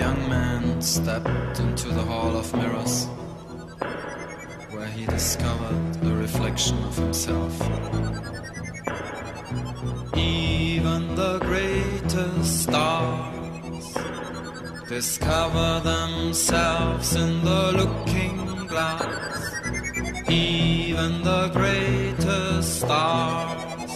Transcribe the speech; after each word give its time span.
young 0.00 0.28
man 0.30 0.80
stepped 0.80 1.60
into 1.60 1.88
the 1.88 2.00
Hall 2.00 2.34
of 2.34 2.46
Mirrors, 2.54 3.06
where 4.70 4.86
he 4.96 5.04
discovered 5.04 5.96
a 6.02 6.14
reflection 6.14 6.78
of 6.84 6.96
himself. 6.96 7.54
Even 10.16 11.14
the 11.16 11.38
greatest 11.40 12.62
stars 12.62 13.88
discover 14.88 15.70
themselves 15.80 17.14
in 17.14 17.44
the 17.44 17.62
looking 17.80 18.66
glass. 18.68 19.52
Even 20.30 21.22
the 21.30 21.50
greatest 21.58 22.80
stars 22.80 23.90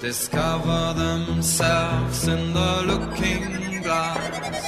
discover 0.00 0.82
themselves 0.94 2.26
in 2.26 2.52
the 2.52 2.72
looking 2.90 3.80
glass. 3.82 4.67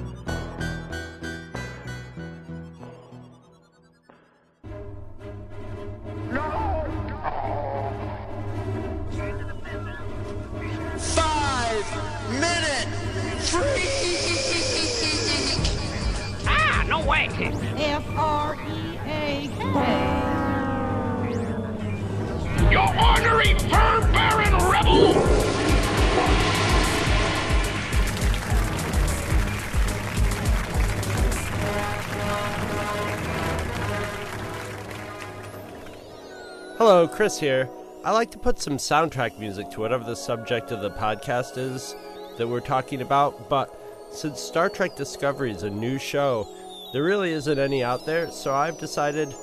Chris 37.21 37.39
here. 37.39 37.69
I 38.03 38.09
like 38.13 38.31
to 38.31 38.39
put 38.39 38.59
some 38.59 38.77
soundtrack 38.77 39.37
music 39.37 39.69
to 39.69 39.79
whatever 39.79 40.03
the 40.03 40.15
subject 40.15 40.71
of 40.71 40.81
the 40.81 40.89
podcast 40.89 41.55
is 41.55 41.95
that 42.39 42.47
we're 42.47 42.61
talking 42.61 43.03
about, 43.03 43.47
but 43.47 43.71
since 44.11 44.39
Star 44.39 44.69
Trek 44.69 44.95
Discovery 44.95 45.51
is 45.51 45.61
a 45.61 45.69
new 45.69 45.99
show, 45.99 46.47
there 46.93 47.03
really 47.03 47.31
isn't 47.33 47.59
any 47.59 47.83
out 47.83 48.07
there, 48.07 48.31
so 48.31 48.55
I've 48.55 48.79
decided 48.79 49.35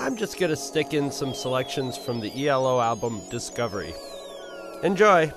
I'm 0.00 0.16
just 0.16 0.40
going 0.40 0.50
to 0.50 0.56
stick 0.56 0.92
in 0.92 1.12
some 1.12 1.34
selections 1.34 1.96
from 1.96 2.18
the 2.18 2.48
ELO 2.48 2.80
album 2.80 3.20
Discovery. 3.30 3.94
Enjoy! 4.82 5.32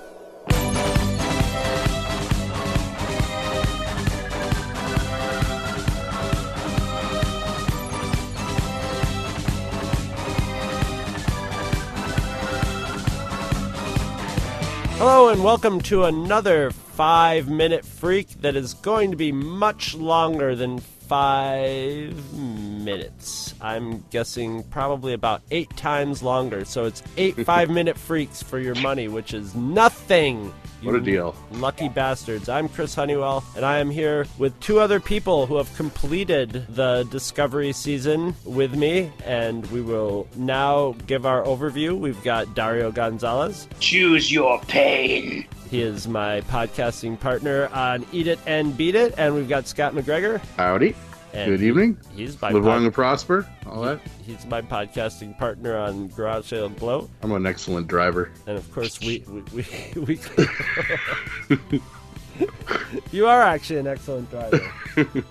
Hello, 15.07 15.29
and 15.29 15.43
welcome 15.43 15.81
to 15.81 16.05
another 16.05 16.71
five 16.71 17.47
minute 17.47 17.85
freak 17.85 18.27
that 18.41 18.55
is 18.55 18.73
going 18.73 19.11
to 19.11 19.15
be 19.15 19.31
much 19.31 19.93
longer 19.93 20.55
than 20.55 20.79
five 21.07 22.33
minutes. 22.33 23.53
I'm 23.61 24.03
guessing 24.09 24.63
probably 24.63 25.13
about 25.13 25.41
eight 25.51 25.75
times 25.77 26.23
longer. 26.23 26.65
So 26.65 26.85
it's 26.85 27.03
eight 27.17 27.35
five 27.45 27.69
minute 27.69 27.97
freaks 27.97 28.41
for 28.41 28.59
your 28.59 28.75
money, 28.75 29.07
which 29.07 29.33
is 29.33 29.55
nothing. 29.55 30.53
What 30.81 30.95
a 30.95 31.01
deal. 31.01 31.35
Lucky 31.51 31.89
bastards. 31.89 32.47
I'm 32.47 32.69
Chris 32.69 32.93
Honeywell, 32.93 33.43
and 33.55 33.65
I 33.65 33.79
am 33.79 33.89
here 33.89 34.27
with 34.37 34.59
two 34.59 34.79
other 34.79 34.99
people 34.99 35.47
who 35.47 35.55
have 35.57 35.73
completed 35.75 36.65
the 36.69 37.07
Discovery 37.09 37.71
season 37.71 38.35
with 38.43 38.75
me, 38.75 39.11
and 39.23 39.65
we 39.71 39.81
will 39.81 40.27
now 40.35 40.95
give 41.07 41.25
our 41.25 41.43
overview. 41.43 41.97
We've 41.97 42.21
got 42.23 42.53
Dario 42.53 42.91
Gonzalez. 42.91 43.67
Choose 43.79 44.31
your 44.31 44.59
pain. 44.61 45.47
He 45.75 45.81
is 45.81 46.07
my 46.07 46.39
podcasting 46.39 47.19
partner 47.19 47.67
on 47.73 48.05
Eat 48.13 48.27
It 48.27 48.39
and 48.47 48.77
Beat 48.77 48.95
It, 48.95 49.13
and 49.17 49.35
we've 49.35 49.49
got 49.49 49.67
Scott 49.67 49.93
McGregor. 49.93 50.39
Howdy. 50.55 50.95
And 51.33 51.51
Good 51.51 51.59
he- 51.59 51.67
evening. 51.67 51.97
He's 52.15 52.41
my 52.41 52.49
Live 52.51 52.63
pod- 52.63 52.69
long 52.71 52.85
and 52.85 52.93
prosper. 52.93 53.45
All 53.65 53.81
that. 53.81 53.99
He's 54.25 54.45
my 54.45 54.61
podcasting 54.61 55.37
partner 55.37 55.75
on 55.75 56.07
Garage 56.07 56.45
Sale 56.45 56.69
Glow, 56.69 57.09
I'm 57.23 57.33
an 57.33 57.45
excellent 57.45 57.89
driver. 57.89 58.31
and 58.47 58.57
of 58.57 58.71
course 58.71 59.01
we 59.01 59.21
we 59.27 59.41
we. 59.97 60.17
we 61.59 61.81
you 63.11 63.27
are 63.27 63.41
actually 63.41 63.79
an 63.79 63.87
excellent 63.87 64.31
driver. 64.31 64.61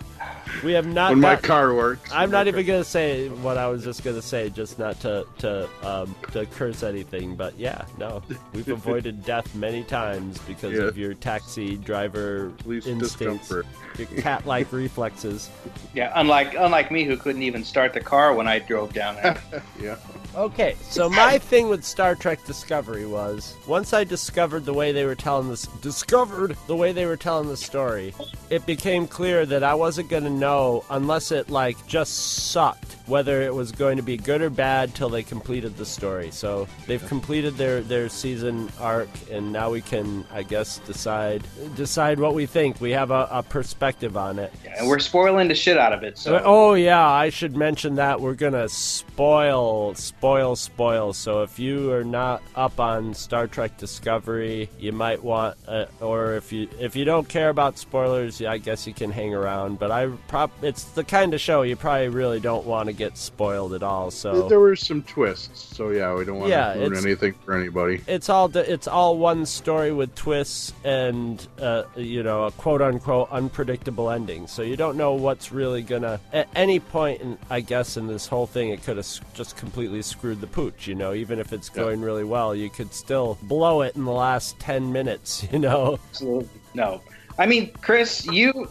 We 0.62 0.72
have 0.72 0.86
not. 0.86 1.10
when 1.10 1.20
my 1.20 1.34
got- 1.34 1.42
car 1.42 1.74
works. 1.74 2.10
I'm 2.12 2.30
not 2.30 2.46
even 2.48 2.64
gonna 2.66 2.84
say 2.84 3.28
what 3.28 3.56
I 3.58 3.66
was 3.68 3.82
just 3.84 4.04
gonna 4.04 4.22
say, 4.22 4.50
just 4.50 4.78
not 4.78 5.00
to 5.00 5.26
to 5.38 5.68
um, 5.82 6.14
to 6.32 6.46
curse 6.46 6.82
anything. 6.82 7.34
But 7.36 7.58
yeah, 7.58 7.84
no, 7.98 8.22
we've 8.52 8.68
avoided 8.80 9.24
death 9.24 9.54
many 9.54 9.82
times 9.84 10.38
because 10.40 10.72
Yeah. 10.74 10.82
of 10.84 10.96
your 10.98 11.14
taxi 11.14 11.76
driver 11.76 12.52
Least 12.64 12.86
instincts, 12.86 13.48
discomfort. 13.48 13.66
your 14.12 14.22
cat-like 14.22 14.70
reflexes. 14.72 15.50
Yeah, 15.94 16.12
unlike 16.14 16.54
unlike 16.54 16.90
me, 16.90 17.04
who 17.04 17.16
couldn't 17.16 17.42
even 17.42 17.64
start 17.64 17.92
the 17.92 18.00
car 18.00 18.34
when 18.34 18.46
I 18.48 18.58
drove 18.58 18.92
down 18.92 19.16
there. 19.16 19.40
Yeah. 19.80 19.96
Okay, 20.36 20.74
so 20.82 21.08
my 21.08 21.38
thing 21.38 21.68
with 21.68 21.84
Star 21.84 22.16
Trek 22.16 22.44
Discovery 22.44 23.06
was 23.06 23.54
once 23.68 23.92
I 23.92 24.02
discovered 24.02 24.64
the 24.64 24.72
way 24.74 24.90
they 24.90 25.04
were 25.04 25.14
telling 25.14 25.48
this 25.48 25.66
discovered 25.80 26.56
the 26.66 26.74
way 26.74 26.90
they 26.92 27.06
were 27.06 27.16
telling 27.16 27.48
the 27.48 27.56
story, 27.56 28.12
it 28.50 28.66
became 28.66 29.06
clear 29.06 29.46
that 29.46 29.62
I 29.62 29.74
wasn't 29.74 30.08
going 30.08 30.24
to 30.24 30.30
know 30.44 30.84
unless 30.90 31.32
it 31.32 31.48
like 31.48 31.74
just 31.86 32.12
sucked 32.52 32.96
whether 33.06 33.42
it 33.42 33.54
was 33.54 33.72
going 33.72 33.96
to 33.96 34.02
be 34.02 34.16
good 34.16 34.40
or 34.40 34.50
bad 34.50 34.94
till 34.94 35.08
they 35.08 35.22
completed 35.22 35.76
the 35.76 35.86
story. 35.86 36.30
So 36.30 36.66
they've 36.86 37.04
completed 37.06 37.56
their 37.56 37.80
their 37.82 38.08
season 38.08 38.70
arc 38.80 39.08
and 39.30 39.52
now 39.52 39.70
we 39.70 39.80
can 39.80 40.24
I 40.32 40.42
guess 40.42 40.78
decide 40.78 41.44
decide 41.76 42.18
what 42.18 42.34
we 42.34 42.46
think. 42.46 42.80
We 42.80 42.92
have 42.92 43.10
a, 43.10 43.28
a 43.30 43.42
perspective 43.42 44.16
on 44.16 44.38
it. 44.38 44.52
Yeah, 44.64 44.80
and 44.80 44.88
we're 44.88 44.98
spoiling 44.98 45.48
the 45.48 45.54
shit 45.54 45.78
out 45.78 45.92
of 45.92 46.02
it. 46.02 46.18
So 46.18 46.40
Oh 46.44 46.74
yeah, 46.74 47.06
I 47.06 47.28
should 47.28 47.56
mention 47.56 47.96
that 47.96 48.20
we're 48.20 48.34
gonna 48.34 48.68
spoil, 48.68 49.94
spoil, 49.94 50.56
spoil. 50.56 51.12
So 51.12 51.42
if 51.42 51.58
you 51.58 51.92
are 51.92 52.04
not 52.04 52.42
up 52.54 52.80
on 52.80 53.14
Star 53.14 53.46
Trek 53.46 53.76
Discovery, 53.78 54.70
you 54.78 54.92
might 54.92 55.22
want, 55.22 55.56
uh, 55.68 55.86
or 56.00 56.34
if 56.34 56.52
you 56.52 56.68
if 56.80 56.96
you 56.96 57.04
don't 57.04 57.28
care 57.28 57.50
about 57.50 57.78
spoilers, 57.78 58.40
yeah, 58.40 58.52
I 58.52 58.58
guess 58.58 58.86
you 58.86 58.94
can 58.94 59.10
hang 59.10 59.34
around. 59.34 59.78
But 59.78 59.90
I 59.90 60.06
prop, 60.28 60.50
it's 60.62 60.84
the 60.84 61.04
kind 61.04 61.34
of 61.34 61.40
show 61.40 61.62
you 61.62 61.76
probably 61.76 62.08
really 62.08 62.40
don't 62.40 62.66
want 62.66 62.86
to 62.86 62.93
get 62.94 63.16
spoiled 63.18 63.74
at 63.74 63.82
all. 63.82 64.10
So 64.10 64.48
There 64.48 64.60
were 64.60 64.76
some 64.76 65.02
twists, 65.02 65.76
so 65.76 65.90
yeah, 65.90 66.14
we 66.14 66.24
don't 66.24 66.38
want 66.38 66.50
Yeah, 66.50 66.74
to 66.74 66.80
ruin 66.80 66.96
anything 66.96 67.34
for 67.44 67.54
anybody. 67.56 68.02
it's 68.06 68.28
all 68.28 68.54
it's 68.56 68.86
all 68.88 69.18
one 69.18 69.44
story 69.46 69.92
with 69.92 70.14
twists 70.14 70.72
and 70.84 71.46
uh, 71.60 71.84
you 71.96 72.22
know 72.22 72.44
a 72.44 72.50
quote 72.52 72.80
unquote 72.82 73.30
unpredictable 73.30 74.10
ending. 74.10 74.46
So 74.46 74.62
you 74.62 74.76
don't 74.76 74.96
know 74.96 75.14
what's 75.14 75.52
really 75.52 75.82
gonna 75.82 76.20
at 76.32 76.48
any 76.54 76.80
point 76.80 77.20
in 77.20 77.38
I 77.50 77.60
guess 77.60 77.96
in 77.96 78.06
this 78.06 78.26
whole 78.26 78.46
thing 78.46 78.70
it 78.70 78.82
could 78.82 78.96
have 78.96 79.34
just 79.34 79.56
completely 79.56 80.02
screwed 80.02 80.40
the 80.40 80.46
pooch. 80.46 80.86
You 80.86 80.94
know, 80.94 81.12
even 81.14 81.38
if 81.38 81.52
it's 81.52 81.68
going 81.68 82.00
really 82.00 82.24
well, 82.24 82.54
you 82.54 82.70
could 82.70 82.94
still 82.94 83.38
blow 83.42 83.82
it 83.82 83.96
in 83.96 84.04
the 84.04 84.12
last 84.12 84.58
ten 84.58 84.92
minutes. 84.92 85.46
You 85.54 85.58
know. 85.60 85.98
absolutely 86.10 86.48
no. 86.74 87.00
I 87.38 87.46
mean, 87.46 87.70
Chris, 87.80 88.26
you, 88.26 88.68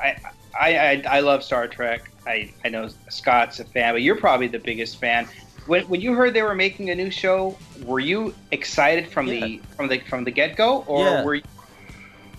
I, 0.00 0.16
I, 0.58 0.76
I, 0.78 1.02
I 1.08 1.20
love 1.20 1.42
Star 1.42 1.66
Trek. 1.68 2.10
I, 2.26 2.52
I 2.64 2.68
know 2.68 2.88
Scott's 3.08 3.60
a 3.60 3.64
fan, 3.64 3.94
but 3.94 4.02
you're 4.02 4.16
probably 4.16 4.48
the 4.48 4.58
biggest 4.58 4.98
fan. 4.98 5.28
When, 5.66 5.84
when 5.88 6.00
you 6.00 6.14
heard 6.14 6.34
they 6.34 6.42
were 6.42 6.54
making 6.54 6.90
a 6.90 6.94
new 6.94 7.10
show, 7.10 7.56
were 7.84 8.00
you 8.00 8.34
excited 8.52 9.08
from 9.08 9.26
the 9.26 9.60
from 9.76 9.88
the 9.88 9.98
from 10.00 10.24
the 10.24 10.30
get 10.30 10.56
go, 10.56 10.84
or 10.86 11.04
Yeah. 11.04 11.24
were 11.24 11.34
you, 11.36 11.42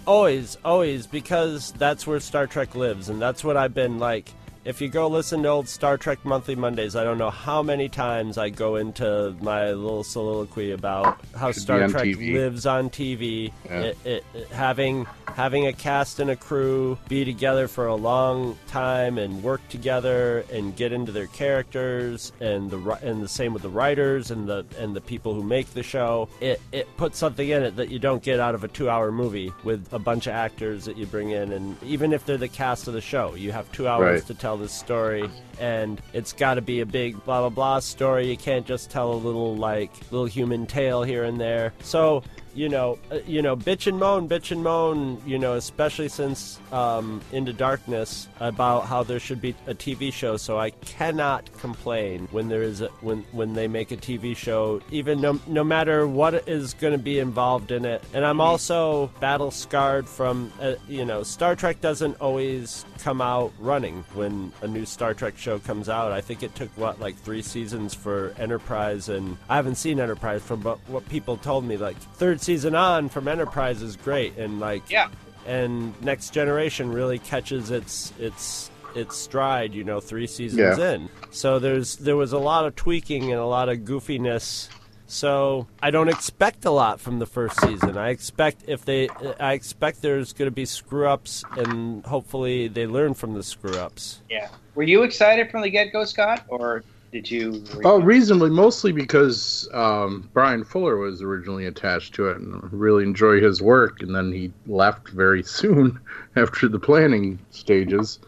Always, 0.06 0.58
always, 0.64 1.06
because 1.06 1.74
that's 1.74 2.08
where 2.08 2.22
Star 2.22 2.48
Trek 2.48 2.76
lives, 2.76 3.10
and 3.10 3.22
that's 3.22 3.44
what 3.44 3.58
I've 3.58 3.74
been 3.74 4.00
like. 4.00 4.32
If 4.68 4.82
you 4.82 4.90
go 4.90 5.08
listen 5.08 5.44
to 5.44 5.48
old 5.48 5.70
Star 5.70 5.98
Trek 5.98 6.26
Monthly 6.26 6.56
Mondays, 6.58 6.98
I 6.98 7.06
don't 7.06 7.18
know 7.18 7.30
how 7.30 7.64
many 7.64 7.88
times 7.88 8.38
I 8.38 8.50
go 8.50 8.76
into 8.76 9.34
my 9.40 9.72
little 9.72 10.04
soliloquy 10.04 10.72
about 10.72 11.22
how 11.34 11.54
Should 11.54 11.62
Star 11.62 11.88
Trek 11.88 12.04
TV. 12.04 12.34
lives 12.34 12.66
on 12.66 12.90
TV. 12.90 13.54
Yeah. 13.64 13.80
It, 13.80 13.98
it, 14.04 14.26
it- 14.34 14.48
having 14.50 15.06
having 15.36 15.68
a 15.68 15.72
cast 15.74 16.20
and 16.20 16.30
a 16.32 16.36
crew 16.36 16.98
be 17.08 17.24
together 17.24 17.68
for 17.70 17.86
a 17.88 17.96
long 17.96 18.58
time 18.68 19.18
and 19.18 19.42
work 19.44 19.62
together 19.70 20.44
and 20.52 20.76
get 20.76 20.92
into 20.92 21.14
their 21.14 21.28
characters 21.28 22.34
and 22.42 22.70
the 22.70 22.78
and 23.04 23.24
the 23.24 23.28
same 23.30 23.54
with 23.54 23.62
the 23.62 23.70
writers 23.70 24.32
and 24.32 24.50
the 24.50 24.66
and 24.80 24.94
the 24.94 25.02
people 25.02 25.34
who 25.34 25.44
make 25.44 25.74
the 25.76 25.84
show. 25.84 26.28
It 26.42 26.60
it 26.74 26.88
puts 26.98 27.18
something 27.18 27.48
in 27.48 27.64
it 27.64 27.78
that 27.78 27.88
you 27.90 28.00
don't 28.00 28.22
get 28.22 28.42
out 28.42 28.54
of 28.54 28.66
a 28.66 28.68
two 28.68 28.90
hour 28.90 29.14
movie 29.14 29.54
with 29.64 29.94
a 29.94 30.00
bunch 30.00 30.28
of 30.28 30.34
actors 30.34 30.84
that 30.86 30.98
you 30.98 31.06
bring 31.06 31.30
in 31.30 31.54
and 31.54 31.82
even 31.84 32.12
if 32.12 32.26
they're 32.26 32.36
the 32.36 32.50
cast 32.50 32.90
of 32.90 32.94
the 32.94 33.00
show, 33.02 33.34
you 33.36 33.54
have 33.54 33.72
two 33.72 33.88
hours 33.88 34.08
Right. 34.22 34.28
to 34.28 34.34
tell 34.34 34.57
tell 34.58 34.64
this 34.64 34.74
story, 34.74 35.30
and 35.60 36.02
it's 36.14 36.34
got 36.34 36.56
to 36.56 36.62
be 36.62 36.82
a 36.82 36.86
big 36.86 37.14
blah 37.26 37.42
blah 37.42 37.50
blah 37.50 37.80
story. 37.80 38.30
You 38.30 38.38
can't 38.38 38.66
just 38.66 38.90
tell 38.90 39.12
a 39.12 39.16
little 39.16 39.56
like 39.56 39.92
little 40.12 40.26
human 40.26 40.66
tale 40.66 41.04
here 41.04 41.24
and 41.24 41.40
there. 41.40 41.74
So 41.82 42.24
you 42.58 42.68
know, 42.68 42.98
uh, 43.12 43.20
you 43.28 43.44
know, 43.44 43.56
bitch 43.56 43.86
and 43.86 44.00
moan, 44.00 44.28
bitch 44.28 44.52
and 44.52 44.64
moan, 44.64 45.22
you 45.28 45.38
know, 45.38 45.54
especially 45.54 46.10
since 46.10 46.60
um, 46.72 47.22
Into 47.32 47.54
Darkness 47.54 48.28
about 48.40 48.88
how 48.88 49.04
there 49.04 49.20
should 49.20 49.40
be 49.40 49.54
a 49.68 49.76
TV 49.76 50.12
show. 50.12 50.38
So 50.38 50.58
I 50.58 50.72
cannot 50.72 51.54
complain 51.60 52.28
when 52.32 52.50
there 52.50 52.64
is 52.64 52.82
a, 52.82 52.88
when 53.02 53.24
when 53.32 53.54
they 53.54 53.68
make 53.68 53.92
a 53.92 53.98
TV 53.98 54.36
show, 54.36 54.82
even 54.90 55.22
no, 55.22 55.40
no 55.46 55.64
matter 55.64 56.08
what 56.08 56.34
is 56.48 56.74
going 56.74 56.94
to 56.94 57.00
be 57.00 57.20
involved 57.20 57.72
in 57.72 57.86
it. 57.86 58.04
And 58.14 58.26
I'm 58.26 58.42
also 58.42 59.12
battle 59.20 59.52
scarred 59.52 60.10
from, 60.10 60.52
uh, 60.60 60.74
you 60.88 61.06
know, 61.06 61.22
Star 61.22 61.56
Trek 61.56 61.80
doesn't 61.80 62.20
always 62.20 62.86
come 62.98 63.22
out 63.22 63.54
running 63.60 64.04
when 64.16 64.52
a 64.64 64.68
new 64.68 64.86
Star 64.86 65.14
Trek 65.14 65.38
show 65.38 65.60
comes 65.60 65.90
out. 65.90 66.12
I 66.12 66.22
think 66.22 66.42
it 66.42 66.56
took 66.56 66.70
what 66.76 67.00
like 67.00 67.16
three 67.18 67.44
seasons 67.44 67.94
for 67.94 68.34
Enterprise, 68.40 69.10
and 69.10 69.38
I 69.48 69.58
haven't 69.58 69.76
seen 69.76 70.00
Enterprise 70.00 70.42
from 70.42 70.62
but 70.62 70.80
what 70.88 71.08
people 71.08 71.38
told 71.38 71.64
me. 71.64 71.78
Like 71.78 71.98
third 71.98 72.42
season 72.48 72.76
on 72.76 73.10
from 73.10 73.28
Enterprise 73.28 73.82
is 73.82 73.98
great, 73.98 74.38
and 74.38 74.60
like 74.62 74.90
Yeah. 74.90 75.10
and 75.46 75.94
Next 76.02 76.30
Generation 76.34 76.92
really 76.94 77.20
catches 77.20 77.72
its 77.72 78.14
its 78.18 78.72
its 78.96 79.18
stride. 79.18 79.74
You 79.76 79.84
know, 79.84 80.00
three 80.00 80.28
seasons 80.28 80.78
Yeah. 80.80 80.94
in. 80.94 81.10
So 81.30 81.60
there's 81.60 81.98
there 81.98 82.16
was 82.16 82.32
a 82.32 82.38
lot 82.40 82.66
of 82.66 82.76
tweaking 82.76 83.24
and 83.32 83.40
a 83.42 83.46
lot 83.46 83.68
of 83.68 83.80
goofiness. 83.80 84.70
So 85.10 85.68
I 85.82 85.92
don't 85.92 86.10
expect 86.10 86.64
a 86.66 86.72
lot 86.72 87.00
from 87.00 87.20
the 87.20 87.26
first 87.26 87.60
season. 87.62 87.98
I 87.98 88.10
expect 88.10 88.64
if 88.68 88.84
they, 88.84 89.08
I 89.40 89.54
expect 89.54 90.02
there's 90.02 90.34
going 90.34 90.48
to 90.48 90.56
be 90.56 90.66
screw 90.66 91.08
ups, 91.08 91.46
and 91.56 92.06
hopefully 92.06 92.68
they 92.68 92.88
learn 92.88 93.14
from 93.14 93.34
the 93.34 93.42
screw 93.44 93.78
ups. 93.78 94.20
Yeah. 94.30 94.50
Were 94.76 94.84
you 94.84 95.04
excited 95.04 95.50
from 95.50 95.62
the 95.62 95.70
get 95.70 95.94
go, 95.94 96.04
Scott, 96.04 96.44
or 96.50 96.84
did 97.18 97.32
you? 97.32 97.64
Oh, 97.84 98.00
reasonably, 98.00 98.52
mostly 98.52 98.92
because 98.92 99.68
um, 99.74 100.30
Bryan 100.34 100.64
Fuller 100.64 100.98
was 100.98 101.24
originally 101.24 101.66
attached 101.66 102.14
to 102.16 102.28
it, 102.28 102.38
and 102.38 102.72
really 102.72 103.04
enjoy 103.04 103.42
his 103.42 103.60
work. 103.60 104.04
And 104.04 104.14
then 104.14 104.32
he 104.32 104.54
left 104.68 105.10
very 105.10 105.42
soon 105.60 106.00
after 106.36 106.68
the 106.68 106.80
planning 106.80 107.40
stages. 107.50 108.20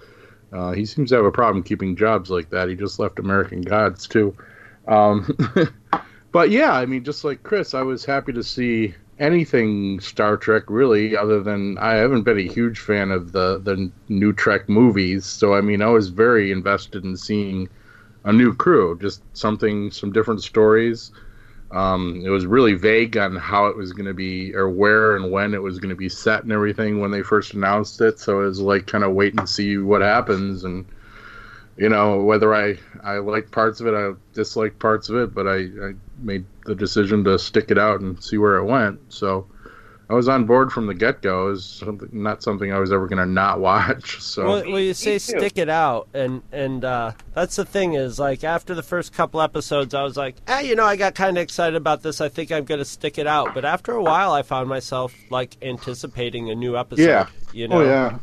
Uh, 0.51 0.71
he 0.71 0.85
seems 0.85 1.09
to 1.09 1.17
have 1.17 1.25
a 1.25 1.31
problem 1.31 1.61
keeping 1.61 1.95
jobs 1.95 2.31
like 2.31 2.49
that. 2.49 2.67
He 2.67 2.75
just 2.75 2.97
left 2.97 3.19
American 3.19 3.61
Gods 3.61 4.07
too. 4.07 4.35
Um, 4.87 5.37
but 6.31 6.49
yeah, 6.49 6.73
I 6.73 6.87
mean, 6.87 7.03
just 7.03 7.23
like 7.23 7.43
Chris, 7.43 7.75
I 7.75 7.83
was 7.83 8.03
happy 8.03 8.33
to 8.33 8.43
see 8.43 8.95
anything 9.19 9.99
Star 9.99 10.35
Trek 10.35 10.63
really, 10.67 11.15
other 11.15 11.43
than 11.43 11.77
I 11.77 11.93
haven't 11.93 12.23
been 12.23 12.39
a 12.39 12.51
huge 12.51 12.79
fan 12.79 13.11
of 13.11 13.33
the 13.33 13.59
the 13.59 13.91
new 14.07 14.33
Trek 14.33 14.67
movies. 14.67 15.27
So 15.27 15.53
I 15.53 15.61
mean, 15.61 15.83
I 15.83 15.89
was 15.89 16.09
very 16.09 16.51
invested 16.51 17.03
in 17.03 17.15
seeing 17.15 17.69
a 18.23 18.33
new 18.33 18.53
crew, 18.53 18.97
just 18.99 19.21
something, 19.33 19.91
some 19.91 20.11
different 20.11 20.43
stories. 20.43 21.11
Um, 21.71 22.23
it 22.25 22.29
was 22.29 22.45
really 22.45 22.73
vague 22.73 23.15
on 23.17 23.35
how 23.35 23.67
it 23.67 23.77
was 23.77 23.93
going 23.93 24.07
to 24.07 24.13
be, 24.13 24.55
or 24.55 24.69
where 24.69 25.15
and 25.15 25.31
when 25.31 25.53
it 25.53 25.61
was 25.61 25.79
going 25.79 25.91
to 25.91 25.95
be 25.95 26.09
set 26.09 26.43
and 26.43 26.51
everything 26.51 26.99
when 26.99 27.11
they 27.11 27.21
first 27.21 27.53
announced 27.53 28.01
it. 28.01 28.19
So 28.19 28.41
it 28.41 28.45
was 28.45 28.59
like 28.59 28.87
kind 28.87 29.03
of 29.03 29.13
wait 29.13 29.37
and 29.37 29.47
see 29.47 29.77
what 29.77 30.01
happens, 30.01 30.63
and 30.63 30.85
you 31.77 31.87
know 31.89 32.23
whether 32.23 32.53
I 32.55 32.79
I 33.03 33.17
liked 33.17 33.51
parts 33.51 33.79
of 33.79 33.87
it, 33.87 33.93
I 33.93 34.13
disliked 34.33 34.79
parts 34.79 35.09
of 35.09 35.17
it, 35.17 35.33
but 35.35 35.47
I, 35.47 35.57
I 35.57 35.93
made 36.17 36.45
the 36.65 36.75
decision 36.75 37.23
to 37.25 37.37
stick 37.37 37.69
it 37.69 37.77
out 37.77 38.01
and 38.01 38.21
see 38.23 38.37
where 38.37 38.57
it 38.57 38.65
went. 38.65 38.99
So 39.13 39.45
I 40.09 40.15
was 40.15 40.27
on 40.27 40.45
board 40.45 40.71
from 40.71 40.87
the 40.87 40.95
get 40.95 41.21
go. 41.21 41.47
It 41.47 41.51
was 41.51 41.65
something, 41.65 42.09
not 42.11 42.41
something 42.41 42.73
I 42.73 42.79
was 42.79 42.91
ever 42.91 43.07
going 43.07 43.19
to 43.19 43.27
not 43.27 43.59
watch. 43.69 44.19
So 44.21 44.47
Well, 44.47 44.63
well, 44.71 44.79
you 44.79 44.93
say 44.95 45.19
stick 45.19 45.57
it 45.57 45.69
out, 45.69 46.07
and 46.15 46.41
and 46.51 46.83
uh, 46.83 47.11
that's 47.35 47.55
the 47.57 47.65
thing 47.65 47.93
is 47.93 48.17
like 48.19 48.43
after 48.43 48.73
the 48.73 48.81
first 48.83 49.13
couple 49.13 49.39
episodes, 49.39 49.93
I 49.93 50.01
was 50.03 50.17
like, 50.17 50.37
ah, 50.47 50.59
you 50.61 50.75
know, 50.75 50.85
I 50.85 50.95
got 50.95 51.13
kind 51.13 51.37
of 51.37 51.41
excited 51.43 51.75
about 51.75 52.01
this. 52.01 52.21
I 52.21 52.29
think 52.29 52.51
I'm 52.51 52.65
gonna 52.65 52.85
stick 52.85 53.17
it 53.19 53.27
out. 53.27 53.53
But 53.53 53.65
after 53.65 53.91
a 53.91 54.01
while, 54.01 54.31
I 54.31 54.41
found 54.41 54.67
myself 54.67 55.13
like 55.29 55.57
anticipating 55.61 56.49
a 56.49 56.55
new 56.55 56.75
episode. 56.77 57.03
Yeah. 57.03 57.27
You 57.53 57.67
know. 57.67 57.81
oh 57.81 57.85
yeah, 57.85 58.17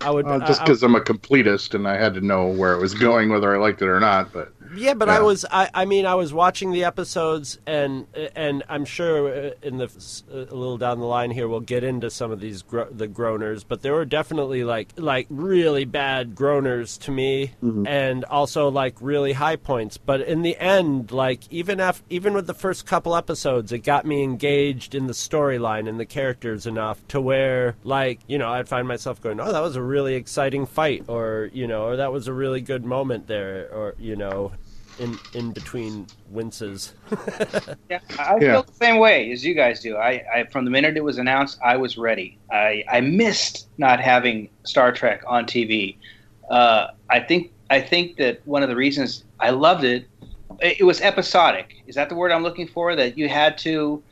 I 0.00 0.10
would 0.10 0.26
uh, 0.26 0.38
just 0.40 0.60
I- 0.60 0.64
I- 0.64 0.66
because 0.66 0.82
I'm 0.82 0.94
a 0.94 1.00
completist 1.00 1.74
and 1.74 1.88
I 1.88 1.96
had 1.96 2.14
to 2.14 2.20
know 2.20 2.46
where 2.48 2.74
it 2.74 2.80
was 2.80 2.92
going, 3.08 3.30
whether 3.30 3.54
I 3.54 3.58
liked 3.58 3.80
it 3.82 3.88
or 3.88 4.00
not. 4.00 4.32
But 4.32 4.52
Yeah, 4.74 4.94
but 4.94 5.08
I 5.08 5.20
was 5.20 5.44
I, 5.50 5.68
I 5.74 5.84
mean 5.84 6.06
I 6.06 6.14
was 6.14 6.32
watching 6.32 6.72
the 6.72 6.84
episodes 6.84 7.58
and 7.66 8.06
and 8.34 8.62
I'm 8.68 8.84
sure 8.84 9.28
uh, 9.28 9.50
in 9.62 9.76
the 9.78 9.90
a 10.30 10.54
little 10.54 10.78
down 10.78 10.98
the 11.00 11.06
line 11.06 11.30
here 11.30 11.48
we'll 11.48 11.60
get 11.60 11.84
into 11.84 12.10
some 12.10 12.30
of 12.30 12.40
these 12.40 12.62
gro- 12.62 12.90
the 12.90 13.08
groaners, 13.08 13.64
but 13.66 13.82
there 13.82 13.92
were 13.92 14.04
definitely 14.04 14.64
like 14.64 14.88
like 14.96 15.26
really 15.30 15.84
bad 15.84 16.34
groaners 16.34 16.98
to 17.00 17.10
me 17.10 17.52
and 17.86 18.24
also 18.24 18.68
like 18.68 18.94
really 19.00 19.32
high 19.32 19.56
points, 19.56 19.98
but 19.98 20.20
in 20.22 20.42
the 20.42 20.56
end 20.58 21.10
like 21.12 21.40
even 21.50 21.80
af- 21.80 22.02
even 22.08 22.32
with 22.34 22.46
the 22.46 22.54
first 22.54 22.86
couple 22.86 23.14
episodes 23.16 23.72
it 23.72 23.78
got 23.80 24.06
me 24.06 24.22
engaged 24.22 24.94
in 24.94 25.06
the 25.06 25.12
storyline 25.12 25.88
and 25.88 25.98
the 26.00 26.06
characters 26.06 26.66
enough 26.66 27.06
to 27.08 27.20
where 27.20 27.76
like, 27.84 28.20
you 28.26 28.38
know, 28.38 28.48
I'd 28.50 28.68
find 28.68 28.86
myself 28.88 29.20
going, 29.20 29.38
"Oh, 29.40 29.52
that 29.52 29.60
was 29.60 29.76
a 29.76 29.82
really 29.82 30.14
exciting 30.14 30.66
fight," 30.66 31.04
or, 31.08 31.50
you 31.52 31.66
know, 31.66 31.84
or 31.84 31.96
that 31.96 32.12
was 32.12 32.28
a 32.28 32.32
really 32.32 32.60
good 32.60 32.84
moment 32.84 33.26
there 33.26 33.68
or, 33.72 33.94
you 33.98 34.16
know, 34.16 34.52
in 34.98 35.18
in 35.34 35.52
between 35.52 36.06
winces. 36.30 36.94
Yeah, 37.90 37.98
I 38.18 38.22
I 38.22 38.34
Yeah. 38.40 38.52
feel 38.52 38.62
the 38.62 38.72
same 38.72 38.98
way 38.98 39.30
as 39.32 39.44
you 39.44 39.54
guys 39.54 39.80
do. 39.80 39.96
I, 39.96 40.22
I 40.34 40.44
from 40.44 40.64
the 40.64 40.70
minute 40.70 40.96
it 40.96 41.04
was 41.04 41.18
announced, 41.18 41.58
I 41.64 41.76
was 41.76 41.98
ready. 41.98 42.38
I, 42.50 42.84
I 42.90 43.00
missed 43.00 43.68
not 43.78 44.00
having 44.00 44.48
Star 44.64 44.92
Trek 44.92 45.22
on 45.26 45.44
TV. 45.44 45.96
Uh, 46.50 46.88
I 47.10 47.20
think 47.20 47.52
I 47.70 47.80
think 47.80 48.16
that 48.16 48.40
one 48.46 48.62
of 48.62 48.68
the 48.68 48.76
reasons 48.76 49.24
I 49.40 49.50
loved 49.50 49.84
it, 49.84 50.06
it, 50.60 50.80
it 50.80 50.84
was 50.84 51.00
episodic. 51.00 51.74
Is 51.86 51.94
that 51.96 52.08
the 52.08 52.14
word 52.14 52.32
I'm 52.32 52.42
looking 52.42 52.66
for? 52.68 52.96
That 52.96 53.16
you 53.18 53.28
had 53.28 53.58
to, 53.58 54.02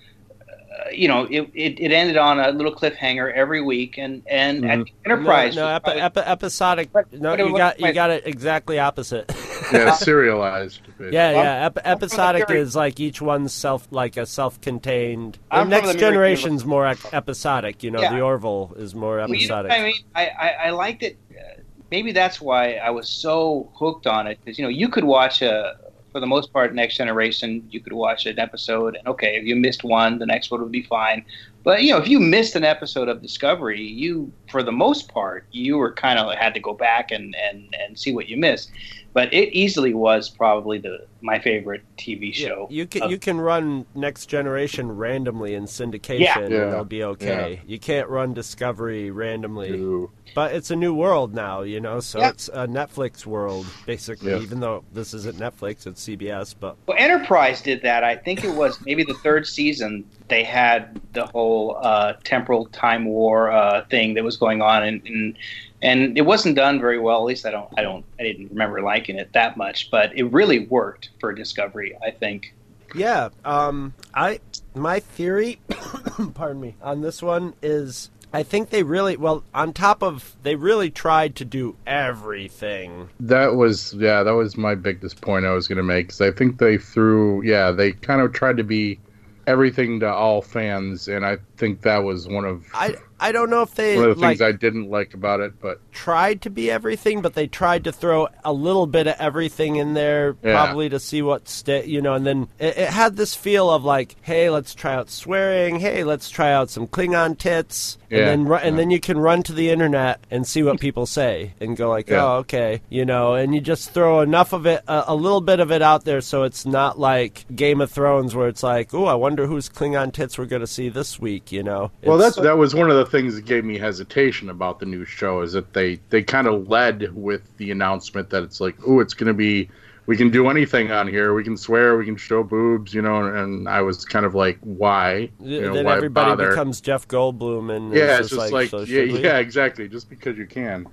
you 0.92 1.08
know, 1.08 1.24
it, 1.30 1.42
it, 1.54 1.80
it 1.80 1.92
ended 1.92 2.16
on 2.16 2.38
a 2.40 2.50
little 2.50 2.74
cliffhanger 2.74 3.32
every 3.32 3.60
week, 3.62 3.98
and 3.98 4.22
and 4.28 4.64
at 4.64 4.78
Enterprise. 5.04 5.56
no, 5.56 5.62
no 5.62 5.66
was 5.68 5.76
epi- 5.76 5.82
probably- 5.84 6.02
epi- 6.02 6.20
episodic. 6.20 6.92
But- 6.92 7.12
no, 7.12 7.30
but 7.36 7.38
you 7.46 7.52
was- 7.52 7.58
got 7.58 7.80
you 7.80 7.92
got 7.92 8.10
it 8.10 8.26
exactly 8.26 8.78
opposite. 8.78 9.32
yeah, 9.72 9.92
serialized. 9.92 10.80
yeah, 10.98 11.30
yeah. 11.32 11.66
Ep- 11.66 11.78
episodic 11.84 12.48
theory- 12.48 12.60
is 12.60 12.74
like 12.76 12.98
each 13.00 13.20
one's 13.22 13.52
self, 13.52 13.86
like 13.90 14.16
a 14.16 14.26
self-contained. 14.26 15.38
I'm 15.50 15.68
Next 15.68 15.96
Generation's 15.98 16.64
more 16.64 16.86
ec- 16.86 17.12
episodic. 17.12 17.82
You 17.82 17.90
know, 17.90 18.00
Yeah. 18.00 18.12
the 18.14 18.20
Orville 18.20 18.72
is 18.76 18.94
more 18.94 19.16
Well, 19.16 19.28
you 19.34 19.48
know 19.48 19.56
episodic. 19.58 19.72
I 19.72 19.82
mean? 19.82 19.94
I, 20.14 20.26
I, 20.26 20.48
I 20.66 20.70
liked 20.70 21.02
it. 21.02 21.16
uh, 21.32 21.60
Maybe 21.90 22.12
that's 22.12 22.40
why 22.40 22.74
I 22.74 22.90
was 22.90 23.08
so 23.08 23.70
hooked 23.74 24.06
on 24.06 24.26
it 24.28 24.38
because 24.44 24.58
you 24.58 24.64
know 24.64 24.68
you 24.68 24.88
could 24.88 25.02
watch 25.04 25.42
a, 25.42 25.76
for 26.12 26.20
the 26.20 26.26
most 26.26 26.52
part, 26.52 26.74
Next 26.74 26.96
Generation. 26.96 27.66
You 27.70 27.80
could 27.80 27.92
watch 27.92 28.26
an 28.26 28.38
episode, 28.38 28.96
and 28.96 29.06
okay, 29.08 29.36
if 29.36 29.44
you 29.44 29.56
missed 29.56 29.84
one, 29.84 30.18
the 30.18 30.26
next 30.26 30.50
one 30.50 30.62
would 30.62 30.72
be 30.72 30.82
fine. 30.82 31.24
But 31.62 31.82
you 31.82 31.92
know, 31.92 31.98
if 31.98 32.08
you 32.08 32.20
missed 32.20 32.56
an 32.56 32.64
episode 32.64 33.08
of 33.08 33.22
Discovery, 33.22 33.82
you, 33.82 34.32
for 34.50 34.62
the 34.62 34.72
most 34.72 35.12
part, 35.12 35.46
you 35.50 35.76
were 35.76 35.92
kind 35.92 36.18
of 36.18 36.34
had 36.34 36.54
to 36.54 36.60
go 36.60 36.72
back 36.72 37.10
and, 37.10 37.34
and, 37.36 37.74
and 37.78 37.98
see 37.98 38.12
what 38.14 38.28
you 38.28 38.36
missed. 38.36 38.70
But 39.12 39.34
it 39.34 39.52
easily 39.52 39.92
was 39.92 40.28
probably 40.28 40.78
the 40.78 41.06
my 41.22 41.38
favorite 41.38 41.82
TV 41.98 42.32
Yeah, 42.34 42.48
show. 42.48 42.68
you 42.70 42.86
can 42.86 43.02
of- 43.02 43.10
you 43.10 43.18
can 43.18 43.40
run 43.40 43.84
Next 43.94 44.26
Generation 44.26 44.90
randomly 44.92 45.54
in 45.54 45.64
syndication, 45.64 46.20
Yeah. 46.20 46.38
and 46.38 46.52
Yeah. 46.52 46.68
it'll 46.68 46.84
be 46.84 47.02
okay. 47.04 47.60
You 47.66 47.78
can't 47.78 48.08
run 48.08 48.32
Discovery 48.34 49.10
randomly. 49.10 49.70
Ooh. 49.72 50.10
But 50.34 50.54
it's 50.54 50.70
a 50.70 50.76
new 50.76 50.94
world 50.94 51.34
now, 51.34 51.62
you 51.62 51.80
know, 51.80 51.98
so 52.00 52.20
Yeah. 52.20 52.28
it's 52.30 52.48
a 52.48 52.66
Netflix 52.68 53.26
world, 53.26 53.66
basically, 53.84 54.30
Yeah. 54.30 54.38
even 54.38 54.60
though 54.60 54.84
this 54.94 55.12
isn't 55.12 55.36
Netflix, 55.38 55.86
it's 55.88 56.00
CBS, 56.00 56.54
but 56.54 56.76
Well, 56.86 56.96
Enterprise 56.98 57.60
did 57.60 57.82
that. 57.82 58.04
I 58.04 58.14
think 58.16 58.44
it 58.44 58.54
was 58.54 58.78
maybe 58.86 59.02
the 59.02 59.14
third 59.14 59.46
season. 59.46 60.04
They 60.28 60.44
had 60.44 61.00
the 61.12 61.26
whole 61.26 61.76
uh, 61.82 62.14
temporal 62.22 62.66
time 62.66 63.04
war 63.06 63.50
uh, 63.50 63.84
thing 63.90 64.14
that 64.14 64.22
was 64.24 64.36
going 64.36 64.62
on, 64.62 64.84
and, 64.84 65.02
and 65.04 65.36
and 65.82 66.16
it 66.16 66.22
wasn't 66.22 66.56
done 66.56 66.80
very 66.80 66.98
well. 66.98 67.18
At 67.18 67.24
least 67.24 67.46
I 67.46 67.50
don't, 67.50 67.68
I 67.76 67.82
don't, 67.82 68.04
I 68.18 68.24
didn't 68.24 68.50
remember 68.50 68.82
liking 68.82 69.18
it 69.18 69.32
that 69.32 69.56
much. 69.56 69.90
But 69.90 70.16
it 70.16 70.24
really 70.24 70.66
worked 70.66 71.10
for 71.20 71.32
Discovery. 71.32 71.96
I 72.04 72.10
think. 72.10 72.54
yeah, 72.94 73.30
um 73.44 73.94
I 74.14 74.40
my 74.74 75.00
theory, 75.00 75.60
pardon 76.34 76.60
me, 76.60 76.76
on 76.82 77.00
this 77.00 77.22
one 77.22 77.54
is 77.62 78.10
I 78.32 78.42
think 78.44 78.70
they 78.70 78.82
really 78.82 79.16
well 79.16 79.42
on 79.52 79.72
top 79.72 80.02
of 80.02 80.36
they 80.42 80.54
really 80.54 80.90
tried 80.90 81.36
to 81.36 81.44
do 81.44 81.76
everything. 81.86 83.08
That 83.18 83.56
was 83.56 83.94
yeah, 83.94 84.22
that 84.22 84.34
was 84.34 84.56
my 84.56 84.74
biggest 84.74 85.20
point 85.20 85.46
I 85.46 85.52
was 85.52 85.66
going 85.66 85.78
to 85.78 85.82
make 85.82 86.08
because 86.08 86.20
I 86.20 86.30
think 86.30 86.58
they 86.58 86.78
threw 86.78 87.42
yeah 87.42 87.72
they 87.72 87.92
kind 87.92 88.20
of 88.20 88.32
tried 88.32 88.56
to 88.58 88.64
be 88.64 89.00
everything 89.46 89.98
to 90.00 90.08
all 90.12 90.42
fans, 90.42 91.08
and 91.08 91.26
I 91.26 91.38
think 91.56 91.82
that 91.82 91.98
was 91.98 92.28
one 92.28 92.44
of 92.44 92.64
I 92.72 92.94
I 93.20 93.32
don't 93.32 93.50
know 93.50 93.62
if 93.62 93.74
they 93.74 93.96
One 93.96 94.10
of 94.10 94.16
the 94.16 94.22
like 94.22 94.38
things 94.38 94.42
I 94.42 94.52
didn't 94.52 94.88
like 94.90 95.14
about 95.14 95.40
it, 95.40 95.60
but 95.60 95.80
tried 95.92 96.42
to 96.42 96.50
be 96.50 96.70
everything, 96.70 97.20
but 97.22 97.34
they 97.34 97.46
tried 97.46 97.84
to 97.84 97.92
throw 97.92 98.28
a 98.44 98.52
little 98.52 98.86
bit 98.86 99.06
of 99.06 99.16
everything 99.18 99.76
in 99.76 99.94
there, 99.94 100.36
Yeah. 100.42 100.64
probably 100.64 100.88
to 100.88 100.98
see 101.00 101.22
what 101.22 101.48
sta 101.48 101.84
you 101.84 102.00
know. 102.00 102.14
And 102.14 102.26
then 102.26 102.48
it, 102.58 102.76
it 102.78 102.88
had 102.90 103.16
this 103.16 103.34
feel 103.34 103.70
of 103.70 103.84
like, 103.84 104.16
hey, 104.22 104.50
let's 104.50 104.74
try 104.74 104.94
out 104.94 105.10
swearing. 105.10 105.78
Hey, 105.80 106.04
let's 106.04 106.30
try 106.30 106.52
out 106.52 106.70
some 106.70 106.86
Klingon 106.86 107.36
tits. 107.38 107.98
And 108.12 108.18
then 108.26 108.44
ru- 108.46 108.56
and 108.56 108.76
then 108.76 108.90
you 108.90 108.98
can 108.98 109.18
run 109.18 109.44
to 109.44 109.52
the 109.52 109.70
internet 109.70 110.18
and 110.32 110.44
see 110.44 110.64
what 110.64 110.80
people 110.80 111.06
say 111.06 111.54
and 111.60 111.76
go 111.76 111.88
like, 111.88 112.08
Yeah. 112.10 112.24
oh, 112.26 112.32
okay, 112.38 112.80
you 112.88 113.04
know. 113.04 113.34
And 113.34 113.54
you 113.54 113.60
just 113.60 113.90
throw 113.94 114.20
enough 114.20 114.52
of 114.52 114.66
it, 114.66 114.82
a, 114.88 115.04
a 115.08 115.14
little 115.14 115.40
bit 115.40 115.60
of 115.60 115.70
it 115.70 115.80
out 115.80 116.04
there, 116.04 116.20
so 116.20 116.42
it's 116.42 116.66
not 116.66 116.98
like 116.98 117.44
Game 117.54 117.80
of 117.80 117.88
Thrones 117.88 118.34
where 118.34 118.48
it's 118.48 118.64
like, 118.64 118.92
oh, 118.94 119.04
I 119.04 119.14
wonder 119.14 119.46
whose 119.46 119.68
Klingon 119.68 120.12
tits 120.12 120.38
we're 120.38 120.46
going 120.46 120.58
to 120.60 120.66
see 120.66 120.88
this 120.88 121.20
week, 121.20 121.52
you 121.52 121.62
know. 121.62 121.92
well, 122.02 122.18
It's- 122.18 122.34
that's 122.34 122.44
that 122.44 122.58
was 122.58 122.74
one 122.74 122.90
of 122.90 122.96
the 122.96 123.06
things 123.10 123.34
that 123.34 123.44
gave 123.44 123.64
me 123.64 123.78
hesitation 123.78 124.50
about 124.50 124.78
the 124.78 124.86
new 124.86 125.04
show 125.04 125.42
is 125.42 125.52
that 125.52 125.72
they 125.72 126.00
they 126.10 126.22
kind 126.22 126.46
of 126.46 126.68
led 126.68 127.14
with 127.14 127.42
the 127.56 127.70
announcement 127.70 128.30
that 128.30 128.42
it's 128.42 128.60
like, 128.60 128.76
oh, 128.86 129.00
it's 129.00 129.14
going 129.14 129.28
to 129.28 129.34
be 129.34 129.68
we 130.06 130.16
can 130.16 130.30
do 130.30 130.48
anything 130.48 130.90
on 130.90 131.06
here. 131.06 131.34
We 131.34 131.44
can 131.44 131.56
swear, 131.56 131.96
we 131.96 132.04
can 132.04 132.16
show 132.16 132.42
boobs, 132.42 132.92
you 132.92 133.02
know. 133.02 133.26
And 133.26 133.68
I 133.68 133.82
was 133.82 134.04
kind 134.04 134.26
of 134.26 134.34
like, 134.34 134.58
why? 134.62 135.30
You 135.40 135.60
know, 135.60 135.74
then 135.74 135.84
why 135.84 135.96
everybody 135.96 136.30
bother? 136.30 136.48
becomes 136.48 136.80
Jeff 136.80 137.06
Goldblum, 137.06 137.74
and 137.74 137.94
yeah, 137.94 138.18
it's 138.18 138.32
it's 138.32 138.36
just 138.36 138.52
like, 138.52 138.70
so 138.70 138.80
yeah, 138.80 139.02
yeah, 139.02 139.38
exactly. 139.38 139.88
Just 139.88 140.08
because 140.08 140.36
you 140.36 140.46
can. 140.46 140.86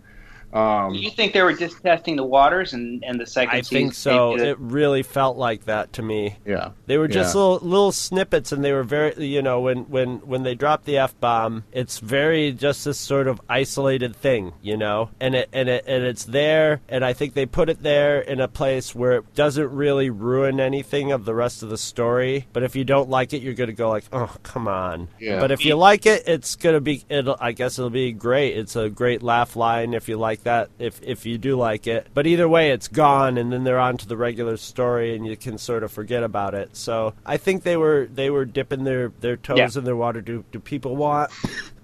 Um, 0.53 0.93
Do 0.93 0.99
you 0.99 1.09
think 1.11 1.33
they 1.33 1.41
were 1.41 1.53
just 1.53 1.81
testing 1.83 2.15
the 2.15 2.23
waters 2.23 2.73
and, 2.73 3.03
and 3.03 3.19
the 3.19 3.25
second 3.25 3.55
I 3.55 3.61
season? 3.61 3.77
think 3.77 3.93
so. 3.93 4.37
they 4.37 4.49
It 4.51 4.57
really 4.59 5.03
felt 5.03 5.37
like 5.37 5.65
that 5.65 5.93
to 5.93 6.01
me. 6.01 6.37
yeah, 6.45 6.69
They 6.85 6.97
were 6.97 7.07
just 7.09 7.35
Yeah. 7.35 7.41
little 7.41 7.59
little 7.67 7.91
snippets, 7.91 8.51
and 8.51 8.63
they 8.63 8.71
were 8.71 8.83
very, 8.83 9.13
you 9.25 9.41
know, 9.41 9.59
when 9.59 9.79
when 9.89 10.17
when 10.19 10.43
they 10.43 10.55
dropped 10.55 10.85
the 10.85 10.97
f 10.97 11.19
bomb, 11.19 11.63
it's 11.73 11.99
very 11.99 12.51
just 12.53 12.85
this 12.85 12.97
sort 12.97 13.27
of 13.27 13.41
isolated 13.49 14.15
thing, 14.15 14.53
you 14.61 14.77
know, 14.77 15.09
and 15.19 15.35
it 15.35 15.49
and 15.51 15.67
it 15.67 15.83
and 15.85 16.03
it's 16.03 16.23
there, 16.25 16.81
and 16.87 17.03
I 17.03 17.13
think 17.13 17.33
they 17.33 17.45
put 17.45 17.69
it 17.69 17.83
there 17.83 18.19
in 18.21 18.39
a 18.39 18.47
place 18.47 18.95
where 18.95 19.13
it 19.17 19.35
doesn't 19.35 19.69
really 19.71 20.09
ruin 20.09 20.59
anything 20.61 21.11
of 21.11 21.25
the 21.25 21.35
rest 21.35 21.61
of 21.61 21.69
the 21.69 21.77
story. 21.77 22.47
But 22.53 22.63
if 22.63 22.75
you 22.75 22.85
don't 22.85 23.09
like 23.09 23.33
it, 23.33 23.41
you're 23.41 23.53
gonna 23.53 23.73
go 23.73 23.89
like, 23.89 24.05
oh, 24.13 24.33
come 24.43 24.67
on. 24.67 25.09
Yeah. 25.19 25.39
But 25.41 25.51
if 25.51 25.65
you 25.65 25.75
like 25.75 26.05
it, 26.05 26.23
it's 26.25 26.55
gonna 26.55 26.79
be. 26.81 27.03
It'll. 27.09 27.35
I 27.39 27.51
guess 27.51 27.77
it'll 27.77 27.89
be 27.89 28.13
great. 28.13 28.57
It's 28.57 28.75
a 28.77 28.89
great 28.89 29.21
laugh 29.21 29.55
line 29.57 29.93
if 29.93 30.07
you 30.07 30.17
like 30.17 30.36
that. 30.43 30.69
If 30.79 31.01
if 31.03 31.25
you 31.25 31.37
do 31.37 31.55
like 31.55 31.87
it. 31.87 32.07
But 32.13 32.27
either 32.27 32.47
way, 32.47 32.71
it's 32.71 32.87
gone, 32.87 33.37
and 33.37 33.51
then 33.51 33.63
they're 33.63 33.79
on 33.79 33.97
to 33.97 34.07
the 34.07 34.17
regular 34.17 34.57
story, 34.57 35.15
and 35.15 35.25
you 35.25 35.37
can 35.37 35.57
sort 35.57 35.83
of 35.83 35.91
forget 35.91 36.23
about 36.23 36.53
it. 36.53 36.75
So 36.75 37.13
I 37.25 37.37
think 37.37 37.63
they 37.63 37.77
were 37.77 38.07
they 38.13 38.29
were 38.29 38.45
dipping 38.45 38.83
their 38.83 39.11
their 39.19 39.37
toes 39.37 39.57
Yeah. 39.57 39.69
in 39.79 39.83
their 39.85 39.95
water. 39.95 40.21
Do 40.21 40.43
do 40.51 40.59
people 40.59 40.95
want? 40.95 41.31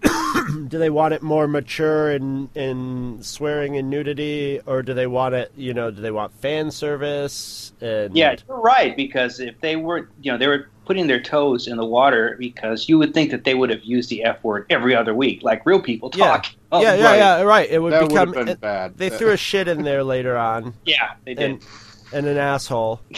do 0.67 0.77
they 0.77 0.89
want 0.89 1.13
it 1.13 1.21
more 1.21 1.47
mature 1.47 2.11
in 2.11 2.49
in 2.55 3.19
swearing 3.21 3.77
and 3.77 3.89
nudity, 3.89 4.59
or 4.65 4.81
do 4.81 4.93
they 4.93 5.07
want 5.07 5.35
it? 5.35 5.51
You 5.55 5.73
know, 5.73 5.91
do 5.91 6.01
they 6.01 6.11
want 6.11 6.33
fan 6.39 6.71
service? 6.71 7.73
And 7.81 8.15
Yeah, 8.15 8.35
you're 8.47 8.59
right. 8.59 8.95
Because 8.95 9.39
if 9.39 9.59
they 9.61 9.75
were, 9.75 10.09
you 10.21 10.31
know, 10.31 10.37
they 10.37 10.47
were 10.47 10.69
putting 10.85 11.07
their 11.07 11.21
toes 11.21 11.67
in 11.67 11.77
the 11.77 11.85
water 11.85 12.35
because 12.37 12.89
you 12.89 12.97
would 12.97 13.13
think 13.13 13.31
that 13.31 13.45
they 13.45 13.53
would 13.53 13.69
have 13.69 13.83
used 13.83 14.09
the 14.09 14.23
F 14.23 14.43
word 14.43 14.65
every 14.69 14.93
other 14.95 15.13
week, 15.15 15.41
like 15.41 15.65
real 15.65 15.81
people 15.81 16.11
Yeah. 16.13 16.25
talk. 16.27 16.47
Oh, 16.71 16.81
yeah, 16.81 16.95
yeah, 16.95 17.03
right. 17.05 17.17
yeah, 17.17 17.41
right. 17.41 17.69
It 17.69 17.79
would 17.79 17.93
that 17.93 18.09
become. 18.09 18.27
have 18.33 18.33
been 18.35 18.47
it- 18.49 18.59
bad. 18.61 18.97
they 18.97 19.09
threw 19.09 19.31
a 19.31 19.37
shit 19.37 19.67
in 19.67 19.83
there 19.83 20.03
later 20.03 20.35
on. 20.37 20.73
yeah, 20.85 21.13
they 21.25 21.33
did. 21.35 21.51
and 21.51 21.61
and 22.13 22.27
an 22.27 22.37
asshole. 22.37 22.99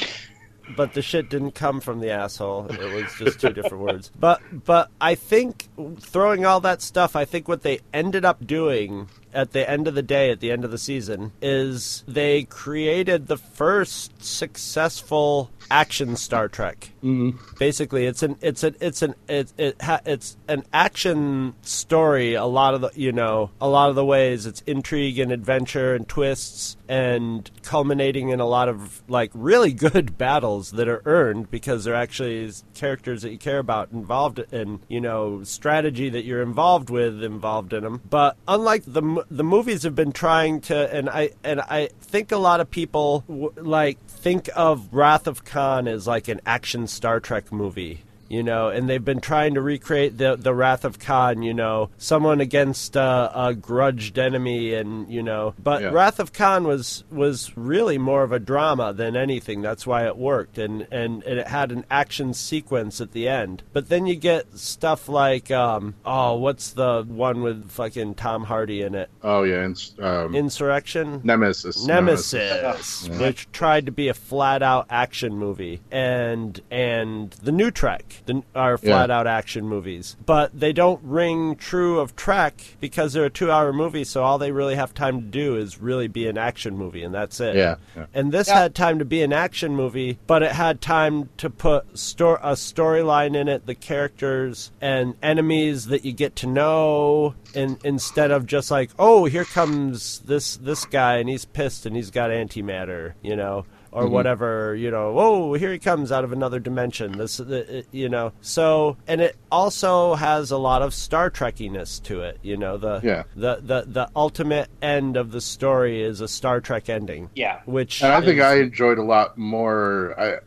But 0.76 0.94
the 0.94 1.02
shit 1.02 1.30
didn't 1.30 1.52
come 1.52 1.80
from 1.80 2.00
the 2.00 2.10
asshole. 2.10 2.68
It 2.68 2.94
was 2.94 3.14
just 3.18 3.40
two 3.40 3.54
different 3.54 3.84
words. 3.84 4.12
But 4.20 4.42
but 4.66 4.90
I 5.00 5.16
think 5.16 5.68
throwing 6.00 6.46
all 6.46 6.60
that 6.62 6.82
stuff, 6.82 7.16
I 7.16 7.26
think 7.26 7.48
what 7.48 7.62
they 7.62 7.80
ended 7.94 8.26
up 8.26 8.46
doing 8.46 9.10
at 9.34 9.52
the 9.52 9.70
end 9.70 9.88
of 9.88 9.96
the 9.96 10.02
day, 10.02 10.32
at 10.32 10.40
the 10.40 10.52
end 10.52 10.64
of 10.64 10.72
the 10.72 10.78
season, 10.78 11.34
is 11.42 12.04
they 12.08 12.44
created 12.44 13.28
the 13.28 13.38
first 13.38 14.24
successful 14.24 15.52
action 15.72 16.16
Star 16.16 16.48
Trek. 16.48 16.92
Mhm. 17.04 17.36
Basically, 17.60 18.06
it's 18.06 18.24
an 18.24 18.38
it's 18.42 18.64
an 18.64 18.76
it's 18.80 19.02
an 19.02 19.16
it, 19.28 19.54
it 19.58 19.82
ha, 19.82 20.00
it's 20.06 20.38
an 20.48 20.64
action 20.74 21.54
story. 21.62 22.34
A 22.36 22.46
lot 22.46 22.74
of 22.74 22.82
the 22.82 22.92
you 22.96 23.12
know 23.12 23.50
a 23.62 23.68
lot 23.68 23.90
of 23.90 23.96
the 23.96 24.06
ways 24.06 24.46
it's 24.46 24.62
intrigue 24.62 25.20
and 25.20 25.32
adventure 25.32 25.94
and 25.96 26.08
twists 26.08 26.78
and 26.88 27.50
culminating 27.64 28.30
in 28.30 28.40
a 28.40 28.46
lot 28.46 28.70
of 28.70 29.02
like 29.08 29.32
really 29.34 29.74
good 29.74 30.18
battles 30.20 30.72
that 30.72 30.88
are 30.88 31.02
earned 31.06 31.50
because 31.52 31.84
they're 31.84 31.96
actually 31.96 32.52
characters 32.74 33.22
that 33.24 33.32
you 33.32 33.38
care 33.38 33.60
about 33.60 33.92
involved 33.92 34.40
in 34.52 34.80
you 34.88 35.02
know 35.02 35.44
strategy 35.44 36.10
that 36.10 36.26
you're 36.26 36.42
involved 36.42 36.90
with 36.90 37.24
involved 37.24 37.74
in 37.74 37.84
them. 37.84 38.02
But 38.10 38.38
unlike 38.48 38.84
the 38.86 39.26
the 39.32 39.44
movies 39.44 39.84
have 39.84 39.96
been 39.96 40.12
trying 40.12 40.62
to 40.62 40.94
and 40.96 41.10
I 41.10 41.32
and 41.44 41.62
I 41.62 41.90
think 42.02 42.32
a 42.32 42.38
lot 42.38 42.60
of 42.62 42.70
people 42.70 43.24
w- 43.28 43.52
like 43.58 44.00
think 44.08 44.50
of 44.56 44.94
Wrath 44.94 45.28
of 45.28 45.44
Khan 45.44 45.55
as 45.58 46.08
like 46.08 46.28
an 46.28 46.42
action 46.46 46.88
Star 46.88 47.20
Trek 47.20 47.52
movie. 47.52 48.02
You 48.28 48.42
know, 48.44 48.70
and 48.70 48.90
they've 48.90 49.04
been 49.04 49.22
trying 49.22 49.54
to 49.54 49.62
recreate 49.62 50.18
the 50.18 50.36
the 50.36 50.54
Wrath 50.54 50.84
of 50.84 51.00
Khan. 51.00 51.44
You 51.44 51.54
know, 51.54 51.90
someone 51.98 52.42
against 52.42 52.98
uh, 52.98 53.32
a 53.34 53.54
grudged 53.54 54.18
enemy, 54.18 54.74
and 54.74 55.12
you 55.12 55.22
know, 55.22 55.54
but 55.62 55.82
Yeah. 55.82 55.90
Wrath 55.90 56.20
of 56.20 56.34
Khan 56.34 56.64
was 56.66 57.04
was 57.12 57.52
really 57.56 57.98
more 57.98 58.24
of 58.24 58.32
a 58.32 58.40
drama 58.40 58.94
than 58.94 59.16
anything. 59.16 59.62
That's 59.62 59.86
why 59.86 60.06
it 60.08 60.18
worked, 60.18 60.58
and 60.58 60.88
and, 60.92 61.24
and 61.24 61.40
it 61.40 61.48
had 61.48 61.72
an 61.72 61.86
action 61.92 62.34
sequence 62.34 63.00
at 63.00 63.12
the 63.12 63.28
end. 63.28 63.64
But 63.74 63.90
then 63.90 64.08
you 64.08 64.16
get 64.16 64.58
stuff 64.58 65.08
like, 65.08 65.52
um, 65.52 65.96
oh, 66.06 66.36
what's 66.36 66.72
the 66.72 67.04
one 67.08 67.42
with 67.42 67.70
fucking 67.70 68.16
Tom 68.16 68.46
Hardy 68.46 68.82
in 68.82 68.96
it? 68.96 69.10
Oh 69.22 69.44
yeah, 69.44 69.68
it's, 69.68 69.94
um, 70.00 70.36
Insurrection. 70.36 71.22
Nemesis. 71.24 71.86
Nemesis, 71.86 73.08
which 73.10 73.52
tried 73.52 73.86
to 73.86 73.92
be 73.92 74.08
a 74.08 74.14
flat-out 74.14 74.88
action 74.90 75.36
movie, 75.38 75.82
and 75.92 76.60
and 76.72 77.32
the 77.44 77.52
new 77.52 77.72
Trek 77.72 78.15
the, 78.26 78.44
are 78.56 78.78
flat-out 78.78 79.28
action 79.28 79.68
movies, 79.68 80.16
but 80.26 80.58
they 80.58 80.74
don't 80.74 81.02
ring 81.04 81.56
true 81.56 82.00
of 82.00 82.16
Trek 82.16 82.76
because 82.80 83.14
they're 83.14 83.26
a 83.26 83.30
two-hour 83.30 83.74
movie. 83.74 84.04
So 84.04 84.24
all 84.24 84.38
they 84.38 84.52
really 84.52 84.76
have 84.76 84.94
time 84.94 85.22
to 85.22 85.28
do 85.28 85.56
is 85.56 85.80
really 85.82 86.08
be 86.08 86.28
an 86.28 86.38
action 86.38 86.78
movie, 86.78 87.04
and 87.04 87.14
that's 87.14 87.40
it. 87.40 87.56
Yeah, 87.56 87.76
yeah. 87.96 88.06
And 88.14 88.32
this 88.32 88.48
Yeah. 88.48 88.62
had 88.62 88.76
time 88.76 89.00
to 89.00 89.06
be 89.06 89.22
an 89.22 89.34
action 89.34 89.76
movie, 89.76 90.18
but 90.28 90.44
it 90.44 90.52
had 90.52 90.82
time 90.82 91.30
to 91.38 91.50
put 91.50 91.98
sto- 91.98 92.36
a 92.42 92.54
storyline 92.54 93.36
in 93.36 93.48
it, 93.48 93.66
the 93.66 93.76
characters 93.76 94.72
and 94.82 95.16
enemies 95.22 95.88
that 95.88 96.06
you 96.06 96.12
get 96.12 96.36
to 96.38 96.48
know, 96.48 97.36
and 97.54 97.78
instead 97.84 98.32
of 98.32 98.46
just 98.46 98.72
like, 98.72 98.92
oh, 99.00 99.26
here 99.26 99.46
comes 99.46 100.20
this 100.20 100.58
this 100.58 100.86
guy 100.86 101.18
and 101.18 101.30
he's 101.30 101.46
pissed 101.46 101.86
and 101.86 101.96
he's 101.96 102.12
got 102.12 102.30
antimatter, 102.30 103.14
you 103.22 103.36
know. 103.36 103.66
Or 103.96 104.04
mm-hmm. 104.04 104.12
whatever, 104.14 104.76
you 104.76 104.92
know. 104.92 105.18
Oh, 105.18 105.54
here 105.54 105.72
he 105.72 105.80
comes 105.80 106.12
out 106.12 106.26
of 106.26 106.34
another 106.34 106.60
dimension. 106.60 107.18
This, 107.18 107.38
the, 107.38 107.86
you 107.94 108.10
know. 108.10 108.34
So, 108.42 108.98
and 109.08 109.22
it 109.22 109.38
also 109.50 110.16
has 110.16 110.52
a 110.52 110.58
lot 110.58 110.82
of 110.82 110.94
Star 110.94 111.30
Trekiness 111.30 112.00
to 112.04 112.20
it. 112.22 112.38
You 112.44 112.58
know, 112.58 112.76
the 112.76 113.00
Yeah. 113.02 113.24
the, 113.38 113.62
the 113.62 113.86
the 113.88 114.10
ultimate 114.14 114.70
end 114.82 115.16
of 115.16 115.32
the 115.32 115.40
story 115.40 116.02
is 116.02 116.20
a 116.20 116.28
Star 116.28 116.60
Trek 116.60 116.90
ending 116.90 117.30
yeah. 117.36 117.62
which 117.66 118.04
And 118.04 118.12
I 118.12 118.20
think 118.20 118.40
is- 118.40 118.44
I 118.44 118.56
enjoyed 118.58 118.98
a 118.98 119.04
lot 119.04 119.38
more. 119.38 120.14
I, 120.20 120.40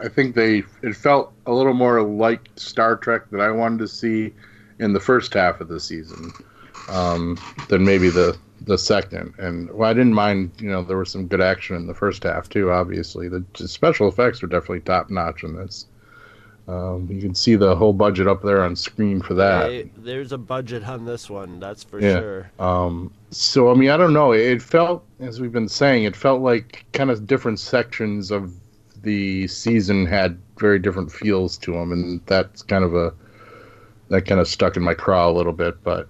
I 0.00 0.08
think 0.08 0.34
they 0.34 0.64
it 0.82 0.96
felt 0.96 1.32
a 1.46 1.52
little 1.52 1.74
more 1.74 2.02
like 2.02 2.50
Star 2.56 2.96
Trek 2.96 3.30
that 3.30 3.40
I 3.40 3.52
wanted 3.52 3.78
to 3.78 3.88
see 3.88 4.34
in 4.80 4.92
the 4.92 5.00
first 5.00 5.34
half 5.34 5.60
of 5.60 5.68
the 5.68 5.78
season 5.78 6.32
um, 6.88 7.38
than 7.68 7.84
maybe 7.84 8.10
the 8.10 8.36
the 8.68 8.78
second. 8.78 9.34
And 9.38 9.70
well, 9.72 9.90
I 9.90 9.94
didn't 9.94 10.14
mind. 10.14 10.52
You 10.60 10.70
know, 10.70 10.82
there 10.82 10.96
was 10.98 11.10
some 11.10 11.26
good 11.26 11.40
action 11.40 11.74
in 11.74 11.86
the 11.88 11.94
first 11.94 12.22
half 12.22 12.48
too. 12.48 12.70
Obviously, 12.70 13.28
the 13.28 13.42
special 13.54 14.06
effects 14.08 14.40
were 14.42 14.48
definitely 14.48 14.80
top 14.80 15.10
notch 15.10 15.42
in 15.42 15.56
this. 15.56 15.86
Um, 16.68 17.08
you 17.10 17.18
can 17.22 17.34
see 17.34 17.56
the 17.56 17.74
whole 17.74 17.94
budget 17.94 18.28
up 18.28 18.42
there 18.42 18.62
on 18.62 18.76
screen 18.76 19.22
for 19.22 19.32
that. 19.34 19.88
There's 19.96 20.32
a 20.32 20.38
budget 20.38 20.86
on 20.86 21.06
this 21.06 21.30
one, 21.30 21.58
that's 21.60 21.82
for 21.82 21.98
Yeah. 21.98 22.20
sure. 22.20 22.50
Um, 22.60 23.10
so 23.30 23.70
I 23.70 23.74
mean, 23.74 23.88
I 23.88 23.96
don't 23.96 24.12
know. 24.12 24.32
It 24.32 24.60
felt, 24.60 25.02
as 25.18 25.40
we've 25.40 25.50
been 25.52 25.68
saying, 25.70 26.04
it 26.04 26.14
felt 26.14 26.42
like 26.42 26.84
kind 26.92 27.10
of 27.10 27.26
different 27.26 27.58
sections 27.58 28.30
of 28.30 28.52
the 29.02 29.46
season 29.48 30.04
had 30.04 30.38
very 30.58 30.78
different 30.78 31.10
feels 31.10 31.56
to 31.58 31.72
them, 31.72 31.90
and 31.90 32.20
that's 32.26 32.62
kind 32.62 32.84
of 32.84 32.94
a 32.94 33.14
that 34.10 34.26
kind 34.26 34.40
of 34.40 34.46
stuck 34.48 34.76
in 34.76 34.82
my 34.82 34.92
craw 34.94 35.30
a 35.30 35.32
little 35.32 35.52
bit. 35.54 35.82
But 35.82 36.08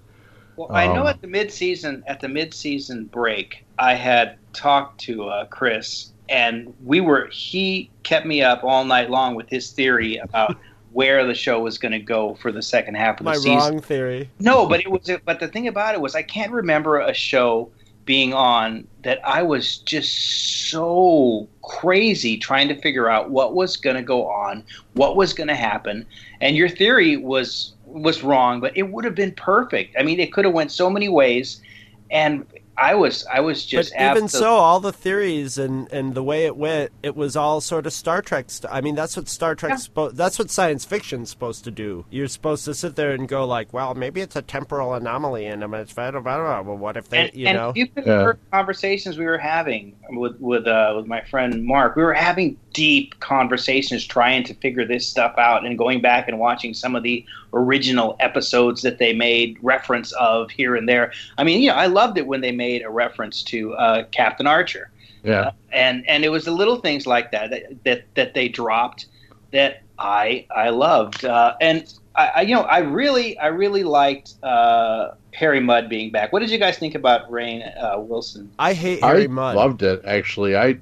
Well, 0.59 0.75
I 0.75 0.87
know 0.87 1.03
Um, 1.03 1.07
at 1.07 1.21
the 1.21 1.27
mid-season 1.27 2.03
at 2.05 2.19
the 2.19 2.27
mid-season 2.27 3.05
break, 3.05 3.63
I 3.77 3.93
had 3.93 4.35
talked 4.51 4.99
to 5.05 5.23
uh, 5.29 5.45
Chris, 5.45 6.11
and 6.27 6.73
we 6.83 6.99
were 6.99 7.27
he 7.31 7.89
kept 8.03 8.25
me 8.25 8.41
up 8.41 8.65
all 8.65 8.83
night 8.83 9.09
long 9.09 9.35
with 9.35 9.47
his 9.47 9.71
theory 9.71 10.17
about 10.17 10.57
where 10.91 11.25
the 11.25 11.33
show 11.33 11.61
was 11.61 11.77
going 11.77 11.93
to 11.93 11.99
go 11.99 12.35
for 12.35 12.51
the 12.51 12.61
second 12.61 12.95
half 12.95 13.13
of 13.13 13.17
the 13.19 13.31
My 13.31 13.35
season. 13.35 13.55
wrong 13.55 13.79
theory. 13.79 14.29
No, 14.39 14.67
but 14.67 14.81
it 14.81 14.91
was. 14.91 15.09
But 15.23 15.39
the 15.39 15.47
thing 15.47 15.69
about 15.69 15.95
it 15.95 16.01
was, 16.01 16.13
I 16.13 16.23
can't 16.23 16.51
remember 16.51 16.99
a 16.99 17.13
show 17.13 17.71
being 18.03 18.33
on 18.33 18.85
that 19.03 19.21
I 19.25 19.43
was 19.43 19.77
just 19.77 20.69
so 20.69 21.47
crazy 21.61 22.37
trying 22.37 22.67
to 22.67 22.75
figure 22.75 23.07
out 23.09 23.29
what 23.29 23.53
was 23.53 23.77
going 23.77 23.95
to 23.95 24.01
go 24.01 24.27
on, 24.27 24.65
what 24.93 25.15
was 25.15 25.31
going 25.31 25.47
to 25.47 25.55
happen, 25.55 26.05
and 26.41 26.57
your 26.57 26.67
theory 26.67 27.15
was 27.15 27.75
was 27.89 28.23
wrong, 28.23 28.59
but 28.59 28.75
it 28.77 28.83
would 28.83 29.05
have 29.05 29.15
been 29.15 29.33
perfect. 29.33 29.95
I 29.99 30.03
mean, 30.03 30.19
it 30.19 30.31
could 30.31 30.45
have 30.45 30.53
went 30.53 30.71
so 30.71 30.89
many 30.89 31.09
ways, 31.09 31.61
and 32.11 32.45
I 32.79 32.95
was 32.95 33.25
I 33.31 33.41
was 33.41 33.65
just 33.65 33.93
but 33.97 34.15
even 34.15 34.29
so, 34.29 34.55
all 34.55 34.79
the 34.79 34.93
theories 34.93 35.57
and, 35.57 35.91
and 35.91 36.13
the 36.15 36.23
way 36.23 36.45
it 36.45 36.55
went, 36.55 36.91
it 37.03 37.13
was 37.15 37.35
all 37.35 37.59
sort 37.59 37.85
of 37.85 37.91
Star 37.91 38.21
Trek. 38.21 38.45
St- 38.49 38.71
I 38.71 38.79
mean, 38.79 38.95
that's 38.95 39.17
what 39.17 39.27
Star 39.27 39.53
Trek's 39.53 39.83
supposed. 39.83 40.15
That's 40.15 40.39
what 40.39 40.49
science 40.49 40.85
fiction's 40.85 41.29
supposed 41.29 41.65
to 41.65 41.71
do. 41.71 42.05
You're 42.09 42.29
supposed 42.29 42.63
to 42.65 42.73
sit 42.73 42.95
there 42.95 43.11
and 43.11 43.27
go 43.27 43.45
like, 43.45 43.73
well, 43.73 43.95
maybe 43.95 44.21
it's 44.21 44.37
a 44.37 44.41
temporal 44.41 44.93
anomaly, 44.93 45.45
and 45.45 45.61
I'm 45.61 45.73
it's 45.73 45.97
I 45.97 46.09
don't 46.09 46.23
know. 46.23 46.63
Well, 46.65 46.77
what 46.77 46.95
if 46.95 47.09
they, 47.09 47.27
and, 47.27 47.35
you 47.35 47.47
and 47.47 47.57
know? 47.57 47.73
you 47.75 47.87
could 47.87 48.05
Yeah. 48.05 48.13
have 48.13 48.21
heard 48.21 48.39
conversations 48.51 49.17
we 49.17 49.25
were 49.25 49.37
having 49.37 49.95
with 50.11 50.39
with 50.39 50.65
uh, 50.65 50.93
with 50.95 51.05
my 51.05 51.21
friend 51.21 51.65
Mark. 51.65 51.97
We 51.97 52.03
were 52.03 52.13
having 52.13 52.57
deep 52.73 53.19
conversations 53.19 54.05
trying 54.05 54.45
to 54.45 54.53
figure 54.53 54.85
this 54.85 55.05
stuff 55.05 55.35
out, 55.37 55.65
and 55.65 55.77
going 55.77 55.99
back 56.01 56.29
and 56.29 56.39
watching 56.39 56.73
some 56.73 56.95
of 56.95 57.03
the 57.03 57.25
original 57.53 58.15
episodes 58.19 58.81
that 58.83 58.97
they 58.99 59.13
made 59.13 59.57
reference 59.61 60.11
of 60.13 60.51
here 60.51 60.75
and 60.75 60.87
there. 60.87 61.11
I 61.37 61.43
mean, 61.43 61.61
you 61.61 61.69
know, 61.69 61.75
I 61.75 61.87
loved 61.87 62.17
it 62.17 62.27
when 62.27 62.41
they 62.41 62.51
made 62.51 62.83
a 62.83 62.89
reference 62.89 63.41
to 63.43 63.73
uh, 63.73 64.03
Captain 64.11 64.45
Archer 64.47 64.91
Yeah. 65.23 65.51
and 65.71 66.07
and 66.07 66.23
it 66.23 66.29
was 66.29 66.45
the 66.45 66.51
little 66.51 66.77
things 66.77 67.05
like 67.07 67.31
that 67.31 67.49
that 67.51 67.83
that, 67.83 68.03
that 68.15 68.33
they 68.33 68.47
dropped 68.49 69.07
that 69.51 69.81
I 69.97 70.45
I 70.55 70.69
loved 70.69 71.25
uh, 71.25 71.55
and 71.59 71.91
I, 72.15 72.27
I 72.35 72.41
you 72.41 72.55
know 72.55 72.61
I 72.63 72.79
really 72.79 73.37
I 73.39 73.47
really 73.47 73.83
liked 73.83 74.35
uh, 74.43 75.11
Harry 75.33 75.59
Mudd 75.59 75.89
being 75.89 76.11
back. 76.11 76.31
What 76.31 76.39
did 76.39 76.49
you 76.51 76.57
guys 76.59 76.77
think 76.77 76.95
about 76.95 77.29
Rainn 77.31 77.61
uh, 77.83 77.99
Wilson? 77.99 78.51
I 78.59 78.73
hate 78.73 79.03
Harry 79.03 79.23
I 79.23 79.27
Mudd. 79.27 79.55
loved 79.55 79.81
it 79.83 80.01
actually. 80.05 80.55
I 80.55 80.77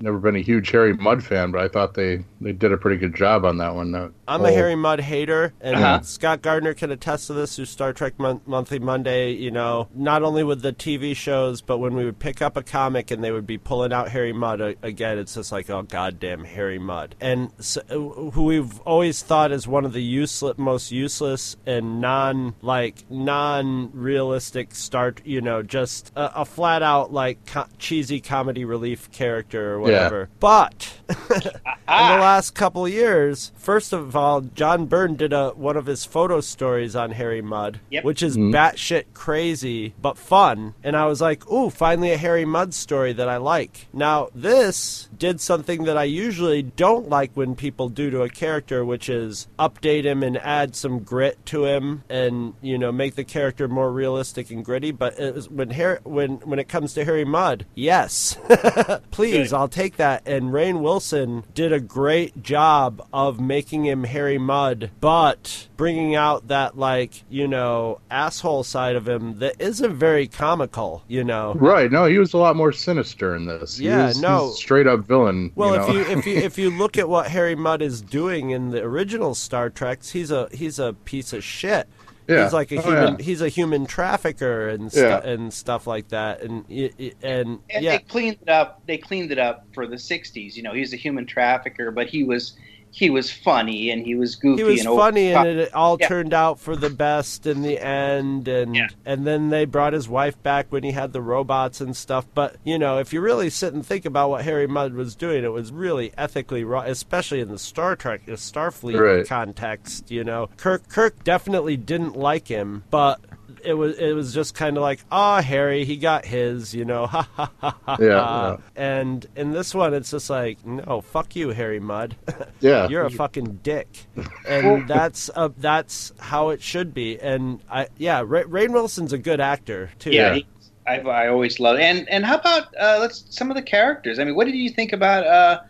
never 0.00 0.18
been 0.18 0.36
a 0.36 0.40
huge 0.42 0.70
Harry 0.70 0.92
Mudd 0.94 1.22
fan, 1.22 1.50
but 1.52 1.60
I 1.60 1.68
thought 1.68 1.94
they 1.94 2.24
they 2.40 2.52
did 2.52 2.72
a 2.72 2.76
pretty 2.76 2.96
good 2.98 3.14
job 3.14 3.44
on 3.44 3.58
that 3.58 3.74
one. 3.74 3.92
That 3.92 4.10
I'm 4.28 4.44
a 4.44 4.50
Harry 4.52 4.74
Mudd 4.74 5.00
hater, 5.00 5.52
and 5.60 5.76
Uh-huh. 5.76 6.00
Scott 6.02 6.42
Gardner 6.42 6.74
can 6.74 6.90
attest 6.90 7.28
to 7.28 7.32
this. 7.32 7.56
Who 7.56 7.64
Star 7.64 7.92
Trek 7.92 8.14
Mon- 8.18 8.40
Monthly 8.46 8.78
Monday, 8.78 9.32
you 9.32 9.50
know, 9.50 9.88
not 9.94 10.22
only 10.22 10.42
with 10.42 10.62
the 10.62 10.72
TV 10.72 11.14
shows, 11.14 11.60
but 11.60 11.78
when 11.78 11.94
we 11.94 12.04
would 12.04 12.18
pick 12.18 12.42
up 12.42 12.56
a 12.56 12.62
comic 12.62 13.10
and 13.10 13.22
they 13.22 13.30
would 13.30 13.46
be 13.46 13.58
pulling 13.58 13.92
out 13.92 14.08
Harry 14.08 14.32
Mudd 14.32 14.60
uh, 14.60 14.72
again, 14.82 15.18
it's 15.18 15.34
just 15.34 15.52
like, 15.52 15.70
oh 15.70 15.82
goddamn 15.82 16.44
Harry 16.44 16.78
Mudd, 16.78 17.14
and 17.20 17.50
so, 17.60 17.80
uh, 17.90 18.30
who 18.32 18.44
we've 18.44 18.80
always 18.80 19.22
thought 19.22 19.52
is 19.52 19.68
one 19.68 19.84
of 19.84 19.92
the 19.92 20.02
useless, 20.02 20.58
most 20.58 20.90
useless 20.90 21.56
and 21.66 22.00
non 22.00 22.54
like 22.62 23.04
non 23.10 23.90
realistic 23.92 24.74
start, 24.74 25.20
you 25.24 25.40
know, 25.40 25.62
just 25.62 26.10
a, 26.16 26.40
a 26.40 26.44
flat 26.44 26.82
out 26.82 27.12
like 27.12 27.44
co- 27.46 27.66
cheesy 27.78 28.20
comedy 28.20 28.64
relief 28.64 29.10
character 29.12 29.74
or 29.74 29.80
whatever. 29.80 30.28
But 30.40 30.94
in 31.08 31.16
the 31.38 31.52
last 31.86 32.54
couple 32.54 32.84
of 32.86 32.92
years, 32.92 33.52
first 33.56 33.92
of 33.92 34.15
all, 34.16 34.40
John 34.40 34.86
Byrne 34.86 35.16
did 35.16 35.32
a 35.32 35.50
one 35.50 35.76
of 35.76 35.86
his 35.86 36.04
photo 36.04 36.40
stories 36.40 36.96
on 36.96 37.12
Harry 37.12 37.42
Mudd, 37.42 37.80
Yep. 37.90 38.04
which 38.04 38.22
is 38.22 38.36
mm-hmm. 38.36 38.54
batshit 38.54 39.04
crazy 39.14 39.94
but 40.00 40.18
fun. 40.18 40.74
And 40.82 40.96
I 40.96 41.06
was 41.06 41.20
like, 41.20 41.48
"Ooh, 41.50 41.70
finally 41.70 42.12
a 42.12 42.16
Harry 42.16 42.44
Mudd 42.44 42.74
story 42.74 43.12
that 43.12 43.28
I 43.28 43.36
like." 43.36 43.86
Now 43.92 44.28
this 44.34 45.08
did 45.16 45.40
something 45.40 45.84
that 45.84 45.96
I 45.96 46.04
usually 46.04 46.62
don't 46.62 47.08
like 47.08 47.32
when 47.34 47.54
people 47.54 47.88
do 47.88 48.10
to 48.10 48.22
a 48.22 48.28
character, 48.28 48.84
which 48.84 49.08
is 49.08 49.46
update 49.58 50.04
him 50.04 50.22
and 50.22 50.36
add 50.38 50.74
some 50.76 51.00
grit 51.00 51.44
to 51.46 51.64
him, 51.64 52.02
and 52.08 52.54
you 52.62 52.78
know 52.78 52.92
make 52.92 53.14
the 53.14 53.24
character 53.24 53.68
more 53.68 53.90
realistic 53.92 54.50
and 54.50 54.64
gritty. 54.64 54.90
But 54.90 55.18
it 55.18 55.34
was, 55.34 55.48
when 55.48 55.70
Harry, 55.70 55.98
when 56.04 56.36
when 56.38 56.58
it 56.58 56.68
comes 56.68 56.94
to 56.94 57.04
Harry 57.04 57.24
Mudd, 57.24 57.66
yes, 57.74 58.36
please, 59.10 59.52
I'll 59.52 59.68
take 59.68 59.96
that. 59.96 60.22
And 60.26 60.50
Rainn 60.52 60.80
Wilson 60.80 61.44
did 61.54 61.72
a 61.72 61.80
great 61.80 62.42
job 62.42 63.06
of 63.12 63.40
making 63.40 63.84
him 63.84 64.04
Harry 64.06 64.38
Mudd, 64.38 64.90
but 65.00 65.68
bringing 65.76 66.14
out 66.14 66.48
that 66.48 66.78
like 66.78 67.22
you 67.28 67.46
know 67.48 68.00
asshole 68.10 68.64
side 68.64 68.96
of 68.96 69.06
him 69.08 69.38
that 69.40 69.56
isn't 69.60 69.94
very 69.94 70.26
comical. 70.26 71.04
You 71.08 71.24
know. 71.24 71.54
Right. 71.54 71.90
No, 71.92 72.06
he 72.06 72.18
was 72.18 72.32
a 72.32 72.38
lot 72.38 72.56
more 72.56 72.72
sinister 72.72 73.36
in 73.36 73.46
this. 73.46 73.76
He 73.78 73.86
Yeah, 73.86 74.06
was- 74.06 74.20
no. 74.20 74.46
he's 74.48 74.56
straight 74.56 74.86
up 74.86 75.00
villain. 75.00 75.52
Well, 75.54 75.74
you 75.92 76.00
if 76.00 76.08
you 76.08 76.18
if 76.18 76.26
you 76.26 76.36
if 76.38 76.58
you 76.58 76.70
look 76.70 76.96
at 76.96 77.08
what 77.08 77.28
Harry 77.28 77.54
Mudd 77.54 77.82
is 77.82 78.00
doing 78.00 78.50
in 78.50 78.70
the 78.70 78.82
original 78.82 79.34
Star 79.34 79.68
Treks, 79.70 80.10
he's 80.10 80.30
a 80.30 80.48
he's 80.52 80.78
a 80.78 80.92
piece 81.04 81.32
of 81.32 81.44
shit. 81.44 81.88
Yeah. 82.28 82.42
He's 82.42 82.52
like 82.52 82.72
a 82.72 82.78
Oh, 82.78 82.82
human. 82.82 83.16
yeah. 83.18 83.24
He's 83.24 83.40
a 83.40 83.48
human 83.48 83.86
trafficker 83.86 84.68
and 84.70 84.90
stu- 84.90 85.00
Yeah. 85.00 85.20
and 85.24 85.54
stuff 85.54 85.86
like 85.86 86.08
that. 86.08 86.42
And 86.42 86.64
y- 86.68 86.90
y- 86.98 87.12
and, 87.22 87.60
And 87.70 87.84
yeah, 87.84 87.98
they 87.98 88.02
cleaned 88.02 88.38
it 88.42 88.48
up. 88.48 88.82
They 88.86 88.98
cleaned 88.98 89.30
it 89.30 89.38
up 89.38 89.64
for 89.72 89.86
the 89.86 89.94
'60s. 89.94 90.56
You 90.56 90.64
know, 90.64 90.72
he's 90.72 90.92
a 90.92 90.96
human 90.96 91.24
trafficker, 91.26 91.92
but 91.92 92.08
he 92.08 92.24
was 92.24 92.56
he 92.98 93.10
was 93.10 93.30
funny 93.30 93.90
and 93.90 94.06
he 94.06 94.14
was 94.14 94.36
goofy 94.36 94.62
he 94.62 94.64
was 94.70 94.86
and 94.86 94.96
funny, 94.96 95.28
the 95.28 95.38
and 95.38 95.60
it 95.60 95.74
all 95.74 95.98
Yeah. 96.00 96.08
turned 96.08 96.32
out 96.32 96.58
for 96.58 96.74
the 96.74 96.88
best 96.88 97.46
in 97.46 97.60
the 97.60 97.78
end. 97.78 98.48
And 98.48 98.74
Yeah. 98.74 98.86
and 99.04 99.26
then 99.26 99.50
they 99.50 99.66
brought 99.66 99.92
his 99.92 100.08
wife 100.08 100.42
back 100.42 100.68
when 100.70 100.82
he 100.82 100.92
had 100.92 101.12
the 101.12 101.20
robots 101.20 101.82
and 101.82 101.94
stuff. 101.94 102.24
But 102.34 102.56
you 102.64 102.78
know, 102.78 102.96
if 102.98 103.12
you 103.12 103.20
really 103.20 103.50
sit 103.50 103.74
and 103.74 103.84
think 103.84 104.06
about 104.06 104.30
what 104.30 104.44
Harry 104.44 104.66
Mudd 104.66 104.94
was 104.94 105.14
doing, 105.14 105.44
it 105.44 105.52
was 105.52 105.72
really 105.72 106.10
ethically 106.16 106.64
wrong, 106.64 106.86
especially 106.86 107.40
in 107.40 107.48
the 107.48 107.58
Star 107.58 107.96
Trek, 107.96 108.24
the 108.24 108.32
Starfleet 108.32 108.98
Right. 108.98 109.28
context. 109.28 110.10
You 110.10 110.24
know, 110.24 110.48
Kirk 110.56 110.88
Kirk 110.88 111.22
definitely 111.22 111.76
didn't 111.76 112.16
like 112.16 112.48
him, 112.48 112.84
but. 112.90 113.20
It 113.66 113.74
was 113.74 113.98
it 113.98 114.12
was 114.12 114.32
just 114.32 114.54
kind 114.54 114.76
of 114.76 114.82
like, 114.82 115.00
oh 115.10 115.36
Harry, 115.42 115.84
he 115.84 115.96
got 115.96 116.24
his, 116.24 116.74
you 116.74 116.84
know, 116.84 117.06
ha 117.06 117.28
ha 117.34 117.50
ha 117.60 117.76
ha. 117.84 117.96
Yeah, 118.00 118.20
ha. 118.20 118.56
And 118.76 119.26
in 119.36 119.50
this 119.50 119.74
one, 119.74 119.92
it's 119.92 120.10
just 120.10 120.30
like, 120.30 120.64
no, 120.64 121.00
fuck 121.00 121.34
you, 121.34 121.50
Harry 121.50 121.80
Mudd. 121.80 122.14
yeah. 122.60 122.88
You're 122.88 123.04
a 123.04 123.10
fucking 123.10 123.60
dick, 123.62 123.88
and 124.48 124.86
that's 124.88 125.28
uh, 125.34 125.48
that's 125.58 126.12
how 126.18 126.50
it 126.50 126.62
should 126.62 126.94
be. 126.94 127.18
And 127.20 127.60
I, 127.70 127.88
yeah, 127.98 128.22
Ra- 128.24 128.42
Rainn 128.44 128.72
Wilson's 128.72 129.12
a 129.12 129.18
good 129.18 129.40
actor 129.40 129.90
too. 129.98 130.10
Yeah, 130.12 130.28
Yeah. 130.28 130.34
he, 130.34 130.46
I, 130.86 131.00
I 131.00 131.28
always 131.28 131.58
love 131.58 131.78
and 131.78 132.08
and 132.08 132.24
how 132.24 132.36
about 132.36 132.64
uh, 132.80 132.98
let's 133.00 133.24
some 133.30 133.50
of 133.50 133.56
the 133.56 133.62
characters. 133.62 134.18
I 134.20 134.24
mean, 134.24 134.36
what 134.36 134.46
did 134.46 134.54
you 134.54 134.70
think 134.70 134.92
about 134.92 135.26
uh, 135.26 135.60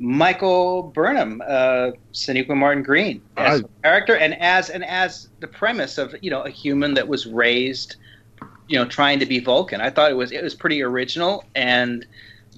Michael 0.00 0.84
Burnham, 0.94 1.42
uh, 1.46 1.90
Sonequa 2.14 2.56
Martin 2.56 2.82
Green 2.82 3.22
as 3.36 3.60
I- 3.60 3.64
a 3.64 3.68
character 3.82 4.16
and 4.16 4.34
as 4.40 4.70
and 4.70 4.84
as 4.84 5.28
the 5.40 5.46
premise 5.46 5.98
of 5.98 6.14
you 6.22 6.30
know 6.30 6.40
a 6.40 6.50
human 6.50 6.94
that 6.94 7.06
was 7.06 7.26
raised, 7.26 7.96
you 8.66 8.78
know, 8.78 8.86
trying 8.86 9.18
to 9.20 9.26
be 9.26 9.38
Vulcan. 9.38 9.80
I 9.82 9.90
thought 9.90 10.10
it 10.10 10.14
was 10.14 10.32
it 10.32 10.42
was 10.42 10.54
pretty 10.54 10.82
original 10.82 11.44
and. 11.54 12.06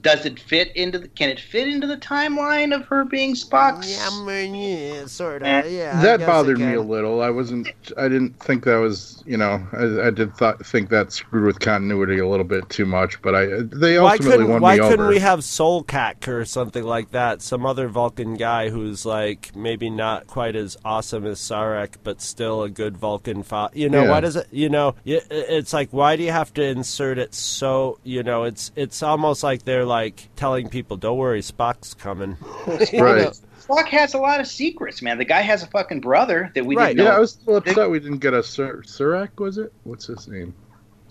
Does 0.03 0.27
it 0.27 0.41
fit 0.41 0.75
into 0.77 0.99
the? 0.99 1.09
Can 1.09 1.29
it 1.31 1.39
fit 1.39 1.69
into 1.69 1.87
the 1.87 1.97
timeline 1.97 2.75
of 2.75 2.85
her 2.87 3.05
being 3.05 3.35
Spock's? 3.35 3.91
yeah, 3.97 4.09
I 4.11 4.25
mean, 4.25 4.55
yeah, 4.55 5.07
sort 5.07 5.43
of. 5.43 5.49
Eh, 5.49 5.69
Yeah, 5.69 6.03
that 6.03 6.21
bothered 6.21 6.59
me 6.59 6.75
a 6.75 6.81
little. 6.83 7.23
I 7.23 7.31
wasn't. 7.31 7.69
I 7.97 8.09
didn't 8.09 8.39
think 8.41 8.65
that 8.65 8.77
was. 8.77 9.23
You 9.27 9.37
know, 9.37 9.65
I, 9.73 10.09
I 10.09 10.11
did 10.11 10.35
thought, 10.37 10.67
think 10.67 10.89
that 10.91 11.13
screwed 11.13 11.45
with 11.45 11.61
continuity 11.61 12.19
a 12.19 12.27
little 12.27 12.45
bit 12.45 12.69
too 12.69 12.85
much. 12.85 13.23
But 13.23 13.37
I 13.37 13.47
they 13.63 13.97
ultimately 13.97 14.31
couldn't 14.33 14.49
won 14.49 14.61
Why 14.63 14.75
me 14.77 14.81
couldn't 14.83 15.01
over. 15.01 15.09
we 15.09 15.21
have 15.21 15.39
Soulcack 15.41 16.27
or 16.27 16.45
something 16.45 16.83
like 16.85 17.13
that? 17.13 17.41
Some 17.41 17.65
other 17.65 17.87
Vulcan 17.89 18.35
guy 18.35 18.71
who's 18.71 19.07
like 19.07 19.55
maybe 19.55 19.89
not 19.89 20.27
quite 20.27 20.57
as 20.57 20.77
awesome 20.85 21.25
as 21.27 21.39
Sarek, 21.39 21.95
but 22.03 22.21
still 22.21 22.65
a 22.65 22.71
good 22.71 22.97
Vulcan. 22.97 23.45
Fa- 23.45 23.71
you 23.73 23.89
know, 23.89 24.03
Yeah. 24.03 24.11
why 24.11 24.21
does 24.21 24.35
it? 24.35 24.49
You 24.51 24.69
know, 24.69 24.97
it's 25.05 25.73
like 25.73 25.91
why 25.93 26.17
do 26.17 26.25
you 26.25 26.33
have 26.33 26.53
to 26.55 26.63
insert 26.65 27.19
it 27.19 27.35
so? 27.35 28.01
You 28.03 28.25
know, 28.25 28.43
it's 28.43 28.73
it's 28.75 29.01
almost 29.03 29.45
like 29.45 29.65
they're 29.65 29.85
like 29.93 30.29
telling 30.37 30.69
people, 30.69 30.97
"Don't 30.97 31.19
worry, 31.19 31.41
Spock's 31.43 31.95
coming." 31.95 32.37
Right. 32.67 33.23
know? 33.23 33.33
Spock 33.61 33.87
has 33.89 34.15
a 34.15 34.19
lot 34.19 34.41
of 34.41 34.47
secrets, 34.49 35.03
man. 35.03 35.19
The 35.19 35.25
guy 35.25 35.41
has 35.43 35.63
a 35.63 35.67
fucking 35.69 36.01
brother 36.01 36.51
that 36.55 36.65
we 36.67 36.75
Right, 36.77 36.89
didn't 36.89 36.99
know. 36.99 37.11
yeah, 37.13 37.17
I 37.17 37.21
was 37.21 37.37
a 37.37 37.51
little 37.51 37.57
upset 37.71 37.91
we 37.91 38.01
didn't 38.01 38.19
get 38.19 38.35
a 38.35 38.43
Sur- 38.43 38.83
Surak. 38.83 39.39
Was 39.39 39.57
it? 39.59 39.73
What's 39.85 40.07
his 40.07 40.27
name? 40.27 40.53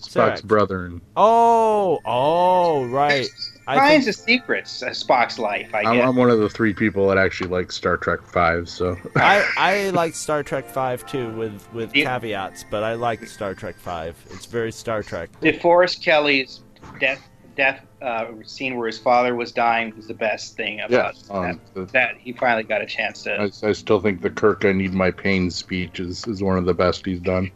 Spock's 0.00 0.42
Surak. 0.42 0.44
brother. 0.44 0.84
And 0.86 1.00
Oh, 1.16 2.00
oh, 2.04 2.84
right. 2.86 3.26
I 3.68 3.78
kinds 3.78 4.04
think 4.04 4.16
of 4.16 4.20
secrets, 4.22 4.82
uh, 4.82 4.88
Spock's 4.90 5.38
life. 5.38 5.72
I 5.74 5.82
I'm. 5.82 6.00
I'm 6.08 6.16
one 6.16 6.28
of 6.30 6.40
the 6.40 6.48
three 6.50 6.74
people 6.74 7.06
that 7.08 7.16
actually 7.18 7.48
like 7.50 7.70
Star 7.70 7.96
Trek 7.96 8.20
Five. 8.26 8.68
So 8.68 8.96
I, 9.16 9.48
I 9.56 9.90
like 9.90 10.14
Star 10.14 10.42
Trek 10.42 10.66
Five 10.68 11.06
too, 11.06 11.30
with 11.36 11.72
with 11.72 11.94
Yeah. 11.94 12.06
caveats, 12.06 12.64
but 12.70 12.82
I 12.82 12.94
like 12.94 13.24
Star 13.26 13.54
Trek 13.54 13.76
Five. 13.78 14.16
It's 14.30 14.46
very 14.46 14.72
Star 14.72 15.02
Trek. 15.04 15.30
DeForest 15.40 16.02
Kelley's 16.02 16.60
death 16.98 17.22
death 17.56 17.84
uh, 18.00 18.26
scene 18.44 18.76
where 18.76 18.86
his 18.86 18.98
father 18.98 19.34
was 19.34 19.52
dying 19.52 19.92
was 19.96 20.06
the 20.06 20.14
best 20.14 20.56
thing 20.56 20.80
about 20.80 20.90
yes, 20.90 21.22
that. 21.22 21.34
um, 21.34 21.60
the- 21.74 21.84
that 21.86 22.16
he 22.18 22.32
finally 22.32 22.62
got 22.62 22.82
a 22.82 22.86
chance 22.86 23.22
to. 23.24 23.34
I, 23.34 23.68
I 23.68 23.72
still 23.72 24.00
think 24.00 24.22
the 24.22 24.30
Kirk 24.30 24.64
"I 24.64 24.72
Need 24.72 24.92
My 24.94 25.10
Pain" 25.10 25.50
speech 25.50 26.00
is, 26.00 26.26
is 26.26 26.42
one 26.42 26.58
of 26.58 26.64
the 26.64 26.74
best 26.74 27.04
he's 27.06 27.20
done. 27.20 27.50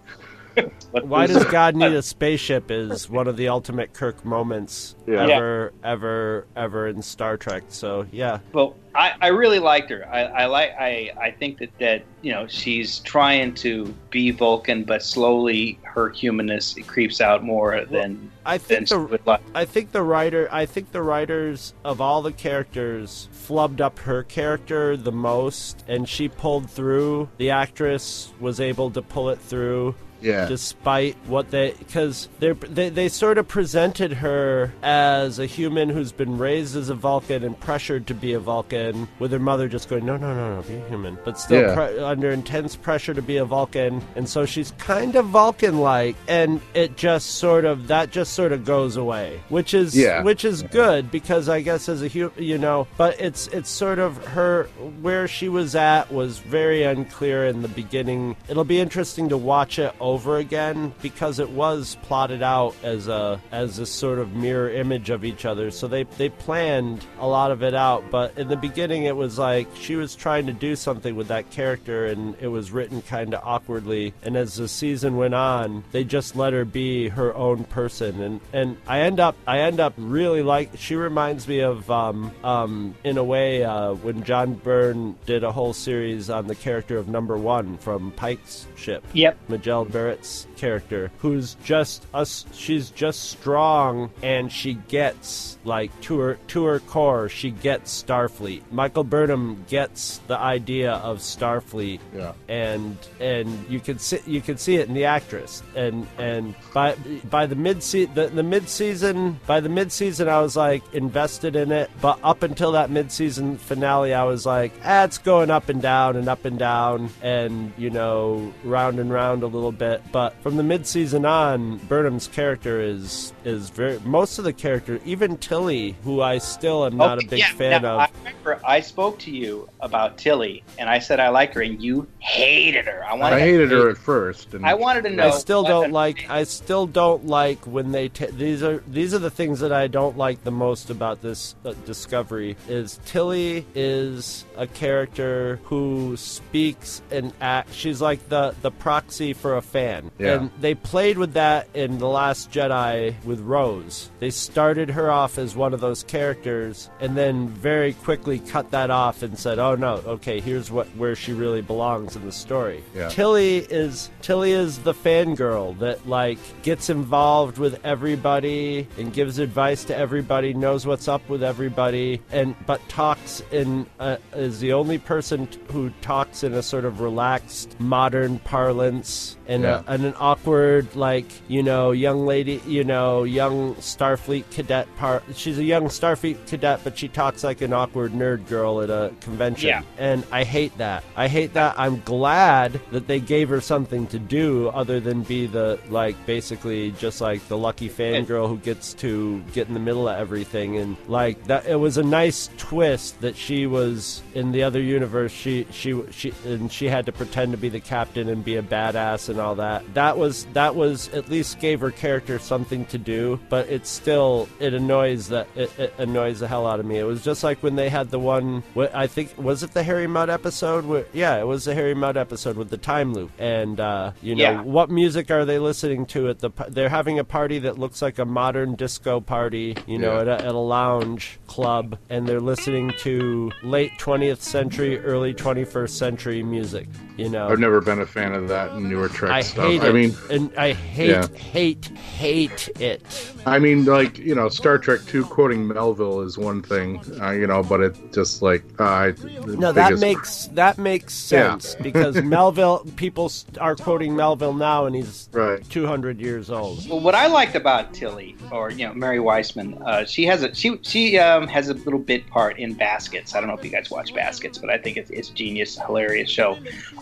What 0.90 1.06
Why 1.06 1.26
does 1.26 1.44
God 1.46 1.76
need 1.76 1.92
a 1.92 2.02
spaceship? 2.02 2.70
Is 2.70 3.08
one 3.10 3.28
of 3.28 3.36
the 3.36 3.48
ultimate 3.48 3.92
Kirk 3.92 4.24
moments 4.24 4.94
Yeah. 5.06 5.26
ever, 5.28 5.72
ever, 5.84 6.46
ever 6.56 6.88
in 6.88 7.02
Star 7.02 7.36
Trek. 7.36 7.64
So 7.68 8.06
yeah, 8.10 8.38
Well, 8.52 8.76
I, 8.94 9.12
I 9.20 9.26
really 9.28 9.58
liked 9.58 9.90
her. 9.90 10.08
I, 10.08 10.22
I 10.22 10.46
like 10.46 10.70
I, 10.78 11.10
I 11.20 11.30
think 11.30 11.58
that, 11.58 11.70
that 11.78 12.04
you 12.22 12.32
know 12.32 12.46
she's 12.46 13.00
trying 13.00 13.54
to 13.56 13.94
be 14.10 14.30
Vulcan, 14.30 14.84
but 14.84 15.02
slowly 15.02 15.78
her 15.82 16.08
humanness 16.10 16.74
creeps 16.86 17.20
out 17.20 17.44
more 17.44 17.84
than 17.84 18.30
I 18.46 18.56
than 18.58 18.66
think 18.66 18.88
she 18.88 18.94
the 18.94 19.00
would 19.02 19.26
like. 19.26 19.42
I 19.54 19.66
think 19.66 19.92
the 19.92 20.02
writer 20.02 20.48
I 20.50 20.64
think 20.64 20.92
the 20.92 21.02
writers 21.02 21.74
of 21.84 22.00
all 22.00 22.22
the 22.22 22.32
characters 22.32 23.28
flubbed 23.32 23.80
up 23.80 23.98
her 24.00 24.22
character 24.22 24.96
the 24.96 25.12
most 25.12 25.84
and 25.88 26.08
she 26.08 26.28
pulled 26.28 26.70
through. 26.70 27.28
The 27.36 27.50
actress 27.50 28.32
was 28.40 28.60
able 28.60 28.90
to 28.92 29.02
pull 29.02 29.28
it 29.28 29.38
through 29.38 29.94
Yeah. 30.20 30.46
despite 30.48 31.16
what 31.26 31.50
they 31.50 31.72
because 31.78 32.28
they 32.40 32.52
they 32.52 32.88
they 32.88 33.08
sort 33.08 33.38
of 33.38 33.46
presented 33.48 34.12
her 34.14 34.72
as 34.82 35.38
a 35.38 35.46
human 35.46 35.88
who's 35.88 36.12
been 36.12 36.38
raised 36.38 36.76
as 36.76 36.88
a 36.88 36.94
Vulcan 36.94 37.44
and 37.44 37.58
pressured 37.60 38.06
to 38.08 38.14
be 38.14 38.32
a 38.32 38.40
Vulcan, 38.40 39.08
with 39.18 39.32
her 39.32 39.38
mother 39.38 39.68
just 39.68 39.88
going 39.88 40.06
no 40.06 40.16
no 40.16 40.34
no 40.34 40.56
no 40.56 40.62
be 40.62 40.74
a 40.76 40.88
human, 40.88 41.18
but 41.24 41.38
still 41.38 41.62
Yeah. 41.62 41.74
pre- 41.74 41.98
under 42.00 42.30
intense 42.30 42.76
pressure 42.76 43.14
to 43.14 43.22
be 43.22 43.36
a 43.36 43.44
Vulcan, 43.44 44.02
and 44.16 44.28
so 44.28 44.46
she's 44.46 44.72
kind 44.78 45.16
of 45.16 45.26
Vulcan 45.26 45.78
like, 45.80 46.16
and 46.28 46.60
it 46.74 46.96
just 46.96 47.32
sort 47.36 47.64
of 47.64 47.88
that 47.88 48.10
just 48.10 48.32
sort 48.34 48.52
of 48.52 48.64
goes 48.64 48.96
away, 48.96 49.40
which 49.48 49.74
is 49.74 49.96
Yeah. 49.96 50.22
which 50.22 50.44
is 50.44 50.62
good 50.62 51.10
because 51.10 51.48
I 51.48 51.60
guess 51.60 51.88
as 51.88 52.02
a 52.02 52.08
hu 52.08 52.32
you 52.36 52.58
know, 52.58 52.86
but 52.96 53.20
it's 53.20 53.48
it's 53.48 53.70
sort 53.70 53.98
of 53.98 54.16
her 54.28 54.64
where 55.02 55.28
she 55.28 55.48
was 55.48 55.74
at 55.74 56.12
was 56.12 56.38
very 56.38 56.82
unclear 56.82 57.46
in 57.46 57.62
the 57.62 57.68
beginning. 57.68 58.36
It'll 58.48 58.64
be 58.64 58.80
interesting 58.80 59.28
to 59.28 59.36
watch 59.36 59.78
it 59.78 59.92
over 60.06 60.36
again 60.36 60.94
because 61.02 61.40
it 61.40 61.50
was 61.50 61.96
plotted 62.02 62.40
out 62.40 62.76
as 62.84 63.08
a 63.08 63.40
as 63.50 63.80
a 63.80 63.86
sort 63.86 64.20
of 64.20 64.34
mirror 64.34 64.70
image 64.70 65.10
of 65.10 65.24
each 65.24 65.44
other. 65.44 65.72
So 65.72 65.88
they 65.88 66.04
they 66.04 66.28
planned 66.28 67.04
a 67.18 67.26
lot 67.26 67.50
of 67.50 67.64
it 67.64 67.74
out, 67.74 68.08
but 68.08 68.38
in 68.38 68.46
the 68.46 68.56
beginning 68.56 69.02
it 69.02 69.16
was 69.16 69.36
like 69.36 69.66
she 69.74 69.96
was 69.96 70.14
trying 70.14 70.46
to 70.46 70.52
do 70.52 70.76
something 70.76 71.16
with 71.16 71.26
that 71.28 71.50
character 71.50 72.06
and 72.06 72.36
it 72.40 72.46
was 72.46 72.70
written 72.70 73.02
kind 73.02 73.34
of 73.34 73.42
awkwardly. 73.42 74.14
And 74.22 74.36
as 74.36 74.54
the 74.54 74.68
season 74.68 75.16
went 75.16 75.34
on, 75.34 75.82
they 75.90 76.04
just 76.04 76.36
let 76.36 76.52
her 76.52 76.64
be 76.64 77.08
her 77.08 77.34
own 77.34 77.64
person 77.64 78.22
and 78.22 78.40
and 78.52 78.76
I 78.86 79.00
end 79.00 79.18
up 79.18 79.36
I 79.44 79.58
end 79.60 79.80
up 79.80 79.94
really 79.96 80.42
like 80.44 80.70
she 80.76 80.94
reminds 80.94 81.48
me 81.48 81.60
of 81.60 81.90
um 81.90 82.30
um 82.44 82.94
in 83.02 83.18
a 83.18 83.24
way 83.24 83.64
uh 83.64 83.94
when 83.94 84.22
John 84.22 84.54
Byrne 84.54 85.16
did 85.26 85.42
a 85.42 85.50
whole 85.50 85.72
series 85.72 86.30
on 86.30 86.46
the 86.46 86.54
character 86.54 86.96
of 86.96 87.08
number 87.08 87.36
1 87.36 87.78
from 87.78 88.12
Pike's 88.12 88.68
ship. 88.76 89.04
Yep. 89.12 89.36
Majel 89.48 89.84
Barrett's 89.96 90.46
character, 90.56 91.10
who's 91.18 91.54
just 91.64 92.06
us. 92.14 92.44
She's 92.52 92.90
just 92.90 93.30
strong, 93.30 94.10
and 94.22 94.50
she 94.50 94.74
gets 94.88 95.58
like 95.64 95.90
to 96.02 96.18
her 96.18 96.38
to 96.48 96.64
her 96.64 96.80
core. 96.80 97.28
She 97.28 97.50
gets 97.50 98.02
Starfleet. 98.02 98.62
Michael 98.70 99.04
Burnham 99.04 99.64
gets 99.68 100.18
the 100.26 100.38
idea 100.38 100.92
of 100.94 101.18
Starfleet, 101.18 102.00
Yeah. 102.14 102.32
and 102.48 102.96
and 103.20 103.66
you 103.68 103.80
can 103.80 103.98
see 103.98 104.20
you 104.26 104.40
can 104.40 104.56
see 104.58 104.76
it 104.76 104.88
in 104.88 104.94
the 104.94 105.04
actress. 105.04 105.62
And 105.74 106.06
and 106.18 106.54
by 106.72 106.94
by 107.30 107.46
the 107.46 107.54
mid 107.56 107.80
the, 107.82 108.30
the 108.32 108.42
mid 108.42 108.68
season 108.68 109.38
by 109.46 109.60
the 109.60 109.68
mid 109.68 109.92
season, 109.92 110.28
I 110.28 110.40
was 110.40 110.56
like 110.56 110.82
invested 110.94 111.56
in 111.56 111.72
it. 111.72 111.90
But 112.00 112.18
up 112.22 112.42
until 112.42 112.72
that 112.72 112.90
mid 112.90 113.10
season 113.12 113.58
finale, 113.58 114.14
I 114.14 114.24
was 114.24 114.46
like, 114.46 114.72
ah, 114.84 115.04
it's 115.04 115.18
going 115.18 115.50
up 115.50 115.68
and 115.68 115.82
down 115.82 116.16
and 116.16 116.28
up 116.28 116.44
and 116.44 116.58
down, 116.58 117.10
and 117.22 117.72
you 117.76 117.90
know, 117.90 118.52
round 118.64 118.98
and 118.98 119.10
round 119.12 119.42
a 119.42 119.46
little 119.46 119.72
bit. 119.72 120.02
But 120.12 120.34
from 120.46 120.56
the 120.56 120.62
mid 120.62 120.86
season 120.86 121.24
on, 121.24 121.76
Burnham's 121.88 122.28
character 122.28 122.80
is 122.80 123.32
is 123.44 123.68
very 123.70 123.98
most 124.04 124.38
of 124.38 124.44
the 124.44 124.52
character, 124.52 125.00
even 125.04 125.36
Tilly, 125.38 125.96
who 126.04 126.20
I 126.20 126.38
still 126.38 126.86
am 126.86 126.96
not 126.96 127.20
a 127.20 127.26
big 127.26 127.40
yeah, 127.40 127.50
fan 127.50 127.82
now, 127.82 127.94
of. 127.94 128.00
I 128.02 128.08
remember 128.18 128.60
I 128.64 128.78
spoke 128.78 129.18
to 129.20 129.32
you 129.32 129.68
about 129.80 130.18
Tilly, 130.18 130.62
and 130.78 130.88
I 130.88 131.00
said 131.00 131.18
I 131.18 131.30
like 131.30 131.52
her, 131.54 131.62
and 131.62 131.82
you 131.82 132.06
hated 132.20 132.86
her. 132.86 133.04
I 133.04 133.14
wanted. 133.14 133.34
I 133.34 133.40
hated 133.40 133.72
her 133.72 133.90
at 133.90 133.98
first. 133.98 134.54
And 134.54 134.64
I 134.64 134.74
wanted 134.74 135.02
to 135.02 135.10
know. 135.10 135.26
I 135.26 135.30
still 135.32 135.64
don't 135.64 135.90
like. 135.90 136.30
I 136.30 136.44
still 136.44 136.86
don't 136.86 137.26
like 137.26 137.64
when 137.64 137.90
they. 137.90 138.08
ta 138.08 138.26
these 138.30 138.62
are 138.62 138.84
these 138.86 139.14
are 139.14 139.18
the 139.18 139.32
things 139.32 139.58
that 139.58 139.72
I 139.72 139.88
don't 139.88 140.16
like 140.16 140.44
the 140.44 140.52
most 140.52 140.90
about 140.90 141.22
this 141.22 141.56
uh, 141.64 141.72
discovery. 141.86 142.56
Is 142.68 143.00
Tilly 143.04 143.66
is 143.74 144.44
a 144.56 144.68
character 144.68 145.58
who 145.64 146.16
speaks 146.16 147.02
and 147.10 147.32
acts. 147.40 147.74
She's 147.74 148.00
like 148.00 148.28
the 148.28 148.54
the 148.62 148.70
proxy 148.70 149.32
for 149.32 149.56
a 149.56 149.62
fan, 149.62 150.12
Yeah. 150.20 150.35
And 150.36 150.50
they 150.60 150.74
played 150.74 151.18
with 151.18 151.32
that 151.34 151.68
in 151.74 151.98
the 151.98 152.08
Last 152.08 152.50
Jedi 152.50 153.14
with 153.24 153.40
Rose. 153.40 154.10
They 154.20 154.30
started 154.30 154.90
her 154.90 155.10
off 155.10 155.38
as 155.38 155.56
one 155.56 155.74
of 155.74 155.80
those 155.80 156.02
characters, 156.04 156.88
and 157.00 157.16
then 157.16 157.48
very 157.48 157.92
quickly 157.94 158.38
cut 158.38 158.70
that 158.70 158.90
off 158.90 159.22
and 159.22 159.38
said, 159.38 159.58
"Oh 159.58 159.74
no, 159.74 159.94
okay, 160.06 160.40
here's 160.40 160.70
what 160.70 160.86
where 160.96 161.16
she 161.16 161.32
really 161.32 161.62
belongs 161.62 162.16
in 162.16 162.24
the 162.24 162.32
story." 162.32 162.82
Yeah. 162.94 163.08
Tilly 163.08 163.58
is 163.58 164.10
Tilly 164.22 164.52
is 164.52 164.78
the 164.80 164.94
fangirl 164.94 165.78
that 165.78 166.08
like 166.08 166.38
gets 166.62 166.90
involved 166.90 167.58
with 167.58 167.78
everybody 167.84 168.86
and 168.98 169.12
gives 169.12 169.38
advice 169.38 169.84
to 169.84 169.96
everybody, 169.96 170.54
knows 170.54 170.86
what's 170.86 171.08
up 171.08 171.28
with 171.28 171.42
everybody, 171.42 172.20
and 172.30 172.54
but 172.66 172.80
talks 172.88 173.42
in 173.52 173.86
uh, 174.00 174.16
is 174.34 174.60
the 174.60 174.72
only 174.72 174.98
person 174.98 175.46
t- 175.46 175.58
who 175.72 175.90
talks 176.02 176.42
in 176.42 176.52
a 176.54 176.62
sort 176.62 176.84
of 176.84 177.00
relaxed 177.00 177.78
modern 177.80 178.38
parlance 178.40 179.36
and, 179.46 179.62
Yeah. 179.62 179.82
a, 179.86 179.92
and 179.92 180.04
an 180.04 180.14
awkward 180.26 180.94
like 180.96 181.26
you 181.48 181.62
know 181.62 181.92
young 181.92 182.26
lady 182.26 182.60
you 182.66 182.82
know 182.82 183.22
young 183.24 183.74
Starfleet 183.76 184.44
cadet 184.50 184.86
part. 184.96 185.22
She's 185.34 185.58
a 185.58 185.64
young 185.64 185.84
Starfleet 185.84 186.46
cadet, 186.46 186.80
but 186.84 186.98
she 186.98 187.08
talks 187.08 187.44
like 187.44 187.60
an 187.60 187.72
awkward 187.72 188.12
nerd 188.12 188.48
girl 188.48 188.80
at 188.82 188.90
a 188.90 189.12
convention 189.20 189.68
Yeah. 189.68 189.82
and 189.98 190.24
I 190.32 190.42
hate 190.44 190.76
that. 190.78 191.04
I 191.16 191.28
hate 191.28 191.54
that. 191.54 191.74
I'm 191.78 192.00
glad 192.00 192.80
that 192.90 193.06
they 193.06 193.20
gave 193.20 193.48
her 193.50 193.60
something 193.60 194.06
to 194.08 194.18
do 194.18 194.68
other 194.68 194.98
than 195.00 195.22
be 195.22 195.46
the 195.46 195.78
like 195.90 196.16
basically 196.26 196.90
just 196.92 197.20
like 197.20 197.46
the 197.48 197.56
lucky 197.56 197.88
fangirl 197.88 198.48
who 198.48 198.58
gets 198.58 198.94
to 198.94 199.40
get 199.52 199.68
in 199.68 199.74
the 199.74 199.80
middle 199.80 200.08
of 200.08 200.18
everything 200.18 200.76
and 200.76 200.96
like 201.08 201.42
that. 201.46 201.66
It 201.66 201.76
was 201.76 201.96
a 201.98 202.02
nice 202.02 202.50
twist 202.58 203.20
that 203.20 203.36
she 203.36 203.66
was 203.66 204.22
in 204.34 204.50
the 204.52 204.62
other 204.64 204.80
universe. 204.80 205.32
She 205.32 205.66
she 205.70 206.02
she 206.10 206.32
and 206.44 206.70
she 206.72 206.86
had 206.88 207.06
to 207.06 207.12
pretend 207.12 207.52
to 207.52 207.58
be 207.58 207.68
the 207.68 207.80
captain 207.80 208.28
and 208.28 208.44
be 208.44 208.56
a 208.56 208.62
badass 208.62 209.28
and 209.28 209.38
all 209.40 209.54
that. 209.56 209.82
That 209.94 210.15
was 210.16 210.46
that 210.52 210.74
was 210.76 211.08
at 211.10 211.28
least 211.28 211.58
gave 211.60 211.80
her 211.80 211.90
character 211.90 212.38
something 212.38 212.84
to 212.86 212.98
do, 212.98 213.38
but 213.48 213.68
it's 213.68 213.88
still 213.90 214.48
it 214.60 214.74
annoys 214.74 215.28
that 215.28 215.46
it, 215.56 215.70
it 215.78 215.94
annoys 215.98 216.40
the 216.40 216.48
hell 216.48 216.66
out 216.66 216.80
of 216.80 216.86
me. 216.86 216.98
It 216.98 217.04
was 217.04 217.22
just 217.22 217.42
like 217.44 217.62
when 217.62 217.76
they 217.76 217.88
had 217.88 218.10
the 218.10 218.18
one. 218.18 218.62
What 218.74 218.94
I 218.94 219.06
think 219.06 219.34
was 219.36 219.62
it 219.62 219.72
the 219.72 219.82
Harry 219.82 220.06
Mudd 220.06 220.30
episode? 220.30 220.84
Where, 220.84 221.04
yeah, 221.12 221.36
it 221.38 221.46
was 221.46 221.64
the 221.64 221.74
Harry 221.74 221.94
Mudd 221.94 222.16
episode 222.16 222.56
with 222.56 222.70
the 222.70 222.76
time 222.78 223.12
loop. 223.14 223.30
And 223.38 223.78
uh, 223.80 224.12
you 224.22 224.34
know 224.34 224.42
Yeah. 224.42 224.62
what 224.62 224.90
music 224.90 225.30
are 225.30 225.44
they 225.44 225.58
listening 225.58 226.06
to 226.06 226.28
at 226.28 226.38
the? 226.40 226.50
They're 226.68 226.88
having 226.88 227.18
a 227.18 227.24
party 227.24 227.58
that 227.60 227.78
looks 227.78 228.02
like 228.02 228.18
a 228.18 228.24
modern 228.24 228.74
disco 228.74 229.20
party. 229.20 229.76
You 229.86 229.98
know, 229.98 230.14
Yeah. 230.14 230.20
at, 230.20 230.28
a, 230.28 230.44
at 230.46 230.54
a 230.54 230.58
lounge 230.58 231.38
club, 231.46 231.98
and 232.10 232.26
they're 232.26 232.40
listening 232.40 232.92
to 233.00 233.50
late 233.62 233.92
20th 233.98 234.40
century, 234.40 234.98
early 235.00 235.34
21st 235.34 235.90
century 235.90 236.42
music. 236.42 236.88
You 237.16 237.28
know, 237.28 237.48
I've 237.48 237.58
never 237.58 237.80
been 237.80 238.00
a 238.00 238.06
fan 238.06 238.32
of 238.34 238.48
that 238.48 238.76
newer 238.78 239.08
Trek 239.08 239.30
I 239.32 239.40
stuff. 239.40 239.64
hate 239.66 239.82
it. 239.82 239.86
I 239.88 239.92
mean, 239.92 240.05
and 240.30 240.52
I 240.56 240.72
hate, 240.72 241.10
Yeah. 241.10 241.26
hate, 241.28 241.86
hate 241.86 242.68
it. 242.80 243.02
I 243.46 243.58
mean, 243.58 243.84
like 243.84 244.18
you 244.18 244.34
know, 244.34 244.48
Star 244.48 244.78
Trek 244.78 245.00
Two 245.06 245.24
quoting 245.24 245.68
Melville 245.68 246.20
is 246.22 246.36
one 246.36 246.62
thing, 246.62 247.00
uh, 247.20 247.30
you 247.30 247.46
know, 247.46 247.62
but 247.62 247.80
it 247.80 248.12
just 248.12 248.42
like 248.42 248.64
uh, 248.80 248.84
I, 248.84 249.14
No, 249.46 249.72
that 249.72 249.88
biggest- 249.90 250.00
makes 250.02 250.46
that 250.54 250.78
makes 250.78 251.30
Yeah. 251.32 251.50
sense 251.58 251.74
because 251.80 252.20
Melville 252.22 252.86
people 252.96 253.30
are 253.60 253.76
quoting 253.76 254.16
Melville 254.16 254.54
now, 254.54 254.86
and 254.86 254.96
he's 254.96 255.28
right. 255.32 255.62
200 255.70 256.20
years 256.20 256.50
old. 256.50 256.88
Well, 256.88 257.00
what 257.00 257.14
I 257.14 257.26
liked 257.28 257.54
about 257.54 257.94
Tilly, 257.94 258.36
or 258.50 258.70
you 258.70 258.86
know, 258.88 258.94
Mary 258.94 259.20
Wiseman, 259.20 259.78
uh, 259.86 260.04
she 260.04 260.24
has 260.26 260.42
a 260.42 260.54
she 260.54 260.78
she 260.82 261.18
um, 261.18 261.46
has 261.48 261.68
a 261.68 261.74
little 261.74 261.98
bit 262.00 262.26
part 262.28 262.58
in 262.58 262.74
Baskets. 262.74 263.34
I 263.34 263.40
don't 263.40 263.48
know 263.48 263.54
if 263.56 263.64
you 263.64 263.70
guys 263.70 263.90
watch 263.90 264.12
Baskets, 264.14 264.58
but 264.58 264.70
I 264.70 264.78
think 264.78 264.96
it's, 264.96 265.10
it's 265.10 265.28
genius, 265.28 265.78
hilarious 265.78 266.28
show. 266.30 266.58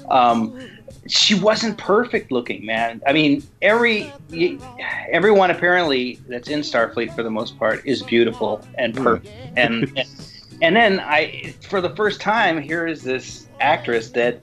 Um, 0.09 0.59
she 1.07 1.35
wasn't 1.35 1.79
perfect 1.79 2.33
looking, 2.33 2.65
man. 2.65 3.03
I 3.07 3.13
mean, 3.13 3.43
every 3.63 4.13
everyone 5.11 5.51
apparently 5.51 6.21
that's 6.29 6.49
in 6.49 6.61
Starfleet 6.61 7.15
for 7.15 7.23
the 7.23 7.31
most 7.31 7.59
part 7.59 7.85
is 7.87 8.03
beautiful 8.03 8.67
and 8.79 8.97
hmm. 8.97 9.03
perfect, 9.03 9.35
and 9.57 10.07
and 10.63 10.77
then 10.77 11.01
I, 11.01 11.55
for 11.69 11.81
the 11.81 11.95
first 11.97 12.21
time, 12.21 12.61
here 12.61 12.87
is 12.87 13.03
this 13.03 13.47
actress 13.61 14.11
that 14.11 14.41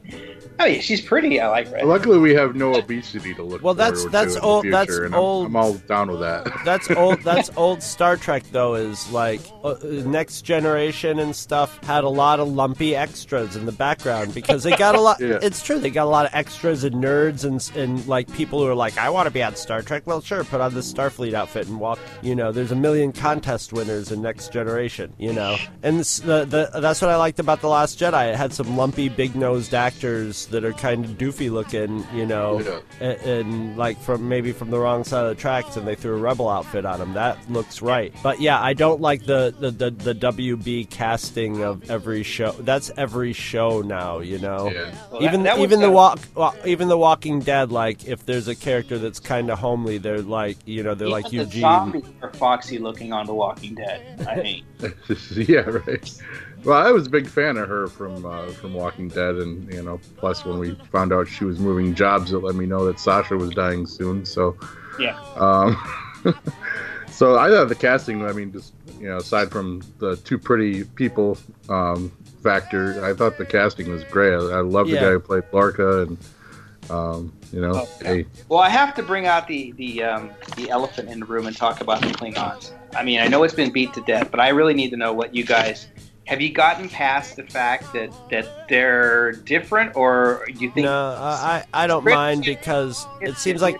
Oh 0.59 0.65
yeah, 0.65 0.79
she's 0.79 1.01
pretty. 1.01 1.39
I 1.39 1.47
like 1.49 1.71
Red. 1.71 1.85
Luckily, 1.85 2.19
we 2.19 2.33
have 2.35 2.55
no 2.55 2.75
obesity 2.75 3.33
to 3.33 3.43
look. 3.43 3.63
Well, 3.63 3.73
that's- 3.73 4.05
that's 4.05 4.37
old- 4.37 4.65
The 4.65 4.69
that's 4.69 4.99
I'm- 4.99 5.13
old- 5.13 5.47
I'm, 5.47 5.55
all 5.55 5.73
down 5.73 6.11
with 6.11 6.19
that. 6.19 6.47
That's 6.65 6.89
old. 6.91 7.21
That's 7.23 7.49
old 7.57 7.81
Star 7.81 8.15
Trek 8.17 8.43
though. 8.51 8.75
Is 8.75 9.09
like 9.11 9.41
uh, 9.63 9.75
Next 9.83 10.41
Generation 10.43 11.17
and 11.19 11.35
stuff 11.35 11.83
had 11.83 12.03
a 12.03 12.09
lot 12.09 12.39
of 12.39 12.47
lumpy 12.47 12.95
extras 12.95 13.55
in 13.55 13.65
the 13.65 13.71
background 13.71 14.33
because 14.35 14.63
they 14.63 14.75
got 14.75 14.95
a 14.95 15.01
lot. 15.01 15.19
Yeah. 15.21 15.39
It's 15.41 15.61
true. 15.63 15.79
They 15.79 15.89
got 15.89 16.05
a 16.05 16.09
lot 16.09 16.25
of 16.25 16.33
extras 16.33 16.83
and 16.83 16.95
nerds 16.95 17.43
and 17.45 17.61
and 17.77 18.05
like 18.07 18.31
people 18.33 18.59
who 18.59 18.67
are 18.67 18.75
like, 18.75 18.97
I 18.97 19.09
want 19.09 19.25
to 19.27 19.31
be 19.31 19.41
on 19.43 19.55
Star 19.55 19.81
Trek. 19.81 20.03
Well, 20.05 20.21
sure, 20.21 20.43
put 20.43 20.61
on 20.61 20.73
this 20.73 20.91
Starfleet 20.91 21.33
outfit 21.33 21.67
and 21.67 21.79
walk. 21.79 21.99
You 22.21 22.35
know, 22.35 22.51
there's 22.51 22.71
a 22.71 22.75
million 22.75 23.11
contest 23.11 23.73
winners 23.73 24.11
in 24.11 24.21
Next 24.21 24.51
Generation. 24.51 25.13
You 25.17 25.33
know, 25.33 25.57
and 25.83 25.99
this, 25.99 26.17
the 26.19 26.45
the 26.45 26.69
that's 26.79 27.01
what 27.01 27.09
I 27.09 27.15
liked 27.17 27.39
about 27.39 27.61
the 27.61 27.67
Last 27.69 27.99
Jedi. 27.99 28.31
It 28.31 28.35
had 28.35 28.53
some 28.53 28.77
lumpy, 28.77 29.09
big 29.09 29.35
nosed 29.35 29.73
actors 29.73 30.40
that 30.47 30.63
are 30.65 30.73
kind 30.73 31.05
of 31.05 31.11
doofy 31.11 31.51
looking. 31.51 32.05
You 32.13 32.25
know, 32.25 32.59
Yeah. 32.61 32.79
and, 32.99 33.21
and 33.21 33.77
like 33.77 33.99
from 34.01 34.27
maybe 34.27 34.51
from 34.51 34.69
the 34.71 34.79
wrong 34.79 35.03
side 35.03 35.23
of 35.25 35.29
the 35.35 35.41
tracks 35.41 35.77
and 35.77 35.87
they 35.87 35.95
threw 35.95 36.15
a 36.15 36.19
rebel 36.19 36.49
outfit 36.49 36.85
on 36.85 36.99
him 37.01 37.13
that 37.13 37.37
looks 37.51 37.81
right 37.81 38.13
but 38.23 38.39
yeah 38.39 38.61
i 38.61 38.73
don't 38.73 39.01
like 39.01 39.25
the 39.25 39.53
the, 39.59 39.71
the, 39.71 39.89
the 39.91 40.13
wb 40.15 40.89
casting 40.89 41.63
of 41.63 41.89
every 41.89 42.23
show 42.23 42.51
that's 42.59 42.91
every 42.97 43.33
show 43.33 43.81
now 43.81 44.19
you 44.19 44.37
know 44.39 44.69
Yeah. 44.69 44.93
Well, 45.11 45.23
even 45.23 45.43
that- 45.43 45.57
that 45.57 45.63
even 45.63 45.79
the 45.79 45.87
a- 45.87 45.91
walk 45.91 46.19
well, 46.35 46.55
even 46.65 46.87
the 46.87 46.97
walking 46.97 47.39
dead 47.39 47.71
like 47.71 48.05
if 48.07 48.25
there's 48.25 48.47
a 48.47 48.55
character 48.55 48.97
that's 48.97 49.19
kind 49.19 49.49
of 49.49 49.59
homely 49.59 49.97
they're 49.97 50.21
like 50.21 50.57
you 50.65 50.83
know 50.83 50.93
they're 50.95 51.07
like 51.09 51.27
Even 51.33 51.39
the 51.39 51.43
eugene 51.45 51.61
zombies 51.61 52.03
are 52.21 52.33
foxy 52.33 52.77
looking 52.77 53.11
on 53.13 53.25
The 53.25 53.33
Walking 53.33 53.75
Dead. 53.75 54.25
I 54.27 54.35
mean, 54.41 54.63
yeah, 55.35 55.59
right. 55.61 56.21
Well, 56.63 56.77
I 56.77 56.91
was 56.91 57.07
a 57.07 57.09
big 57.09 57.27
fan 57.27 57.57
of 57.57 57.67
her 57.67 57.87
from 57.87 58.25
uh, 58.25 58.47
from 58.51 58.73
Walking 58.73 59.07
Dead, 59.07 59.35
and 59.35 59.71
you 59.73 59.81
know, 59.81 59.99
plus 60.17 60.45
when 60.45 60.59
we 60.59 60.75
found 60.91 61.11
out 61.11 61.27
she 61.27 61.43
was 61.43 61.59
moving 61.59 61.95
jobs, 61.95 62.33
it 62.33 62.37
let 62.37 62.55
me 62.55 62.65
know 62.65 62.85
that 62.85 62.99
Sasha 62.99 63.35
was 63.35 63.49
dying 63.51 63.87
soon. 63.87 64.25
So, 64.25 64.55
yeah. 64.99 65.19
um, 65.35 65.75
so 67.09 67.37
I 67.39 67.49
thought 67.49 67.67
the 67.69 67.75
casting. 67.75 68.23
I 68.25 68.33
mean, 68.33 68.51
just 68.51 68.73
you 68.99 69.07
know, 69.07 69.17
aside 69.17 69.51
from 69.51 69.81
the 69.97 70.17
two 70.17 70.37
pretty 70.37 70.83
people 70.83 71.37
um, 71.67 72.11
factor, 72.43 73.03
I 73.03 73.13
thought 73.15 73.37
the 73.39 73.45
casting 73.45 73.89
was 73.89 74.03
great. 74.03 74.33
I, 74.33 74.57
I 74.57 74.61
love 74.61 74.87
the 74.87 74.97
guy 74.97 75.09
who 75.11 75.19
played 75.19 75.43
Lorca, 75.51 76.03
and 76.03 76.17
um, 76.91 77.33
you 77.51 77.61
know, 77.61 77.71
Oh, 77.73 77.89
yeah. 78.01 78.07
hey, 78.07 78.25
Well, 78.49 78.59
I 78.59 78.69
have 78.69 78.93
to 78.95 79.03
bring 79.03 79.25
out 79.25 79.47
the 79.47 79.71
the 79.73 80.03
um, 80.03 80.29
the 80.57 80.69
elephant 80.69 81.09
in 81.09 81.21
the 81.21 81.25
room 81.25 81.47
and 81.47 81.55
talk 81.55 81.81
about 81.81 82.01
the 82.01 82.07
Klingons. 82.09 82.71
I 82.95 83.03
mean, 83.03 83.19
I 83.19 83.27
know 83.27 83.41
it's 83.43 83.53
been 83.53 83.71
beat 83.71 83.93
to 83.93 84.01
death, 84.01 84.29
but 84.29 84.39
I 84.39 84.49
really 84.49 84.75
need 84.75 84.91
to 84.91 84.97
know 84.97 85.13
what 85.13 85.33
you 85.33 85.43
guys 85.43 85.87
have. 86.25 86.41
You 86.41 86.51
gotten 86.51 86.89
past 86.89 87.35
the 87.35 87.43
fact 87.43 87.93
that 87.93 88.11
that 88.29 88.67
they're 88.69 89.33
different, 89.33 89.95
or 89.95 90.45
you 90.47 90.71
think 90.71 90.85
no 90.85 91.15
I, 91.17 91.63
I 91.73 91.83
I 91.83 91.87
don't 91.87 92.05
mind 92.05 92.43
because 92.43 93.05
it 93.21 93.37
seems 93.37 93.61
like 93.61 93.79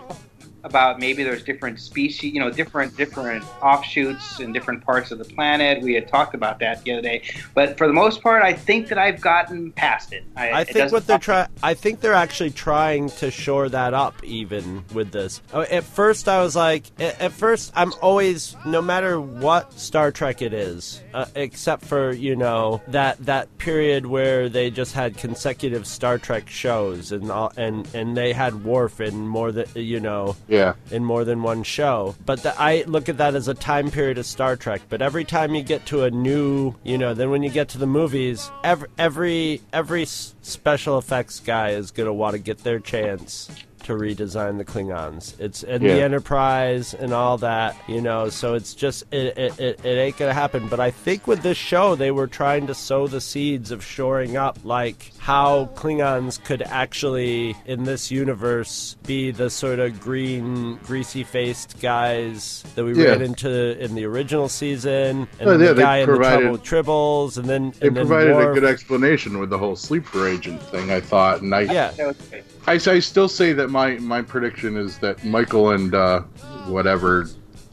about 0.64 1.00
maybe 1.00 1.24
there's 1.24 1.42
different 1.42 1.80
species, 1.80 2.32
you 2.32 2.40
know, 2.40 2.50
different 2.50 2.96
different 2.96 3.44
offshoots 3.62 4.40
in 4.40 4.52
different 4.52 4.84
parts 4.84 5.10
of 5.10 5.18
the 5.18 5.24
planet. 5.24 5.82
We 5.82 5.94
had 5.94 6.08
talked 6.08 6.34
about 6.34 6.58
that 6.60 6.84
the 6.84 6.92
other 6.92 7.02
day, 7.02 7.22
but 7.54 7.76
for 7.76 7.86
the 7.86 7.92
most 7.92 8.22
part, 8.22 8.42
I 8.42 8.52
think 8.52 8.88
that 8.88 8.98
I've 8.98 9.20
gotten 9.20 9.72
past 9.72 10.12
it. 10.12 10.24
I, 10.36 10.52
I 10.52 10.64
think 10.64 10.76
doesn't 10.76 10.96
what 10.96 11.06
they're 11.06 11.18
trying, 11.18 11.48
I 11.62 11.74
think 11.74 12.00
they're 12.00 12.12
actually 12.12 12.50
trying 12.50 13.08
to 13.10 13.30
shore 13.30 13.68
that 13.70 13.94
up, 13.94 14.22
even 14.22 14.84
with 14.92 15.10
this. 15.10 15.40
Oh, 15.52 15.62
At 15.62 15.84
first, 15.84 16.28
I 16.28 16.42
was 16.42 16.54
like, 16.54 16.84
at 17.00 17.20
at 17.20 17.32
first, 17.32 17.72
I'm 17.74 17.92
always, 18.00 18.56
no 18.66 18.82
matter 18.82 19.20
what 19.20 19.72
Star 19.78 20.12
Trek 20.12 20.42
it 20.42 20.52
is, 20.52 21.02
uh, 21.14 21.26
except 21.34 21.84
for 21.84 22.12
you 22.12 22.36
know 22.36 22.82
that 22.88 23.18
that 23.24 23.56
period 23.58 24.06
where 24.06 24.48
they 24.48 24.70
just 24.70 24.92
had 24.92 25.16
consecutive 25.16 25.86
Star 25.86 26.18
Trek 26.18 26.48
shows, 26.48 27.12
and 27.12 27.30
all, 27.30 27.52
and 27.56 27.88
and 27.94 28.16
they 28.16 28.32
had 28.32 28.64
Worf 28.64 29.00
in 29.00 29.26
more 29.26 29.50
than 29.50 29.66
you 29.74 30.00
know 30.00 30.36
yeah, 30.52 30.74
in 30.90 31.02
more 31.02 31.24
than 31.24 31.42
one 31.42 31.62
show. 31.62 32.14
But 32.26 32.42
the, 32.42 32.54
I 32.60 32.84
look 32.86 33.08
at 33.08 33.16
that 33.16 33.34
as 33.34 33.48
a 33.48 33.54
time 33.54 33.90
period 33.90 34.18
of 34.18 34.26
Star 34.26 34.54
Trek. 34.54 34.82
But 34.90 35.00
every 35.00 35.24
time 35.24 35.54
you 35.54 35.62
get 35.62 35.86
to 35.86 36.04
a 36.04 36.10
new, 36.10 36.74
you 36.84 36.98
know, 36.98 37.14
then 37.14 37.30
when 37.30 37.42
you 37.42 37.48
get 37.48 37.70
to 37.70 37.78
the 37.78 37.86
movies, 37.86 38.50
every 38.62 38.88
every 38.98 39.62
every 39.72 40.04
special 40.04 40.98
effects 40.98 41.40
guy 41.40 41.70
is 41.70 41.90
gonna 41.90 42.12
want 42.12 42.34
to 42.34 42.38
get 42.38 42.58
their 42.58 42.80
chance 42.80 43.48
to 43.84 43.92
redesign 43.94 44.58
the 44.58 44.64
Klingons. 44.64 45.38
It's 45.40 45.62
in 45.62 45.82
Yeah. 45.82 45.94
the 45.94 46.02
Enterprise 46.02 46.94
and 46.94 47.12
all 47.12 47.38
that, 47.38 47.76
you 47.88 48.00
know. 48.00 48.28
So 48.28 48.54
it's 48.54 48.74
just 48.74 49.04
it, 49.12 49.36
it, 49.38 49.58
it, 49.60 49.84
it 49.84 49.98
ain't 49.98 50.16
gonna 50.18 50.34
happen. 50.34 50.68
But 50.68 50.80
I 50.80 50.90
think 50.90 51.26
with 51.26 51.42
this 51.42 51.56
show, 51.58 51.94
they 51.94 52.10
were 52.10 52.26
trying 52.26 52.66
to 52.68 52.74
sow 52.74 53.06
the 53.06 53.20
seeds 53.20 53.70
of 53.70 53.84
shoring 53.84 54.36
up 54.36 54.58
like 54.64 55.12
how 55.18 55.66
Klingons 55.74 56.42
could 56.42 56.62
actually 56.62 57.56
in 57.66 57.84
this 57.84 58.10
universe 58.10 58.96
be 59.06 59.30
the 59.30 59.50
sort 59.50 59.78
of 59.78 60.00
green, 60.00 60.76
greasy-faced 60.84 61.80
guys 61.80 62.64
that 62.74 62.84
we 62.84 62.94
Yeah. 62.94 63.10
ran 63.10 63.22
into 63.22 63.78
in 63.82 63.94
the 63.94 64.04
original 64.04 64.48
season, 64.48 65.28
and 65.38 65.48
Oh, 65.48 65.56
then 65.56 65.60
yeah, 65.60 65.66
the 65.68 65.74
they 65.74 65.82
guy 65.82 65.98
in 65.98 66.08
the 66.10 66.16
trouble 66.18 66.50
with 66.52 66.62
tribbles, 66.62 67.38
and 67.38 67.48
then 67.48 67.72
they 67.80 67.88
and 67.88 67.96
then 67.96 68.06
provided 68.06 68.36
a 68.36 68.52
good 68.54 68.64
explanation 68.64 69.38
with 69.38 69.50
the 69.50 69.58
whole 69.58 69.76
sleeper 69.76 70.26
agent 70.28 70.62
thing. 70.64 70.90
I 70.90 71.00
thought, 71.00 71.42
and 71.42 71.54
I 71.54 71.62
yeah. 71.62 71.90
That 71.92 72.06
was 72.08 72.16
great. 72.30 72.44
I, 72.66 72.74
I 72.92 72.98
still 73.00 73.28
say 73.28 73.52
that 73.54 73.70
my, 73.72 73.98
my 73.98 74.22
prediction 74.22 74.76
is 74.76 74.98
that 74.98 75.24
Michael 75.24 75.70
and 75.70 75.94
uh, 75.94 76.20
whatever 76.66 77.28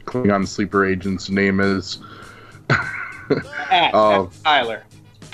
Klingon 0.06 0.48
sleeper 0.48 0.86
agent's 0.86 1.30
name 1.30 1.60
is. 1.60 2.00
Oh. 3.72 4.32
Tyler. 4.44 4.84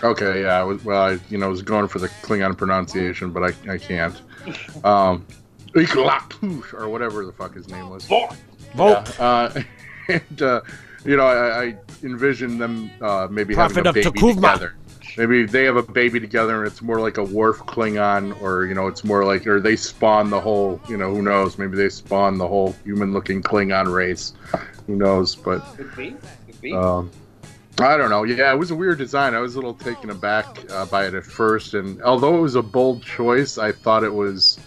Okay, 0.04 0.42
yeah. 0.42 0.60
I 0.60 0.64
was, 0.64 0.84
well, 0.84 1.02
I 1.02 1.18
you 1.30 1.38
know 1.38 1.50
was 1.50 1.62
going 1.62 1.88
for 1.88 2.00
the 2.00 2.10
Klingon 2.10 2.58
pronunciation, 2.58 3.32
but 3.32 3.44
I, 3.44 3.72
I 3.72 3.78
can't. 3.78 4.22
Um, 4.84 5.26
Iklatush, 5.74 6.74
or 6.74 6.90
whatever 6.90 7.26
the 7.26 7.32
fuck 7.32 7.56
his 7.56 7.70
name 7.70 7.90
was. 7.90 8.06
Voq. 8.08 8.38
Yeah, 8.76 9.26
uh, 9.26 9.62
and 10.10 10.42
uh, 10.42 10.62
you 11.06 11.16
know, 11.16 11.26
I, 11.26 11.64
I 11.64 11.78
envision 12.04 12.58
them 12.58 12.92
uh, 13.02 13.28
maybe 13.32 13.56
Prophet 13.56 13.86
having 13.86 14.06
a 14.06 14.12
baby 14.12 14.34
together. 14.34 14.76
Maybe 15.18 15.46
they 15.46 15.64
have 15.64 15.78
a 15.78 15.84
baby 15.84 16.20
together, 16.20 16.58
and 16.64 16.68
it's 16.72 16.82
more 16.82 17.00
like 17.00 17.18
a 17.18 17.24
Worf 17.24 17.60
Klingon, 17.60 18.40
or 18.42 18.66
you 18.66 18.74
know, 18.74 18.88
it's 18.88 19.04
more 19.04 19.24
like, 19.24 19.48
or 19.48 19.62
they 19.62 19.76
spawn 19.76 20.30
the 20.30 20.42
whole, 20.42 20.80
you 20.90 20.98
know, 20.98 21.14
who 21.14 21.22
knows? 21.22 21.58
Maybe 21.58 21.78
they 21.78 21.90
spawn 21.90 22.38
the 22.38 22.48
whole 22.48 22.74
human-looking 22.84 23.42
Klingon 23.44 23.94
race. 23.94 24.34
Who 24.88 24.96
knows? 24.96 25.36
But 25.36 25.60
Could 25.78 25.96
be. 25.96 26.16
Could 26.48 26.62
be. 26.62 26.74
um, 26.74 27.10
I 27.80 27.98
don't 27.98 28.10
know. 28.10 28.24
Yeah, 28.24 28.54
it 28.54 28.58
was 28.58 28.72
a 28.72 28.76
weird 28.76 28.98
design. 28.98 29.34
I 29.34 29.40
was 29.40 29.56
a 29.56 29.58
little 29.58 29.74
taken 29.74 30.10
aback 30.10 30.70
uh, 30.72 30.86
by 30.86 31.08
it 31.08 31.14
at 31.14 31.26
first, 31.26 31.74
and 31.74 32.02
although 32.04 32.38
it 32.38 32.42
was 32.42 32.56
a 32.56 32.62
bold 32.62 33.04
choice, 33.04 33.58
I 33.58 33.72
thought 33.72 34.04
it 34.04 34.14
was 34.14 34.60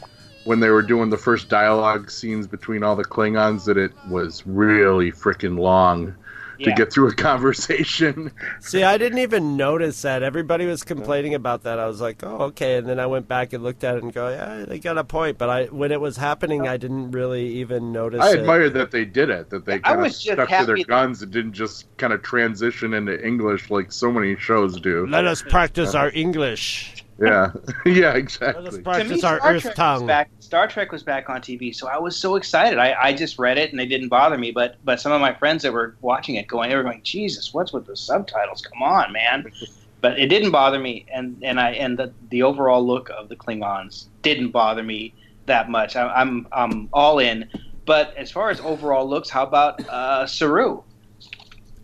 when 0.45 0.61
they 0.61 0.71
were 0.71 0.83
doing 0.83 1.11
the 1.11 1.19
first 1.19 1.49
dialogue 1.51 2.11
scenes 2.11 2.47
between 2.47 2.83
all 2.83 2.97
the 2.97 3.05
Klingons 3.05 3.65
that 3.67 3.77
it 3.77 3.93
was 4.09 4.47
really 4.47 5.13
freaking 5.13 5.59
long 5.59 6.15
to 6.65 6.73
get 6.73 6.93
through 6.93 7.09
a 7.09 7.15
conversation. 7.15 8.33
See, 8.61 8.83
I 8.83 8.99
didn't 8.99 9.19
even 9.19 9.57
notice 9.57 10.03
that. 10.03 10.23
Everybody 10.23 10.67
was 10.67 10.83
complaining 10.83 11.35
about 11.35 11.63
that. 11.63 11.79
I 11.79 11.87
was 11.87 12.01
like, 12.01 12.23
"Oh, 12.23 12.39
okay." 12.47 12.77
And 12.77 12.89
then 12.89 12.99
I 12.99 13.07
went 13.07 13.29
back 13.29 13.53
and 13.53 13.63
looked 13.63 13.85
at 13.85 13.97
it 13.97 14.03
and 14.03 14.13
go, 14.13 14.29
"Yeah, 14.29 14.65
they 14.67 14.79
got 14.79 14.99
a 14.99 15.05
point." 15.05 15.39
But 15.39 15.51
I, 15.51 15.65
when 15.67 15.93
it 15.93 16.01
was 16.01 16.17
happening, 16.17 16.67
I 16.67 16.77
didn't 16.77 17.13
really 17.13 17.47
even 17.59 17.93
notice. 17.93 18.21
I 18.21 18.33
it. 18.33 18.41
admired 18.41 18.75
that 18.75 18.91
they 18.91 19.05
did 19.05 19.31
it, 19.31 19.51
that 19.51 19.65
they 19.65 19.75
I 19.75 19.79
kind 19.79 20.01
of 20.01 20.05
was 20.05 20.23
just 20.23 20.35
stuck 20.35 20.49
to 20.49 20.67
their 20.67 20.85
guns 20.85 21.23
and 21.23 21.33
didn't 21.33 21.53
just 21.53 21.87
kind 21.97 22.13
of 22.13 22.23
transition 22.23 22.95
into 22.95 23.25
English 23.25 23.71
like 23.71 23.93
so 23.93 24.11
many 24.11 24.37
shows 24.37 24.81
do. 24.81 25.07
Let 25.07 25.27
us 25.27 25.43
practice 25.43 25.95
our 25.95 26.11
English. 26.11 27.05
Yeah, 27.21 27.53
yeah, 27.87 28.13
Let 28.13 28.17
us 28.17 28.19
exactly. 28.19 28.65
to 28.71 28.77
me, 28.77 28.83
practice 28.83 29.25
our 29.25 29.39
Star 29.39 29.51
Earth 29.53 29.63
Trek 29.63 29.65
was 29.65 29.75
tongue. 29.75 30.07
back. 30.07 30.31
Star 30.39 30.69
Trek 30.69 30.93
was 30.93 31.03
back 31.03 31.29
on 31.29 31.41
TV, 31.41 31.75
so 31.75 31.89
I 31.89 31.99
was 31.99 32.17
so 32.17 32.37
excited. 32.37 32.79
I, 32.79 32.95
I 33.01 33.13
just 33.13 33.39
read 33.39 33.59
it 33.59 33.73
and 33.73 33.81
it 33.81 33.87
didn't 33.87 34.09
bother 34.09 34.39
me. 34.39 34.53
But 34.53 34.77
but 34.85 35.01
some 35.01 35.13
of 35.13 35.21
my 35.21 35.35
friends 35.35 35.63
that 35.65 35.73
were 35.73 35.97
watching 36.01 36.37
it 36.37 36.47
going, 36.47 36.71
they 36.71 36.77
were 36.77 36.85
going, 36.85 37.03
Jesus, 37.03 37.53
what's 37.53 37.73
with 37.73 37.87
the 37.87 37.97
subtitles? 37.97 38.63
Come 38.63 38.83
on, 38.83 39.13
man. 39.13 39.51
But 40.01 40.17
it 40.21 40.29
didn't 40.29 40.53
bother 40.53 40.79
me, 40.79 41.07
and 41.13 41.43
and 41.43 41.59
I 41.59 41.73
and 41.73 41.99
the 41.99 42.15
the 42.31 42.45
overall 42.45 42.87
look 42.87 43.11
of 43.11 43.29
the 43.29 43.35
Klingons 43.35 44.07
didn't 44.23 44.53
bother 44.53 44.85
me 44.85 45.13
that 45.47 45.69
much. 45.69 45.97
I, 45.97 46.07
I'm 46.07 46.47
I'm 46.53 46.89
all 46.93 47.19
in. 47.19 47.51
But 47.85 48.17
as 48.17 48.31
far 48.31 48.51
as 48.51 48.61
overall 48.61 49.09
looks, 49.09 49.29
how 49.29 49.43
about 49.43 49.81
uh, 49.89 50.25
Saru? 50.25 50.85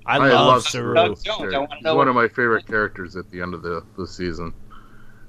I, 0.06 0.16
I 0.16 0.28
love, 0.28 0.46
love 0.46 0.62
Saru. 0.68 0.94
Doug 0.94 1.24
Jones, 1.24 1.52
I 1.52 1.58
wanna 1.58 1.76
He's 1.80 1.92
one 1.92 2.08
of 2.08 2.14
my 2.14 2.28
favorite 2.28 2.66
characters 2.66 3.16
at 3.16 3.28
the 3.30 3.40
end 3.40 3.52
of 3.52 3.62
the, 3.62 3.82
the 3.96 4.06
season. 4.06 4.54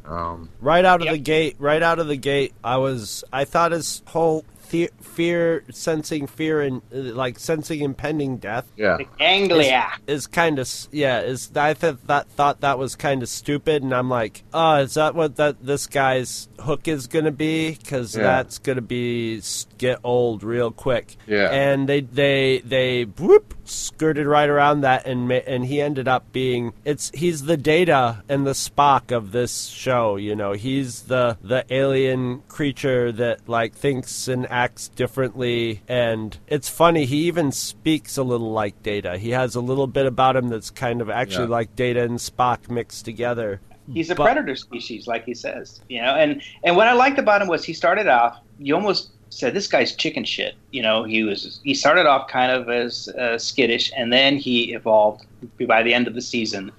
Um, 0.08 0.50
Right 0.62 0.86
out 0.86 1.02
of 1.02 1.06
Yep. 1.06 1.14
the 1.14 1.20
gate, 1.20 1.56
right 1.60 1.82
out 1.82 2.00
of 2.00 2.08
the 2.08 2.18
gate, 2.18 2.54
I 2.64 2.78
was. 2.78 3.24
I 3.34 3.46
thought 3.46 3.72
his 3.72 4.02
whole 4.08 4.46
the- 4.70 4.90
fear, 5.00 5.64
sensing 5.72 6.26
fear 6.28 6.60
and 6.62 6.82
uh, 6.94 6.98
like 7.16 7.38
sensing 7.38 7.82
impending 7.82 8.38
death 8.38 8.66
yeah, 8.76 8.98
The 8.98 9.06
ganglia. 9.20 9.92
is 10.08 10.26
kind 10.28 10.58
of 10.60 10.68
yeah. 10.92 11.22
Is 11.22 11.52
I 11.56 11.74
th- 11.76 11.98
that 12.08 12.28
thought 12.30 12.62
that 12.62 12.78
was 12.80 12.96
kind 12.96 13.22
of 13.24 13.30
stupid, 13.30 13.84
and 13.84 13.94
I'm 13.94 14.10
like, 14.10 14.44
oh, 14.54 14.78
is 14.78 14.96
that 14.96 15.14
what 15.16 15.36
that 15.38 15.64
this 15.64 15.86
guy's 15.88 16.50
hook 16.60 16.88
is 16.88 17.06
gonna 17.08 17.32
be? 17.32 17.72
Because 17.76 18.16
Yeah. 18.16 18.24
that's 18.24 18.58
gonna 18.58 18.82
be 18.82 19.42
get 19.78 20.00
old 20.04 20.44
real 20.44 20.72
quick. 20.72 21.16
Yeah. 21.28 21.50
And 21.52 21.88
they 21.88 22.02
they 22.02 22.60
they 22.66 23.04
whoop 23.04 23.54
skirted 23.70 24.26
right 24.28 24.50
around 24.50 24.82
that, 24.82 25.06
and 25.06 25.32
and 25.32 25.66
he 25.66 25.82
ended 25.82 26.08
up 26.08 26.32
being 26.32 26.74
it's 26.84 27.12
he's 27.14 27.44
the 27.46 27.58
Data 27.58 28.24
and 28.30 28.46
the 28.46 28.52
Spock 28.52 29.12
of 29.16 29.32
this 29.32 29.68
show. 29.68 30.16
You 30.16 30.36
know, 30.36 30.54
he's 30.54 31.04
the 31.04 31.38
the 31.42 31.66
alien 31.74 32.42
creature 32.48 33.12
that 33.14 33.48
like 33.50 33.74
thinks 33.74 34.28
and 34.28 34.50
acts 34.52 34.88
differently, 34.90 35.82
and 35.88 36.38
it's 36.48 36.70
funny. 36.70 37.06
He 37.06 37.24
even 37.28 37.52
speaks 37.52 38.18
a 38.18 38.24
little 38.24 38.52
like 38.52 38.82
Data. 38.84 39.18
He 39.18 39.32
has 39.32 39.56
a 39.56 39.62
little 39.62 39.88
bit 39.88 40.06
about 40.06 40.36
him 40.36 40.50
that's 40.50 40.70
kind 40.70 41.02
of 41.02 41.10
actually 41.10 41.46
Yeah. 41.46 41.52
like 41.52 41.76
Data 41.76 42.04
and 42.04 42.18
Spock 42.20 42.70
mixed 42.70 43.06
together. 43.06 43.62
He's 43.94 44.10
a 44.10 44.16
But- 44.16 44.24
predator 44.24 44.56
species, 44.56 45.06
like 45.06 45.26
he 45.26 45.34
says. 45.36 45.82
You 45.90 46.02
know, 46.02 46.16
and 46.16 46.42
and 46.64 46.76
what 46.76 46.88
I 46.88 46.94
liked 46.94 47.20
about 47.20 47.42
him 47.42 47.48
was 47.48 47.64
he 47.64 47.74
started 47.74 48.08
off. 48.08 48.38
You 48.58 48.74
almost 48.76 49.12
said 49.36 49.54
this 49.54 49.68
guy's 49.68 49.94
chicken 49.94 50.24
shit. 50.24 50.56
You 50.72 50.82
know, 50.82 51.04
he 51.04 51.24
was 51.24 51.60
he 51.64 51.74
started 51.74 52.06
off 52.06 52.28
kind 52.30 52.52
of 52.52 52.70
as 52.70 53.10
uh, 53.10 53.38
skittish, 53.38 53.92
and 53.96 54.12
then 54.12 54.38
he 54.38 54.74
evolved 54.74 55.26
by 55.68 55.84
the 55.84 55.94
end 55.94 56.08
of 56.08 56.14
the 56.16 56.22
season 56.22 56.72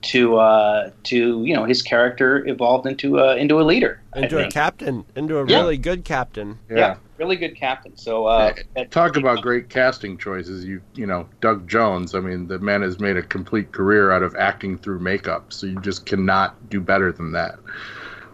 to 0.00 0.36
uh, 0.38 0.90
to 1.04 1.44
you 1.44 1.54
know 1.54 1.64
his 1.64 1.82
character 1.82 2.46
evolved 2.46 2.86
into 2.86 3.18
a 3.18 3.36
into 3.36 3.60
a 3.60 3.62
leader. 3.62 4.00
Into 4.16 4.44
a 4.44 4.50
captain, 4.50 5.04
into 5.16 5.38
a 5.38 5.46
Yeah. 5.46 5.58
really 5.58 5.76
good 5.76 6.04
captain. 6.04 6.58
yeah. 6.70 6.96
really 7.18 7.36
good 7.36 7.56
captain. 7.56 7.96
So 7.96 8.26
uh, 8.26 8.54
that- 8.74 8.90
Talk 8.90 9.16
about 9.16 9.42
great 9.42 9.68
casting 9.68 10.16
choices. 10.16 10.64
You 10.64 10.80
you 10.94 11.04
know, 11.06 11.28
Doug 11.40 11.68
Jones. 11.68 12.14
I 12.14 12.20
mean, 12.20 12.48
the 12.48 12.58
man 12.58 12.80
has 12.82 12.98
made 13.00 13.16
a 13.18 13.22
complete 13.22 13.72
career 13.72 14.12
out 14.12 14.22
of 14.22 14.34
acting 14.36 14.78
through 14.78 15.00
makeup. 15.00 15.52
So 15.52 15.66
you 15.66 15.78
just 15.80 16.06
cannot 16.06 16.70
do 16.70 16.80
better 16.80 17.12
than 17.12 17.32
that. 17.32 17.58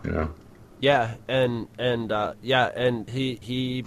You 0.05 0.13
know. 0.13 0.31
Yeah, 0.85 1.15
and 1.29 1.69
and 1.79 2.13
uh, 2.13 2.35
yeah, 2.43 2.67
and 2.67 3.09
he 3.09 3.39
he 3.41 3.87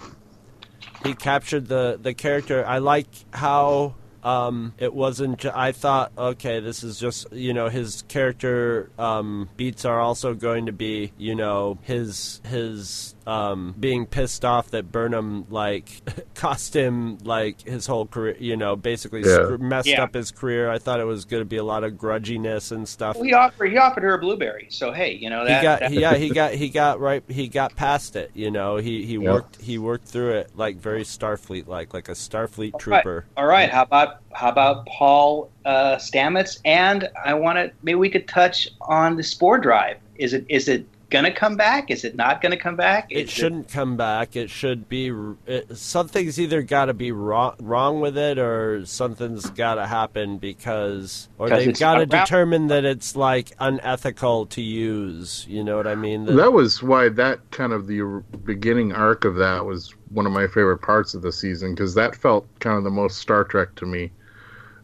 he 1.04 1.14
captured 1.14 1.68
the 1.68 1.96
the 2.02 2.12
character. 2.12 2.66
I 2.66 2.78
like 2.78 3.06
how 3.32 3.94
um, 4.24 4.74
it 4.78 4.92
wasn't. 4.92 5.46
I 5.46 5.70
thought, 5.70 6.10
okay, 6.18 6.58
this 6.58 6.82
is 6.82 6.98
just 6.98 7.32
you 7.32 7.54
know 7.54 7.68
his 7.68 8.02
character 8.08 8.90
um, 8.98 9.48
beats 9.56 9.84
are 9.84 10.00
also 10.00 10.34
going 10.34 10.66
to 10.66 10.72
be 10.72 11.12
you 11.16 11.36
know 11.36 11.78
his 11.82 12.40
his 12.44 13.14
um, 13.28 13.74
being 13.78 14.06
pissed 14.06 14.44
off 14.44 14.70
that 14.70 14.90
Burnham 14.90 15.46
like 15.50 15.88
cost 16.34 16.74
him 16.74 17.18
like 17.24 17.60
his 17.62 17.86
whole 17.86 18.06
career. 18.06 18.36
You 18.40 18.56
know, 18.56 18.74
basically 18.74 19.20
Yeah. 19.20 19.34
screw- 19.34 19.58
messed 19.58 19.86
Yeah. 19.88 20.02
up 20.02 20.14
his 20.14 20.30
career. 20.30 20.70
I 20.70 20.78
thought 20.78 20.98
it 21.00 21.04
was 21.04 21.24
going 21.26 21.42
to 21.42 21.44
be 21.44 21.56
a 21.58 21.62
lot 21.64 21.84
of 21.84 21.92
grudginess 21.92 22.72
and 22.72 22.88
stuff. 22.88 23.16
he 23.20 23.34
offered 23.34 23.70
he 23.70 23.76
offered 23.76 24.02
her 24.02 24.14
a 24.14 24.18
blueberry. 24.18 24.68
So 24.70 24.92
hey, 24.92 25.12
you 25.12 25.28
know 25.28 25.44
that. 25.44 25.58
he 25.58 25.62
got 25.62 25.80
that- 25.80 25.92
yeah 25.92 26.14
he 26.14 26.30
got 26.30 26.54
he 26.54 26.68
got 26.70 27.00
right 27.00 27.22
he 27.28 27.48
got 27.48 27.76
past 27.76 28.16
it 28.16 28.30
you 28.34 28.50
know 28.50 28.76
he 28.76 29.04
he 29.04 29.14
Yeah. 29.14 29.32
worked 29.32 29.60
he 29.60 29.76
worked 29.78 30.06
through 30.08 30.30
it 30.30 30.50
like 30.56 30.76
very 30.76 31.02
starfleet 31.02 31.66
like 31.68 31.92
like 31.92 32.08
a 32.08 32.12
starfleet 32.12 32.72
All 32.74 32.78
right. 32.78 33.02
trooper 33.02 33.24
All 33.36 33.46
right. 33.46 33.68
How 33.70 33.82
about 33.82 34.20
how 34.32 34.48
about 34.48 34.86
Paul 34.86 35.50
uh, 35.64 35.96
Stamets? 35.96 36.60
And 36.64 37.08
I 37.24 37.34
want 37.34 37.56
to 37.58 37.70
maybe 37.82 37.96
we 37.96 38.08
could 38.08 38.26
touch 38.28 38.68
on 38.82 39.16
the 39.16 39.22
Spore 39.22 39.58
Drive. 39.58 39.98
Is 40.16 40.32
it 40.32 40.46
is 40.48 40.68
it 40.68 40.86
gonna 41.10 41.32
come 41.32 41.56
back? 41.56 41.90
Is 41.90 42.04
it 42.04 42.16
not 42.16 42.40
gonna 42.42 42.56
come 42.56 42.76
back? 42.76 43.06
It 43.10 43.30
shouldn't 43.30 43.68
come 43.68 43.96
back 43.96 44.36
it 44.36 44.50
should 44.50 44.88
be 44.88 45.10
it, 45.46 45.76
something's 45.76 46.38
either 46.38 46.62
got 46.62 46.86
to 46.86 46.94
be 46.94 47.12
wrong 47.12 47.54
wrong 47.60 48.00
with 48.00 48.18
it 48.18 48.38
or 48.38 48.84
something's 48.84 49.48
got 49.50 49.76
to 49.76 49.86
happen 49.86 50.38
because 50.38 51.28
or 51.38 51.48
they've 51.48 51.78
got 51.78 51.94
to 51.94 52.00
around. 52.00 52.08
determine 52.10 52.66
that 52.68 52.84
it's 52.84 53.16
like 53.16 53.52
unethical 53.58 54.46
to 54.46 54.60
use 54.62 55.46
you 55.48 55.64
know 55.64 55.76
what 55.76 55.86
i 55.86 55.94
mean 55.94 56.24
That- 56.26 56.32
That 56.34 56.52
was 56.52 56.82
why 56.82 57.08
that 57.10 57.38
kind 57.52 57.72
of 57.72 57.86
the 57.86 58.22
beginning 58.44 58.92
arc 58.92 59.24
of 59.24 59.36
that 59.36 59.64
was 59.64 59.94
one 60.10 60.26
of 60.26 60.32
my 60.32 60.46
favorite 60.46 60.78
parts 60.82 61.14
of 61.14 61.22
the 61.22 61.32
season 61.32 61.74
because 61.74 61.94
that 61.94 62.14
felt 62.16 62.46
kind 62.60 62.76
of 62.76 62.84
the 62.84 62.90
most 62.90 63.18
Star 63.18 63.44
Trek 63.44 63.74
to 63.76 63.86
me, 63.86 64.10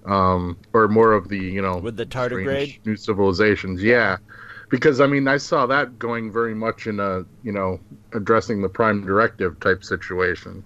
um, 0.07 0.57
or 0.73 0.87
more 0.89 1.13
of 1.13 1.29
the 1.29 1.39
you 1.39 1.63
know 1.63 1.79
With 1.79 1.97
the 1.97 2.07
tardigrade? 2.07 2.85
new 2.85 2.97
civilizations. 2.97 3.83
Yeah, 3.83 4.17
because 4.75 5.01
I 5.01 5.07
mean 5.07 5.29
I 5.29 5.37
saw 5.37 5.67
that 5.67 6.01
going 6.01 6.33
very 6.33 6.55
much 6.55 6.89
in 6.89 6.99
a 6.99 7.25
you 7.45 7.53
know 7.53 7.79
addressing 8.13 8.61
the 8.61 8.69
Prime 8.69 9.07
Directive 9.07 9.61
type 9.61 9.85
situation. 9.85 10.65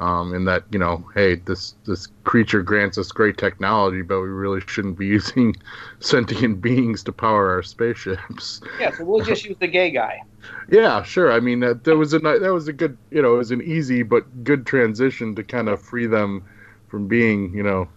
Um, 0.00 0.32
in 0.32 0.44
that 0.44 0.62
you 0.70 0.78
know, 0.78 1.04
hey, 1.14 1.36
this 1.36 1.74
this 1.84 2.06
creature 2.22 2.62
grants 2.62 2.98
us 2.98 3.10
great 3.10 3.36
technology, 3.36 4.02
but 4.02 4.20
we 4.20 4.28
really 4.28 4.60
shouldn't 4.66 4.96
be 4.96 5.06
using 5.18 5.56
sentient 5.98 6.60
beings 6.60 7.02
to 7.04 7.12
power 7.12 7.50
our 7.50 7.62
spaceships. 7.64 8.60
yeah. 8.78 8.96
So 8.96 9.04
we'll 9.04 9.24
just 9.24 9.44
use 9.44 9.56
the 9.58 9.66
gay 9.66 9.90
guy. 9.90 10.20
Yeah, 10.70 11.02
sure. 11.02 11.32
I 11.32 11.40
mean, 11.40 11.60
that, 11.60 11.84
that 11.84 11.96
was 11.96 12.14
a 12.14 12.20
that 12.20 12.52
was 12.52 12.68
a 12.68 12.72
good, 12.72 12.96
you 13.10 13.20
know, 13.20 13.34
it 13.34 13.38
was 13.38 13.50
an 13.50 13.62
easy 13.62 14.02
but 14.02 14.44
good 14.44 14.66
transition 14.66 15.34
to 15.34 15.42
kind 15.42 15.68
of 15.68 15.82
free 15.82 16.06
them 16.06 16.44
from 16.88 17.08
being, 17.08 17.52
you 17.52 17.62
know, 17.62 17.88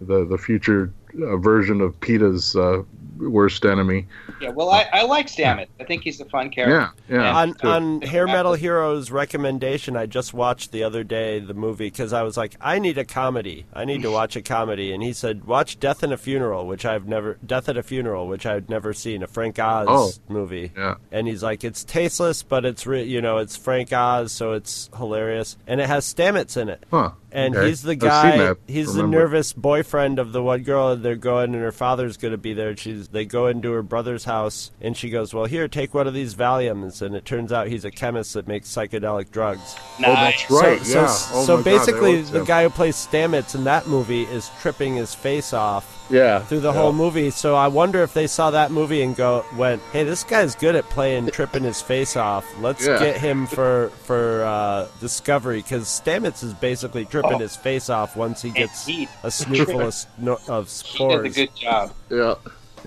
the 0.00 0.24
the 0.24 0.38
future 0.38 0.92
uh, 1.20 1.36
version 1.36 1.80
of 1.80 1.98
PETA's 2.00 2.54
uh, 2.54 2.82
worst 3.20 3.64
enemy. 3.64 4.06
Yeah. 4.40 4.50
Well, 4.50 4.70
I, 4.70 4.88
I 4.92 5.02
like 5.04 5.26
Stamets. 5.26 5.68
I 5.80 5.84
think 5.84 6.02
he's 6.02 6.20
a 6.20 6.24
fun 6.24 6.50
character. 6.50 6.92
Yeah, 7.08 7.16
yeah. 7.16 7.36
on 7.36 7.56
on 7.62 8.02
Hair 8.02 8.26
Metal 8.26 8.54
Heroes 8.54 9.10
recommendation, 9.10 9.96
I 9.96 10.06
just 10.06 10.32
watched 10.34 10.72
the 10.72 10.82
other 10.84 11.04
day 11.04 11.38
the 11.40 11.54
movie 11.54 11.88
because 11.90 12.12
I 12.12 12.22
was 12.22 12.36
like, 12.36 12.56
I 12.60 12.78
need 12.78 12.98
a 12.98 13.04
comedy. 13.04 13.66
I 13.72 13.84
need 13.84 14.02
to 14.02 14.10
watch 14.10 14.36
a 14.36 14.42
comedy, 14.42 14.92
and 14.92 15.02
he 15.02 15.12
said, 15.12 15.44
watch 15.44 15.78
Death 15.78 16.02
in 16.02 16.12
a 16.12 16.16
Funeral, 16.16 16.66
which 16.66 16.84
I've 16.84 17.06
never 17.06 17.38
Death 17.44 17.68
at 17.68 17.76
a 17.76 17.82
Funeral, 17.82 18.26
which 18.28 18.46
I've 18.46 18.68
never 18.68 18.92
seen, 18.92 19.22
a 19.22 19.26
Frank 19.26 19.58
Oz 19.58 19.86
Oh. 19.88 20.10
movie. 20.32 20.72
Yeah. 20.76 20.94
And 21.12 21.26
he's 21.26 21.42
like, 21.42 21.64
it's 21.64 21.84
tasteless, 21.84 22.42
but 22.42 22.64
it's 22.64 22.86
re- 22.86 23.02
you 23.04 23.20
know, 23.20 23.38
it's 23.38 23.56
Frank 23.56 23.92
Oz, 23.92 24.32
so 24.32 24.52
it's 24.52 24.88
hilarious, 24.96 25.56
and 25.66 25.80
it 25.80 25.86
has 25.88 26.04
Stamets 26.12 26.56
in 26.56 26.68
it. 26.68 26.84
Huh. 26.90 27.10
And 27.32 27.54
Okay. 27.56 27.68
he's 27.68 27.82
the 27.82 27.92
I've 27.92 28.00
seen 28.00 28.08
guy. 28.08 28.36
that, 28.38 28.56
He's 28.66 28.94
the 28.94 29.06
nervous 29.06 29.52
boyfriend 29.52 30.18
of 30.18 30.32
the 30.32 30.42
one 30.42 30.62
girl. 30.62 30.90
And 30.90 31.02
they're 31.02 31.16
going, 31.16 31.54
and 31.54 31.62
her 31.62 31.72
father's 31.72 32.16
going 32.16 32.32
to 32.32 32.38
be 32.38 32.54
there. 32.54 32.70
And 32.70 32.78
she's. 32.78 33.08
They 33.08 33.24
go 33.24 33.46
into 33.46 33.72
her 33.72 33.82
brother's 33.82 34.24
house, 34.24 34.70
and 34.80 34.96
she 34.96 35.10
goes, 35.10 35.32
"Well, 35.34 35.44
here, 35.46 35.68
take 35.68 35.94
one 35.94 36.06
of 36.06 36.14
these 36.14 36.34
Valiums." 36.34 37.02
And 37.02 37.14
it 37.14 37.24
turns 37.24 37.52
out 37.52 37.68
he's 37.68 37.84
a 37.84 37.90
chemist 37.90 38.34
that 38.34 38.46
makes 38.48 38.68
psychedelic 38.68 39.30
drugs. 39.30 39.76
Oh, 39.98 40.02
that's 40.02 40.50
right. 40.50 40.80
So, 40.82 41.00
yeah. 41.02 41.06
so, 41.06 41.34
oh 41.34 41.44
so 41.44 41.56
my 41.56 41.62
God, 41.62 41.64
that 41.64 41.78
basically, 41.86 42.22
the 42.22 42.44
guy 42.44 42.62
who 42.64 42.70
plays 42.70 42.96
Stamets 42.96 43.54
in 43.54 43.64
that 43.64 43.86
movie 43.86 44.22
is 44.24 44.50
tripping 44.60 44.96
his 44.96 45.14
face 45.14 45.52
off 45.52 45.96
yeah 46.10 46.40
through 46.40 46.58
the 46.60 46.72
yeah. 46.72 46.74
whole 46.80 46.92
movie. 46.92 47.30
So 47.30 47.54
I 47.54 47.68
wonder 47.68 48.02
if 48.02 48.14
they 48.14 48.26
saw 48.26 48.50
that 48.50 48.70
movie 48.72 49.02
and 49.02 49.14
go, 49.14 49.44
went, 49.56 49.80
"Hey, 49.92 50.02
this 50.04 50.24
guy's 50.24 50.54
good 50.54 50.74
at 50.74 50.84
playing 50.90 51.30
tripping 51.30 51.62
his 51.64 51.80
face 51.82 52.16
off. 52.16 52.44
Let's 52.60 52.86
Yeah. 52.86 52.98
get 52.98 53.16
him 53.18 53.46
for 53.46 53.90
for 54.04 54.42
uh, 54.44 54.86
Discovery 55.00 55.58
because 55.62 55.84
Stamets 55.86 56.42
is 56.42 56.54
basically 56.54 57.04
tripping 57.04 57.19
Oh. 57.24 57.38
his 57.38 57.56
face 57.56 57.88
off 57.90 58.16
once 58.16 58.42
he 58.42 58.50
gets 58.50 58.86
he- 58.86 59.04
a 59.24 59.26
snootful 59.28 59.86
of, 59.86 59.94
sno- 59.94 60.38
of 60.48 60.68
He 60.70 61.08
does 61.08 61.24
a 61.24 61.30
good 61.30 61.54
job. 61.56 61.92
Yeah. 62.10 62.34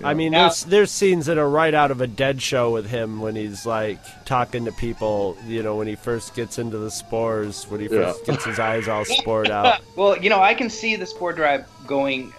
I 0.02 0.12
mean, 0.12 0.32
Now- 0.32 0.48
there's 0.48 0.64
there's 0.64 0.90
scenes 0.90 1.26
that 1.26 1.38
are 1.38 1.48
right 1.48 1.72
out 1.72 1.92
of 1.92 2.00
a 2.00 2.08
Dead 2.08 2.42
show 2.42 2.72
with 2.72 2.86
him 2.90 3.20
when 3.20 3.36
he's 3.36 3.64
like 3.64 4.00
talking 4.24 4.64
to 4.64 4.72
people. 4.72 5.36
You 5.46 5.62
know, 5.62 5.76
when 5.76 5.86
he 5.86 5.94
first 5.94 6.34
gets 6.34 6.58
into 6.58 6.78
the 6.78 6.90
spores, 6.90 7.64
when 7.70 7.80
he 7.80 7.86
first 7.86 8.26
gets 8.26 8.44
his 8.44 8.58
eyes 8.58 8.88
all 8.88 9.04
spored 9.20 9.50
out. 9.50 9.80
Well, 9.94 10.16
you 10.20 10.30
know, 10.30 10.42
I 10.42 10.52
can 10.54 10.68
see 10.68 10.96
the 10.96 11.06
Spore 11.06 11.32
Drive 11.32 11.64
going. 11.86 12.32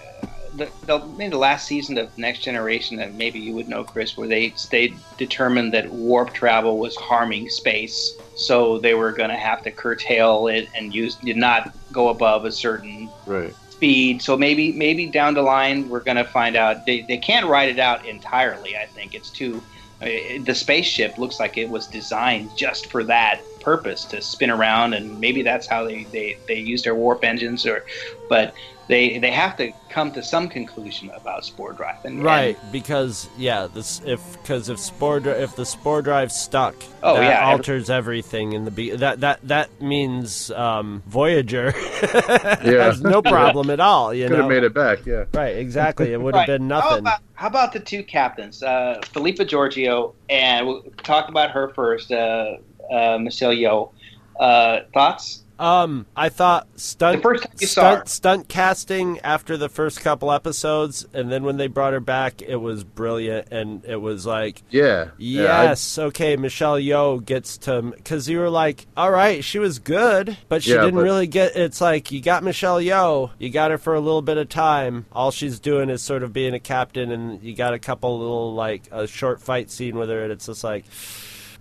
Uh, 0.62 0.66
The, 0.82 1.00
the, 1.00 1.06
maybe 1.08 1.32
the 1.32 1.38
last 1.38 1.68
season 1.68 1.98
of 1.98 2.10
Next 2.18 2.44
Generation 2.44 2.98
that 2.98 3.14
maybe 3.14 3.40
you 3.40 3.54
would 3.56 3.68
know, 3.68 3.84
Chris, 3.84 4.18
where 4.18 4.28
they 4.28 4.56
they 4.72 5.04
determined 5.18 5.74
that 5.74 5.92
warp 5.92 6.34
travel 6.34 6.80
was 6.80 6.96
harming 6.96 7.50
space, 7.50 8.20
so 8.34 8.80
they 8.80 8.94
were 8.94 9.14
going 9.14 9.30
to 9.30 9.38
have 9.38 9.62
to 9.64 9.72
curtail 9.72 10.48
it 10.48 10.70
and 10.76 10.94
use 10.94 11.16
did 11.18 11.38
not 11.38 11.68
go 11.92 12.10
above 12.10 12.46
a 12.46 12.52
certain 12.52 13.14
Right. 13.26 13.56
speed. 13.70 14.22
So 14.22 14.38
maybe 14.38 14.74
maybe 14.74 15.08
down 15.12 15.34
the 15.34 15.42
line 15.42 15.90
we're 15.90 16.04
going 16.04 16.18
to 16.18 16.26
find 16.26 16.56
out 16.56 16.86
they, 16.86 17.06
they 17.08 17.18
can't 17.18 17.48
write 17.48 17.70
it 17.70 17.80
out 17.80 18.06
entirely. 18.06 18.76
I 18.76 18.88
think 18.94 19.14
it's 19.14 19.32
too. 19.32 19.66
I 20.02 20.06
mean, 20.06 20.44
the 20.44 20.56
spaceship 20.56 21.18
looks 21.18 21.40
like 21.40 21.58
it 21.58 21.70
was 21.70 21.88
designed 21.88 22.52
just 22.56 22.92
for 22.92 23.04
that 23.06 23.44
purpose 23.62 24.06
to 24.08 24.22
spin 24.22 24.50
around, 24.52 24.94
and 24.94 25.20
maybe 25.20 25.42
that's 25.42 25.68
how 25.68 25.86
they, 25.88 26.10
they, 26.12 26.36
they 26.48 26.56
use 26.56 26.84
their 26.84 26.96
warp 26.96 27.24
engines. 27.24 27.66
Or, 27.66 27.86
but 28.28 28.54
they 28.88 29.18
they 29.18 29.32
have 29.32 29.58
to 29.58 29.72
come 29.90 30.12
to 30.12 30.22
some 30.22 30.48
conclusion 30.48 31.10
about 31.16 31.44
spore 31.46 31.74
drive. 31.74 32.04
And, 32.06 32.24
Right, 32.24 32.58
because 32.72 33.28
yeah, 33.38 33.68
this 33.74 34.02
if 34.06 34.22
because 34.42 34.70
if 34.70 34.80
spore 34.80 35.18
if 35.18 35.56
the 35.56 35.66
spore 35.66 36.02
drive 36.04 36.32
stuck, 36.32 36.76
Oh, 37.02 37.16
that 37.16 37.24
yeah, 37.24 37.42
every- 37.42 37.54
alters 37.54 37.90
everything 37.90 38.54
in 38.54 38.66
the 38.66 38.72
be- 38.72 38.96
that 38.96 39.22
that 39.22 39.40
that 39.48 39.82
means 39.82 40.52
um, 40.52 41.02
Voyager 41.08 41.74
Yeah. 42.04 42.84
has 42.86 43.02
no 43.02 43.22
problem 43.22 43.70
at 43.72 43.80
all. 43.80 44.14
You 44.14 44.28
Could 44.28 44.38
have 44.40 44.48
made 44.50 44.64
it 44.64 44.74
back. 44.74 45.06
Yeah. 45.06 45.26
right? 45.34 45.56
Exactly, 45.58 46.14
it 46.14 46.22
would 46.22 46.36
Right. 46.36 46.48
have 46.48 46.60
been 46.60 46.70
How 46.70 46.80
nothing. 46.82 47.00
about, 47.00 47.20
how 47.34 47.48
about 47.48 47.74
the 47.74 47.80
two 47.80 48.04
captains, 48.04 48.62
uh, 48.62 49.02
Philippa 49.14 49.46
Georgiou, 49.46 50.14
and 50.30 50.68
we'll 50.68 50.84
talk 51.04 51.30
about 51.30 51.50
her 51.52 51.70
first, 51.74 52.12
uh, 52.12 52.58
uh, 52.92 53.18
Michelle 53.20 53.52
Yeoh. 53.54 53.92
Uh, 54.40 54.82
thoughts 54.94 55.44
Um, 55.58 56.06
I 56.16 56.30
thought 56.30 56.68
stunt 56.76 57.18
The 57.18 57.22
first 57.24 57.44
time 57.44 57.54
you 57.62 57.68
stunt, 57.68 58.00
her. 58.00 58.06
stunt 58.08 58.48
casting 58.50 59.20
after 59.22 59.56
the 59.56 59.70
first 59.70 60.02
couple 60.02 60.32
episodes, 60.32 61.06
and 61.14 61.32
then 61.32 61.44
when 61.44 61.58
they 61.58 61.68
brought 61.68 61.94
her 61.94 62.00
back, 62.00 62.42
it 62.42 62.58
was 62.58 62.84
brilliant, 62.84 63.48
and 63.52 63.84
it 63.86 63.96
was 64.02 64.26
like, 64.26 64.64
Yeah. 64.70 65.10
Yeah, 65.18 65.44
I- 65.58 65.64
yes, 65.66 65.98
okay, 65.98 66.36
Michelle 66.36 66.76
Yeoh 66.78 67.24
gets 67.26 67.58
to 67.60 67.82
because 67.82 68.28
you 68.28 68.40
were 68.40 68.50
like, 68.50 68.86
all 68.98 69.12
right, 69.12 69.44
she 69.44 69.60
was 69.60 69.80
good, 69.80 70.38
but 70.50 70.64
she 70.64 70.72
Yeah, 70.72 70.82
didn't 70.82 70.96
but- 70.96 71.04
really 71.04 71.28
get. 71.28 71.56
It's 71.56 71.80
like 71.80 72.12
you 72.12 72.22
got 72.22 72.44
Michelle 72.44 72.80
Yeoh, 72.82 73.32
you 73.40 73.50
got 73.50 73.72
her 73.72 73.78
for 73.78 73.94
a 73.96 74.00
little 74.02 74.22
bit 74.22 74.38
of 74.38 74.50
time. 74.50 75.06
All 75.14 75.32
she's 75.32 75.60
doing 75.60 75.90
is 75.90 76.02
sort 76.02 76.24
of 76.24 76.34
being 76.34 76.54
a 76.54 76.60
captain, 76.60 77.12
and 77.12 77.42
you 77.42 77.56
got 77.56 77.74
a 77.74 77.80
couple 77.80 78.20
little 78.20 78.54
like 78.54 78.84
a 78.92 79.08
short 79.08 79.42
fight 79.42 79.72
scene 79.72 79.98
with 79.98 80.10
her, 80.10 80.24
and 80.24 80.32
it's 80.34 80.48
just 80.48 80.64
like. 80.64 80.86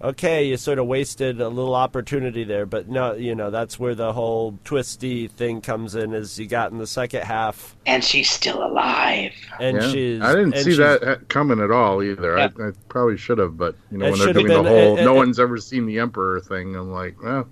Okay, 0.04 0.44
you 0.48 0.58
sort 0.58 0.78
of 0.78 0.86
wasted 0.86 1.40
a 1.40 1.48
little 1.48 1.74
opportunity 1.74 2.44
there, 2.44 2.66
but 2.66 2.90
no, 2.90 3.14
you 3.14 3.34
know 3.34 3.50
that's 3.50 3.78
where 3.78 3.94
the 3.94 4.12
whole 4.12 4.58
twisty 4.62 5.28
thing 5.28 5.62
comes 5.62 5.94
in. 5.94 6.12
Is 6.12 6.38
you 6.38 6.46
got 6.46 6.72
in 6.72 6.78
the 6.78 6.86
second 6.86 7.22
half, 7.22 7.74
And 7.86 8.04
she's 8.04 8.28
still 8.28 8.62
alive. 8.62 9.32
and 9.58 9.78
yeah. 9.78 9.90
she's 9.90 10.20
I 10.20 10.34
didn't 10.34 10.56
see 10.58 10.76
that 10.76 11.24
coming 11.28 11.58
at 11.58 11.70
all 11.70 12.02
either. 12.02 12.36
Yeah. 12.36 12.48
I, 12.58 12.68
I 12.68 12.70
probably 12.90 13.16
should 13.16 13.38
have, 13.38 13.56
but 13.56 13.76
you 13.90 13.96
know 13.96 14.06
It 14.06 14.10
when 14.10 14.18
they're 14.18 14.26
should 14.28 14.36
have 14.36 14.46
doing 14.46 14.62
the 14.64 14.68
whole 14.68 14.98
it- 14.98 15.04
no 15.04 15.14
it- 15.14 15.16
one's 15.16 15.40
ever 15.40 15.56
seen 15.56 15.86
the 15.86 15.98
Emperor 16.00 16.38
thing, 16.40 16.76
I'm 16.76 16.92
like, 16.92 17.22
well, 17.22 17.48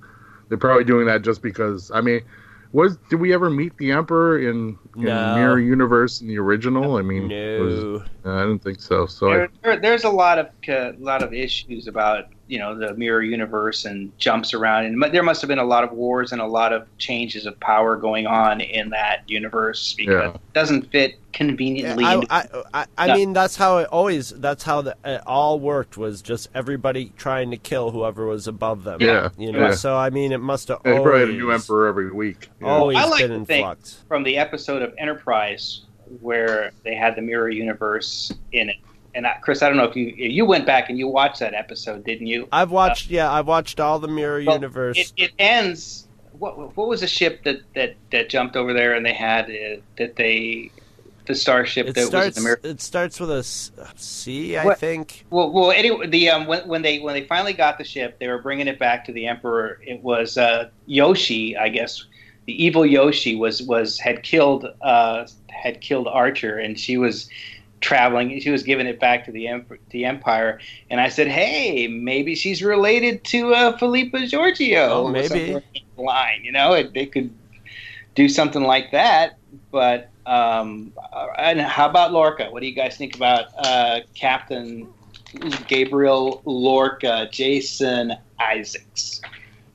they're 0.50 0.58
probably 0.58 0.84
doing 0.84 1.06
that 1.06 1.22
just 1.22 1.40
because. 1.40 1.90
I 1.94 2.02
mean, 2.02 2.20
was 2.72 2.98
did 3.08 3.16
we 3.16 3.32
ever 3.32 3.48
meet 3.48 3.74
the 3.78 3.92
Emperor 3.92 4.38
in, 4.38 4.76
in 4.96 5.04
No. 5.04 5.34
Mirror 5.36 5.60
Universe 5.60 6.20
in 6.20 6.28
the 6.28 6.38
original? 6.38 6.96
I 6.96 7.02
mean, 7.02 7.30
it 7.30 7.60
was- 7.60 7.80
No, 7.82 8.02
uh, 8.26 8.36
I 8.36 8.40
didn't 8.42 8.62
think 8.62 8.80
so. 8.82 9.06
So 9.06 9.30
I, 9.32 9.36
There, 9.36 9.48
there, 9.62 9.80
there's 9.80 10.04
a 10.04 10.10
lot 10.10 10.38
of 10.38 10.48
uh, 10.68 10.92
lot 10.98 11.22
of 11.22 11.32
issues 11.32 11.86
about 11.88 12.26
you 12.52 12.58
know 12.58 12.76
the 12.78 12.92
mirror 12.94 13.22
universe 13.22 13.86
and 13.86 14.12
jumps 14.18 14.52
around, 14.52 14.84
and 14.84 14.98
mu- 14.98 15.08
there 15.08 15.22
must 15.22 15.40
have 15.40 15.48
been 15.48 15.58
a 15.58 15.64
lot 15.64 15.84
of 15.84 15.92
wars 15.92 16.32
and 16.32 16.40
a 16.42 16.46
lot 16.46 16.70
of 16.74 16.86
changes 16.98 17.46
of 17.46 17.58
power 17.60 17.96
going 17.96 18.26
on 18.26 18.60
in 18.60 18.90
that 18.90 19.22
universe 19.26 19.94
because 19.94 20.12
Yeah. 20.24 20.34
it 20.34 20.52
doesn't 20.52 20.90
fit 20.92 21.12
Yeah, 21.12 21.16
conveniently. 21.32 22.04
I, 22.04 22.14
into- 22.16 22.26
I, 22.30 22.46
I, 22.74 22.86
I 22.98 23.06
Yeah. 23.06 23.14
mean, 23.14 23.32
that's 23.32 23.56
how 23.56 23.78
it 23.78 23.88
always. 23.88 24.28
That's 24.28 24.64
how 24.64 24.82
the, 24.82 24.94
it 25.02 25.22
all 25.26 25.58
worked. 25.60 25.96
Was 25.96 26.20
just 26.20 26.50
everybody 26.54 27.12
trying 27.16 27.50
to 27.52 27.56
kill 27.56 27.90
whoever 27.90 28.26
was 28.26 28.46
above 28.46 28.84
them. 28.84 29.00
Yeah. 29.00 29.30
you 29.38 29.50
know. 29.50 29.58
Yeah. 29.68 29.74
So 29.74 29.96
I 29.96 30.10
mean, 30.10 30.30
it 30.32 30.42
must 30.42 30.68
have 30.68 30.82
they 30.82 30.90
always, 30.90 31.04
probably 31.04 31.20
had 31.20 31.28
a 31.30 31.32
new 31.32 31.50
Emperor 31.52 31.86
every 31.86 32.10
week. 32.12 32.50
you 32.60 32.66
always 32.66 32.98
I 32.98 33.06
like 33.06 33.20
been 33.22 33.46
to 33.46 33.54
in 33.54 33.60
flux. 33.62 34.04
from 34.08 34.24
the 34.24 34.36
episode 34.36 34.82
of 34.82 34.92
Enterprise 34.98 35.84
where 36.20 36.72
they 36.84 36.94
had 36.94 37.16
the 37.16 37.22
mirror 37.22 37.48
universe 37.48 38.30
in 38.52 38.68
it. 38.68 38.76
And 39.14 39.26
I, 39.26 39.34
Chris, 39.42 39.62
I 39.62 39.68
don't 39.68 39.76
know 39.76 39.84
if 39.84 39.94
you 39.96 40.06
you 40.16 40.44
went 40.46 40.64
back 40.66 40.88
and 40.88 40.98
you 40.98 41.06
watched 41.08 41.40
that 41.40 41.54
episode, 41.54 42.04
didn't 42.04 42.26
you? 42.28 42.48
I've 42.52 42.70
watched. 42.70 43.10
yeah, 43.10 43.30
I've 43.30 43.46
watched 43.46 43.78
all 43.80 43.98
the 43.98 44.08
Mirror 44.08 44.42
Well, 44.46 44.54
Universe. 44.56 44.98
It, 44.98 45.12
it 45.16 45.32
ends. 45.38 46.08
What 46.38 46.76
what 46.76 46.88
was 46.88 47.00
the 47.02 47.06
ship 47.06 47.44
that, 47.44 47.58
that, 47.74 47.94
that 48.10 48.28
jumped 48.30 48.56
over 48.56 48.72
there 48.72 48.94
and 48.94 49.04
they 49.04 49.12
had 49.12 49.44
uh, 49.50 49.80
that 49.98 50.16
they 50.16 50.70
the 51.26 51.34
starship 51.36 51.86
it 51.86 51.94
that 51.94 52.10
was 52.12 52.26
in 52.28 52.32
the 52.32 52.40
mirror? 52.40 52.60
It 52.64 52.80
starts 52.80 53.20
with 53.20 53.30
a 53.30 53.42
C, 53.44 54.56
I 54.56 54.64
What- 54.64 54.78
think. 54.78 55.24
Well, 55.30 55.52
well, 55.52 55.70
anyway, 55.70 56.06
the 56.08 56.30
um, 56.30 56.46
when, 56.46 56.66
when 56.66 56.82
they 56.82 56.98
when 57.00 57.14
they 57.14 57.24
finally 57.26 57.52
got 57.52 57.78
the 57.78 57.84
ship, 57.84 58.18
they 58.18 58.28
were 58.28 58.38
bringing 58.38 58.66
it 58.66 58.78
back 58.78 59.04
to 59.04 59.12
the 59.12 59.26
Emperor. 59.26 59.78
It 59.86 60.02
was 60.02 60.36
uh, 60.38 60.70
Hoshi, 60.90 61.56
I 61.56 61.68
guess. 61.68 62.04
The 62.46 62.64
evil 62.64 62.88
Hoshi 62.88 63.36
was 63.36 63.62
was 63.62 63.98
had 64.00 64.22
killed 64.24 64.66
uh, 64.80 65.26
had 65.48 65.80
killed 65.80 66.08
Archer, 66.08 66.58
and 66.58 66.78
she 66.80 66.96
was 66.96 67.28
traveling. 67.82 68.40
She 68.40 68.50
was 68.50 68.62
giving 68.62 68.86
it 68.86 68.98
back 68.98 69.24
to 69.26 69.32
the 69.32 69.48
Emp- 69.48 69.80
the 69.90 70.04
Empire. 70.06 70.60
And 70.88 71.00
I 71.00 71.08
said, 71.08 71.28
hey, 71.28 71.88
maybe 71.88 72.34
she's 72.34 72.62
related 72.62 73.24
to 73.24 73.52
uh, 73.54 73.76
Philippa 73.76 74.18
Georgiou. 74.18 74.88
Oh, 74.88 75.08
maybe. 75.08 75.28
somewhere 75.28 75.62
in 75.74 75.82
the 75.96 76.02
Line, 76.02 76.40
you 76.42 76.52
know, 76.52 76.72
it, 76.72 76.94
they 76.94 77.06
could 77.06 77.30
do 78.14 78.28
something 78.28 78.62
like 78.62 78.90
that. 78.92 79.38
But 79.70 80.10
um, 80.24 80.92
uh, 81.12 81.26
and 81.38 81.60
how 81.60 81.88
about 81.88 82.12
Lorca? 82.12 82.48
What 82.50 82.60
do 82.60 82.66
you 82.66 82.74
guys 82.74 82.96
think 82.96 83.14
about 83.16 83.46
uh, 83.58 84.00
Captain 84.14 84.88
Gabriel 85.66 86.42
Lorca, 86.46 87.28
Jason 87.30 88.14
Isaacs? 88.40 89.20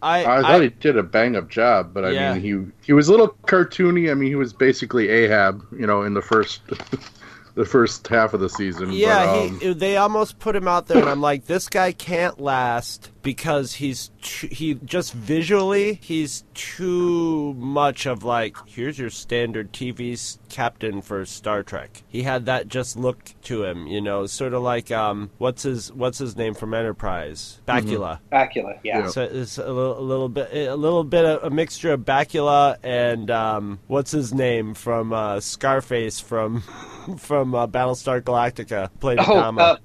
I, 0.02 0.26
I 0.26 0.42
thought 0.44 0.62
he 0.62 0.70
did 0.70 0.96
a 0.96 1.04
bang 1.04 1.36
up 1.36 1.50
job, 1.50 1.94
but 1.94 2.06
I 2.06 2.12
Yeah. 2.12 2.34
mean, 2.34 2.42
he 2.42 2.72
he 2.86 2.94
was 2.94 3.08
a 3.08 3.12
little 3.12 3.36
cartoony. 3.48 4.12
I 4.12 4.14
mean, 4.14 4.30
he 4.30 4.36
was 4.36 4.54
basically 4.54 5.10
Ahab, 5.10 5.64
you 5.72 5.88
know, 5.88 6.04
in 6.04 6.14
the 6.14 6.22
first 6.22 6.62
the 7.58 7.66
first 7.66 8.08
half 8.08 8.34
of 8.34 8.40
the 8.40 8.50
season. 8.50 8.92
Yeah, 8.92 9.26
but, 9.26 9.48
um, 9.48 9.60
he, 9.60 9.74
they 9.74 9.98
almost 9.98 10.38
put 10.40 10.56
him 10.56 10.68
out 10.68 10.88
there, 10.88 11.00
and 11.00 11.10
I'm 11.10 11.22
like, 11.22 11.46
this 11.46 11.68
guy 11.68 11.92
can't 11.92 12.40
last 12.40 13.12
because 13.28 13.74
he's 13.74 14.10
too, 14.22 14.48
he 14.50 14.76
just 14.86 15.12
visually 15.12 16.00
he's 16.02 16.46
too 16.54 17.54
much 17.56 18.06
of 18.06 18.24
like 18.24 18.56
here's 18.68 18.98
your 18.98 19.10
standard 19.10 19.74
TV's 19.74 20.40
captain 20.48 21.02
for 21.02 21.26
Star 21.26 21.62
Trek. 21.62 22.04
He 22.08 22.24
had 22.24 22.46
that 22.46 22.70
just 22.70 22.96
look 22.96 23.34
to 23.44 23.66
him, 23.66 23.86
you 23.86 24.00
know, 24.00 24.28
sort 24.28 24.54
of 24.54 24.64
like 24.64 24.92
um 24.92 25.30
what's 25.40 25.64
his 25.64 25.92
what's 25.92 26.20
his 26.20 26.38
name 26.38 26.54
from 26.54 26.74
Enterprise, 26.74 27.60
Bakula. 27.68 28.20
Bacula, 28.32 28.80
yeah. 28.82 29.00
Yeah. 29.00 29.08
So 29.10 29.24
it's 29.24 29.58
a 29.58 29.68
little, 29.74 30.00
a 30.00 30.06
little 30.08 30.30
bit, 30.30 30.50
a 30.70 30.76
little 30.76 31.04
bit 31.04 31.26
of 31.26 31.44
a 31.44 31.50
mixture 31.50 31.92
of 31.92 32.06
Bakula 32.06 32.78
and 32.82 33.30
um, 33.30 33.80
what's 33.88 34.12
his 34.12 34.34
name 34.34 34.74
from 34.74 35.12
uh, 35.12 35.42
Scarface 35.42 36.22
from 36.22 36.62
from 37.18 37.54
uh, 37.54 37.68
Battlestar 37.68 38.22
Galactica, 38.22 38.90
played 39.02 39.20
Oh, 39.20 39.24
Adama. 39.24 39.60
uh, 39.60 39.76
did 39.76 39.82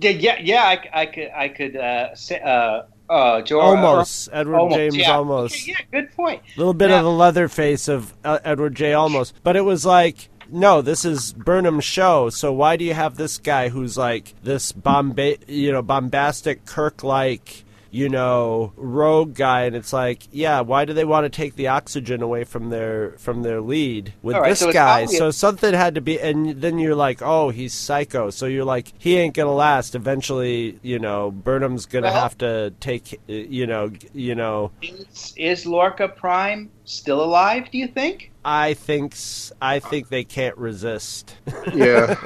yeah, 0.00 0.38
yeah. 0.40 0.62
I, 0.64 1.00
I 1.02 1.06
could, 1.06 1.30
I 1.34 1.48
could 1.48 1.76
uh, 1.76 2.14
say, 2.14 2.40
uh, 2.40 2.82
uh, 3.08 3.42
Jor- 3.42 3.62
almost 3.62 4.28
Edward 4.32 4.56
almost, 4.56 4.76
James 4.76 4.96
yeah. 4.96 5.12
almost. 5.16 5.54
Okay, 5.54 5.70
yeah, 5.72 6.00
good 6.00 6.12
point. 6.12 6.42
A 6.54 6.58
little 6.58 6.74
bit 6.74 6.90
Yeah. 6.90 6.98
of 6.98 7.04
the 7.04 7.10
leather 7.10 7.48
face 7.48 7.88
of 7.88 8.14
uh, 8.24 8.38
Edward 8.44 8.74
J. 8.74 8.92
Olmos, 8.92 9.32
but 9.42 9.56
it 9.56 9.62
was 9.62 9.84
like. 9.86 10.28
No, 10.48 10.80
this 10.80 11.04
is 11.04 11.32
Burnham's 11.32 11.82
show. 11.82 12.30
So 12.30 12.52
why 12.52 12.76
do 12.76 12.84
you 12.84 12.94
have 12.94 13.16
this 13.16 13.36
guy 13.36 13.68
who's 13.68 13.98
like 13.98 14.32
this 14.44 14.70
bomba- 14.70 15.38
you 15.48 15.72
know, 15.72 15.82
bombastic 15.82 16.64
Kirk-like, 16.64 17.64
you 17.90 18.08
know, 18.08 18.72
rogue 18.76 19.34
guy? 19.34 19.62
And 19.62 19.74
it's 19.76 19.92
like, 19.92 20.28
yeah, 20.32 20.60
why 20.60 20.84
do 20.84 20.92
they 20.92 21.04
want 21.04 21.24
to 21.24 21.30
take 21.30 21.56
the 21.56 21.68
oxygen 21.68 22.22
away 22.22 22.44
from 22.44 22.70
their 22.70 23.12
from 23.18 23.42
their 23.42 23.60
lead 23.60 24.12
with 24.22 24.36
All 24.36 24.42
right, 24.42 24.50
this 24.50 24.60
so 24.60 24.72
guy? 24.72 25.02
obvious- 25.04 25.18
So 25.18 25.30
something 25.30 25.72
had 25.74 25.94
to 25.94 26.00
be, 26.00 26.20
and 26.20 26.60
then 26.60 26.78
you're 26.78 26.94
like, 26.94 27.22
oh, 27.22 27.50
he's 27.50 27.72
psycho. 27.74 28.30
So 28.30 28.46
you're 28.46 28.64
like, 28.64 28.92
he 28.98 29.16
ain't 29.16 29.34
gonna 29.34 29.54
last. 29.54 29.94
Eventually, 29.94 30.78
you 30.82 30.98
know, 30.98 31.30
Burnham's 31.30 31.86
gonna 31.86 32.08
Well- 32.08 32.22
have 32.22 32.38
to 32.38 32.72
take, 32.80 33.20
you 33.26 33.66
know, 33.66 33.90
you 34.12 34.34
know. 34.34 34.70
Is, 34.82 35.32
is 35.36 35.66
Lorca 35.66 36.08
Prime 36.08 36.70
still 36.84 37.22
alive? 37.22 37.70
Do 37.70 37.78
you 37.78 37.86
think? 37.88 38.32
I 38.44 38.74
think 38.74 39.14
I 39.60 39.78
think 39.80 40.08
they 40.08 40.24
can't 40.24 40.56
resist. 40.56 41.34
yeah, 41.74 42.16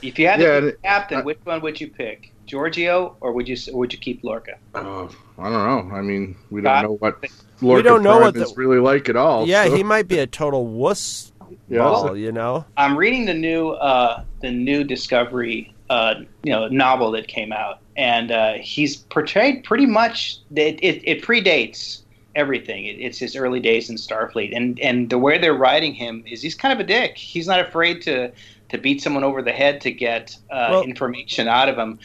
If 0.00 0.18
you 0.18 0.26
had 0.28 0.40
Yeah, 0.40 0.60
to 0.60 0.66
pick 0.66 0.74
and- 0.74 0.82
captain, 0.82 1.18
I- 1.18 1.22
which 1.22 1.38
one 1.44 1.60
would 1.62 1.80
you 1.80 1.88
pick? 1.88 2.32
Georgiou, 2.48 3.14
or 3.20 3.32
would 3.32 3.48
you 3.48 3.56
or 3.72 3.78
would 3.80 3.92
you 3.92 3.98
keep 3.98 4.24
Lorca? 4.24 4.58
uh, 4.74 5.04
I 5.38 5.50
don't 5.50 5.90
know. 5.90 5.96
I 5.96 6.00
mean, 6.00 6.36
we 6.50 6.60
don't 6.62 6.82
know 6.82 6.92
what 6.94 7.22
Lorca 7.60 7.76
we 7.76 7.82
don't 7.82 8.02
know 8.02 8.18
what 8.18 8.34
the- 8.34 8.42
is 8.42 8.56
really 8.56 8.78
like 8.80 9.08
at 9.08 9.16
all. 9.16 9.46
yeah, 9.46 9.64
so- 9.66 9.76
he 9.76 9.82
might 9.82 10.08
be 10.08 10.18
a 10.18 10.26
total 10.26 10.66
wuss 10.66 11.32
Yeah. 11.68 11.78
ball, 11.78 12.16
you 12.16 12.32
know. 12.32 12.64
I'm 12.76 12.96
reading 12.96 13.24
the 13.26 13.34
new 13.34 13.70
uh, 13.70 14.22
the 14.40 14.50
new 14.50 14.84
Discovery 14.84 15.74
uh, 15.90 16.14
you 16.42 16.52
know 16.52 16.68
novel 16.68 17.10
that 17.12 17.28
came 17.28 17.52
out, 17.52 17.78
and 17.96 18.30
uh, 18.30 18.54
he's 18.54 18.96
portrayed 18.96 19.64
pretty 19.64 19.86
much. 19.86 20.38
It, 20.54 20.78
it, 20.82 21.02
it 21.04 21.22
predates 21.22 22.02
everything. 22.34 22.84
It, 22.84 22.98
it's 23.00 23.18
his 23.18 23.34
early 23.36 23.58
days 23.60 23.88
in 23.90 23.96
Starfleet, 23.96 24.54
and 24.56 24.78
and 24.80 25.08
the 25.10 25.18
way 25.18 25.38
they're 25.38 25.54
writing 25.54 25.94
him 25.94 26.24
is 26.26 26.42
he's 26.42 26.54
kind 26.54 26.72
of 26.72 26.80
a 26.80 26.84
dick. 26.86 27.16
He's 27.16 27.46
not 27.46 27.60
afraid 27.60 28.02
to 28.02 28.30
to 28.68 28.76
beat 28.76 29.00
someone 29.00 29.24
over 29.24 29.40
the 29.40 29.52
head 29.52 29.80
to 29.80 29.90
get 29.90 30.36
uh, 30.50 30.68
Well- 30.70 30.82
information 30.82 31.48
out 31.48 31.68
of 31.70 31.76
him. 31.78 31.98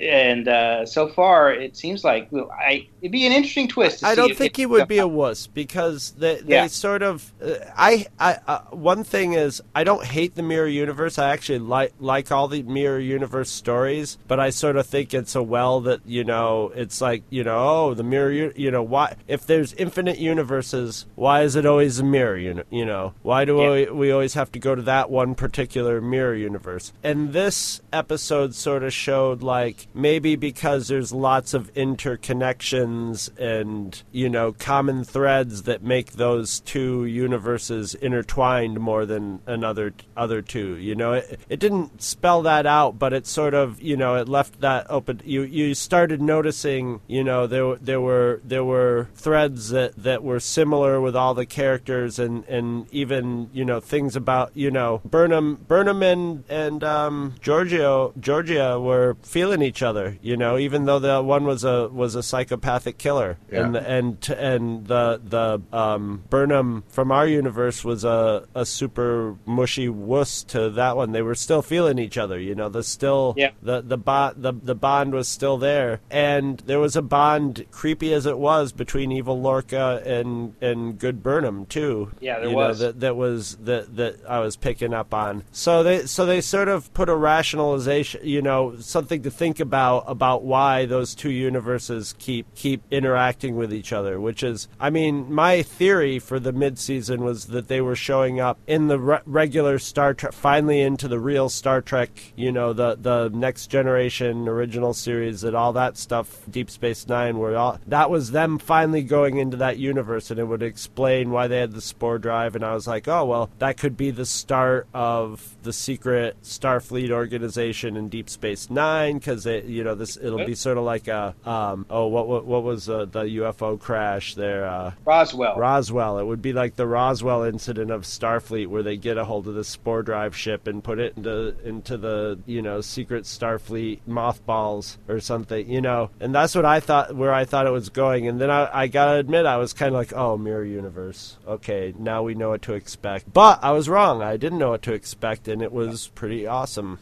And 0.00 0.48
uh, 0.48 0.86
so 0.86 1.08
far, 1.08 1.52
it 1.52 1.76
seems 1.76 2.02
like 2.04 2.28
I 2.32 2.88
it'd 3.00 3.12
be 3.12 3.26
an 3.26 3.32
interesting 3.32 3.68
twist. 3.68 4.00
To 4.00 4.06
I 4.06 4.14
don't 4.14 4.36
think 4.36 4.56
he 4.56 4.66
would 4.66 4.88
be 4.88 4.98
a 4.98 5.06
wuss 5.08 5.46
because 5.46 6.12
they, 6.12 6.36
they 6.40 6.54
Yeah. 6.54 6.66
sort 6.68 7.02
of. 7.02 7.32
Uh, 7.42 7.54
I, 7.76 8.06
I, 8.18 8.38
uh, 8.46 8.60
one 8.70 9.04
thing 9.04 9.34
is 9.34 9.62
I 9.74 9.84
don't 9.84 10.04
hate 10.04 10.34
the 10.34 10.42
mirror 10.42 10.66
universe. 10.66 11.18
I 11.18 11.30
actually 11.30 11.60
like 11.60 11.92
like 12.00 12.32
all 12.32 12.48
the 12.48 12.62
mirror 12.62 12.98
universe 12.98 13.50
stories, 13.50 14.18
but 14.28 14.40
I 14.40 14.50
sort 14.50 14.76
of 14.76 14.86
think 14.86 15.12
it's 15.14 15.34
a 15.34 15.42
well 15.42 15.80
that 15.82 16.00
you 16.06 16.24
know 16.24 16.72
it's 16.74 17.00
like 17.00 17.22
you 17.30 17.44
know 17.44 17.56
oh 17.58 17.94
the 17.94 18.02
mirror 18.02 18.32
you 18.32 18.70
know 18.70 18.82
why 18.82 19.16
if 19.28 19.46
there's 19.46 19.72
infinite 19.74 20.18
universes 20.18 21.06
why 21.14 21.42
is 21.42 21.56
it 21.56 21.66
always 21.66 21.98
a 21.98 22.04
mirror 22.04 22.36
you 22.36 22.54
know, 22.54 22.62
you 22.70 22.84
know 22.84 23.14
why 23.22 23.44
do 23.44 23.56
Yeah. 23.58 23.70
we, 23.70 23.90
we 23.90 24.10
always 24.12 24.34
have 24.34 24.50
to 24.52 24.58
go 24.58 24.74
to 24.74 24.82
that 24.82 25.10
one 25.10 25.34
particular 25.34 26.00
mirror 26.00 26.34
universe 26.34 26.92
and 27.02 27.32
this 27.32 27.80
episode 27.92 28.54
sort 28.54 28.82
of 28.82 28.92
showed 28.92 29.42
like 29.42 29.81
maybe 29.94 30.36
because 30.36 30.88
there's 30.88 31.12
lots 31.12 31.54
of 31.54 31.72
interconnections 31.74 33.30
and 33.38 34.02
you 34.12 34.28
know 34.28 34.52
common 34.52 35.04
threads 35.04 35.62
that 35.62 35.82
make 35.82 36.12
those 36.12 36.60
two 36.60 37.04
universes 37.04 37.94
intertwined 37.94 38.80
more 38.80 39.06
than 39.06 39.40
another 39.46 39.92
other 40.16 40.42
two. 40.42 40.76
You 40.76 40.94
know, 40.94 41.14
it, 41.14 41.40
it 41.48 41.60
didn't 41.60 42.02
spell 42.02 42.42
that 42.42 42.66
out, 42.66 42.98
but 42.98 43.12
it 43.12 43.26
sort 43.26 43.54
of 43.54 43.80
you 43.80 43.96
know 43.96 44.16
it 44.16 44.28
left 44.28 44.60
that 44.60 44.86
open. 44.90 45.20
You 45.24 45.42
you 45.42 45.74
started 45.74 46.20
noticing 46.20 47.00
you 47.06 47.24
know 47.24 47.46
there 47.46 47.76
there 47.76 48.00
were 48.00 48.40
there 48.44 48.64
were 48.64 49.08
threads 49.14 49.70
that 49.70 49.96
that 49.96 50.22
were 50.22 50.40
similar 50.40 51.00
with 51.00 51.16
all 51.16 51.34
the 51.34 51.46
characters 51.46 52.18
and 52.18 52.44
and 52.44 52.86
even 52.92 53.48
you 53.52 53.64
know 53.64 53.80
things 53.80 54.16
about 54.16 54.50
you 54.54 54.70
know 54.70 55.00
Burnham 55.04 55.64
Burnham 55.66 56.02
and 56.02 56.44
and 56.48 56.84
um, 56.84 57.34
Georgiou 57.40 58.18
Georgia 58.18 58.78
were 58.80 59.16
feeling 59.22 59.62
each 59.62 59.71
other. 59.80 60.18
You 60.20 60.36
know, 60.36 60.58
even 60.58 60.84
though 60.84 60.98
the 60.98 61.22
one 61.22 61.44
was 61.44 61.62
a 61.64 61.88
was 61.88 62.14
a 62.16 62.22
psychopathic 62.22 62.98
killer, 62.98 63.38
Yeah. 63.50 63.64
and 63.66 63.76
and 63.76 64.28
and 64.28 64.86
the 64.88 65.20
the 65.24 65.62
um, 65.76 66.24
Burnham 66.28 66.82
from 66.88 67.12
our 67.12 67.26
universe 67.26 67.84
was 67.84 68.04
a 68.04 68.44
a 68.54 68.66
super 68.66 69.36
mushy 69.46 69.88
wuss 69.88 70.42
to 70.44 70.68
that 70.70 70.96
one. 70.96 71.12
They 71.12 71.22
were 71.22 71.36
still 71.36 71.62
feeling 71.62 71.98
each 72.00 72.18
other. 72.18 72.40
You 72.40 72.54
know, 72.56 72.68
the 72.68 72.82
still 72.82 73.34
Yeah. 73.36 73.52
the 73.62 73.80
the 73.80 73.96
bond 73.96 74.42
the 74.42 74.52
the 74.52 74.74
bond 74.74 75.14
was 75.14 75.28
still 75.28 75.56
there, 75.58 76.00
and 76.10 76.58
there 76.66 76.80
was 76.80 76.96
a 76.96 77.02
bond, 77.02 77.64
creepy 77.70 78.12
as 78.12 78.26
it 78.26 78.38
was, 78.38 78.72
between 78.72 79.12
evil 79.12 79.40
Lorca 79.40 80.02
and 80.04 80.54
and 80.60 80.98
good 80.98 81.22
Burnham 81.22 81.66
too. 81.66 82.10
Yeah, 82.20 82.40
there 82.40 82.48
you 82.48 82.56
was. 82.56 82.80
Know, 82.80 82.86
that 82.88 83.00
that 83.00 83.16
was 83.16 83.56
that 83.62 83.94
that 83.96 84.16
I 84.28 84.40
was 84.40 84.56
picking 84.56 84.92
up 84.92 85.14
on. 85.14 85.44
So 85.52 85.82
they 85.84 86.06
so 86.06 86.26
they 86.26 86.40
sort 86.40 86.68
of 86.68 86.92
put 86.94 87.08
a 87.08 87.14
rationalization, 87.14 88.22
you 88.24 88.42
know, 88.42 88.74
something 88.78 89.22
to 89.22 89.30
think 89.30 89.60
about 89.62 90.04
about 90.06 90.44
why 90.44 90.84
those 90.84 91.14
two 91.14 91.30
universes 91.30 92.14
keep 92.18 92.54
keep 92.54 92.82
interacting 92.90 93.56
with 93.56 93.72
each 93.72 93.92
other. 93.92 94.20
Which 94.20 94.42
is, 94.42 94.68
I 94.78 94.90
mean, 94.90 95.32
my 95.32 95.62
theory 95.62 96.18
for 96.18 96.38
the 96.38 96.52
mid 96.52 96.78
season 96.78 97.24
was 97.24 97.46
that 97.46 97.68
they 97.68 97.80
were 97.80 97.96
showing 97.96 98.40
up 98.40 98.58
in 98.66 98.88
the 98.88 98.98
re- 98.98 99.20
regular 99.24 99.78
Star 99.78 100.12
Trek, 100.12 100.32
finally 100.32 100.80
into 100.80 101.08
the 101.08 101.18
real 101.18 101.48
Star 101.48 101.80
Trek, 101.80 102.10
you 102.36 102.52
know, 102.52 102.72
the 102.74 102.98
the 103.00 103.30
next 103.30 103.68
generation 103.68 104.48
original 104.48 104.92
series 104.92 105.44
and 105.44 105.56
all 105.56 105.72
that 105.72 105.96
stuff, 105.96 106.42
Deep 106.50 106.68
Space 106.68 107.06
Nine, 107.06 107.38
where 107.38 107.56
all 107.56 107.78
that 107.86 108.10
was 108.10 108.32
them 108.32 108.58
finally 108.58 109.02
going 109.02 109.38
into 109.38 109.56
that 109.56 109.78
universe, 109.78 110.30
and 110.30 110.38
it 110.38 110.44
would 110.44 110.62
explain 110.62 111.30
why 111.30 111.46
they 111.46 111.58
had 111.58 111.72
the 111.72 111.80
spore 111.80 112.18
drive. 112.18 112.54
And 112.54 112.64
I 112.64 112.74
was 112.74 112.86
like, 112.86 113.08
oh 113.08 113.24
well, 113.24 113.50
that 113.58 113.78
could 113.78 113.96
be 113.96 114.10
the 114.10 114.26
start 114.26 114.86
of 114.92 115.56
the 115.62 115.72
secret 115.72 116.36
Starfleet 116.42 117.10
organization 117.10 117.96
in 117.96 118.08
Deep 118.08 118.28
Space 118.28 118.70
Nine, 118.70 119.18
because 119.18 119.46
you 119.46 119.84
know 119.84 119.94
this 119.94 120.16
it'll 120.16 120.44
be 120.44 120.54
sort 120.54 120.78
of 120.78 120.84
like 120.84 121.08
a 121.08 121.34
um, 121.44 121.86
oh 121.90 122.06
what 122.06 122.28
what, 122.28 122.44
what 122.44 122.62
was 122.62 122.88
uh, 122.88 123.04
the 123.04 123.22
UFO 123.22 123.78
crash 123.78 124.34
there. 124.34 124.66
Uh, 124.66 124.92
Roswell. 125.04 125.56
Roswell. 125.56 126.18
It 126.18 126.24
would 126.24 126.42
be 126.42 126.52
like 126.52 126.76
the 126.76 126.86
Roswell 126.86 127.42
incident 127.42 127.90
of 127.90 128.02
Starfleet, 128.02 128.66
where 128.66 128.82
they 128.82 128.96
get 128.96 129.18
a 129.18 129.24
hold 129.24 129.46
of 129.48 129.54
the 129.54 129.64
spore 129.64 130.02
drive 130.02 130.36
ship 130.36 130.66
and 130.66 130.82
put 130.82 130.98
it 130.98 131.16
into 131.16 131.54
into 131.64 131.96
the 131.96 132.38
you 132.46 132.62
know 132.62 132.80
secret 132.80 133.24
Starfleet 133.24 134.00
mothballs 134.06 134.98
or 135.08 135.20
something, 135.20 135.68
you 135.68 135.80
know. 135.80 136.10
And 136.20 136.34
that's 136.34 136.54
what 136.54 136.64
I 136.64 136.80
thought, 136.80 137.14
where 137.14 137.32
I 137.32 137.44
thought 137.44 137.66
it 137.66 137.72
was 137.72 137.88
going. 137.88 138.26
And 138.26 138.40
then 138.40 138.50
I, 138.50 138.68
I 138.72 138.86
gotta 138.86 139.18
admit, 139.18 139.46
I 139.46 139.56
was 139.56 139.72
kind 139.72 139.88
of 139.88 139.94
like, 139.94 140.12
oh, 140.12 140.36
mirror 140.36 140.64
universe. 140.64 141.38
Okay, 141.46 141.94
now 141.98 142.22
we 142.22 142.34
know 142.34 142.50
what 142.50 142.62
to 142.62 142.74
expect. 142.74 143.32
But 143.32 143.62
I 143.62 143.72
was 143.72 143.88
wrong. 143.88 144.22
I 144.22 144.36
didn't 144.36 144.58
know 144.58 144.70
what 144.70 144.82
to 144.82 144.92
expect, 144.92 145.48
and 145.52 145.62
it 145.62 145.70
was 145.72 146.08
pretty 146.08 146.46
awesome. 146.46 146.98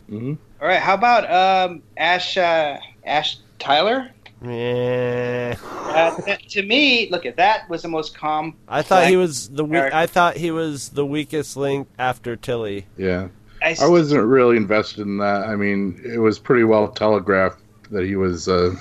All 0.60 0.68
right. 0.68 0.80
How 0.80 0.94
about 0.94 1.30
um, 1.70 1.82
Ash 1.96 2.36
uh, 2.36 2.78
Ash 3.04 3.38
Tyler? 3.58 4.10
Eh. 4.44 5.54
Uh, 5.62 6.36
to 6.48 6.62
me, 6.62 7.08
look 7.10 7.26
at 7.26 7.36
that 7.36 7.68
was 7.68 7.82
the 7.82 7.88
most 7.88 8.16
calm. 8.16 8.56
I 8.68 8.82
thought 8.82 9.06
he 9.06 9.16
was 9.16 9.48
the 9.50 9.64
we- 9.64 9.78
I 9.78 10.06
thought 10.06 10.36
he 10.36 10.50
was 10.50 10.90
the 10.90 11.04
weakest 11.04 11.56
link 11.56 11.88
after 11.98 12.36
Tilly. 12.36 12.86
Yeah. 12.96 13.28
I, 13.62 13.76
I 13.82 13.88
wasn't 13.88 14.24
really 14.24 14.56
invested 14.56 15.02
in 15.02 15.18
that. 15.18 15.46
I 15.46 15.56
mean, 15.56 16.00
it 16.02 16.18
was 16.18 16.38
pretty 16.38 16.64
well 16.64 16.88
telegraphed 16.88 17.60
that 17.90 18.06
he 18.06 18.16
was, 18.16 18.48
uh, 18.48 18.74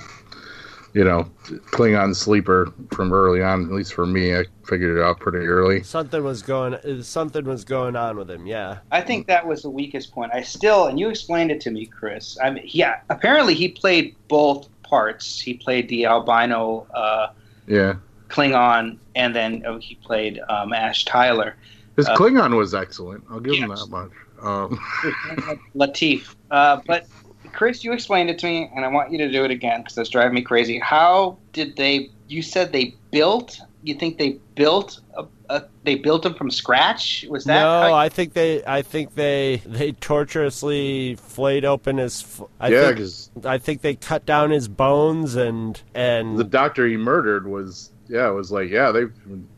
you 0.92 1.04
know, 1.04 1.30
Klingon 1.44 2.14
sleeper 2.14 2.72
from 2.92 3.12
early 3.12 3.42
on. 3.42 3.64
At 3.64 3.72
least 3.72 3.94
for 3.94 4.06
me, 4.06 4.36
I 4.36 4.44
figured 4.64 4.98
it 4.98 5.02
out 5.02 5.20
pretty 5.20 5.46
early. 5.46 5.82
Something 5.82 6.24
was 6.24 6.42
going. 6.42 7.02
Something 7.02 7.44
was 7.44 7.64
going 7.64 7.96
on 7.96 8.16
with 8.16 8.30
him. 8.30 8.46
Yeah. 8.46 8.78
I 8.90 9.00
think 9.00 9.26
that 9.28 9.46
was 9.46 9.62
the 9.62 9.70
weakest 9.70 10.12
point. 10.12 10.32
I 10.34 10.42
still, 10.42 10.86
and 10.86 10.98
you 10.98 11.08
explained 11.08 11.50
it 11.50 11.60
to 11.62 11.70
me, 11.70 11.86
Chris. 11.86 12.38
I 12.42 12.50
mean, 12.50 12.64
yeah, 12.66 13.00
apparently 13.08 13.54
he 13.54 13.68
played 13.68 14.16
both 14.28 14.68
parts. 14.82 15.40
He 15.40 15.54
played 15.54 15.88
the 15.88 16.06
albino 16.06 16.86
uh, 16.94 17.28
Yeah, 17.66 17.94
Klingon, 18.28 18.98
and 19.14 19.34
then 19.34 19.62
oh, 19.66 19.78
he 19.78 19.94
played 19.96 20.40
um, 20.48 20.72
Ash 20.72 21.04
Tyler. 21.04 21.56
his 21.96 22.08
Uh, 22.08 22.16
Klingon 22.16 22.56
was 22.56 22.74
excellent. 22.74 23.24
I'll 23.30 23.40
give 23.40 23.54
him 23.54 23.68
that 23.68 23.86
much. 23.88 24.10
Um, 24.42 24.78
Latif. 25.76 26.34
Uh, 26.50 26.80
but 26.86 27.06
Chris, 27.52 27.84
you 27.84 27.92
explained 27.92 28.30
it 28.30 28.38
to 28.40 28.46
me, 28.46 28.70
and 28.74 28.84
I 28.84 28.88
want 28.88 29.10
you 29.12 29.18
to 29.18 29.30
do 29.30 29.44
it 29.44 29.50
again 29.50 29.82
because 29.82 29.96
it's 29.98 30.10
driving 30.10 30.34
me 30.34 30.42
crazy. 30.42 30.78
How 30.78 31.38
did 31.52 31.76
they? 31.76 32.10
You 32.28 32.42
said 32.42 32.72
they 32.72 32.94
built. 33.10 33.60
You 33.82 33.94
think 33.94 34.18
they 34.18 34.38
built? 34.56 35.00
A, 35.16 35.24
a, 35.48 35.64
they 35.84 35.94
built 35.96 36.22
them 36.22 36.34
from 36.34 36.50
scratch? 36.50 37.24
Was 37.28 37.44
that? 37.44 37.60
no, 37.60 37.88
how- 37.88 37.94
I 37.94 38.08
think 38.08 38.34
they. 38.34 38.62
I 38.64 38.82
think 38.82 39.14
they. 39.14 39.62
They 39.66 39.92
torturously 39.92 41.16
flayed 41.16 41.64
open 41.64 41.98
his. 41.98 42.22
f- 42.22 42.48
I 42.60 42.68
yeah, 42.68 42.90
because 42.90 43.30
I 43.44 43.58
think 43.58 43.80
they 43.80 43.94
cut 43.94 44.26
down 44.26 44.50
his 44.50 44.68
bones 44.68 45.36
and 45.36 45.80
and 45.94 46.36
the 46.38 46.44
doctor 46.44 46.86
he 46.86 46.96
murdered 46.96 47.46
was, 47.48 47.90
yeah, 48.08 48.28
it 48.28 48.34
was 48.34 48.50
like, 48.52 48.68
yeah, 48.70 48.90
they 48.92 49.04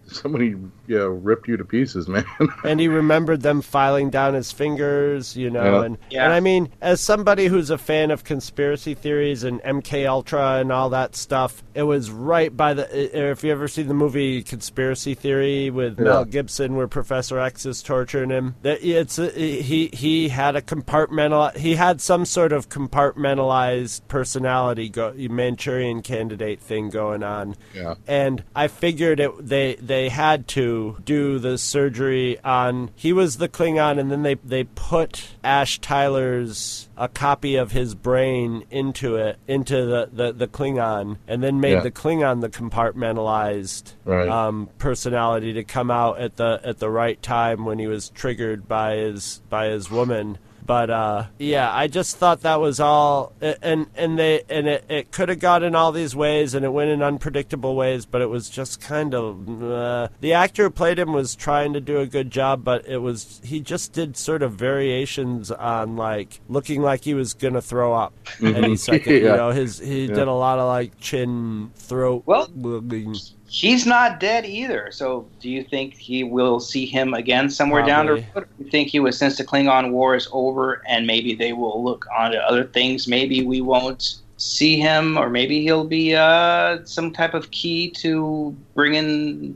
somebody, 0.06 0.54
you 0.92 0.98
know, 0.98 1.08
ripped 1.08 1.48
you 1.48 1.56
to 1.56 1.64
pieces, 1.64 2.06
man. 2.14 2.24
and 2.64 2.78
he 2.80 2.88
remembered 2.88 3.42
them 3.42 3.62
filing 3.62 4.10
down 4.10 4.34
his 4.34 4.52
fingers, 4.52 5.36
you 5.36 5.50
know, 5.50 5.80
Yeah. 5.80 5.84
and 5.86 5.98
Yeah. 6.10 6.24
and 6.24 6.32
I 6.32 6.40
mean, 6.40 6.68
as 6.80 7.00
somebody 7.00 7.46
who's 7.46 7.70
a 7.70 7.78
fan 7.78 8.10
of 8.10 8.24
conspiracy 8.24 8.94
theories 8.94 9.42
and 9.44 9.60
MK 9.62 10.06
Ultra 10.06 10.58
and 10.60 10.70
all 10.70 10.90
that 10.90 11.16
stuff, 11.16 11.62
it 11.74 11.82
was 11.84 12.10
right 12.10 12.54
by 12.56 12.74
the. 12.74 12.84
uh, 12.86 13.30
If 13.32 13.42
you 13.44 13.50
ever 13.52 13.68
see 13.68 13.82
the 13.82 13.94
movie 13.94 14.42
Conspiracy 14.42 15.14
Theory 15.14 15.70
with 15.70 15.98
Yeah. 15.98 16.04
Mel 16.04 16.24
Gibson, 16.24 16.76
where 16.76 16.88
Professor 16.88 17.38
X 17.38 17.64
is 17.66 17.82
torturing 17.82 18.30
him, 18.30 18.54
that 18.62 18.84
it's 18.84 19.16
he 19.16 19.88
he 19.92 20.28
had 20.28 20.56
a 20.56 20.60
compartmental. 20.62 21.56
He 21.56 21.74
had 21.76 22.00
some 22.00 22.24
sort 22.26 22.52
of 22.52 22.68
compartmentalized 22.68 24.02
personality, 24.08 24.88
go, 24.88 25.12
Manchurian 25.16 26.02
Candidate 26.02 26.60
thing 26.60 26.90
going 26.90 27.22
on 27.22 27.56
yeah, 27.74 27.94
and 28.06 28.42
I 28.54 28.68
figured 28.68 29.20
it 29.20 29.30
they 29.46 29.76
they 29.76 30.08
had 30.08 30.46
to 30.48 30.81
do 31.04 31.38
the 31.38 31.56
surgery 31.58 32.38
on 32.44 32.90
he 32.94 33.12
was 33.12 33.36
the 33.38 33.48
Klingon 33.48 33.98
and 33.98 34.10
then 34.10 34.22
they 34.22 34.34
they 34.34 34.64
put 34.64 35.28
Ash 35.44 35.78
Tyler's 35.80 36.88
a 36.96 37.08
copy 37.08 37.56
of 37.56 37.72
his 37.72 37.94
brain 37.94 38.64
into 38.70 39.16
it 39.16 39.38
into 39.48 39.84
the 39.86 40.08
the, 40.12 40.32
the 40.32 40.46
Klingon 40.48 41.16
and 41.26 41.42
then 41.42 41.60
made 41.60 41.72
Yeah. 41.72 41.80
the 41.80 41.90
Klingon 41.90 42.40
the 42.40 42.48
compartmentalized 42.48 43.92
Right. 44.04 44.28
um, 44.28 44.68
personality 44.78 45.52
to 45.54 45.64
come 45.64 45.90
out 45.90 46.18
at 46.20 46.36
the 46.36 46.60
at 46.64 46.78
the 46.78 46.90
right 46.90 47.20
time 47.22 47.64
when 47.64 47.78
he 47.78 47.86
was 47.86 48.08
triggered 48.10 48.68
by 48.68 48.96
his 48.96 49.40
by 49.48 49.66
his 49.66 49.90
woman. 49.90 50.38
But 50.72 50.88
uh, 50.88 51.26
yeah, 51.38 51.70
I 51.70 51.86
just 51.86 52.16
thought 52.16 52.40
that 52.42 52.58
was 52.58 52.80
all, 52.80 53.34
and 53.42 53.88
and 53.94 54.18
they 54.18 54.40
and 54.48 54.66
it, 54.66 54.86
it 54.88 55.12
could 55.12 55.28
have 55.28 55.38
gone 55.38 55.62
in 55.62 55.74
all 55.74 55.92
these 55.92 56.16
ways, 56.16 56.54
and 56.54 56.64
it 56.64 56.70
went 56.72 56.88
in 56.88 57.02
unpredictable 57.02 57.76
ways. 57.76 58.06
But 58.06 58.22
it 58.22 58.30
was 58.30 58.48
just 58.48 58.80
kind 58.80 59.14
of 59.14 59.62
uh, 59.62 60.08
the 60.22 60.32
actor 60.32 60.62
who 60.64 60.70
played 60.70 60.98
him 60.98 61.12
was 61.12 61.34
trying 61.34 61.74
to 61.74 61.80
do 61.82 61.98
a 61.98 62.06
good 62.06 62.30
job, 62.30 62.64
but 62.64 62.86
it 62.88 63.02
was 63.02 63.42
he 63.44 63.60
just 63.60 63.92
did 63.92 64.16
sort 64.16 64.42
of 64.42 64.54
variations 64.54 65.50
on 65.50 65.96
like 65.96 66.40
looking 66.48 66.80
like 66.80 67.04
he 67.04 67.12
was 67.12 67.34
gonna 67.34 67.60
throw 67.60 67.92
up 67.92 68.14
any 68.42 68.76
second. 68.76 69.12
You 69.22 69.28
know, 69.28 69.50
his 69.50 69.78
he 69.78 70.06
Yeah. 70.06 70.14
did 70.14 70.26
a 70.28 70.32
lot 70.32 70.58
of 70.58 70.68
like 70.68 70.98
chin, 70.98 71.70
throat. 71.74 72.22
Well- 72.24 72.48
wiggling. 72.54 73.14
He's 73.52 73.84
not 73.84 74.18
dead 74.18 74.46
either. 74.46 74.90
So, 74.92 75.28
do 75.38 75.50
you 75.50 75.62
think 75.62 75.92
he 75.92 76.24
will 76.24 76.58
see 76.58 76.86
him 76.86 77.12
again 77.12 77.50
somewhere 77.50 77.84
down 77.84 78.06
the 78.06 78.12
road? 78.12 78.24
Do 78.34 78.64
you 78.64 78.70
think 78.70 78.88
he 78.88 78.98
was 78.98 79.18
since 79.18 79.36
the 79.36 79.44
Klingon 79.44 79.90
War 79.90 80.16
is 80.16 80.26
over, 80.32 80.80
and 80.88 81.06
maybe 81.06 81.34
they 81.34 81.52
will 81.52 81.84
look 81.84 82.06
onto 82.18 82.38
other 82.38 82.64
things? 82.64 83.06
Maybe 83.06 83.44
we 83.44 83.60
won't 83.60 84.16
see 84.38 84.78
him, 84.78 85.18
or 85.18 85.28
maybe 85.28 85.60
he'll 85.60 85.84
be 85.84 86.14
uh, 86.16 86.82
some 86.86 87.12
type 87.12 87.34
of 87.34 87.50
key 87.50 87.90
to 87.90 88.56
bringing 88.74 89.54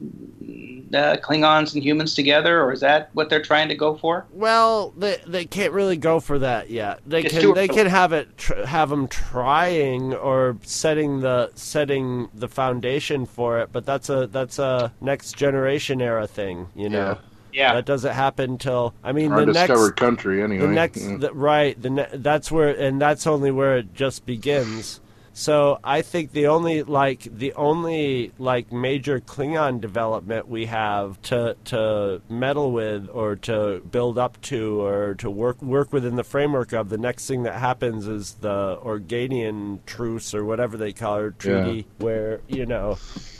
uh, 0.96 1.16
Klingons 1.18 1.74
and 1.74 1.82
humans 1.82 2.14
together, 2.14 2.60
or 2.62 2.72
is 2.72 2.80
that 2.80 3.10
what 3.12 3.28
they're 3.30 3.42
trying 3.42 3.68
to 3.68 3.74
go 3.74 3.94
for? 3.96 4.26
Well, 4.32 4.92
they 4.96 5.20
they 5.26 5.44
can't 5.44 5.72
really 5.72 5.96
go 5.96 6.18
for 6.20 6.38
that 6.40 6.70
yet. 6.70 7.00
They 7.06 7.22
It's 7.22 7.38
can 7.38 7.54
they 7.54 7.68
can 7.68 7.86
have 7.86 8.12
it 8.12 8.36
tr- 8.38 8.64
have 8.64 8.88
them 8.90 9.06
trying 9.08 10.14
or 10.14 10.56
setting 10.62 11.20
the 11.20 11.50
setting 11.54 12.28
the 12.34 12.48
foundation 12.48 13.26
for 13.26 13.60
it, 13.60 13.68
but 13.72 13.84
that's 13.86 14.08
a 14.08 14.26
that's 14.26 14.58
a 14.58 14.92
next 15.00 15.36
generation 15.36 16.00
era 16.00 16.26
thing, 16.26 16.68
you 16.74 16.88
know. 16.88 16.98
Yeah. 16.98 17.18
Yeah. 17.52 17.72
that 17.74 17.86
doesn't 17.86 18.12
happen 18.12 18.58
till 18.58 18.92
I 19.02 19.12
mean 19.12 19.32
Our 19.32 19.46
the 19.46 19.52
next 19.54 19.96
country, 19.96 20.42
anyway. 20.42 20.66
the 20.66 20.72
next 20.72 21.02
Yeah. 21.02 21.16
the, 21.16 21.32
right 21.32 21.80
the 21.80 21.88
ne- 21.88 22.08
that's 22.12 22.52
where 22.52 22.68
and 22.68 23.00
that's 23.00 23.26
only 23.26 23.50
where 23.50 23.78
it 23.78 23.94
just 23.94 24.26
begins 24.26 25.00
so 25.36 25.78
i 25.84 26.00
think 26.00 26.32
the 26.32 26.46
only 26.46 26.82
like 26.82 27.28
the 27.30 27.52
only 27.52 28.32
like 28.38 28.72
major 28.72 29.20
klingon 29.20 29.78
development 29.78 30.48
we 30.48 30.64
have 30.64 31.20
to 31.20 31.54
to 31.62 32.22
meddle 32.30 32.72
with 32.72 33.06
or 33.12 33.36
to 33.36 33.82
build 33.90 34.16
up 34.16 34.40
to 34.40 34.80
or 34.80 35.14
to 35.14 35.30
work 35.30 35.60
work 35.60 35.92
within 35.92 36.16
the 36.16 36.24
framework 36.24 36.72
of 36.72 36.88
the 36.88 36.96
next 36.96 37.26
thing 37.26 37.42
that 37.42 37.56
happens 37.56 38.08
is 38.08 38.36
the 38.40 38.78
organian 38.80 39.78
truce 39.84 40.32
or 40.32 40.42
whatever 40.42 40.78
they 40.78 40.90
call 40.90 41.18
it 41.18 41.38
treaty 41.38 41.86
where 41.98 42.40
you 42.48 42.64
know 42.64 42.96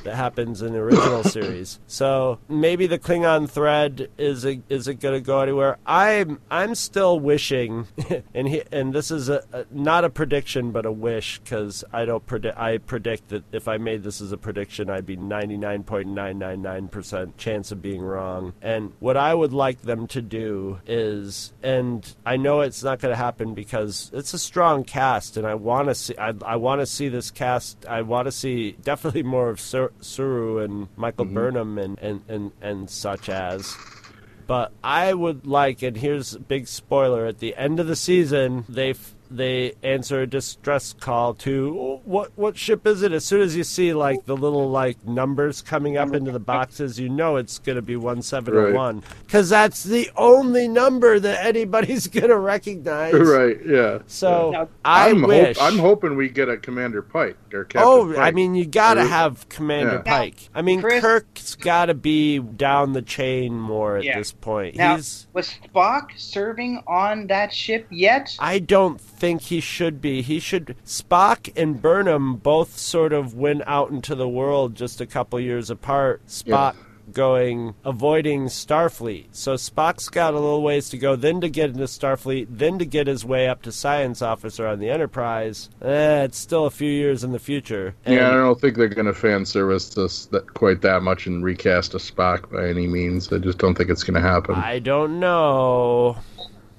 that 0.07 0.15
happens 0.15 0.63
in 0.63 0.73
the 0.73 0.79
original 0.79 1.23
series. 1.37 1.79
So 1.87 2.39
maybe 2.49 2.87
the 2.87 2.99
Klingon 2.99 3.51
thread 3.51 4.09
is 4.17 4.47
a, 4.47 4.63
is 4.69 4.89
it 4.89 4.95
going 5.01 5.15
to 5.15 5.21
go 5.21 5.41
anywhere? 5.41 5.79
I'm 5.85 6.41
I'm 6.51 6.75
still 6.75 7.21
wishing, 7.21 7.89
and 8.35 8.49
he, 8.49 8.63
and 8.73 8.93
this 8.93 9.11
is 9.11 9.29
a, 9.29 9.43
a 9.53 9.67
not 9.71 10.05
a 10.05 10.11
prediction 10.11 10.71
but 10.71 10.87
a 10.87 10.93
wish 10.93 11.41
because 11.41 11.85
I 11.93 12.05
don't 12.05 12.25
predict. 12.25 12.59
I 12.59 12.79
predict 12.79 13.29
that 13.29 13.45
if 13.53 13.69
I 13.69 13.79
made 13.79 14.03
this 14.03 14.21
as 14.21 14.33
a 14.33 14.37
prediction, 14.37 14.91
I'd 14.91 15.07
be 15.07 15.17
99.999 15.17 16.91
percent 16.91 17.37
chance 17.39 17.73
of 17.73 17.83
being 17.83 18.03
wrong. 18.03 18.53
And 18.63 18.93
what 19.01 19.17
I 19.17 19.35
would 19.35 19.53
like 19.53 19.83
them 19.83 20.07
to 20.09 20.23
do 20.23 20.81
is, 20.87 21.53
and 21.63 22.15
I 22.25 22.37
know 22.37 22.61
it's 22.61 22.83
not 22.83 23.01
going 23.01 23.13
to 23.13 23.17
happen 23.17 23.55
because 23.55 24.11
it's 24.13 24.35
a 24.35 24.39
strong 24.39 24.85
cast, 24.85 25.37
and 25.37 25.47
I 25.47 25.55
want 25.55 25.89
to 25.89 25.95
see. 25.95 26.17
I, 26.19 26.35
I 26.45 26.57
want 26.57 26.81
to 26.81 26.87
see 26.87 27.09
this 27.09 27.31
cast. 27.31 27.85
I 27.87 28.03
want 28.03 28.27
to 28.27 28.33
see 28.33 28.73
definitely 28.73 29.23
more 29.23 29.51
of 29.51 29.61
Sur- 29.61 29.93
Saru 30.01 30.59
and 30.59 30.89
Michael 30.97 31.25
mm-hmm. 31.25 31.35
Burnham 31.35 31.79
and, 31.79 31.99
and, 31.99 32.23
and, 32.29 32.53
and 32.61 32.91
such 32.91 33.29
as. 33.29 33.77
But 34.47 34.73
I 34.83 35.13
would 35.13 35.47
like, 35.47 35.83
and 35.83 35.97
here's 35.97 36.35
a 36.35 36.41
big 36.41 36.69
spoiler: 36.69 37.27
at 37.27 37.41
the 37.41 37.57
end 37.57 37.81
of 37.81 37.89
the 37.89 37.97
season, 37.97 38.65
they 38.69 38.91
f- 38.91 39.16
they 39.31 39.75
answer 39.83 40.23
a 40.23 40.27
distress 40.27 40.93
call 40.93 41.35
to 41.35 41.77
"Oh, 41.79 42.01
what 42.05 42.31
what 42.37 42.57
ship 42.57 42.87
is 42.87 43.03
it? 43.03 43.13
As 43.13 43.25
soon 43.25 43.41
as 43.41 43.57
you 43.57 43.65
see 43.65 43.93
like 43.93 44.25
the 44.27 44.37
little 44.37 44.71
like 44.71 45.05
numbers 45.07 45.63
coming 45.63 45.97
up 45.97 46.13
into 46.15 46.31
the 46.33 46.39
boxes, 46.41 46.99
you 46.99 47.09
know 47.09 47.37
it's 47.37 47.59
going 47.59 47.77
to 47.77 47.83
be 47.83 47.97
one 47.97 48.23
seven 48.23 48.55
oh 48.55 48.67
zero 48.67 48.75
one 48.75 49.03
because 49.25 49.49
that's 49.49 49.83
the 49.85 50.11
only 50.17 50.69
number 50.69 51.19
that 51.21 51.45
anybody's 51.45 52.07
going 52.09 52.29
to 52.29 52.39
recognize. 52.39 53.15
right, 53.15 53.59
yeah. 53.67 53.99
So 54.07 54.51
Now, 54.53 54.69
I 54.85 55.11
I'm, 55.11 55.21
hope- 55.21 55.29
wish. 55.29 55.59
I'm 55.61 55.79
hoping 55.79 56.17
we 56.17 56.29
get 56.29 56.49
a 56.49 56.57
Commander 56.57 57.03
Pike 57.03 57.37
or 57.53 57.65
Captain 57.65 57.83
Oh, 57.91 58.07
Pike. 58.09 58.19
I 58.19 58.31
mean, 58.31 58.55
you 58.55 58.67
gotta 58.67 59.05
have 59.05 59.49
Commander 59.49 60.03
Yeah. 60.07 60.19
Pike. 60.19 60.49
I 60.55 60.63
mean, 60.63 60.81
Chris- 60.81 61.01
Kirk's 61.03 61.55
gotta 61.57 61.95
be 61.95 62.39
down 62.39 62.93
the 62.93 63.03
chain 63.03 63.55
more 63.59 63.97
at 63.99 64.05
Yeah. 64.05 64.19
this 64.19 64.33
point. 64.33 64.77
Now, 64.77 64.97
He's. 64.97 65.27
was 65.33 65.53
Spock 65.75 66.11
serving 66.17 66.83
on 66.87 67.27
that 67.29 67.53
ship 67.53 67.87
yet? 67.91 68.37
I 68.39 68.59
don't 68.59 69.01
think 69.17 69.43
he 69.43 69.61
should 69.61 70.01
be. 70.01 70.23
He 70.23 70.39
should. 70.41 70.77
Spock 70.85 71.53
and 71.57 71.81
Burnham 71.81 72.37
both 72.37 72.79
sort 72.79 73.13
of 73.13 73.35
went 73.35 73.63
out 73.67 73.91
into 73.91 74.15
the 74.15 74.29
world 74.29 74.75
just 74.75 75.01
a 75.01 75.07
couple 75.07 75.41
years 75.41 75.71
apart. 75.71 76.27
Spock 76.27 76.77
going 77.13 77.75
avoiding 77.85 78.47
Starfleet. 78.47 79.29
So 79.33 79.55
Spock's 79.55 80.09
got 80.09 80.35
a 80.35 80.41
little 80.41 80.63
ways 80.63 80.89
to 80.91 80.99
go, 80.99 81.17
then 81.17 81.41
to 81.41 81.49
get 81.49 81.71
into 81.71 81.85
Starfleet, 81.85 82.47
then 82.51 82.79
to 82.79 82.85
get 82.85 83.07
his 83.07 83.25
way 83.25 83.49
up 83.49 83.63
to 83.63 83.73
science 83.73 84.23
officer 84.23 84.67
on 84.67 84.79
the 84.79 84.91
Enterprise. 84.91 85.71
Eh, 85.83 86.25
it's 86.25 86.39
still 86.39 86.67
a 86.67 86.71
few 86.71 86.91
years 86.91 87.25
in 87.25 87.33
the 87.33 87.39
future. 87.39 87.95
Yeah, 88.07 88.31
I 88.31 88.35
don't 88.35 88.61
think 88.61 88.77
they're 88.77 88.89
going 88.89 89.07
to 89.07 89.15
fan 89.15 89.47
service 89.47 89.91
this 89.91 90.27
that 90.27 90.53
quite 90.55 90.83
that 90.83 91.03
much 91.03 91.27
and 91.27 91.45
recast 91.45 91.95
a 91.95 91.99
Spock 91.99 92.51
by 92.51 92.69
any 92.69 92.87
means. 92.87 93.33
I 93.33 93.39
just 93.39 93.59
don't 93.59 93.77
think 93.77 93.91
it's 93.91 94.05
going 94.05 94.21
to 94.21 94.29
happen. 94.29 94.55
I, 94.55 94.75
I 94.75 94.79
don't 94.79 95.21
know. 95.21 96.17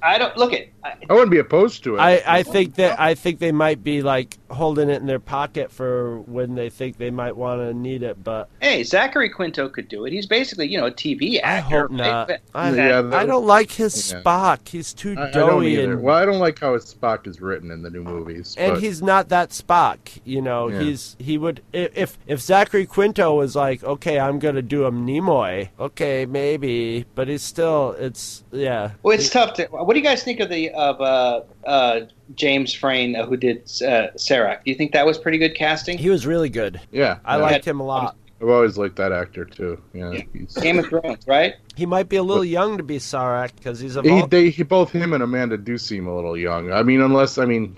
I 0.01 0.17
don't 0.17 0.37
look 0.37 0.53
at. 0.53 0.67
I, 1.09 1.13
wouldn't 1.13 1.31
be 1.31 1.39
opposed 1.39 1.83
to 1.85 1.95
it. 1.95 1.99
I, 1.99 2.21
I 2.25 2.43
think 2.43 2.75
that 2.75 2.99
I 2.99 3.13
think 3.15 3.39
they 3.39 3.51
might 3.51 3.83
be 3.83 4.01
like 4.01 4.37
holding 4.49 4.89
it 4.89 5.01
in 5.01 5.07
their 5.07 5.19
pocket 5.19 5.71
for 5.71 6.19
when 6.21 6.55
they 6.55 6.69
think 6.69 6.97
they 6.97 7.09
might 7.11 7.35
want 7.35 7.59
to 7.61 7.73
need 7.73 8.03
it, 8.03 8.23
but 8.23 8.49
hey, 8.61 8.83
Zachary 8.83 9.29
Quinto 9.29 9.67
could 9.69 9.87
do 9.87 10.05
it. 10.05 10.13
He's 10.13 10.25
basically, 10.25 10.67
you 10.67 10.77
know, 10.77 10.87
a 10.87 10.91
TV 10.91 11.35
I 11.43 11.47
actor. 11.57 11.81
hope 11.81 11.91
not. 11.91 12.31
I, 12.55 12.73
Yeah, 12.75 13.09
I 13.13 13.25
don't 13.25 13.45
like 13.45 13.71
his 13.71 14.11
yeah. 14.11 14.21
Spock. 14.21 14.67
He's 14.67 14.93
too 14.93 15.15
I, 15.17 15.27
I 15.27 15.31
don't 15.31 15.49
doughy 15.49 15.73
either. 15.77 15.93
and 15.93 16.01
Well, 16.03 16.15
I 16.15 16.25
don't 16.25 16.39
like 16.39 16.59
how 16.59 16.73
his 16.75 16.85
Spock 16.93 17.27
is 17.27 17.41
written 17.41 17.71
in 17.71 17.81
the 17.81 17.89
new 17.89 18.03
movies. 18.03 18.55
and 18.57 18.73
but- 18.75 18.83
he's 18.83 19.01
not 19.01 19.29
that 19.29 19.49
Spock. 19.49 19.97
You 20.23 20.41
know, 20.41 20.69
Yeah. 20.69 20.79
he's 20.81 21.15
he 21.19 21.37
would 21.37 21.61
if 21.73 22.17
if 22.27 22.39
Zachary 22.39 22.85
Quinto 22.85 23.35
was 23.35 23.55
like, 23.55 23.83
okay, 23.83 24.19
I'm 24.19 24.39
gonna 24.39 24.61
do 24.61 24.85
a 24.85 24.91
Nimoy. 24.91 25.69
Okay, 25.79 26.25
maybe, 26.25 27.05
but 27.15 27.27
he's 27.27 27.41
still 27.43 27.91
it's 27.99 28.43
yeah. 28.51 28.91
Well, 29.03 29.15
it's 29.15 29.29
tough 29.29 29.53
to. 29.55 29.65
What 29.67 29.93
do 29.93 29.99
you 29.99 30.05
guys 30.05 30.23
think 30.23 30.39
of 30.39 30.49
the 30.49 30.71
of 30.77 31.01
uh, 31.01 31.41
uh, 31.65 32.01
James 32.35 32.73
Frain 32.73 33.15
uh, 33.15 33.25
who 33.25 33.35
did 33.35 33.63
uh, 33.81 34.13
Sarek? 34.15 34.63
Do 34.63 34.71
you 34.71 34.75
think 34.75 34.93
that 34.93 35.05
was 35.05 35.17
pretty 35.17 35.39
good 35.39 35.55
casting? 35.55 35.97
He 35.97 36.09
was 36.09 36.25
really 36.25 36.49
good. 36.49 36.79
yeah, 36.91 37.19
I 37.25 37.35
yeah. 37.35 37.43
liked 37.43 37.65
him 37.65 37.79
a 37.79 37.85
lot. 37.85 38.15
I've 38.39 38.49
always 38.49 38.77
liked 38.77 38.97
that 38.97 39.11
actor 39.11 39.45
too. 39.45 39.81
Yeah, 39.93 40.11
Yeah. 40.11 40.61
Game 40.61 40.77
of 40.77 40.85
Thrones, 40.85 41.25
right? 41.27 41.55
He 41.75 41.87
might 41.87 42.07
be 42.07 42.17
a 42.17 42.23
little 42.23 42.45
young 42.45 42.77
to 42.77 42.83
be 42.83 42.99
Sarek 42.99 43.55
because 43.55 43.79
he's 43.79 43.95
a. 43.95 44.03
he, 44.03 44.23
they, 44.27 44.49
he, 44.51 44.61
both 44.61 44.91
him 44.91 45.13
and 45.13 45.23
Amanda 45.23 45.57
do 45.57 45.77
seem 45.79 46.05
a 46.05 46.15
little 46.15 46.37
young. 46.37 46.71
I 46.71 46.83
mean, 46.83 47.01
unless 47.01 47.39
I 47.39 47.45
mean, 47.45 47.75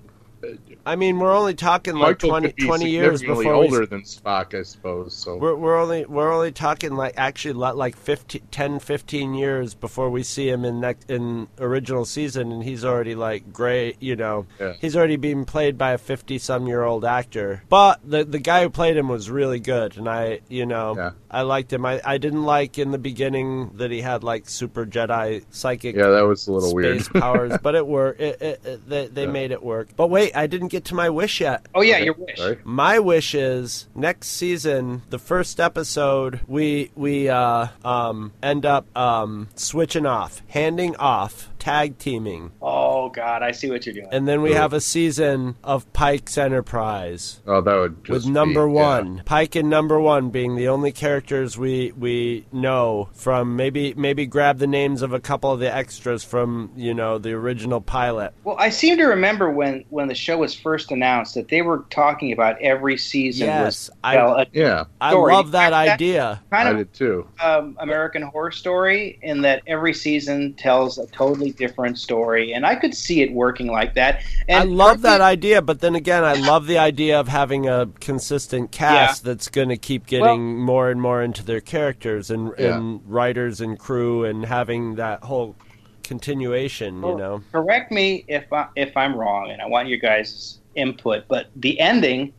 I 0.89 0.95
mean, 0.95 1.19
we're 1.19 1.35
only 1.35 1.53
talking 1.53 1.93
like 1.95 2.23
Michael 2.23 2.29
20, 2.29 2.51
be 2.53 2.65
20 2.65 2.89
years 2.89 3.21
before 3.21 3.35
we 3.37 3.47
older 3.47 3.85
than 3.85 4.01
Spock, 4.01 4.57
I 4.57 4.63
suppose. 4.63 5.13
So 5.13 5.37
We're, 5.37 5.55
we're 5.55 5.79
only 5.79 6.05
we're 6.05 6.33
only 6.33 6.51
talking 6.51 6.95
like 6.95 7.13
actually 7.15 7.53
like 7.53 7.95
15, 7.95 8.41
10, 8.49 8.79
15 8.79 9.33
years 9.35 9.75
before 9.75 10.09
we 10.09 10.23
see 10.23 10.49
him 10.49 10.65
in 10.65 10.79
next 10.79 11.09
in 11.11 11.47
original 11.59 12.05
season, 12.05 12.51
and 12.51 12.63
he's 12.63 12.83
already 12.83 13.13
like 13.13 13.53
gray. 13.53 13.95
You 13.99 14.15
know, 14.15 14.47
Yeah. 14.59 14.73
he's 14.81 14.95
already 14.97 15.17
being 15.17 15.45
played 15.45 15.77
by 15.77 15.91
a 15.91 15.97
fifty 15.99 16.39
some 16.39 16.65
year 16.65 16.83
old 16.83 17.05
actor. 17.05 17.61
But 17.69 17.99
the 18.03 18.23
the 18.23 18.39
guy 18.39 18.63
who 18.63 18.69
played 18.71 18.97
him 18.97 19.09
was 19.09 19.29
really 19.29 19.59
good, 19.59 19.95
and 19.95 20.09
I 20.09 20.39
you 20.49 20.65
know 20.65 20.95
Yeah. 20.97 21.11
I 21.29 21.43
liked 21.43 21.71
him. 21.71 21.85
I, 21.85 22.01
I 22.03 22.17
didn't 22.17 22.43
like 22.45 22.79
in 22.79 22.89
the 22.89 22.97
beginning 22.97 23.73
that 23.75 23.91
he 23.91 24.01
had 24.01 24.23
like 24.23 24.49
super 24.49 24.87
Jedi 24.87 25.43
psychic 25.51 25.95
yeah, 25.95 26.07
that 26.09 26.25
was 26.25 26.47
a 26.47 26.51
little 26.53 26.73
weird. 26.73 27.05
powers, 27.13 27.53
but 27.61 27.75
it 27.75 27.85
worked. 27.85 28.19
It, 28.21 28.41
it, 28.41 28.65
it, 28.65 28.89
they 28.89 29.05
they 29.07 29.25
Yeah. 29.25 29.31
made 29.31 29.51
it 29.51 29.61
work. 29.61 29.89
But 29.95 30.07
wait, 30.09 30.35
I 30.35 30.47
didn't 30.47 30.69
get 30.69 30.78
to 30.85 30.95
my 30.95 31.09
wish 31.09 31.41
yet. 31.41 31.65
Oh 31.75 31.81
yeah, 31.81 31.97
your 31.97 32.13
wish. 32.13 32.37
Sorry. 32.37 32.57
My 32.63 32.99
wish 32.99 33.35
is 33.35 33.87
next 33.95 34.29
season, 34.29 35.01
the 35.09 35.19
first 35.19 35.59
episode, 35.59 36.41
we 36.47 36.91
we 36.95 37.29
uh, 37.29 37.67
um, 37.83 38.31
end 38.41 38.65
up 38.65 38.85
um, 38.97 39.49
switching 39.55 40.05
off, 40.05 40.41
handing 40.47 40.95
off, 40.95 41.49
tag 41.59 41.97
teaming, 41.97 42.51
Oh 42.61 42.78
god, 43.07 43.41
I 43.43 43.51
see 43.51 43.69
what 43.71 43.85
you're 43.85 43.95
doing. 43.95 44.09
and 44.11 44.27
then 44.27 44.41
we 44.41 44.49
Cool. 44.49 44.57
have 44.57 44.73
a 44.73 44.81
season 44.81 45.55
of 45.63 45.91
Pike's 45.93 46.37
Enterprise 46.37 47.39
Oh, 47.47 47.61
that 47.61 47.75
would 47.75 48.03
just 48.03 48.09
with 48.11 48.23
be- 48.25 48.31
number 48.31 48.67
yeah. 48.67 48.73
one, 48.73 49.21
Pike 49.25 49.55
and 49.55 49.69
number 49.69 49.99
one 49.99 50.29
being 50.29 50.55
the 50.55 50.67
only 50.67 50.91
characters 50.91 51.57
we 51.57 51.93
we 51.97 52.45
know 52.51 53.09
from. 53.13 53.55
Maybe 53.55 53.93
maybe 53.95 54.25
grab 54.25 54.57
the 54.59 54.67
names 54.67 55.01
of 55.01 55.13
a 55.13 55.19
couple 55.19 55.51
of 55.51 55.59
the 55.59 55.73
extras 55.73 56.23
from 56.23 56.71
you 56.75 56.93
know 56.93 57.17
the 57.17 57.31
original 57.33 57.79
pilot. 57.81 58.33
Well, 58.43 58.55
I 58.59 58.69
seem 58.69 58.97
to 58.97 59.05
remember 59.05 59.49
when 59.49 59.85
when 59.89 60.07
the 60.07 60.15
show 60.15 60.37
was 60.39 60.53
first 60.53 60.91
announced 60.91 61.35
that 61.35 61.47
they 61.49 61.61
were 61.61 61.85
talking 61.89 62.31
about 62.33 62.59
every 62.61 62.97
season 62.97 63.47
Yes, 63.47 63.65
was 63.65 63.91
I- 64.03 64.15
well, 64.15 64.35
a 64.35 64.45
Yeah, 64.51 64.85
I 64.99 65.13
love 65.13 65.51
that 65.51 65.69
That- 65.69 65.89
idea. 65.93 66.41
kind 66.51 66.67
I 66.67 66.71
of 66.71 66.77
did 66.77 66.93
too. 66.93 67.27
um, 67.43 67.77
American 67.79 68.23
Horror 68.23 68.51
Story 68.51 69.19
in 69.21 69.41
that 69.41 69.61
every 69.67 69.93
season 69.93 70.53
tells 70.53 70.97
a 70.97 71.05
totally 71.07 71.51
different 71.51 71.97
story, 71.97 72.53
and 72.53 72.65
I 72.65 72.75
could 72.75 72.88
see 72.93 73.21
it 73.21 73.31
working 73.31 73.67
like 73.67 73.93
that. 73.95 74.23
And 74.47 74.59
I 74.59 74.63
love 74.63 75.01
that 75.01 75.21
idea, 75.21 75.61
but 75.61 75.79
then 75.79 75.95
again, 75.95 76.23
I 76.23 76.33
love 76.33 76.67
the 76.67 76.77
idea 76.77 77.19
of 77.19 77.27
having 77.27 77.67
a 77.67 77.87
consistent 77.99 78.71
cast 78.71 79.23
that's 79.23 79.47
going 79.49 79.69
to 79.69 79.77
keep 79.77 80.05
getting 80.05 80.57
more 80.57 80.89
and 80.89 81.01
more 81.01 81.21
into 81.21 81.43
their 81.43 81.61
characters 81.61 82.29
and, 82.31 82.53
Yeah. 82.57 82.77
and 82.77 83.01
writers 83.05 83.61
and 83.61 83.77
crew 83.77 84.25
and 84.25 84.45
having 84.45 84.95
that 84.95 85.23
whole 85.23 85.55
continuation, 86.03 86.95
you 87.03 87.15
know. 87.15 87.43
Correct 87.51 87.91
me 87.91 88.25
if 88.27 88.51
I, 88.51 88.67
if 88.75 88.97
I'm 88.97 89.15
wrong, 89.15 89.51
and 89.51 89.61
I 89.61 89.67
want 89.67 89.87
your 89.87 89.99
guys' 89.99 90.59
input. 90.75 91.25
But 91.27 91.47
the 91.55 91.79
ending 91.79 92.33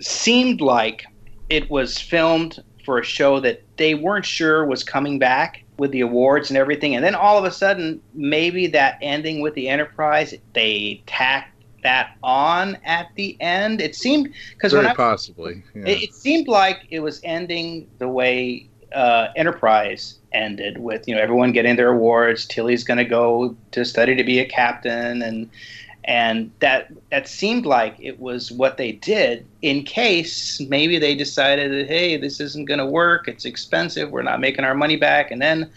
seemed 0.00 0.60
like 0.60 1.06
it 1.48 1.70
was 1.70 1.98
filmed 1.98 2.62
for 2.84 2.98
a 2.98 3.04
show 3.04 3.40
that 3.40 3.62
they 3.76 3.94
weren't 3.94 4.26
sure 4.26 4.66
was 4.66 4.84
coming 4.84 5.18
back 5.18 5.63
with 5.76 5.90
the 5.90 6.00
awards 6.00 6.50
and 6.50 6.56
everything, 6.56 6.94
and 6.94 7.04
then 7.04 7.14
all 7.14 7.38
of 7.38 7.44
a 7.44 7.50
sudden, 7.50 8.00
maybe 8.14 8.66
that 8.68 8.98
ending 9.02 9.40
with 9.40 9.54
the 9.54 9.68
Enterprise, 9.68 10.34
they 10.52 11.02
tacked 11.06 11.54
that 11.82 12.16
on 12.22 12.76
at 12.84 13.08
the 13.14 13.36
end. 13.40 13.80
It 13.80 13.94
seemed 13.94 14.32
because 14.54 14.72
when 14.72 14.86
I 14.86 14.94
possibly. 14.94 15.62
Yeah. 15.74 15.82
it, 15.86 16.02
it 16.02 16.14
seemed 16.14 16.48
like 16.48 16.86
it 16.90 17.00
was 17.00 17.20
ending 17.22 17.88
the 17.98 18.08
way 18.08 18.68
uh, 18.92 19.28
Enterprise 19.36 20.18
ended, 20.32 20.78
with 20.78 21.06
you 21.06 21.14
know 21.14 21.20
everyone 21.20 21.52
getting 21.52 21.76
their 21.76 21.90
awards. 21.90 22.46
Tilly's 22.46 22.82
going 22.82 22.98
to 22.98 23.04
go 23.04 23.56
to 23.72 23.84
study 23.84 24.14
to 24.16 24.24
be 24.24 24.40
a 24.40 24.44
captain, 24.44 25.22
and 25.22 25.48
and 26.04 26.50
that 26.60 26.92
that 27.10 27.26
seemed 27.26 27.64
like 27.64 27.96
it 27.98 28.20
was 28.20 28.52
what 28.52 28.76
they 28.76 28.92
did 28.92 29.46
in 29.62 29.82
case 29.82 30.60
maybe 30.60 30.98
they 30.98 31.14
decided 31.14 31.72
that 31.72 31.86
hey, 31.88 32.16
this 32.16 32.40
isn't 32.40 32.66
going 32.66 32.78
to 32.78 32.86
work. 32.86 33.26
It's 33.26 33.44
expensive. 33.44 34.10
We're 34.10 34.22
not 34.22 34.40
making 34.40 34.64
our 34.64 34.74
money 34.74 34.96
back, 34.96 35.30
and 35.30 35.40
then 35.40 35.70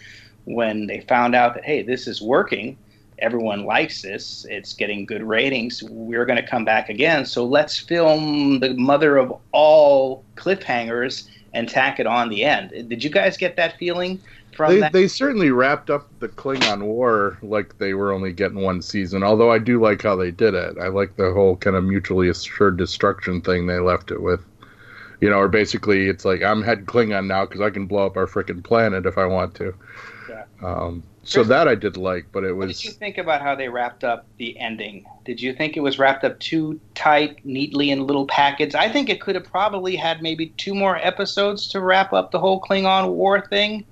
when 0.44 0.86
they 0.86 1.00
found 1.00 1.34
out 1.34 1.54
that 1.54 1.64
hey, 1.64 1.82
this 1.82 2.06
is 2.06 2.20
working. 2.22 2.76
Everyone 3.20 3.64
likes 3.64 4.02
this. 4.02 4.46
It's 4.48 4.72
getting 4.74 5.04
good 5.04 5.24
ratings. 5.24 5.82
We're 5.82 6.24
going 6.24 6.40
to 6.40 6.46
come 6.46 6.64
back 6.64 6.88
again. 6.88 7.26
So 7.26 7.44
let's 7.44 7.76
film 7.76 8.60
the 8.60 8.74
mother 8.74 9.16
of 9.16 9.36
all 9.50 10.22
cliffhangers 10.36 11.28
and 11.52 11.68
tack 11.68 11.98
it 11.98 12.06
on 12.06 12.28
the 12.28 12.44
end. 12.44 12.70
Did 12.88 13.02
you 13.02 13.10
guys 13.10 13.36
get 13.36 13.56
that 13.56 13.76
feeling 13.76 14.20
They, 14.58 14.80
that? 14.80 14.92
they 14.92 15.08
certainly 15.08 15.50
wrapped 15.50 15.90
up 15.90 16.08
the 16.20 16.28
Klingon 16.28 16.82
War 16.82 17.38
like 17.42 17.78
they 17.78 17.94
were 17.94 18.12
only 18.12 18.32
getting 18.32 18.60
one 18.60 18.82
season. 18.82 19.22
Although 19.22 19.50
I 19.50 19.58
do 19.58 19.80
like 19.80 20.02
how 20.02 20.16
they 20.16 20.30
did 20.30 20.54
it. 20.54 20.76
I 20.78 20.88
like 20.88 21.16
the 21.16 21.32
whole 21.32 21.56
kind 21.56 21.76
of 21.76 21.84
mutually 21.84 22.28
assured 22.28 22.76
destruction 22.76 23.40
thing 23.40 23.66
they 23.66 23.78
left 23.78 24.10
it 24.10 24.20
with. 24.20 24.44
You 25.20 25.30
know, 25.30 25.38
or 25.38 25.48
basically 25.48 26.08
it's 26.08 26.24
like 26.24 26.42
I'm 26.42 26.62
head 26.62 26.86
Klingon 26.86 27.26
now 27.26 27.44
because 27.44 27.60
I 27.60 27.70
can 27.70 27.86
blow 27.86 28.06
up 28.06 28.16
our 28.16 28.26
frickin' 28.26 28.62
planet 28.62 29.06
if 29.06 29.18
I 29.18 29.26
want 29.26 29.54
to. 29.56 29.74
Yeah. 30.28 30.44
Um, 30.62 31.02
so 31.28 31.44
that 31.44 31.68
I 31.68 31.74
did 31.74 31.98
like, 31.98 32.26
but 32.32 32.44
it 32.44 32.54
What 32.54 32.68
was 32.68 32.80
did 32.80 32.86
you 32.86 32.92
think 32.92 33.18
about 33.18 33.42
how 33.42 33.54
they 33.54 33.68
wrapped 33.68 34.02
up 34.02 34.26
the 34.38 34.58
ending? 34.58 35.04
Did 35.26 35.42
you 35.42 35.52
think 35.52 35.76
it 35.76 35.80
was 35.80 35.98
wrapped 35.98 36.24
up 36.24 36.38
too 36.38 36.80
tight, 36.94 37.44
neatly 37.44 37.90
in 37.90 38.06
little 38.06 38.26
packets? 38.26 38.74
I 38.74 38.88
think 38.88 39.10
it 39.10 39.20
could 39.20 39.34
have 39.34 39.44
probably 39.44 39.94
had 39.94 40.22
maybe 40.22 40.54
two 40.56 40.74
more 40.74 40.96
episodes 40.96 41.68
to 41.68 41.80
wrap 41.80 42.14
up 42.14 42.30
the 42.30 42.38
whole 42.38 42.60
Klingon 42.62 43.12
War 43.12 43.44
thing. 43.46 43.84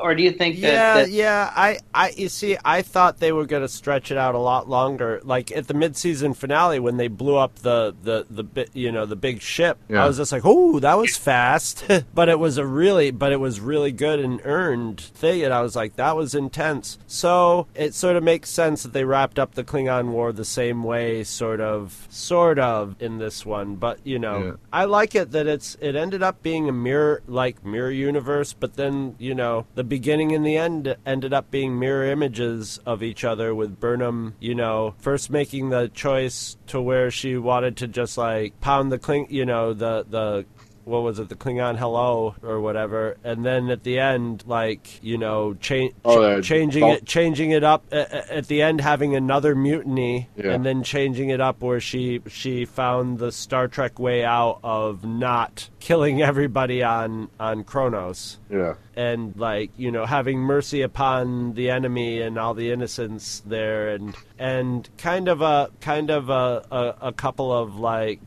Or 0.00 0.14
do 0.14 0.22
you 0.22 0.30
think 0.32 0.60
that, 0.60 0.72
yeah, 0.72 0.94
that 0.94 1.10
yeah. 1.10 1.52
I, 1.54 1.78
I, 1.94 2.10
you 2.16 2.28
see, 2.28 2.56
I 2.64 2.82
thought 2.82 3.18
they 3.20 3.32
were 3.32 3.46
going 3.46 3.62
to 3.62 3.68
stretch 3.68 4.10
it 4.10 4.18
out 4.18 4.34
a 4.34 4.38
lot 4.38 4.68
longer. 4.68 5.20
Like 5.24 5.50
at 5.52 5.66
the 5.68 5.74
mid-season 5.74 6.34
finale, 6.34 6.78
when 6.78 6.96
they 6.96 7.08
blew 7.08 7.36
up 7.36 7.56
the 7.56 7.94
the 8.02 8.26
the 8.30 8.44
bi- 8.44 8.66
you 8.74 8.92
know 8.92 9.06
the 9.06 9.16
big 9.16 9.40
ship, 9.40 9.78
Yeah. 9.88 10.04
I 10.04 10.06
was 10.06 10.16
just 10.16 10.32
like, 10.32 10.42
"Oh, 10.44 10.78
that 10.80 10.94
was 10.98 11.16
fast," 11.16 11.84
but 12.14 12.28
it 12.28 12.38
was 12.38 12.58
a 12.58 12.66
really, 12.66 13.10
but 13.10 13.32
it 13.32 13.40
was 13.40 13.60
really 13.60 13.92
good 13.92 14.20
and 14.20 14.40
earned 14.44 15.00
thing, 15.00 15.42
and 15.42 15.52
I 15.52 15.60
was 15.62 15.74
like, 15.74 15.96
"That 15.96 16.16
was 16.16 16.34
intense." 16.34 16.98
So 17.06 17.66
it 17.74 17.94
sort 17.94 18.16
of 18.16 18.22
makes 18.22 18.50
sense 18.50 18.82
that 18.82 18.92
they 18.92 19.04
wrapped 19.04 19.38
up 19.38 19.54
the 19.54 19.64
Klingon 19.64 20.08
War 20.08 20.32
the 20.32 20.44
same 20.44 20.82
way, 20.84 21.24
sort 21.24 21.60
of, 21.60 22.06
sort 22.10 22.58
of, 22.58 22.96
in 23.00 23.18
this 23.18 23.44
one. 23.44 23.76
But 23.76 23.98
you 24.04 24.18
know, 24.18 24.38
Yeah. 24.44 24.52
I 24.72 24.84
like 24.84 25.14
it 25.14 25.32
that 25.32 25.46
it's 25.46 25.76
it 25.80 25.96
ended 25.96 26.22
up 26.22 26.42
being 26.42 26.68
a 26.68 26.72
mirror 26.72 27.22
like 27.26 27.64
mirror 27.64 27.90
universe, 27.90 28.52
but 28.52 28.74
then 28.76 29.14
you 29.18 29.34
know 29.34 29.66
the 29.74 29.84
beginning 29.88 30.34
and 30.34 30.44
the 30.44 30.56
end 30.56 30.96
ended 31.06 31.32
up 31.32 31.50
being 31.50 31.78
mirror 31.78 32.04
images 32.04 32.78
of 32.86 33.02
each 33.02 33.24
other. 33.24 33.54
With 33.54 33.80
Burnham, 33.80 34.34
you 34.40 34.54
know, 34.54 34.94
first 34.98 35.30
making 35.30 35.70
the 35.70 35.88
choice 35.88 36.56
to 36.68 36.80
where 36.80 37.10
she 37.10 37.36
wanted 37.36 37.76
to 37.78 37.88
just 37.88 38.18
like 38.18 38.60
pound 38.60 38.92
the 38.92 38.98
cling, 38.98 39.26
you 39.30 39.46
know, 39.46 39.72
the 39.74 40.04
the. 40.08 40.46
What 40.88 41.02
was 41.02 41.18
it, 41.18 41.28
the 41.28 41.34
Klingon 41.34 41.76
hello 41.76 42.34
or 42.42 42.60
whatever, 42.60 43.16
and 43.22 43.44
then 43.44 43.68
at 43.68 43.82
the 43.84 43.98
end, 43.98 44.44
like 44.46 45.02
you 45.02 45.18
know, 45.18 45.54
cha- 45.54 45.90
Oh, 46.04 46.40
changing 46.40 46.86
it, 46.86 47.04
changing 47.06 47.50
it 47.50 47.62
up 47.62 47.84
a- 47.92 47.96
a- 47.98 48.36
at 48.38 48.46
the 48.48 48.62
end, 48.62 48.80
having 48.80 49.14
another 49.14 49.54
mutiny, 49.54 50.28
Yeah. 50.36 50.52
and 50.52 50.64
then 50.64 50.82
changing 50.82 51.28
it 51.28 51.40
up 51.40 51.62
where 51.62 51.80
she 51.80 52.20
she 52.28 52.64
found 52.64 53.18
the 53.18 53.30
Star 53.32 53.68
Trek 53.68 53.98
way 53.98 54.24
out 54.24 54.60
of 54.64 55.04
not 55.04 55.68
killing 55.80 56.22
everybody 56.22 56.82
on 56.82 57.28
on 57.38 57.64
Kronos 57.64 58.38
yeah. 58.50 58.74
and 58.96 59.34
like 59.36 59.70
you 59.76 59.90
know 59.90 60.06
having 60.06 60.38
mercy 60.40 60.82
upon 60.82 61.54
the 61.54 61.70
enemy 61.70 62.20
and 62.20 62.36
all 62.38 62.52
the 62.54 62.72
innocents 62.72 63.42
there 63.46 63.90
and 63.90 64.14
and 64.38 64.88
kind 64.98 65.28
of 65.28 65.40
a 65.40 65.70
kind 65.80 66.10
of 66.10 66.28
a 66.30 66.64
a, 66.70 66.94
a 67.08 67.12
couple 67.12 67.52
of 67.52 67.76
like 67.78 68.20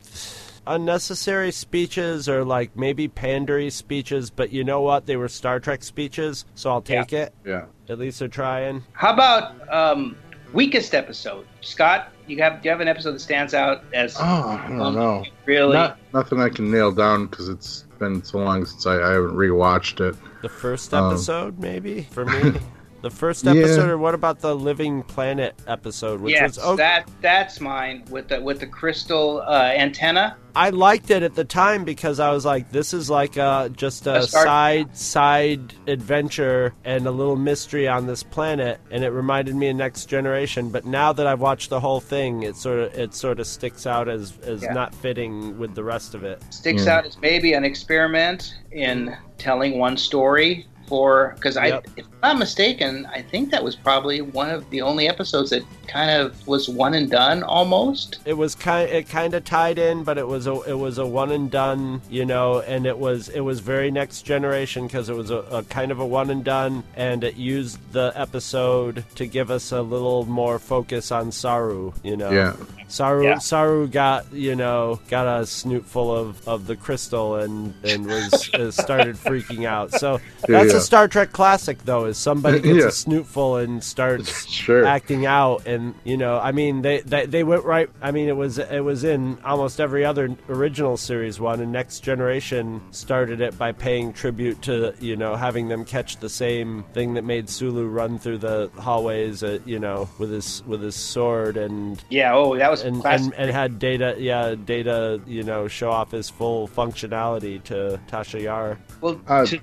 unnecessary 0.66 1.50
speeches 1.50 2.28
or 2.28 2.44
like 2.44 2.76
maybe 2.76 3.08
pandery 3.08 3.70
speeches 3.70 4.30
but 4.30 4.52
you 4.52 4.62
know 4.64 4.80
what 4.80 5.06
they 5.06 5.16
were 5.16 5.28
star 5.28 5.58
trek 5.60 5.82
speeches 5.82 6.44
so 6.54 6.70
i'll 6.70 6.80
take 6.82 7.12
it 7.12 7.34
Yeah. 7.44 7.64
at 7.88 7.98
least 7.98 8.18
they're 8.20 8.28
trying 8.28 8.82
How 8.92 9.12
about 9.12 9.72
um, 9.72 10.16
weakest 10.52 10.94
episode? 10.94 11.46
Scott, 11.62 12.12
you 12.26 12.40
have 12.42 12.60
do 12.62 12.66
you 12.66 12.70
have 12.70 12.80
an 12.80 12.88
episode 12.88 13.12
that 13.12 13.20
stands 13.20 13.54
out 13.54 13.82
as 13.92 14.16
Oh, 14.18 14.22
I 14.22 14.68
don't 14.68 14.94
know. 14.94 15.24
really? 15.46 15.74
Not 15.74 15.98
nothing 16.12 16.40
I 16.40 16.48
can 16.48 16.70
nail 16.70 16.92
down 16.92 17.26
because 17.26 17.48
it's 17.48 17.84
been 17.98 18.22
so 18.22 18.38
long 18.38 18.64
since 18.64 18.86
I, 18.86 18.94
I 18.96 19.12
haven't 19.12 19.34
rewatched 19.34 20.00
it. 20.00 20.14
the 20.42 20.48
first 20.48 20.92
Um, 20.94 21.12
episode 21.12 21.58
maybe 21.58 22.02
for 22.10 22.24
me 22.24 22.52
the 23.02 23.10
first 23.10 23.44
Yeah. 23.44 23.52
episode 23.52 23.88
or 23.90 23.98
what 23.98 24.14
about 24.14 24.40
the 24.40 24.54
living 24.54 25.02
planet 25.02 25.54
episode 25.66 26.20
which 26.20 26.34
yes, 26.34 26.56
was 26.56 26.58
okay 26.58 26.76
that 26.76 27.10
that's 27.20 27.60
mine 27.60 28.04
with 28.10 28.28
the 28.28 28.40
with 28.40 28.60
the 28.60 28.66
crystal 28.66 29.42
uh, 29.46 29.72
antenna. 29.76 30.36
I 30.54 30.68
liked 30.68 31.10
it 31.10 31.22
at 31.22 31.34
the 31.34 31.44
time 31.46 31.82
because 31.84 32.20
I 32.20 32.30
was 32.30 32.44
like, 32.44 32.70
this 32.70 32.92
is 32.92 33.08
like 33.08 33.38
uh, 33.38 33.70
just 33.70 34.06
a 34.06 34.16
A 34.18 34.22
side 34.24 34.94
side 34.94 35.72
adventure 35.86 36.74
and 36.84 37.06
a 37.06 37.10
little 37.10 37.36
mystery 37.36 37.88
on 37.88 38.06
this 38.06 38.22
planet, 38.22 38.78
and 38.90 39.02
it 39.02 39.08
reminded 39.10 39.54
me 39.56 39.68
of 39.70 39.76
Next 39.76 40.06
Generation. 40.10 40.68
But 40.68 40.84
now 40.84 41.14
that 41.14 41.26
I've 41.26 41.40
watched 41.40 41.70
the 41.70 41.80
whole 41.80 42.00
thing, 42.00 42.42
it 42.42 42.56
sort 42.56 42.80
of 42.80 42.98
it 42.98 43.14
sort 43.14 43.40
of 43.40 43.46
sticks 43.46 43.86
out 43.86 44.10
as 44.10 44.38
as 44.42 44.62
Yeah. 44.62 44.74
not 44.74 44.94
fitting 44.94 45.58
with 45.58 45.74
the 45.74 45.84
rest 45.84 46.14
of 46.14 46.22
it. 46.22 46.42
Sticks 46.50 46.84
Yeah. 46.84 46.98
out 46.98 47.06
as 47.06 47.16
maybe 47.22 47.54
an 47.54 47.64
experiment 47.64 48.54
in 48.72 49.16
telling 49.38 49.78
one 49.78 49.96
story 49.96 50.66
for 50.86 51.32
because 51.36 51.56
I, 51.56 51.80
if 51.96 52.06
I'm 52.22 52.32
not 52.32 52.38
mistaken, 52.38 53.06
I 53.06 53.22
think 53.22 53.50
that 53.50 53.62
was 53.62 53.76
probably 53.76 54.20
one 54.20 54.50
of 54.50 54.68
the 54.70 54.82
only 54.82 55.08
episodes 55.08 55.50
that 55.50 55.62
kind 55.86 56.10
of 56.10 56.46
was 56.46 56.68
one 56.68 56.94
and 56.94 57.10
done 57.10 57.42
almost. 57.42 58.18
It 58.24 58.34
was 58.34 58.54
kind 58.54 58.88
it 58.88 59.08
kind 59.08 59.34
of 59.34 59.44
tied 59.44 59.78
in, 59.78 60.04
but 60.04 60.18
it 60.18 60.26
was 60.26 60.46
a 60.46 60.60
it 60.62 60.78
was 60.78 60.98
a 60.98 61.06
one 61.06 61.32
and 61.32 61.50
done, 61.50 62.02
you 62.08 62.24
know, 62.24 62.60
and 62.60 62.86
it 62.86 62.98
was 62.98 63.28
it 63.28 63.40
was 63.40 63.60
very 63.60 63.90
Next 63.90 64.22
Generation 64.22 64.86
because 64.86 65.08
it 65.08 65.16
was 65.16 65.30
a, 65.30 65.38
a 65.38 65.62
kind 65.64 65.90
of 65.90 66.00
a 66.00 66.06
one 66.06 66.30
and 66.30 66.44
done, 66.44 66.84
and 66.96 67.24
it 67.24 67.36
used 67.36 67.78
the 67.92 68.12
episode 68.14 69.04
to 69.16 69.26
give 69.26 69.50
us 69.50 69.72
a 69.72 69.82
little 69.82 70.24
more 70.26 70.58
focus 70.58 71.10
on 71.10 71.32
Saru, 71.32 71.92
you 72.02 72.16
know. 72.16 72.30
Yeah. 72.30 72.56
Saru 72.92 73.24
Yeah. 73.24 73.38
Saru 73.38 73.88
got 73.88 74.30
you 74.32 74.54
know 74.54 75.00
got 75.08 75.40
a 75.40 75.46
snoot 75.46 75.86
full 75.86 76.14
of, 76.14 76.46
of 76.46 76.66
the 76.66 76.76
crystal 76.76 77.36
and 77.36 77.72
and 77.84 78.06
was 78.06 78.50
uh, 78.54 78.70
started 78.70 79.16
freaking 79.16 79.64
out. 79.64 79.92
So 79.92 80.20
Yeah, 80.48 80.58
that's 80.62 80.72
yeah. 80.72 80.78
a 80.78 80.80
Star 80.80 81.08
Trek 81.08 81.32
classic 81.32 81.78
though. 81.84 82.04
Is 82.04 82.18
somebody 82.18 82.60
gets 82.60 82.78
Yeah. 82.78 82.86
a 82.88 82.90
snoot 82.90 83.26
full 83.26 83.56
and 83.56 83.82
starts 83.82 84.46
Sure. 84.52 84.84
acting 84.84 85.24
out 85.24 85.66
and 85.66 85.94
you 86.04 86.16
know 86.18 86.38
I 86.38 86.52
mean 86.52 86.82
they, 86.82 87.00
they 87.00 87.24
they 87.26 87.44
went 87.44 87.64
right. 87.64 87.88
I 88.02 88.10
mean 88.10 88.28
it 88.28 88.36
was 88.36 88.58
it 88.58 88.80
was 88.84 89.04
in 89.04 89.38
almost 89.44 89.80
every 89.80 90.04
other 90.04 90.36
original 90.50 90.96
series 90.98 91.40
one 91.40 91.60
and 91.60 91.72
Next 91.72 92.00
Generation 92.00 92.82
started 92.90 93.40
it 93.40 93.56
by 93.56 93.72
paying 93.72 94.12
tribute 94.12 94.60
to 94.62 94.94
you 95.00 95.16
know 95.16 95.34
having 95.34 95.68
them 95.68 95.84
catch 95.86 96.18
the 96.18 96.28
same 96.28 96.84
thing 96.92 97.14
that 97.14 97.24
made 97.24 97.48
Sulu 97.48 97.86
run 97.86 98.18
through 98.18 98.38
the 98.38 98.70
hallways 98.78 99.42
uh, 99.42 99.58
you 99.64 99.78
know 99.78 100.08
with 100.18 100.30
his 100.30 100.62
with 100.66 100.82
his 100.82 100.94
sword 100.94 101.56
and 101.56 102.02
Yeah. 102.10 102.34
Oh, 102.34 102.56
that 102.58 102.70
was 102.70 102.81
and, 102.82 103.04
and 103.04 103.34
and 103.34 103.50
had 103.50 103.78
data 103.78 104.14
yeah 104.18 104.54
data 104.54 105.20
you 105.26 105.42
know 105.42 105.68
show 105.68 105.90
off 105.90 106.10
his 106.10 106.28
full 106.28 106.68
functionality 106.68 107.62
to 107.64 108.00
Tasha 108.08 108.42
Yar. 108.42 108.78
Well, 109.00 109.20
Uh, 109.26 109.46
to, 109.46 109.58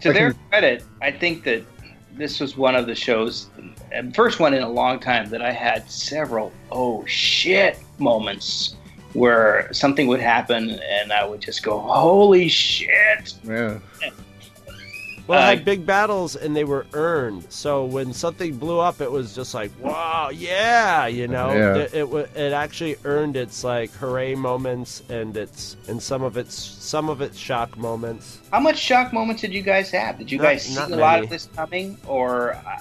to 0.00 0.12
their 0.12 0.32
can- 0.32 0.40
credit, 0.50 0.84
I 1.02 1.10
think 1.10 1.44
that 1.44 1.62
this 2.12 2.38
was 2.40 2.56
one 2.56 2.76
of 2.76 2.86
the 2.86 2.94
shows, 2.94 3.48
first 4.14 4.38
one 4.38 4.54
in 4.54 4.62
a 4.62 4.68
long 4.68 5.00
time, 5.00 5.28
that 5.30 5.42
I 5.42 5.50
had 5.50 5.90
several 5.90 6.52
oh 6.70 7.04
shit 7.06 7.78
moments 7.98 8.76
where 9.14 9.68
something 9.72 10.06
would 10.08 10.20
happen 10.20 10.70
and 10.70 11.12
I 11.12 11.24
would 11.24 11.40
just 11.40 11.62
go, 11.62 11.78
holy 11.80 12.48
shit. 12.48 13.34
Yeah. 13.44 13.78
Well, 15.26 15.38
it 15.38 15.42
Uh, 15.42 15.46
had 15.46 15.64
big 15.64 15.86
battles 15.86 16.36
and 16.36 16.54
they 16.54 16.64
were 16.64 16.86
earned. 16.92 17.46
So 17.48 17.84
when 17.84 18.12
something 18.12 18.56
blew 18.58 18.78
up, 18.78 19.00
it 19.00 19.10
was 19.10 19.34
just 19.34 19.54
like, 19.54 19.70
wow, 19.80 20.28
yeah, 20.32 21.06
you 21.06 21.28
know. 21.28 21.50
Yeah. 21.52 21.76
It, 21.76 21.94
it 21.94 22.30
it 22.36 22.52
actually 22.52 22.96
earned 23.04 23.36
its 23.36 23.64
like 23.64 23.90
hooray 23.92 24.34
moments 24.34 25.02
and 25.08 25.34
its 25.36 25.76
and 25.88 26.02
some 26.02 26.22
of 26.22 26.36
its 26.36 26.54
some 26.54 27.08
of 27.08 27.20
its 27.22 27.38
shock 27.38 27.78
moments. 27.78 28.40
How 28.52 28.60
much 28.60 28.78
shock 28.78 29.12
moments 29.12 29.40
did 29.40 29.52
you 29.54 29.62
guys 29.62 29.90
have? 29.90 30.18
Did 30.18 30.30
you 30.30 30.38
Not- 30.38 30.44
guys 30.44 30.62
see 30.66 30.74
not 30.74 30.90
a 30.92 30.96
lot 30.96 31.22
of 31.24 31.30
this 31.30 31.48
coming? 31.56 31.96
Or 32.06 32.54
uh, 32.54 32.78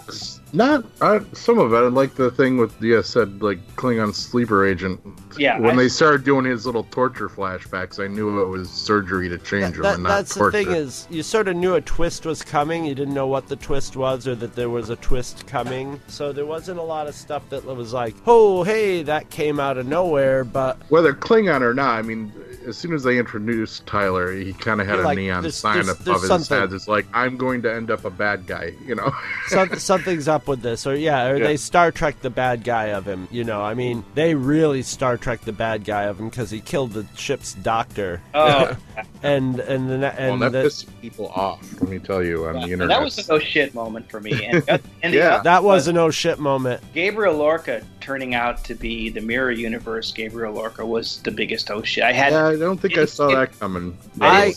Not 0.51 0.85
uh, 1.01 1.21
some 1.33 1.57
of 1.57 1.73
it. 1.73 1.77
I 1.77 1.79
like 1.87 2.15
the 2.15 2.29
thing 2.29 2.57
with 2.57 2.73
yeah 2.81 3.01
said 3.01 3.41
like 3.41 3.59
Klingon 3.75 4.13
sleeper 4.13 4.65
agent. 4.67 4.99
Yeah, 5.37 5.57
When 5.59 5.71
I- 5.79 5.83
they 5.83 5.89
started 5.89 6.23
doing 6.25 6.45
his 6.45 6.65
little 6.65 6.83
torture 6.91 7.29
flashbacks, 7.29 8.03
I 8.03 8.07
knew 8.07 8.41
it 8.43 8.47
was 8.49 8.69
surgery 8.69 9.29
to 9.29 9.37
change 9.39 9.61
That- 9.61 9.75
him 9.77 9.81
that- 9.83 9.93
and 9.95 10.03
not 10.03 10.09
that's 10.09 10.35
torture. 10.35 10.57
the 10.59 10.65
thing 10.65 10.73
is, 10.75 11.07
you 11.09 11.23
sort 11.23 11.47
of 11.47 11.55
knew 11.55 11.73
a 11.75 11.81
twist 11.81 12.25
was 12.25 12.32
coming. 12.41 12.85
You 12.85 12.95
didn't 12.95 13.13
know 13.13 13.27
what 13.27 13.47
the 13.47 13.55
twist 13.55 13.95
was, 13.95 14.27
or 14.27 14.35
that 14.35 14.55
there 14.55 14.69
was 14.69 14.89
a 14.89 14.95
twist 14.95 15.45
coming. 15.45 15.99
So 16.07 16.31
there 16.31 16.45
wasn't 16.45 16.79
a 16.79 16.83
lot 16.83 17.07
of 17.07 17.15
stuff 17.15 17.47
that 17.49 17.65
was 17.65 17.93
like, 17.93 18.15
oh, 18.25 18.63
hey, 18.63 19.03
that 19.03 19.29
came 19.29 19.59
out 19.59 19.77
of 19.77 19.85
nowhere. 19.85 20.43
But 20.43 20.81
Whether 20.89 21.13
Klingon 21.13 21.61
or 21.61 21.73
not, 21.73 21.99
I 21.99 22.01
mean, 22.01 22.31
as 22.67 22.77
soon 22.77 22.93
as 22.93 23.03
they 23.03 23.17
introduced 23.17 23.85
Tyler, 23.85 24.31
he 24.33 24.53
kind 24.53 24.79
of 24.81 24.87
had 24.87 24.93
You're 24.95 25.03
a 25.03 25.07
like, 25.07 25.17
neon 25.17 25.41
there's- 25.43 25.55
sign 25.55 25.75
there's- 25.75 25.89
above 25.89 26.05
there's 26.05 26.21
his 26.21 26.27
something- 26.29 26.59
head. 26.59 26.73
It's 26.73 26.87
like 26.87 27.05
I'm 27.13 27.37
going 27.37 27.61
to 27.63 27.73
end 27.73 27.91
up 27.91 28.05
a 28.05 28.09
bad 28.09 28.47
guy, 28.47 28.73
you 28.85 28.95
know. 28.95 29.11
Some, 29.47 29.75
something's 29.79 30.27
up 30.27 30.47
with 30.47 30.61
this, 30.61 30.87
or 30.87 30.95
yeah, 30.95 31.27
or 31.27 31.37
Yeah. 31.37 31.47
they 31.47 31.57
Star 31.57 31.91
Trek 31.91 32.21
the 32.21 32.29
bad 32.29 32.63
guy 32.63 32.85
of 32.87 33.05
him. 33.05 33.27
You 33.31 33.43
know, 33.43 33.61
I 33.61 33.73
mean, 33.73 34.03
they 34.15 34.35
really 34.35 34.81
Star 34.81 35.17
Trek 35.17 35.41
the 35.41 35.51
bad 35.51 35.83
guy 35.85 36.03
of 36.03 36.19
him 36.19 36.29
because 36.29 36.49
he 36.51 36.59
killed 36.61 36.93
the 36.93 37.05
ship's 37.15 37.53
doctor, 37.53 38.21
Oh, 38.33 38.75
and 39.23 39.59
and 39.59 39.89
the, 39.89 39.97
well, 39.99 40.13
and 40.17 40.41
that 40.41 40.51
the, 40.51 40.63
pissed 40.63 41.01
people 41.01 41.27
off. 41.29 41.61
Let 41.81 41.89
me 41.89 41.99
tell 41.99 42.23
you 42.23 42.45
on 42.47 42.55
the 42.55 42.61
internet. 42.61 42.87
that 42.89 43.01
was 43.03 43.17
a 43.29 43.33
oh 43.33 43.39
shit 43.39 43.73
moment 43.75 44.09
for 44.09 44.19
me. 44.19 44.45
And, 44.45 44.63
and 45.03 45.13
Yeah. 45.13 45.35
other 45.35 45.43
that 45.43 45.63
was 45.63 45.87
an 45.87 45.97
oh 45.97 46.09
shit 46.09 46.39
moment. 46.39 46.81
Gabriel 46.93 47.35
Lorca 47.35 47.83
turning 47.99 48.35
out 48.35 48.63
to 48.65 48.75
be 48.75 49.09
the 49.09 49.21
Mirror 49.21 49.51
Universe. 49.51 50.11
Gabriel 50.11 50.53
Lorca 50.53 50.85
was 50.85 51.21
the 51.23 51.31
biggest 51.31 51.71
oh 51.71 51.81
shit. 51.83 52.03
I 52.03 52.11
had, 52.11 52.33
yeah, 52.33 52.52
I 52.61 52.65
don't 52.65 52.79
think 52.79 52.97
I 52.97 53.05
saw 53.05 53.29
It- 53.29 53.35
that 53.35 53.59
coming. 53.59 53.97
I- 54.21 54.53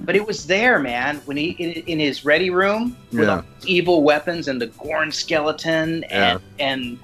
but 0.00 0.14
it 0.16 0.26
was 0.26 0.46
there, 0.46 0.78
man. 0.78 1.20
When 1.24 1.36
he 1.36 1.50
in, 1.58 1.72
in 1.86 1.98
his 1.98 2.24
ready 2.24 2.50
room 2.50 2.96
with 3.12 3.28
Yeah. 3.28 3.42
evil 3.64 4.02
weapons 4.02 4.48
and 4.48 4.60
the 4.60 4.66
Gorn 4.66 5.10
skeleton 5.12 6.04
and 6.04 6.40
and 6.58 6.98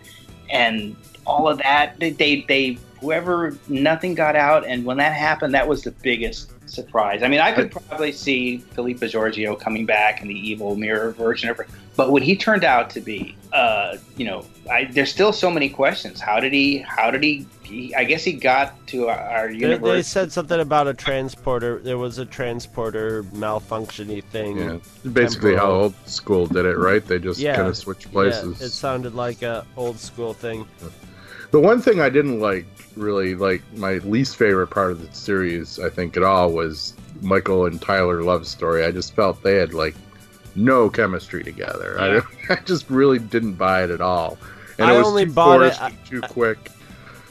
and 0.51 0.97
all 1.27 1.49
of 1.49 1.59
that. 1.59 1.99
They, 1.99 2.11
they 2.11 2.45
they 2.49 2.79
whoever 3.01 3.57
nothing 3.69 4.15
got 4.15 4.37
out, 4.37 4.67
and 4.67 4.85
when 4.85 4.97
that 4.99 5.13
happened, 5.13 5.55
that 5.55 5.67
was 5.67 5.83
the 5.83 5.91
biggest 5.91 6.51
surprise. 6.69 7.23
I 7.23 7.29
mean, 7.29 7.41
I 7.41 7.53
could 7.53 7.71
probably 7.71 8.13
see 8.13 8.59
Philippa 8.59 9.07
Georgiou 9.07 9.59
coming 9.59 9.87
back 9.87 10.23
in 10.23 10.29
the 10.29 10.35
evil 10.35 10.77
mirror 10.77 11.11
version 11.13 11.49
of 11.49 11.57
her, 11.57 11.67
but 11.97 12.13
what 12.13 12.23
he 12.23 12.37
turned 12.37 12.65
out 12.65 12.91
to 12.91 13.01
be, 13.01 13.35
uh, 13.53 13.99
you 14.17 14.25
know, 14.25 14.45
I, 14.71 14.85
there's 14.85 15.11
still 15.11 15.33
so 15.33 15.51
many 15.51 15.69
questions. 15.69 16.21
How 16.21 16.41
did 16.41 16.53
he? 16.53 16.79
How 16.79 17.11
did 17.11 17.23
he? 17.23 17.47
he 17.63 17.95
I 17.95 18.05
guess 18.05 18.25
he 18.25 18.33
got 18.33 18.87
to 18.89 19.09
our, 19.09 19.19
our 19.19 19.49
They, 19.49 19.59
universe. 19.59 19.91
they 19.93 20.03
said 20.03 20.33
something 20.33 20.59
about 20.61 20.89
a 20.89 20.95
transporter. 20.95 21.79
There 21.81 21.99
was 21.99 22.19
a 22.19 22.25
transporter 22.25 23.25
malfunctiony 23.25 24.25
thing. 24.25 24.57
Yeah, 24.59 24.79
basically 25.13 25.55
how 25.55 25.71
old 25.71 25.95
school 26.07 26.47
did 26.47 26.65
it, 26.65 26.79
right? 26.79 27.05
They 27.07 27.19
just 27.19 27.41
Yeah. 27.41 27.57
kind 27.57 27.69
of 27.69 27.77
switched 27.77 28.07
Yeah, 28.07 28.13
places. 28.13 28.61
it 28.63 28.71
sounded 28.71 29.15
like 29.15 29.43
a 29.43 29.67
old 29.77 29.99
school 29.99 30.33
thing. 30.33 30.67
The 31.51 31.61
one 31.61 31.83
thing 31.83 32.01
I 32.01 32.09
didn't 32.09 32.41
like, 32.41 32.65
really, 32.97 33.35
like 33.35 33.63
my 33.77 33.95
least 33.99 34.37
favorite 34.37 34.69
part 34.69 34.93
of 34.93 35.07
the 35.07 35.15
series, 35.15 35.79
I 35.79 35.91
think, 35.91 36.17
at 36.17 36.23
all, 36.23 36.53
was 36.53 36.95
Michael 37.21 37.67
and 37.67 37.81
Tyler 37.83 38.23
love 38.23 38.47
story. 38.47 38.85
I 38.87 38.91
just 38.91 39.15
felt 39.15 39.43
they 39.43 39.57
had 39.57 39.75
like 39.75 39.95
no 40.55 40.91
chemistry 40.91 41.43
together. 41.45 41.97
Yeah. 41.99 42.21
I, 42.51 42.53
I 42.55 42.57
just 42.65 42.89
really 42.91 43.19
didn't 43.19 43.55
buy 43.55 43.85
it 43.85 43.91
at 43.91 44.01
all, 44.01 44.39
and 44.79 44.91
I 44.91 44.95
it 44.95 44.99
was 44.99 45.07
only 45.07 45.25
too 45.27 45.33
bought 45.33 45.63
it- 45.63 45.79
too 46.07 46.21
quick. 46.23 46.71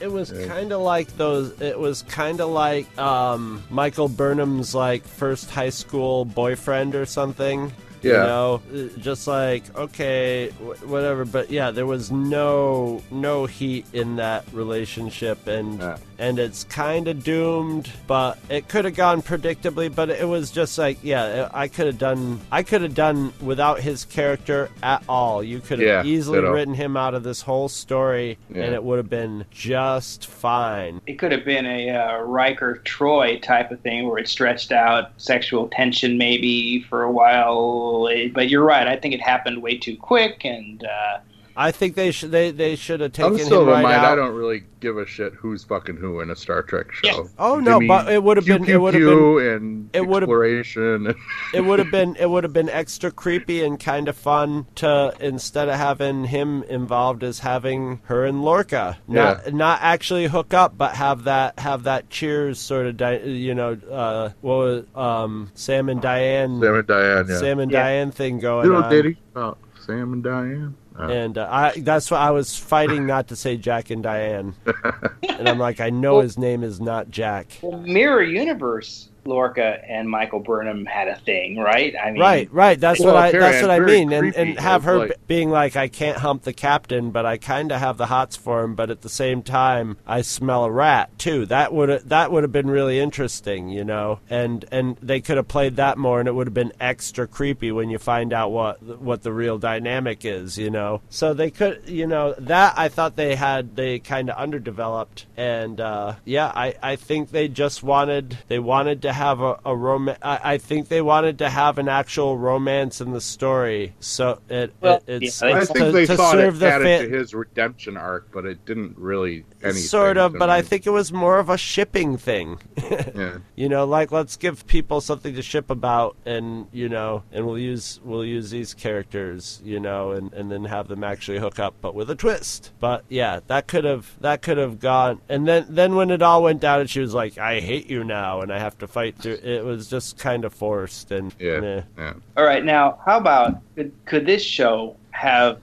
It 0.00 0.10
was 0.10 0.32
Yeah. 0.32 0.46
kind 0.48 0.72
of 0.72 0.80
like 0.80 1.16
those. 1.16 1.60
It 1.60 1.78
was 1.78 2.02
kind 2.02 2.40
of 2.40 2.50
like 2.50 2.98
um, 2.98 3.62
Michael 3.70 4.08
Burnham's 4.08 4.74
like 4.74 5.04
first 5.06 5.48
high 5.50 5.70
school 5.70 6.24
boyfriend 6.24 6.96
or 6.96 7.06
something. 7.06 7.72
You 8.02 8.12
Yeah. 8.12 8.26
know, 8.26 8.60
Uh, 8.74 8.78
just 9.00 9.26
like 9.28 9.62
okay, 9.76 10.48
wh- 10.58 10.88
whatever. 10.90 11.24
But 11.24 11.50
yeah, 11.50 11.70
there 11.70 11.86
was 11.86 12.10
no 12.10 13.02
no 13.10 13.46
heat 13.46 13.86
in 13.92 14.16
that 14.16 14.44
relationship, 14.52 15.46
and 15.46 15.78
Yeah. 15.80 15.96
and 16.18 16.38
it's 16.38 16.64
kind 16.64 17.06
of 17.08 17.22
doomed. 17.24 17.90
But 18.06 18.38
it 18.50 18.68
could 18.68 18.84
have 18.84 18.96
gone 18.96 19.22
predictably. 19.22 19.94
But 19.94 20.10
it 20.10 20.26
was 20.28 20.50
just 20.50 20.78
like 20.78 20.98
yeah, 21.02 21.48
I 21.54 21.68
could 21.68 21.86
have 21.86 21.98
done. 21.98 22.40
I 22.50 22.62
could 22.64 22.82
have 22.82 22.94
done 22.94 23.32
without 23.40 23.80
his 23.80 24.04
character 24.04 24.68
at 24.82 25.02
all. 25.08 25.42
You 25.44 25.60
could 25.60 25.78
have 25.78 25.88
Yeah, 25.88 26.02
easily 26.04 26.40
ditto. 26.40 26.52
written 26.52 26.74
him 26.74 26.96
out 26.96 27.14
of 27.14 27.22
this 27.22 27.42
whole 27.42 27.68
story, 27.68 28.36
Yeah. 28.52 28.62
and 28.64 28.74
it 28.74 28.82
would 28.82 28.96
have 28.98 29.10
been 29.10 29.44
just 29.50 30.26
fine. 30.26 31.00
it 31.06 31.18
could 31.18 31.30
have 31.32 31.44
been 31.44 31.66
a 31.66 31.90
uh, 31.90 32.18
Riker 32.22 32.80
Troi 32.84 33.36
type 33.40 33.70
of 33.70 33.80
thing 33.80 34.08
where 34.08 34.18
it 34.18 34.28
stretched 34.28 34.72
out 34.72 35.10
sexual 35.18 35.68
tension 35.68 36.18
maybe 36.18 36.80
for 36.88 37.02
a 37.04 37.10
while. 37.12 37.91
But 38.34 38.48
you're 38.48 38.64
right. 38.64 38.86
I 38.86 38.96
think 38.96 39.14
it 39.14 39.20
happened 39.20 39.62
way 39.62 39.76
too 39.76 39.96
quick, 39.96 40.44
and 40.44 40.84
uh, 40.84 41.18
I 41.56 41.70
think 41.70 41.94
they 41.94 42.10
should 42.10 42.30
they, 42.30 42.50
they 42.50 42.76
should 42.76 43.00
have 43.00 43.12
taken 43.12 43.32
I'm 43.34 43.38
still 43.38 43.62
him 43.62 43.68
right 43.68 43.82
mind. 43.82 43.94
out. 43.96 44.12
I 44.12 44.16
don't 44.16 44.34
really 44.34 44.64
give 44.80 44.98
a 44.98 45.06
shit 45.06 45.32
who's 45.34 45.62
fucking 45.64 45.96
who 45.96 46.20
in 46.20 46.30
a 46.30 46.36
Star 46.36 46.62
Trek 46.62 46.90
show. 46.92 47.06
Yeah. 47.24 47.28
Oh, 47.38 47.60
no, 47.60 47.78
me 47.78 47.86
but 47.86 48.10
it 48.12 48.22
would 48.22 48.36
have 48.36 48.46
been- 48.46 48.64
it 48.64 48.80
would 48.80 48.94
have 48.94 49.00
pew 49.00 49.38
and 49.38 49.88
it 49.92 50.06
would 50.06 50.22
have- 50.22 50.28
exploration. 50.28 51.14
it 51.54 51.60
would 51.60 51.78
have 51.78 51.90
been 51.90 52.16
it 52.16 52.28
would 52.28 52.44
have 52.44 52.52
been 52.52 52.68
extra 52.68 53.10
creepy 53.10 53.62
and 53.62 53.78
kind 53.78 54.08
of 54.08 54.16
fun 54.16 54.66
to 54.76 55.14
instead 55.20 55.68
of 55.68 55.76
having 55.76 56.24
him 56.24 56.62
involved 56.64 57.22
as 57.22 57.38
having 57.40 58.00
her 58.04 58.24
and 58.24 58.42
Lorca 58.42 58.98
not 59.06 59.42
Yeah. 59.46 59.52
not 59.54 59.78
actually 59.82 60.26
hook 60.26 60.52
up 60.54 60.76
but 60.76 60.96
have 60.96 61.24
that 61.24 61.58
have 61.58 61.84
that 61.84 62.10
cheers 62.10 62.58
sort 62.58 62.86
of 62.86 62.96
di- 62.96 63.20
you 63.24 63.54
know 63.54 63.78
uh 63.90 64.30
what 64.40 64.56
was 64.56 64.84
um 64.96 65.50
Sam 65.54 65.88
and 65.88 66.00
Diane 66.02 66.60
Sam 66.60 66.74
and 66.76 66.86
Diane, 66.86 67.26
yeah. 67.28 67.38
Sam 67.38 67.58
and 67.60 67.70
Yeah. 67.70 67.82
Diane 67.82 68.10
thing 68.10 68.38
going 68.40 68.66
Little 68.68 68.82
on 68.84 68.90
ditty 68.90 69.16
about 69.34 69.58
Sam 69.86 70.12
and 70.12 70.22
Diane. 70.24 70.74
Uh, 71.02 71.08
and 71.08 71.38
uh, 71.38 71.48
I 71.50 71.72
that's 71.78 72.10
why 72.10 72.18
I 72.18 72.30
was 72.30 72.56
fighting 72.56 73.06
not 73.06 73.28
to 73.28 73.36
say 73.36 73.56
Jack 73.56 73.90
and 73.90 74.02
Diane 74.02 74.54
and 75.28 75.48
I'm 75.48 75.58
like 75.58 75.80
I 75.80 75.90
know 75.90 76.20
his 76.20 76.38
name 76.38 76.62
is 76.62 76.80
not 76.80 77.10
Jack 77.10 77.58
well, 77.62 77.78
Mirror 77.78 78.24
Universe. 78.24 79.08
Lorca 79.24 79.80
and 79.88 80.08
Michael 80.08 80.40
Burnham 80.40 80.84
had 80.84 81.08
a 81.08 81.16
thing, 81.16 81.58
right? 81.58 81.94
I 81.96 82.10
mean, 82.10 82.20
Right, 82.20 82.52
right. 82.52 82.78
That's 82.78 83.00
Well, 83.00 83.14
what 83.14 83.22
I. 83.24 83.32
That's 83.32 83.62
what 83.62 83.70
I 83.70 83.78
mean, 83.78 84.12
and 84.12 84.34
and 84.34 84.58
have 84.58 84.84
her 84.84 84.98
Like- 84.98 85.08
b- 85.10 85.14
being 85.26 85.50
like, 85.50 85.76
I 85.76 85.88
can't 85.88 86.18
hump 86.18 86.42
the 86.42 86.52
captain, 86.52 87.10
but 87.10 87.24
I 87.24 87.36
kind 87.36 87.70
of 87.72 87.78
have 87.80 87.98
the 87.98 88.06
hots 88.06 88.36
for 88.36 88.62
him. 88.62 88.74
But 88.74 88.90
at 88.90 89.02
the 89.02 89.08
same 89.08 89.42
time, 89.42 89.96
I 90.06 90.22
smell 90.22 90.64
a 90.64 90.70
rat 90.70 91.18
too. 91.18 91.46
That 91.46 91.72
would 91.72 92.08
that 92.08 92.32
would 92.32 92.42
have 92.42 92.52
been 92.52 92.68
really 92.70 92.98
interesting, 92.98 93.68
you 93.68 93.84
know. 93.84 94.20
And 94.28 94.64
and 94.72 94.96
they 95.00 95.20
could 95.20 95.36
have 95.36 95.48
played 95.48 95.76
that 95.76 95.98
more, 95.98 96.18
and 96.18 96.28
it 96.28 96.32
would 96.34 96.46
have 96.48 96.54
been 96.54 96.72
extra 96.80 97.26
creepy 97.26 97.70
when 97.72 97.90
you 97.90 97.98
find 97.98 98.32
out 98.32 98.50
what 98.50 98.82
what 99.00 99.22
the 99.22 99.32
real 99.32 99.58
dynamic 99.58 100.24
is, 100.24 100.58
you 100.58 100.70
know. 100.70 101.00
So 101.10 101.32
they 101.34 101.50
could, 101.50 101.82
you 101.86 102.06
know, 102.06 102.34
that 102.38 102.74
I 102.76 102.88
thought 102.88 103.16
they 103.16 103.36
had 103.36 103.76
they 103.76 103.98
kind 103.98 104.30
of 104.30 104.36
underdeveloped, 104.36 105.26
and 105.36 105.80
uh, 105.80 106.14
yeah, 106.24 106.50
I 106.54 106.74
I 106.82 106.96
think 106.96 107.30
they 107.30 107.48
just 107.48 107.82
wanted 107.82 108.38
they 108.48 108.58
wanted 108.58 109.02
to 109.02 109.11
have 109.12 109.40
a, 109.40 109.60
a 109.64 109.76
romance. 109.76 110.18
I, 110.22 110.54
I 110.54 110.58
think 110.58 110.88
they 110.88 111.02
wanted 111.02 111.38
to 111.38 111.50
have 111.50 111.78
an 111.78 111.88
actual 111.88 112.36
romance 112.38 113.00
in 113.00 113.12
the 113.12 113.20
story. 113.20 113.94
So 114.00 114.40
it, 114.48 114.74
Well, 114.80 115.02
it 115.06 115.22
it's, 115.22 115.42
yeah, 115.42 115.56
I 115.56 115.60
it's 115.60 115.70
think 115.70 115.86
to, 115.86 115.92
they 115.92 116.06
to 116.06 116.16
thought 116.16 116.32
serve 116.32 116.56
it 116.56 116.58
the 116.60 116.68
added 116.68 116.84
fan. 116.84 117.02
to 117.02 117.08
his 117.08 117.34
redemption 117.34 117.96
arc, 117.96 118.30
but 118.32 118.44
it 118.46 118.64
didn't 118.66 118.98
really 118.98 119.44
anything. 119.62 119.82
Sort 119.82 120.16
of, 120.16 120.32
but 120.34 120.48
me. 120.48 120.54
I 120.54 120.62
think 120.62 120.86
it 120.86 120.90
was 120.90 121.12
more 121.12 121.38
of 121.38 121.48
a 121.48 121.56
shipping 121.58 122.16
thing. 122.16 122.58
yeah. 123.14 123.38
you 123.56 123.68
know, 123.68 123.84
like 123.84 124.12
let's 124.12 124.36
give 124.36 124.66
people 124.66 125.00
something 125.00 125.34
to 125.34 125.42
ship 125.42 125.70
about, 125.70 126.16
and 126.26 126.66
you 126.72 126.88
know, 126.88 127.22
and 127.32 127.46
we'll 127.46 127.58
use 127.58 128.00
we'll 128.04 128.24
use 128.24 128.50
these 128.50 128.74
characters, 128.74 129.60
you 129.64 129.80
know, 129.80 130.12
and 130.12 130.32
and 130.34 130.50
then 130.50 130.64
have 130.64 130.88
them 130.88 131.04
actually 131.04 131.38
hook 131.38 131.58
up, 131.58 131.74
but 131.80 131.94
with 131.94 132.10
a 132.10 132.14
twist. 132.14 132.72
But 132.80 133.04
yeah, 133.08 133.40
that 133.46 133.66
could 133.66 133.84
have 133.84 134.14
that 134.20 134.42
could 134.42 134.58
have 134.58 134.80
gone. 134.80 135.20
And 135.28 135.46
then 135.46 135.66
then 135.68 135.94
when 135.94 136.10
it 136.10 136.22
all 136.22 136.42
went 136.42 136.60
down, 136.60 136.80
and 136.80 136.90
she 136.90 137.00
was 137.00 137.14
like, 137.14 137.38
"I 137.38 137.60
hate 137.60 137.88
you 137.88 138.04
now," 138.04 138.40
and 138.40 138.52
I 138.52 138.58
have 138.58 138.78
to 138.78 138.86
fight 138.86 139.16
through. 139.18 139.34
It 139.42 139.64
was 139.64 139.88
just 139.88 140.18
kind 140.18 140.44
of 140.44 140.52
forced, 140.52 141.10
and 141.10 141.34
Yeah. 141.38 141.60
meh. 141.60 141.82
yeah. 141.98 142.12
All 142.36 142.44
right, 142.44 142.64
now 142.64 142.98
how 143.04 143.18
about 143.18 143.60
could, 143.74 143.92
could 144.06 144.26
this 144.26 144.42
show 144.42 144.96
have 145.10 145.58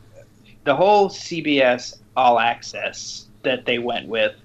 the 0.65 0.75
whole 0.75 1.09
CBS 1.09 1.97
All 2.15 2.39
Access 2.39 3.25
that 3.43 3.65
they 3.65 3.79
went 3.79 4.07
with? 4.07 4.35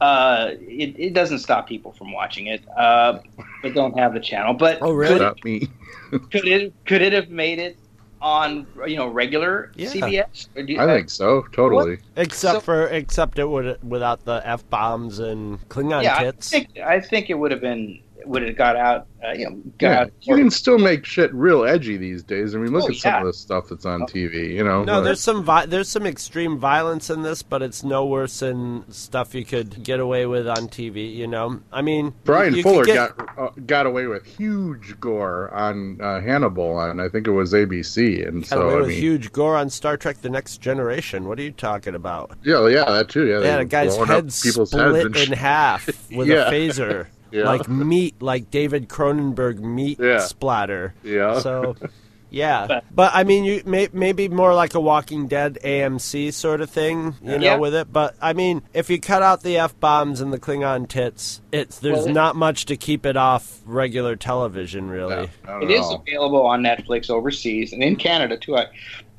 Uh, 0.00 0.52
it, 0.60 0.94
it 0.98 1.12
doesn't 1.12 1.40
stop 1.40 1.68
people 1.68 1.92
from 1.92 2.10
watching 2.12 2.46
it, 2.46 2.62
uh, 2.76 3.18
but 3.62 3.74
don't 3.74 3.98
have 3.98 4.14
the 4.14 4.20
channel. 4.20 4.54
But 4.54 4.78
Oh, 4.80 4.92
really? 4.92 5.18
Not 5.20 5.44
me. 5.44 5.68
could, 6.10 6.30
could 6.30 6.46
it 6.48 6.72
could 6.86 7.02
it 7.02 7.12
have 7.12 7.28
made 7.28 7.58
it 7.58 7.76
on 8.22 8.66
you 8.86 8.96
know 8.96 9.08
regular 9.08 9.72
Yeah. 9.76 9.90
CBS? 9.90 10.48
Or 10.56 10.62
do 10.62 10.72
you- 10.72 10.80
I 10.80 10.86
think 10.86 11.10
so. 11.10 11.42
Totally. 11.52 11.98
except 12.16 12.54
So- 12.56 12.60
for 12.60 12.86
except 12.86 13.38
it 13.38 13.46
would 13.48 13.78
without 13.86 14.24
the 14.24 14.40
f 14.46 14.68
bombs 14.70 15.18
and 15.18 15.58
Klingon 15.68 16.02
yeah, 16.02 16.16
I 16.16 16.30
think 16.32 16.78
I 16.78 16.98
think 17.00 17.28
it 17.28 17.34
would 17.34 17.50
have 17.50 17.60
been 17.60 18.00
would 18.26 18.42
have 18.42 18.56
got 18.56 18.76
out. 18.76 19.06
Uh, 19.22 19.32
you 19.32 19.44
know, 19.50 19.56
got 19.78 19.88
Yeah. 19.90 20.00
out. 20.00 20.10
You 20.22 20.36
can 20.36 20.50
still 20.50 20.78
make 20.78 21.04
shit 21.04 21.32
real 21.34 21.64
edgy 21.64 21.98
these 21.98 22.22
days. 22.22 22.54
I 22.54 22.58
mean, 22.58 22.72
look 22.72 22.84
Oh, 22.84 22.88
at 22.88 22.94
some 22.96 23.14
of 23.20 23.26
the 23.26 23.32
stuff 23.34 23.68
that's 23.68 23.84
on 23.84 24.06
TV. 24.06 24.54
You 24.54 24.64
know. 24.64 24.82
No, 24.82 24.94
like- 24.94 25.04
there's 25.04 25.20
some 25.20 25.44
vi- 25.44 25.66
there's 25.66 25.88
some 25.88 26.06
extreme 26.06 26.58
violence 26.58 27.10
in 27.10 27.20
this, 27.22 27.42
but 27.42 27.60
it's 27.60 27.84
no 27.84 28.06
worse 28.06 28.40
than 28.40 28.90
stuff 28.90 29.34
you 29.34 29.44
could 29.44 29.82
get 29.84 30.00
away 30.00 30.24
with 30.24 30.48
on 30.48 30.68
TV. 30.68 31.06
You 31.14 31.26
know, 31.26 31.60
I 31.70 31.82
mean, 31.82 32.14
Bryan 32.24 32.54
you 32.54 32.62
could 32.62 32.70
Fuller 32.70 32.84
get- 32.86 33.16
got 33.18 33.38
uh, 33.38 33.50
got 33.66 33.84
away 33.84 34.06
with 34.06 34.24
huge 34.24 34.98
gore 35.00 35.50
on 35.52 35.98
uh, 36.00 36.20
Hannibal 36.22 36.76
on 36.78 36.98
I 36.98 37.08
think 37.10 37.26
it 37.26 37.32
was 37.32 37.52
ABC, 37.52 38.26
and 38.26 38.48
got 38.48 38.58
away 38.58 38.70
so 38.70 38.76
I 38.76 38.80
with 38.80 38.88
mean, 38.88 38.98
huge 39.00 39.32
gore 39.32 39.54
on 39.56 39.68
Star 39.68 39.98
Trek: 39.98 40.22
The 40.22 40.30
Next 40.30 40.62
Generation. 40.62 41.28
What 41.28 41.38
are 41.38 41.42
you 41.42 41.50
talking 41.52 41.94
about? 41.94 42.30
yeah, 42.42 42.66
yeah, 42.68 42.84
that 42.86 43.10
too. 43.10 43.26
Yeah, 43.26 43.40
They 43.40 43.50
had 43.50 43.60
a 43.60 43.64
guy's 43.66 43.96
head 43.96 44.32
people's 44.42 44.70
split 44.70 44.94
heads 44.94 45.06
in 45.06 45.12
shit. 45.12 45.28
half 45.38 45.86
with 46.10 46.26
Yeah. 46.30 46.48
a 46.48 46.50
phaser, 46.50 47.06
Yeah. 47.32 47.44
like 47.44 47.68
meat, 47.68 48.20
like 48.20 48.50
David 48.50 48.88
Cronenberg 48.88 49.58
meat 49.60 49.98
Yeah. 50.00 50.18
splatter. 50.20 50.94
Yeah. 51.02 51.40
So, 51.40 51.76
Yeah, 52.32 52.66
but, 52.68 52.84
But- 52.94 53.10
I 53.12 53.24
mean, 53.24 53.42
you 53.42 53.60
may, 53.66 53.88
maybe 53.92 54.28
more 54.28 54.54
like 54.54 54.74
a 54.74 54.80
Walking 54.80 55.26
Dead 55.26 55.58
AMC 55.64 56.32
sort 56.32 56.60
of 56.60 56.70
thing, 56.70 57.16
you 57.24 57.40
know, 57.40 57.58
with 57.58 57.74
it. 57.74 57.92
But 57.92 58.14
I 58.22 58.34
mean, 58.34 58.62
if 58.72 58.88
you 58.88 59.00
cut 59.00 59.20
out 59.22 59.42
the 59.42 59.58
f 59.58 59.74
bombs 59.80 60.20
and 60.20 60.32
the 60.32 60.38
Klingon 60.38 60.86
tits, 60.88 61.40
it's 61.50 61.80
there's 61.80 62.04
Well, 62.04 62.14
not 62.14 62.36
much 62.36 62.66
to 62.66 62.76
keep 62.76 63.04
it 63.04 63.16
off 63.16 63.58
regular 63.66 64.14
television, 64.14 64.88
really. 64.88 65.28
No, 65.44 65.54
not 65.58 65.62
It 65.64 65.72
at 65.72 65.80
is 65.80 65.90
available 65.92 66.46
on 66.46 66.62
Netflix 66.62 67.10
overseas 67.10 67.72
and 67.72 67.82
in 67.82 67.96
Canada 67.96 68.36
too. 68.36 68.56
I, 68.56 68.66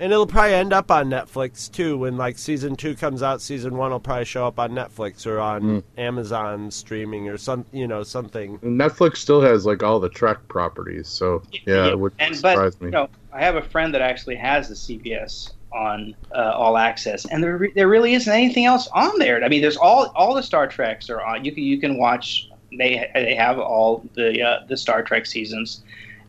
And 0.01 0.11
it'll 0.11 0.25
probably 0.25 0.55
end 0.55 0.73
up 0.73 0.89
on 0.89 1.11
Netflix 1.11 1.71
too 1.71 1.95
when 1.95 2.17
like 2.17 2.39
season 2.39 2.75
two 2.75 2.95
comes 2.95 3.21
out. 3.21 3.39
Season 3.39 3.77
one 3.77 3.91
will 3.91 3.99
probably 3.99 4.25
show 4.25 4.47
up 4.47 4.57
on 4.59 4.71
Netflix 4.71 5.27
or 5.27 5.39
on 5.39 5.61
Mm. 5.61 5.83
Amazon 5.99 6.71
streaming 6.71 7.29
or 7.29 7.37
some, 7.37 7.65
you 7.71 7.87
know, 7.87 8.01
something. 8.01 8.57
Netflix 8.59 9.17
still 9.17 9.41
has 9.41 9.63
like 9.65 9.83
all 9.83 9.99
the 9.99 10.09
Trek 10.09 10.39
properties, 10.47 11.07
so 11.07 11.43
yeah, 11.67 11.85
it 11.87 11.99
would 11.99 12.13
and 12.17 12.35
surprise 12.35 12.73
but 12.75 12.81
me. 12.81 12.87
you 12.87 12.91
know, 12.91 13.09
I 13.31 13.41
have 13.43 13.55
a 13.57 13.61
friend 13.61 13.93
that 13.93 14.01
actually 14.01 14.37
has 14.37 14.67
the 14.69 14.73
CBS 14.75 15.51
on 15.71 16.15
uh, 16.35 16.51
All 16.55 16.77
Access, 16.79 17.25
and 17.25 17.43
there 17.43 17.57
re- 17.57 17.71
there 17.75 17.87
really 17.87 18.15
isn't 18.15 18.33
anything 18.33 18.65
else 18.65 18.87
on 18.95 19.19
there. 19.19 19.43
I 19.43 19.49
mean, 19.49 19.61
there's 19.61 19.77
all 19.77 20.11
all 20.15 20.33
the 20.33 20.41
Star 20.43 20.65
Treks 20.67 21.11
are 21.11 21.21
on. 21.21 21.45
You 21.45 21.51
can 21.51 21.63
you 21.63 21.79
can 21.79 21.99
watch. 21.99 22.49
They 22.75 23.07
they 23.13 23.35
have 23.35 23.59
all 23.59 24.03
the 24.15 24.41
uh, 24.41 24.59
the 24.67 24.77
Star 24.77 25.03
Trek 25.03 25.27
seasons, 25.27 25.83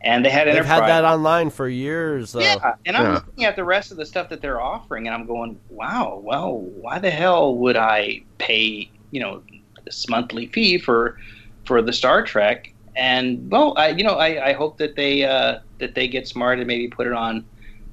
and 0.04 0.24
they 0.24 0.30
had 0.30 0.46
They've 0.48 0.56
Enterprise. 0.56 0.80
had 0.80 0.88
that 0.88 1.04
online 1.04 1.50
for 1.50 1.68
years, 1.68 2.32
though. 2.32 2.40
Yeah, 2.40 2.74
and 2.86 2.96
I'm 2.96 3.04
Yeah. 3.04 3.12
looking 3.14 3.44
at 3.44 3.56
the 3.56 3.64
rest 3.64 3.90
of 3.92 3.96
the 3.96 4.06
stuff 4.06 4.28
that 4.30 4.40
they're 4.42 4.60
offering, 4.60 5.06
and 5.06 5.14
I'm 5.14 5.26
going, 5.26 5.58
wow, 5.68 6.20
well, 6.22 6.58
why 6.58 6.98
the 6.98 7.10
hell 7.10 7.56
would 7.58 7.76
I 7.76 8.22
pay, 8.38 8.90
you 9.10 9.20
know, 9.20 9.42
this 9.84 10.08
monthly 10.08 10.46
fee 10.46 10.78
for 10.78 11.18
for 11.64 11.80
the 11.82 11.92
Star 11.92 12.24
Trek? 12.24 12.72
And 12.96 13.50
well, 13.50 13.74
I, 13.78 13.88
you 13.88 14.04
know, 14.04 14.14
I, 14.16 14.48
I 14.50 14.52
hope 14.52 14.76
that 14.78 14.96
they 14.96 15.24
uh, 15.24 15.60
that 15.78 15.94
they 15.94 16.08
get 16.08 16.26
smart 16.28 16.58
and 16.58 16.66
maybe 16.66 16.88
put 16.88 17.06
it 17.06 17.12
on 17.12 17.44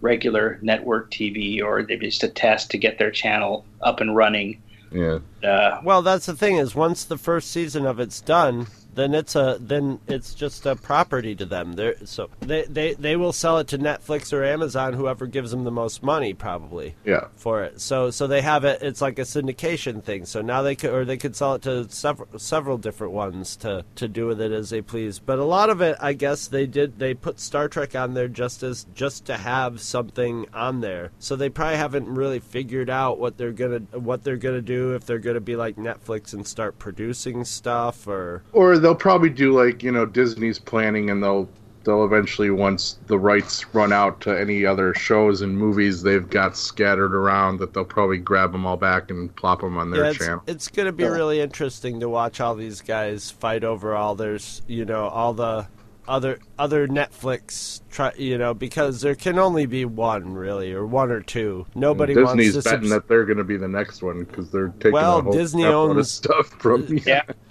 regular 0.02 0.60
network 0.62 1.12
TV 1.12 1.62
or 1.62 1.84
they 1.84 1.98
just 1.98 2.24
a 2.24 2.28
test 2.30 2.72
to 2.72 2.78
get 2.78 2.98
their 2.98 3.12
channel 3.12 3.66
up 3.82 4.00
and 4.02 4.16
running. 4.16 4.62
Yeah, 4.92 5.20
Uh, 5.44 5.80
Well, 5.84 6.02
that's 6.02 6.26
the 6.26 6.34
thing 6.36 6.56
is 6.58 6.74
once 6.74 7.04
the 7.04 7.18
first 7.18 7.52
season 7.52 7.86
of 7.86 8.00
it's 8.00 8.22
done, 8.22 8.68
then 8.94 9.14
it's 9.14 9.36
a 9.36 9.58
then 9.60 10.00
it's 10.08 10.34
just 10.34 10.66
a 10.66 10.76
property 10.76 11.36
to 11.36 11.46
them. 11.46 11.74
They're, 11.74 11.96
so 12.06 12.30
they, 12.40 12.64
they 12.64 12.94
they 12.94 13.16
will 13.16 13.34
sell 13.34 13.58
it 13.60 13.68
to 13.70 13.78
Netflix 13.78 14.34
or 14.34 14.44
Amazon, 14.44 14.94
whoever 14.94 15.28
gives 15.28 15.52
them 15.52 15.64
the 15.64 15.72
most 15.72 16.04
money, 16.04 16.34
probably 16.34 16.96
yeah. 17.06 17.28
for 17.36 17.64
it. 17.64 17.82
So 17.82 18.10
so 18.10 18.28
they 18.28 18.42
have 18.42 18.66
it. 18.66 18.82
It's 18.82 19.02
like 19.02 19.20
a 19.20 19.24
syndication 19.24 20.04
thing. 20.04 20.26
So 20.26 20.42
now 20.42 20.62
they 20.62 20.76
could 20.76 20.92
or 20.92 21.06
they 21.06 21.18
could 21.18 21.36
sell 21.36 21.56
it 21.56 21.62
to 21.64 21.90
several 21.90 22.40
several 22.40 22.78
different 22.78 23.14
ones 23.14 23.56
to 23.58 23.86
to 23.96 24.08
do 24.08 24.28
with 24.28 24.42
it 24.42 24.52
as 24.52 24.70
they 24.70 24.82
please. 24.82 25.20
But 25.20 25.40
a 25.40 25.46
lot 25.46 25.70
of 25.70 25.82
it, 25.82 25.96
I 26.00 26.14
guess 26.14 26.48
they 26.48 26.66
did 26.66 27.00
they 27.00 27.14
put 27.14 27.40
Star 27.40 27.68
Trek 27.68 27.96
on 27.96 28.14
there 28.14 28.28
just 28.28 28.64
as 28.64 28.86
just 28.96 29.26
to 29.26 29.38
have 29.38 29.82
something 29.82 30.48
on 30.54 30.82
there. 30.82 31.12
So 31.20 31.36
they 31.36 31.50
probably 31.50 31.78
haven't 31.78 32.08
really 32.08 32.40
figured 32.40 32.90
out 32.90 33.20
what 33.20 33.38
they're 33.38 33.52
gonna 33.52 33.80
what 33.92 34.24
they're 34.24 34.38
gonna 34.38 34.62
do 34.62 34.96
if 34.96 35.06
they're 35.06 35.20
gonna 35.20 35.40
be 35.40 35.56
like 35.56 35.76
Netflix 35.76 36.34
and 36.34 36.48
start 36.48 36.80
producing 36.80 37.46
stuff 37.46 38.08
or 38.08 38.44
Or 38.52 38.79
they'll 38.80 38.96
probably 38.96 39.30
do 39.30 39.52
like 39.58 39.84
you 39.84 39.92
know 39.92 40.06
Disney's 40.06 40.60
planning, 40.60 41.10
and 41.10 41.22
they'll 41.24 41.48
they'll 41.86 42.04
eventually 42.04 42.50
once 42.50 43.00
the 43.08 43.18
rights 43.18 43.66
run 43.74 43.94
out 43.94 44.20
to 44.22 44.38
any 44.38 44.66
other 44.66 44.94
shows 44.96 45.42
and 45.42 45.58
movies 45.58 46.02
they've 46.04 46.30
got 46.30 46.58
scattered 46.58 47.16
around, 47.16 47.58
that 47.60 47.74
they'll 47.74 47.86
probably 47.86 48.18
grab 48.18 48.52
them 48.52 48.66
all 48.66 48.78
back 48.78 49.10
and 49.10 49.34
plop 49.38 49.62
them 49.62 49.78
on 49.78 49.90
their 49.92 50.04
yeah, 50.04 50.10
it's, 50.10 50.18
channel. 50.20 50.44
it's 50.48 50.68
going 50.68 50.86
to 50.88 50.92
be 50.92 51.06
really 51.06 51.40
interesting 51.40 52.00
to 52.02 52.10
watch 52.10 52.40
all 52.42 52.54
these 52.56 52.82
guys 52.82 53.32
fight 53.32 53.64
over 53.64 53.96
all 53.96 54.14
there's 54.16 54.62
you 54.68 54.84
know 54.86 55.08
all 55.08 55.34
the 55.34 55.66
other 56.08 56.40
other 56.58 56.88
Netflix 56.88 57.82
try 57.92 58.12
you 58.18 58.38
know 58.38 58.54
because 58.54 59.02
there 59.02 59.16
can 59.16 59.38
only 59.40 59.66
be 59.68 59.86
one 59.86 60.34
really 60.34 60.74
or 60.74 60.86
one 60.86 61.12
or 61.12 61.22
two. 61.22 61.66
Nobody 61.76 62.14
Disney's 62.14 62.56
wants 62.56 62.66
to 62.66 62.70
betting 62.72 62.90
subs- 62.90 62.90
that 62.90 63.08
they're 63.08 63.26
going 63.26 63.38
to 63.38 63.44
be 63.44 63.58
the 63.58 63.68
next 63.68 64.02
one 64.02 64.24
because 64.24 64.50
they're 64.52 64.70
taking 64.80 64.94
Well, 64.94 65.20
a 65.20 65.22
whole 65.22 65.32
Disney 65.34 65.64
crap 65.64 65.74
load 65.74 65.92
of 65.92 65.98
owns- 65.98 66.12
stuff 66.12 66.48
from. 66.60 66.86
yeah, 67.06 67.22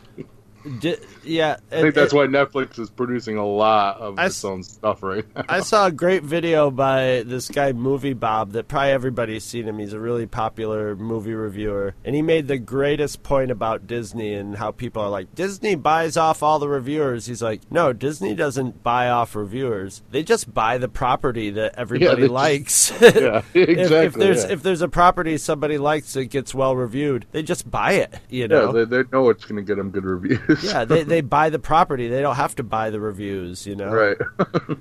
Yeah. 1.24 1.56
I 1.70 1.82
think 1.82 1.94
that's 1.94 2.12
why 2.12 2.26
Netflix 2.26 2.78
is 2.78 2.90
producing 2.90 3.36
a 3.36 3.46
lot 3.46 3.98
of 3.98 4.18
I 4.18 4.26
its 4.26 4.44
own 4.44 4.62
stuff 4.62 5.02
right 5.02 5.24
now. 5.34 5.44
I 5.48 5.60
saw 5.60 5.86
a 5.86 5.92
great 5.92 6.22
video 6.22 6.70
by 6.70 7.22
this 7.26 7.48
guy 7.48 7.72
Movie 7.72 8.12
Bob 8.12 8.52
that 8.52 8.68
probably 8.68 8.90
everybody's 8.90 9.44
seen 9.44 9.66
him. 9.68 9.78
He's 9.78 9.92
a 9.92 10.00
really 10.00 10.26
popular 10.26 10.96
movie 10.96 11.34
reviewer, 11.34 11.94
and 12.04 12.14
he 12.14 12.22
made 12.22 12.48
the 12.48 12.58
greatest 12.58 13.22
point 13.22 13.50
about 13.50 13.86
Disney 13.86 14.34
and 14.34 14.56
how 14.56 14.70
people 14.72 15.02
are 15.02 15.10
like 15.10 15.34
Disney 15.34 15.74
buys 15.74 16.16
off 16.16 16.42
all 16.42 16.58
the 16.58 16.68
reviewers. 16.68 17.26
He's 17.26 17.42
like, 17.42 17.70
no, 17.70 17.92
Disney 17.92 18.34
doesn't 18.34 18.82
buy 18.82 19.08
off 19.08 19.34
reviewers. 19.36 20.02
They 20.10 20.22
just 20.22 20.52
buy 20.52 20.78
the 20.78 20.88
property 20.88 21.50
that 21.50 21.74
everybody 21.76 22.22
just- 22.22 22.32
likes. 22.32 22.90
yeah, 23.00 23.42
If- 23.54 23.68
exactly. 23.68 23.96
if, 24.06 24.14
there's 24.14 24.44
yeah. 24.44 24.52
if 24.52 24.62
there's 24.62 24.82
a 24.82 24.88
property 24.88 25.38
somebody 25.38 25.78
likes 25.78 26.12
that 26.14 26.26
gets 26.26 26.54
well 26.54 26.74
reviewed, 26.76 27.26
they 27.32 27.42
just 27.42 27.70
buy 27.70 27.92
it. 27.92 28.18
You 28.28 28.42
yeah, 28.42 28.46
know. 28.46 28.72
they, 28.72 28.84
they 28.84 29.08
know 29.12 29.28
it's 29.30 29.44
going 29.44 29.56
to 29.56 29.62
get 29.62 29.76
them 29.76 29.90
good 29.90 30.04
reviews. 30.04 30.40
Yeah, 30.62 30.84
they, 30.84 31.02
they 31.02 31.20
buy 31.20 31.50
the 31.50 31.58
property. 31.58 32.08
They 32.08 32.20
don't 32.20 32.36
have 32.36 32.54
to 32.56 32.62
buy 32.62 32.90
the 32.90 33.00
reviews, 33.00 33.66
you 33.66 33.76
know. 33.76 33.90
right. 33.92 34.16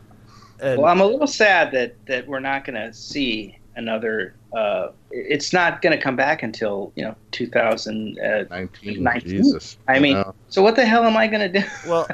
And- 0.60 0.82
Well, 0.82 0.92
I'm 0.92 1.02
a 1.02 1.06
little 1.06 1.28
sad 1.28 1.72
that 1.74 2.04
that 2.08 2.28
we're 2.28 2.40
not 2.40 2.66
going 2.66 2.76
to 2.82 2.92
see 2.92 3.60
another. 3.76 4.34
Uh, 4.58 4.88
it's 5.12 5.54
not 5.54 5.84
going 5.84 5.96
to 5.96 6.02
come 6.02 6.16
back 6.16 6.42
until 6.42 6.92
you 6.96 7.04
know 7.04 7.16
2000. 7.32 8.18
Uh, 8.20 8.46
19, 8.50 9.04
19. 9.04 9.30
Jesus. 9.30 9.78
I 9.88 10.00
mean, 10.00 10.14
know. 10.16 10.34
so 10.50 10.64
what 10.64 10.76
the 10.76 10.84
hell 10.84 11.04
am 11.04 11.16
I 11.16 11.28
going 11.28 11.52
to 11.52 11.60
do? 11.60 11.66
well, 11.88 12.08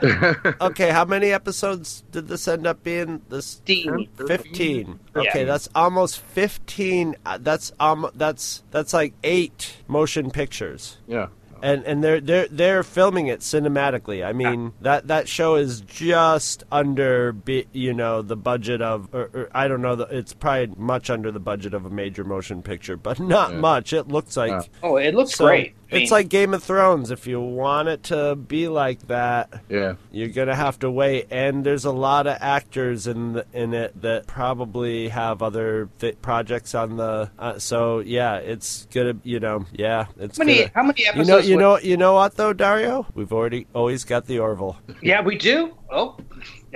okay. 0.62 0.90
How 0.90 1.06
many 1.06 1.32
episodes 1.32 2.04
did 2.12 2.28
this 2.28 2.46
end 2.50 2.68
up 2.68 2.84
being? 2.84 3.22
This 3.30 3.62
15. 3.66 4.10
15 4.28 5.00
Yeah. 5.16 5.22
okay 5.22 5.44
that's 5.46 5.70
almost 5.74 6.20
15 6.20 7.16
uh, 7.26 7.38
that's 7.40 7.72
um 7.80 8.10
that's 8.16 8.64
that's 8.72 8.94
like 8.94 9.14
eight 9.24 9.78
motion 9.88 10.32
pictures 10.32 10.98
yeah. 11.08 11.28
And 11.64 11.84
and 11.86 12.04
they're 12.04 12.20
they're 12.20 12.48
they're 12.50 12.84
filming 12.84 13.28
it 13.28 13.40
cinematically 13.40 14.24
i 14.24 14.34
mean 14.34 14.74
that 14.82 15.08
that 15.08 15.28
show 15.30 15.56
is 15.56 15.80
just 15.82 16.64
under 16.72 17.34
you 17.72 17.94
know 17.94 18.22
the 18.22 18.36
budget 18.36 18.82
of 18.82 19.08
or, 19.14 19.30
or 19.34 19.50
i 19.54 19.68
don't 19.68 19.82
know 19.82 19.96
the, 19.96 20.04
it's 20.16 20.34
probably 20.34 20.76
much 20.78 21.10
under 21.10 21.32
the 21.32 21.40
budget 21.40 21.74
of 21.74 21.86
a 21.86 21.90
major 21.90 22.24
motion 22.26 22.62
picture 22.62 22.98
but 22.98 23.20
not 23.20 23.54
Yeah. 23.54 23.60
much 23.60 23.94
it 23.94 24.10
looks 24.10 24.36
like 24.38 24.52
Yeah. 24.52 24.62
Oh, 24.84 24.98
it 24.98 25.16
looks 25.16 25.36
so 25.36 25.46
great. 25.46 25.74
I 25.94 26.00
it's 26.00 26.12
like 26.12 26.30
game 26.30 26.54
of 26.54 26.64
thrones 26.64 27.12
if 27.12 27.28
you 27.28 27.40
want 27.42 27.88
it 27.90 28.04
to 28.04 28.36
be 28.36 28.68
like 28.68 29.08
that 29.08 29.62
Yeah. 29.70 29.96
you're 30.12 30.30
gonna 30.30 30.56
have 30.56 30.80
to 30.80 30.90
wait, 30.92 31.28
and 31.32 31.64
there's 31.66 31.86
a 31.86 31.92
lot 31.92 32.28
of 32.28 32.38
actors 32.42 33.08
in 33.08 33.34
the, 33.34 33.46
in 33.54 33.74
it 33.74 34.02
that 34.02 34.28
probably 34.28 35.10
have 35.10 35.42
other 35.42 35.90
th- 36.00 36.22
projects 36.22 36.76
on 36.76 36.98
the. 36.98 37.30
Uh, 37.40 37.60
so 37.60 38.00
yeah, 38.00 38.36
it's 38.38 38.88
gonna, 38.94 39.16
you 39.24 39.40
know, 39.40 39.66
yeah, 39.72 40.06
it's 40.18 40.38
how 40.38 40.44
many 40.44 40.60
gonna. 40.60 40.72
how 40.76 40.84
many 40.84 41.06
episodes? 41.06 41.18
You 41.20 41.26
know, 41.26 41.40
you 41.40 41.56
would- 41.56 41.62
know, 41.84 41.90
you 41.92 41.98
know 41.98 42.14
what 42.14 42.36
though, 42.36 42.54
Dario? 42.54 43.06
We've 43.14 43.32
already 43.34 43.68
always 43.74 44.04
got 44.04 44.26
the 44.28 44.40
Orville. 44.40 44.78
Yeah, 45.02 45.22
we 45.22 45.38
do. 45.38 45.76
Oh, 45.92 46.18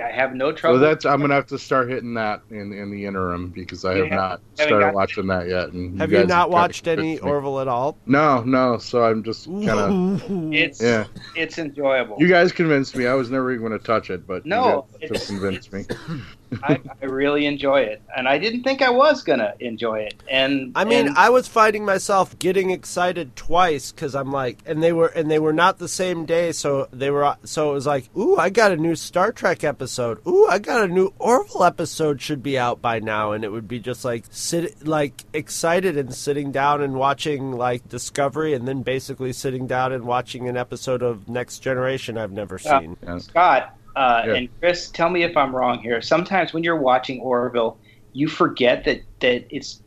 I 0.00 0.10
have 0.10 0.34
no 0.34 0.52
trouble. 0.52 0.56
So 0.56 0.60
trouble. 0.60 0.78
that's 0.80 1.04
I'm 1.04 1.20
gonna 1.20 1.34
have 1.34 1.46
to 1.48 1.58
start 1.58 1.88
hitting 1.88 2.14
that 2.14 2.42
in 2.50 2.72
in 2.72 2.90
the 2.90 3.04
interim 3.04 3.48
because 3.48 3.84
I 3.84 3.96
have 3.96 4.06
Yeah, 4.06 4.14
not 4.14 4.30
haven't 4.58 4.66
started 4.68 4.84
got- 4.86 4.94
watching 4.94 5.26
that 5.26 5.48
yet. 5.48 5.72
And 5.72 6.00
Have 6.00 6.10
guys 6.10 6.20
you 6.20 6.26
not 6.26 6.44
kinda 6.44 6.54
watched 6.54 6.86
any 6.88 7.02
convinced. 7.16 7.24
Orville 7.24 7.60
at 7.60 7.68
all? 7.68 7.98
No, 8.06 8.42
no. 8.42 8.78
So 8.78 9.02
I'm 9.02 9.22
just 9.22 9.46
kind 9.46 9.70
of 9.70 10.22
it's 10.52 10.80
yeah. 10.82 11.06
it's 11.34 11.58
enjoyable. 11.58 12.16
You 12.18 12.28
guys 12.28 12.52
convinced 12.52 12.94
me. 12.96 13.06
I 13.06 13.14
was 13.14 13.30
never 13.30 13.50
even 13.52 13.66
going 13.66 13.78
to 13.78 13.84
touch 13.84 14.10
it, 14.10 14.26
but 14.26 14.46
No, 14.46 14.86
you 15.00 15.08
guys 15.08 15.18
just 15.18 15.28
convinced 15.28 15.72
me. 15.72 15.84
I, 16.62 16.80
I 17.02 17.06
really 17.06 17.46
enjoy 17.46 17.80
it, 17.80 18.02
and 18.16 18.28
I 18.28 18.38
didn't 18.38 18.62
think 18.62 18.82
I 18.82 18.90
was 18.90 19.22
gonna 19.22 19.54
enjoy 19.60 20.00
it. 20.00 20.14
And 20.30 20.72
I 20.74 20.84
mean, 20.84 21.08
and- 21.08 21.16
I 21.16 21.30
was 21.30 21.48
finding 21.48 21.84
myself 21.84 22.38
getting 22.38 22.70
excited 22.70 23.34
twice 23.36 23.92
because 23.92 24.14
I'm 24.14 24.32
like, 24.32 24.58
and 24.66 24.82
they 24.82 24.92
were, 24.92 25.08
and 25.08 25.30
they 25.30 25.38
were 25.38 25.52
not 25.52 25.78
the 25.78 25.88
same 25.88 26.24
day, 26.24 26.52
so 26.52 26.88
they 26.92 27.10
were, 27.10 27.36
so 27.44 27.70
it 27.70 27.74
was 27.74 27.86
like, 27.86 28.08
ooh, 28.16 28.36
I 28.36 28.50
got 28.50 28.72
a 28.72 28.76
new 28.76 28.94
Star 28.94 29.32
Trek 29.32 29.64
episode. 29.64 30.18
Ooh, 30.26 30.46
I 30.48 30.58
got 30.58 30.84
a 30.84 30.88
new 30.88 31.12
Orville 31.18 31.64
episode 31.64 32.20
should 32.20 32.42
be 32.42 32.58
out 32.58 32.80
by 32.82 32.98
now, 33.00 33.32
and 33.32 33.44
it 33.44 33.52
would 33.52 33.68
be 33.68 33.78
just 33.80 34.04
like 34.04 34.24
sit, 34.30 34.86
like 34.86 35.24
excited 35.32 35.96
and 35.96 36.14
sitting 36.14 36.52
down 36.52 36.82
and 36.82 36.94
watching 36.94 37.52
like 37.52 37.88
Discovery, 37.88 38.54
and 38.54 38.66
then 38.66 38.82
basically 38.82 39.32
sitting 39.32 39.66
down 39.66 39.92
and 39.92 40.04
watching 40.04 40.48
an 40.48 40.56
episode 40.56 41.02
of 41.02 41.28
Next 41.28 41.58
Generation 41.60 42.16
I've 42.18 42.32
never 42.32 42.58
Yeah. 42.64 42.80
seen. 42.80 42.96
Yeah. 43.02 43.18
Scott 43.18 43.74
uh, 43.98 44.22
Yeah. 44.26 44.34
and 44.34 44.48
Chris, 44.60 44.90
tell 44.90 45.10
me 45.10 45.24
if 45.24 45.36
I'm 45.36 45.54
wrong 45.54 45.80
here. 45.80 46.00
Sometimes 46.00 46.52
when 46.52 46.62
you're 46.62 46.80
watching 46.90 47.20
Orville, 47.20 47.78
you 48.12 48.28
forget 48.28 48.84
that 48.84 49.02
that 49.20 49.46
it's 49.50 49.82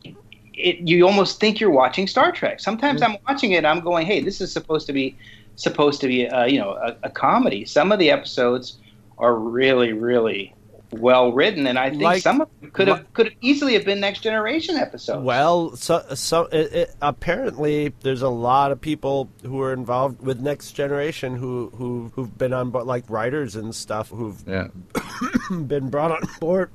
it. 0.53 0.77
You 0.87 1.07
almost 1.07 1.39
think 1.39 1.59
you're 1.59 1.71
watching 1.71 2.07
Star 2.07 2.31
Trek. 2.31 2.59
Sometimes 2.59 3.01
I'm 3.01 3.17
watching 3.27 3.51
it, 3.53 3.65
I'm 3.65 3.79
going, 3.79 4.05
"Hey, 4.05 4.19
this 4.21 4.41
is 4.41 4.51
supposed 4.51 4.85
to 4.87 4.93
be 4.93 5.17
supposed 5.55 6.01
to 6.01 6.07
be 6.07 6.27
uh, 6.27 6.45
you 6.45 6.59
know 6.59 6.71
a, 6.73 6.97
a 7.03 7.09
comedy." 7.09 7.65
Some 7.65 7.91
of 7.91 7.99
the 7.99 8.11
episodes 8.11 8.77
are 9.17 9.35
really 9.35 9.93
really 9.93 10.53
well 10.91 11.31
written, 11.31 11.67
and 11.67 11.77
I 11.79 11.89
think 11.89 12.01
Like- 12.01 12.21
some 12.21 12.41
of 12.41 12.49
them 12.61 12.71
could 12.71 12.87
have 12.87 13.11
could 13.13 13.27
have 13.27 13.35
easily 13.41 13.73
have 13.73 13.85
been 13.85 13.99
Next 13.99 14.19
Generation 14.21 14.75
episodes. 14.77 15.23
Well, 15.23 15.75
so 15.75 16.03
so 16.15 16.43
it, 16.51 16.73
it, 16.73 16.95
apparently 17.01 17.93
there's 18.01 18.21
a 18.21 18.29
lot 18.29 18.71
of 18.71 18.79
people 18.81 19.29
who 19.43 19.61
are 19.61 19.73
involved 19.73 20.21
with 20.21 20.39
Next 20.39 20.71
Generation 20.71 21.35
who 21.35 21.71
who 21.75 22.11
who've 22.15 22.37
been 22.37 22.53
on 22.53 22.69
board, 22.71 22.85
like 22.85 23.03
writers 23.09 23.55
and 23.55 23.73
stuff 23.73 24.09
who've 24.09 24.41
Yeah. 24.47 24.67
been 25.67 25.89
brought 25.89 26.11
on 26.11 26.21
board. 26.39 26.71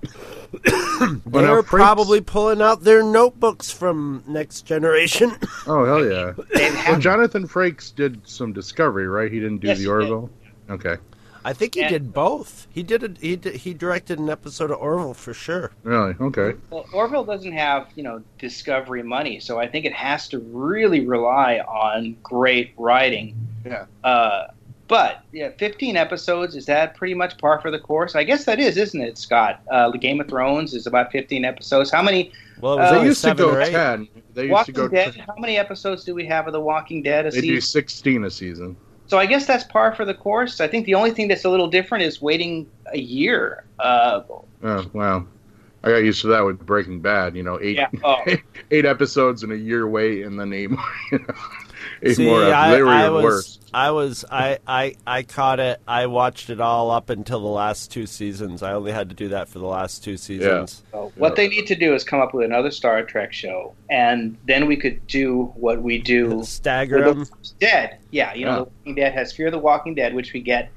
They're 1.26 1.62
probably 1.62 2.20
pulling 2.20 2.62
out 2.62 2.82
their 2.82 3.02
notebooks 3.02 3.70
from 3.70 4.22
Next 4.26 4.62
Generation. 4.62 5.32
Oh 5.68 5.84
hell 5.84 6.04
yeah! 6.08 6.32
Well, 6.88 7.00
Jonathan 7.00 7.48
Frakes 7.48 7.92
did 7.92 8.20
some 8.28 8.52
Discovery, 8.52 9.08
right? 9.08 9.32
He 9.32 9.40
didn't 9.40 9.58
do 9.58 9.66
Yes, 9.66 9.78
the 9.78 9.88
Orville. 9.88 10.30
Okay, 10.70 10.94
I 11.46 11.52
think 11.52 11.74
he 11.74 11.80
Yeah. 11.80 11.88
did 11.90 12.12
both. 12.12 12.66
He 12.70 12.82
did. 12.82 13.04
A, 13.04 13.10
he 13.20 13.36
did, 13.36 13.54
he 13.54 13.72
directed 13.72 14.18
an 14.18 14.28
episode 14.28 14.72
of 14.72 14.78
Orville 14.78 15.14
for 15.14 15.32
sure. 15.32 15.70
really? 15.84 16.16
Okay. 16.20 16.54
Well, 16.70 16.86
Orville 16.92 17.22
doesn't 17.24 17.52
have, 17.52 17.86
you 17.94 18.02
know, 18.02 18.20
discovery 18.40 19.04
money, 19.04 19.38
so 19.38 19.60
I 19.60 19.68
think 19.68 19.84
it 19.86 19.92
has 19.92 20.26
to 20.30 20.40
really 20.40 21.06
rely 21.06 21.58
on 21.60 22.16
great 22.22 22.72
writing. 22.76 23.36
Yeah. 23.64 23.84
Uh, 24.02 24.48
but 24.88 25.22
yeah, 25.32 25.50
15 25.56 25.96
episodes 25.96 26.56
is 26.56 26.66
that 26.66 26.96
pretty 26.96 27.14
much 27.14 27.38
par 27.38 27.60
for 27.60 27.70
the 27.70 27.78
course? 27.78 28.16
I 28.16 28.24
guess 28.24 28.44
that 28.46 28.58
is, 28.58 28.76
isn't 28.76 29.00
it, 29.00 29.16
Scott? 29.16 29.60
Uh, 29.70 29.90
the 29.90 29.98
Game 29.98 30.20
of 30.20 30.28
Thrones 30.28 30.74
is 30.74 30.86
about 30.88 31.12
15 31.12 31.44
episodes. 31.44 31.92
How 31.92 32.02
many? 32.02 32.32
Well, 32.60 32.78
it 32.78 32.82
Uh, 32.82 32.98
They 32.98 33.04
used 33.04 33.22
to 33.24 33.34
go 33.34 33.64
ten. 33.64 34.08
They 34.34 34.42
used 34.42 34.52
Walking 34.52 34.74
to 34.74 34.80
go. 34.82 34.88
Dead. 34.88 35.14
10. 35.14 35.24
How 35.26 35.34
many 35.38 35.58
episodes 35.58 36.02
do 36.04 36.12
we 36.14 36.26
have 36.26 36.46
of 36.48 36.52
The 36.54 36.60
Walking 36.60 37.02
Dead 37.02 37.26
a 37.26 37.30
They 37.30 37.40
do 37.40 37.46
season? 37.60 37.60
sixteen 37.60 38.24
a 38.24 38.30
season. 38.30 38.76
So 39.08 39.18
I 39.18 39.26
guess 39.26 39.46
that's 39.46 39.64
par 39.64 39.94
for 39.94 40.04
the 40.04 40.14
course. 40.14 40.60
I 40.60 40.68
think 40.68 40.86
the 40.86 40.94
only 40.94 41.10
thing 41.12 41.28
that's 41.28 41.44
a 41.44 41.50
little 41.50 41.68
different 41.68 42.04
is 42.04 42.20
waiting 42.20 42.68
a 42.92 42.98
year. 42.98 43.64
Uh, 43.78 44.22
Oh 44.62 44.86
wow. 44.92 45.26
I 45.84 45.90
got 45.90 45.98
used 45.98 46.20
to 46.22 46.26
that 46.28 46.40
with 46.40 46.58
Breaking 46.66 47.00
Bad. 47.00 47.36
You 47.36 47.44
know, 47.44 47.60
eight 47.60 47.76
yeah. 47.76 47.88
Oh, 48.02 48.16
eight 48.70 48.84
episodes 48.84 49.44
in 49.44 49.52
a 49.52 49.56
year 49.56 49.86
wait, 49.86 50.24
and 50.24 50.38
then 50.38 50.52
eight 50.52 50.70
more. 50.70 50.84
You 51.12 51.18
know, 51.20 51.34
eight 52.02 52.16
See, 52.16 52.26
more. 52.26 52.42
Episodes. 52.42 52.54
I, 52.54 52.70
they 52.70 52.82
were 52.82 52.88
I 52.88 53.08
was, 53.08 53.24
worse. 53.24 53.58
I 53.74 53.90
was, 53.90 54.24
I, 54.30 54.58
I, 54.66 54.94
I 55.06 55.22
caught 55.22 55.60
it. 55.60 55.80
I 55.86 56.06
watched 56.06 56.50
it 56.50 56.60
all 56.60 56.90
up 56.90 57.10
until 57.10 57.40
the 57.40 57.46
last 57.46 57.90
two 57.90 58.06
seasons. 58.06 58.62
I 58.62 58.72
only 58.72 58.92
had 58.92 59.08
to 59.10 59.14
do 59.14 59.28
that 59.28 59.48
for 59.48 59.58
the 59.58 59.66
last 59.66 60.02
two 60.02 60.16
seasons. 60.16 60.82
So 60.92 61.12
what 61.16 61.36
they 61.36 61.48
need 61.48 61.66
to 61.66 61.74
do 61.74 61.94
is 61.94 62.02
come 62.04 62.20
up 62.20 62.32
with 62.32 62.44
another 62.44 62.70
Star 62.70 63.02
Trek 63.02 63.32
show, 63.32 63.74
and 63.90 64.36
then 64.46 64.66
we 64.66 64.76
could 64.76 65.06
do 65.06 65.52
what 65.56 65.82
we 65.82 65.98
do 65.98 66.42
Stagger 66.44 67.04
them. 67.04 67.26
Dead. 67.60 67.98
Yeah, 68.10 68.32
you 68.34 68.44
know, 68.46 68.50
Yeah. 68.50 68.56
The 68.56 68.62
Walking 68.64 68.94
Dead 68.94 69.12
has 69.12 69.32
Fear 69.32 69.50
the 69.50 69.58
Walking 69.58 69.94
Dead, 69.94 70.14
which 70.14 70.32
we 70.32 70.40
get 70.40 70.70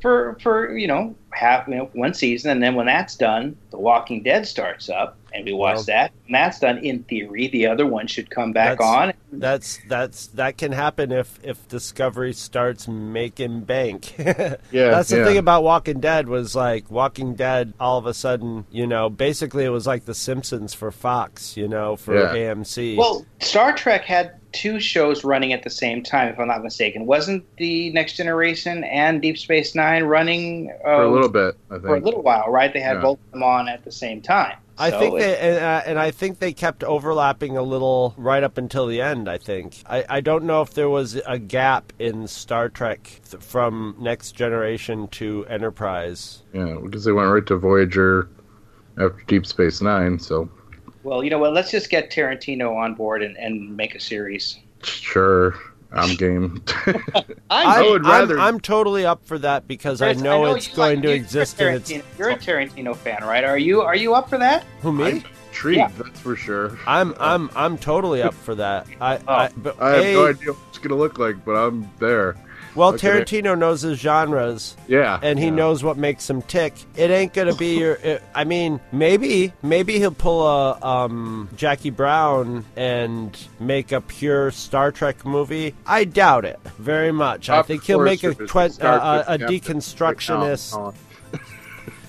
for 0.00 0.36
for 0.42 0.76
you 0.76 0.86
know 0.86 1.14
half 1.34 1.66
you 1.68 1.74
know 1.76 1.90
one 1.94 2.14
season, 2.14 2.50
and 2.50 2.62
then 2.62 2.74
when 2.74 2.86
that's 2.86 3.16
done, 3.16 3.56
The 3.70 3.78
Walking 3.78 4.22
Dead 4.22 4.46
starts 4.46 4.88
up, 4.88 5.16
and 5.32 5.44
we 5.44 5.52
watch 5.52 5.76
Well- 5.76 5.84
that. 5.84 6.12
And 6.26 6.34
that's 6.34 6.58
done. 6.60 6.78
In 6.78 7.02
theory, 7.02 7.48
the 7.48 7.66
other 7.66 7.86
one 7.86 8.06
should 8.06 8.30
come 8.30 8.52
back 8.52 8.78
That's- 8.78 8.96
on. 8.96 9.12
That's 9.36 9.80
that's 9.88 10.28
that 10.28 10.56
can 10.58 10.70
happen 10.72 11.10
if 11.10 11.38
if 11.42 11.66
Discovery 11.68 12.32
starts 12.32 12.86
making 12.88 13.62
bank. 13.62 14.14
Yeah, 14.70 14.90
that's 14.90 15.08
the 15.10 15.18
yeah. 15.18 15.24
thing 15.24 15.36
about 15.38 15.62
Walking 15.64 16.00
Dead 16.00 16.28
was 16.28 16.54
like 16.56 16.90
Walking 16.90 17.34
Dead. 17.34 17.74
All 17.80 17.98
of 17.98 18.06
a 18.06 18.14
sudden, 18.14 18.64
you 18.70 18.86
know, 18.86 19.10
basically 19.10 19.64
it 19.64 19.70
was 19.70 19.86
like 19.86 20.04
The 20.04 20.14
Simpsons 20.14 20.72
for 20.72 20.90
Fox, 20.90 21.56
you 21.56 21.68
know, 21.68 21.96
for 21.96 22.14
Yeah. 22.16 22.52
AMC. 22.54 22.96
Well, 22.96 23.26
Star 23.40 23.72
Trek 23.72 24.04
had 24.04 24.34
two 24.52 24.78
shows 24.78 25.24
running 25.24 25.52
at 25.52 25.64
the 25.64 25.70
same 25.70 26.02
time, 26.02 26.28
if 26.32 26.38
I'm 26.38 26.46
not 26.48 26.62
mistaken. 26.62 27.06
Wasn't 27.06 27.44
the 27.56 27.90
Next 27.90 28.12
Generation 28.14 28.84
and 28.84 29.20
Deep 29.20 29.36
Space 29.36 29.74
Nine 29.74 30.04
running 30.04 30.70
uh, 30.84 30.84
for 30.84 31.02
a 31.02 31.10
little 31.12 31.23
bit. 31.28 31.56
I 31.70 31.74
think. 31.74 31.86
for 31.86 31.96
a 31.96 32.00
little 32.00 32.22
while, 32.22 32.50
right? 32.50 32.72
They 32.72 32.80
had 32.80 32.96
Yeah. 32.96 33.02
both 33.02 33.18
of 33.26 33.30
them 33.32 33.42
on 33.42 33.68
at 33.68 33.84
the 33.84 33.92
same 33.92 34.20
time. 34.20 34.56
I 34.76 34.90
So 34.90 34.98
think 34.98 35.14
it- 35.14 35.18
they 35.20 35.36
and, 35.38 35.58
uh, 35.64 35.82
and 35.86 35.98
I 36.00 36.10
think 36.10 36.40
they 36.40 36.52
kept 36.52 36.82
overlapping 36.82 37.56
a 37.56 37.62
little 37.62 38.12
right 38.16 38.42
up 38.42 38.58
until 38.58 38.86
the 38.88 39.00
end. 39.00 39.28
I 39.28 39.38
think 39.38 39.76
I, 39.88 40.04
I 40.08 40.20
don't 40.20 40.44
know 40.44 40.62
if 40.62 40.74
there 40.74 40.88
was 40.88 41.20
a 41.26 41.38
gap 41.38 41.92
in 42.00 42.26
Star 42.26 42.68
Trek 42.68 43.20
th- 43.30 43.42
from 43.42 43.94
Next 44.00 44.32
Generation 44.32 45.06
to 45.08 45.46
Enterprise. 45.48 46.42
Yeah, 46.52 46.76
because 46.82 47.04
they 47.04 47.12
went 47.12 47.30
right 47.30 47.46
to 47.46 47.56
Voyager 47.56 48.28
after 48.98 49.22
Deep 49.28 49.46
Space 49.46 49.80
Nine. 49.80 50.18
So 50.18 50.48
Well, 51.04 51.22
you 51.22 51.30
know 51.30 51.38
what? 51.38 51.52
Let's 51.52 51.70
just 51.70 51.88
get 51.88 52.10
Tarantino 52.10 52.74
on 52.76 52.94
board 52.94 53.22
and, 53.22 53.36
and 53.36 53.76
make 53.76 53.94
a 53.94 54.00
series. 54.00 54.58
sure, 54.82 55.54
I'm 55.94 56.16
game. 56.16 56.62
I 56.86 57.24
I'm, 57.50 57.90
would 57.90 58.04
I'm- 58.04 58.10
rather- 58.20 58.38
I'm, 58.38 58.60
totally 58.60 59.06
up 59.06 59.24
for 59.26 59.38
that 59.38 59.66
because 59.68 60.02
I 60.02 60.12
Chris, 60.12 60.22
know, 60.22 60.44
it's 60.54 60.68
going 60.68 60.96
like- 60.96 61.02
to 61.04 61.10
exist 61.12 61.60
in 61.60 61.74
its. 61.74 61.90
You're 62.18 62.30
a 62.30 62.36
Tarantino 62.36 62.96
fan, 62.96 63.22
right? 63.24 63.44
Are 63.44 63.58
you? 63.58 63.80
Are 63.82 63.96
you 63.96 64.14
up 64.14 64.28
for 64.28 64.38
that? 64.38 64.64
Who 64.82 64.92
me? 64.92 65.04
I'm 65.04 65.24
intrigued, 65.48 65.78
Yeah. 65.78 65.90
that's 65.96 66.18
for 66.20 66.34
sure. 66.36 66.76
I'm 66.86 67.14
I'm 67.20 67.48
I'm 67.54 67.78
totally 67.78 68.22
up 68.22 68.34
for 68.34 68.54
that. 68.56 68.86
I, 69.00 69.18
Oh. 69.18 69.22
I 69.34 69.50
but 69.56 69.80
I 69.80 69.90
have 69.92 70.04
A, 70.04 70.12
no 70.14 70.26
idea 70.28 70.52
what 70.52 70.58
it's 70.68 70.78
gonna 70.78 70.96
look 70.96 71.18
like, 71.18 71.44
but 71.44 71.52
I'm 71.52 71.88
there. 72.00 72.34
Well, 72.74 72.94
Okay. 72.94 73.08
Tarantino 73.08 73.56
knows 73.58 73.82
his 73.82 73.98
genres. 73.98 74.76
Yeah, 74.88 75.18
and 75.22 75.38
he 75.38 75.46
yeah. 75.46 75.50
knows 75.52 75.82
what 75.84 75.96
makes 75.96 76.28
him 76.28 76.42
tick. 76.42 76.74
It 76.96 77.10
ain't 77.10 77.32
gonna 77.32 77.54
be 77.54 77.78
your. 77.78 77.94
It, 78.04 78.22
I 78.34 78.44
mean, 78.44 78.80
maybe, 78.92 79.52
maybe 79.62 79.98
he'll 79.98 80.10
pull 80.10 80.46
a 80.46 80.78
um, 80.82 81.48
Jackie 81.56 81.90
Brown 81.90 82.64
and 82.76 83.38
make 83.58 83.92
a 83.92 84.00
pure 84.02 84.50
Star 84.50 84.92
Trek 84.92 85.24
movie. 85.24 85.74
I 85.86 86.04
doubt 86.04 86.44
it 86.44 86.60
very 86.78 87.12
much. 87.12 87.48
I 87.48 87.62
think 87.62 87.84
he'll 87.84 88.02
make 88.02 88.22
a 88.24 88.34
twen- 88.34 88.72
uh, 88.80 89.24
a, 89.26 89.34
a 89.34 89.38
captain 89.38 89.48
deconstructionist. 89.78 90.94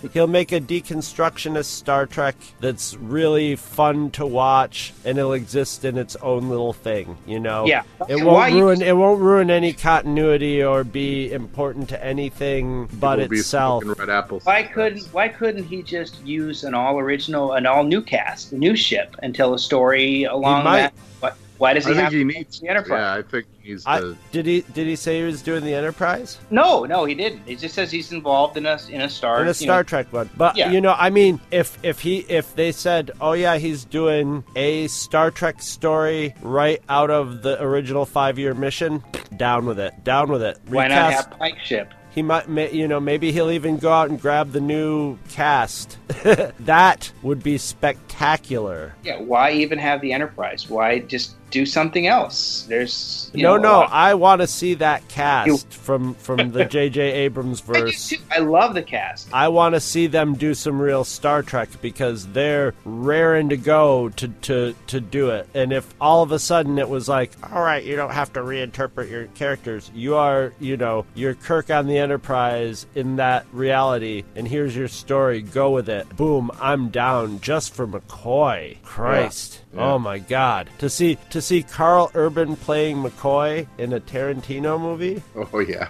Right 0.06 0.10
now. 0.16 0.20
He'll 0.22 0.28
make 0.28 0.52
a 0.52 0.60
deconstructionist 0.62 1.66
Star 1.66 2.06
Trek 2.06 2.36
that's 2.60 2.96
really 2.96 3.56
fun 3.56 4.12
to 4.12 4.26
watch, 4.26 4.94
and 5.04 5.18
it'll 5.18 5.34
exist 5.34 5.86
in 5.86 5.98
its 5.98 6.16
own 6.18 6.50
little 6.50 6.74
thing. 6.74 7.18
You 7.26 7.40
know, 7.40 7.66
Yeah. 7.66 7.84
It 8.08 8.24
won't 8.24 8.54
you- 8.54 8.62
ruin. 8.64 8.82
It 8.82 8.96
won't 8.96 9.22
ruin 9.22 9.50
any 9.50 9.74
continuity 9.74 10.64
or 10.64 10.84
be 10.84 11.32
important 11.32 11.90
to 11.90 12.04
anything 12.06 12.88
but 13.00 13.16
People 13.18 13.30
be 13.30 13.38
itself. 13.40 13.84
smoking 13.84 14.00
Red 14.08 14.16
apples. 14.16 14.46
Why 14.46 14.64
couldn't 14.64 15.06
Why 15.12 15.28
couldn't 15.28 15.64
he 15.66 15.82
just 15.82 16.24
use 16.26 16.64
an 16.64 16.74
all 16.74 17.00
original, 17.00 17.54
an 17.54 17.66
all 17.66 17.84
new 17.84 18.02
cast, 18.02 18.52
a 18.52 18.58
new 18.58 18.76
ship, 18.76 19.16
and 19.22 19.34
tell 19.36 19.54
a 19.54 19.60
story 19.60 20.24
along 20.26 20.64
might. 20.64 20.78
that? 20.82 20.94
Why, 21.20 21.32
why 21.58 21.74
does 21.74 21.86
I 21.86 21.90
he 21.90 21.96
think 21.96 22.04
have 22.04 22.14
he 22.14 22.20
to 22.20 22.26
needs. 22.26 22.60
the 22.60 22.68
Enterprise? 22.70 23.00
Yeah, 23.00 23.14
I 23.14 23.22
think 23.22 23.46
he's. 23.62 23.86
needs 23.86 23.86
I, 23.88 24.14
did 24.32 24.46
he 24.46 24.62
did 24.74 24.88
he 24.88 24.96
say 24.96 25.20
he 25.20 25.24
was 25.26 25.42
doing 25.42 25.64
the 25.64 25.74
Enterprise 25.74 26.38
No, 26.50 26.84
no, 26.86 27.06
he 27.06 27.16
didn't. 27.16 27.48
He 27.48 27.56
just 27.56 27.76
says 27.76 27.92
he's 27.92 28.12
involved 28.12 28.58
in 28.58 28.66
a 28.66 28.78
in 28.90 29.02
a 29.02 29.10
star 29.10 29.42
in 29.42 29.48
a 29.48 29.54
Star 29.54 29.80
know, 29.80 29.84
Trek 29.84 30.12
one? 30.12 30.30
But 30.38 30.58
Yeah. 30.58 30.72
you 30.72 30.82
know, 30.82 30.94
I 30.98 31.10
mean, 31.10 31.40
if 31.52 31.78
if 31.84 32.00
he 32.02 32.20
if 32.30 32.56
they 32.56 32.72
said, 32.72 33.12
oh 33.22 33.34
yeah, 33.34 33.58
he's 33.58 33.86
doing 33.86 34.44
a 34.56 34.88
Star 34.88 35.32
Trek 35.32 35.62
story 35.62 36.34
right 36.42 36.82
out 36.90 37.10
of 37.10 37.42
the 37.42 37.62
original 37.62 38.06
five 38.06 38.38
year 38.38 38.54
mission, 38.54 39.04
down 39.38 39.66
with 39.66 39.80
it, 39.80 40.04
down 40.04 40.30
with 40.30 40.42
it. 40.44 40.60
Why 40.68 40.88
not 40.88 41.08
Recast- 41.10 41.30
have 41.30 41.40
Pike 41.40 41.60
ship? 41.64 41.94
He 42.14 42.22
might, 42.22 42.48
may, 42.48 42.72
you 42.72 42.88
know, 42.88 43.02
maybe 43.02 43.34
he'll 43.34 43.52
even 43.52 43.76
go 43.76 43.92
out 43.92 44.10
and 44.10 44.22
grab 44.22 44.54
the 44.54 44.62
new 44.62 45.18
cast. 45.28 45.98
that 46.62 47.12
would 47.24 47.44
be 47.44 47.58
spectacular. 47.58 48.94
Yeah, 49.04 49.20
why 49.20 49.52
even 49.52 49.78
have 49.80 50.00
the 50.02 50.14
Enterprise? 50.14 50.70
Why 50.70 51.00
just 51.00 51.36
do 51.52 51.66
something 51.66 52.08
else? 52.08 52.64
There's 52.68 53.32
you 53.34 53.44
no, 53.44 53.58
know, 53.58 53.82
no, 53.82 53.88
I 53.88 54.14
want 54.16 54.42
to 54.42 54.48
see 54.48 54.76
that 54.76 55.08
cast 55.08 55.72
from 55.74 56.14
from 56.16 56.52
the 56.52 56.66
J.J. 56.76 57.02
Abrams 57.02 57.62
I 57.62 57.74
verse. 57.74 58.10
too. 58.10 58.18
I 58.32 58.40
love 58.40 58.74
the 58.74 58.84
cast. 58.84 59.34
I 59.34 59.48
want 59.50 59.76
to 59.76 59.80
see 59.80 60.08
them 60.08 60.36
do 60.36 60.54
some 60.54 60.82
real 60.82 61.04
Star 61.04 61.44
Trek 61.44 61.70
because 61.82 62.28
they're 62.28 62.74
raring 62.84 63.50
to 63.50 63.58
go 63.58 64.10
to, 64.10 64.28
to, 64.28 64.76
to 64.88 65.00
do 65.00 65.30
it. 65.30 65.48
And 65.54 65.72
if 65.72 65.94
all 66.00 66.24
of 66.24 66.32
a 66.32 66.40
sudden 66.40 66.78
it 66.78 66.90
was 66.90 67.08
like, 67.08 67.32
all 67.52 67.62
right, 67.62 67.84
you 67.84 67.96
don't 67.96 68.14
have 68.14 68.34
to 68.34 68.42
reinterpret 68.42 69.10
your 69.10 69.26
characters. 69.28 69.92
You 69.94 70.16
are, 70.16 70.54
you 70.60 70.78
know, 70.78 71.06
you're 71.14 71.36
Kirk 71.36 71.70
on 71.70 71.88
the 71.88 71.98
Enterprise 71.98 72.86
in 72.96 73.18
that 73.18 73.46
reality, 73.52 74.24
and 74.36 74.48
here's 74.48 74.76
your 74.76 74.88
story. 74.88 75.42
Go 75.42 75.72
with 75.72 75.90
it. 75.90 76.10
Boom, 76.16 76.52
I'm 76.60 76.90
down 76.90 77.40
just 77.42 77.74
for 77.74 77.88
McCoy. 77.88 78.82
Christ. 78.84 79.60
Yeah. 79.60 79.65
Yeah. 79.76 79.94
Oh 79.94 80.00
my 80.00 80.20
God! 80.20 80.70
To 80.80 80.90
see 80.90 81.18
to 81.32 81.42
see 81.42 81.64
Karl 81.64 82.10
Urban 82.14 82.56
playing 82.56 82.98
McCoy 82.98 83.68
in 83.78 83.92
a 83.92 84.00
Tarantino 84.00 84.80
movie. 84.80 85.22
Oh 85.36 85.60
yeah. 85.60 85.90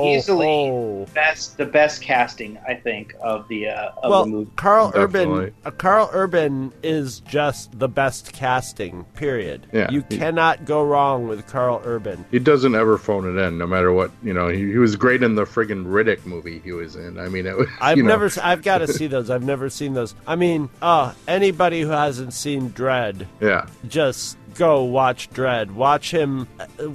Easily, 0.00 1.06
best 1.12 1.56
the 1.56 1.66
best 1.66 2.02
casting 2.02 2.58
I 2.68 2.74
think 2.74 3.14
of 3.20 3.48
the 3.48 3.68
uh, 3.68 3.90
of 4.02 4.10
well, 4.10 4.24
the 4.24 4.30
movie. 4.30 4.50
Karl 4.56 4.90
Definitely. 4.90 5.44
Urban, 5.46 5.54
uh, 5.64 5.70
Karl 5.72 6.10
Urban 6.12 6.72
is 6.82 7.20
just 7.20 7.76
the 7.78 7.88
best 7.88 8.32
casting. 8.32 9.04
Period. 9.14 9.66
Yeah. 9.72 9.90
You 9.90 10.04
he, 10.08 10.18
cannot 10.18 10.64
go 10.64 10.84
wrong 10.84 11.26
with 11.26 11.46
Karl 11.46 11.82
Urban. 11.84 12.24
He 12.30 12.38
doesn't 12.38 12.74
ever 12.74 12.96
phone 12.96 13.26
it 13.26 13.40
in, 13.40 13.58
no 13.58 13.66
matter 13.66 13.92
what. 13.92 14.10
You 14.22 14.32
know, 14.32 14.48
he, 14.48 14.70
he 14.70 14.78
was 14.78 14.96
great 14.96 15.22
in 15.22 15.34
the 15.34 15.44
friggin' 15.44 15.86
Riddick 15.86 16.24
movie 16.26 16.60
he 16.60 16.72
was 16.72 16.96
in. 16.96 17.18
I 17.18 17.28
mean, 17.28 17.46
it 17.46 17.56
was. 17.56 17.68
I've 17.80 17.98
never. 17.98 18.30
I've 18.42 18.62
got 18.62 18.78
to 18.78 18.88
see 18.88 19.06
those. 19.06 19.30
I've 19.30 19.42
never 19.42 19.68
seen 19.68 19.94
those. 19.94 20.14
I 20.26 20.36
mean, 20.36 20.68
uh, 20.80 21.12
anybody 21.28 21.80
who 21.82 21.88
hasn't 21.90 22.32
seen 22.32 22.70
Dredd, 22.70 23.26
Yeah. 23.40 23.66
just 23.88 24.36
go 24.54 24.84
watch 24.84 25.30
Dredd. 25.30 25.70
Watch 25.72 26.10
him, 26.10 26.46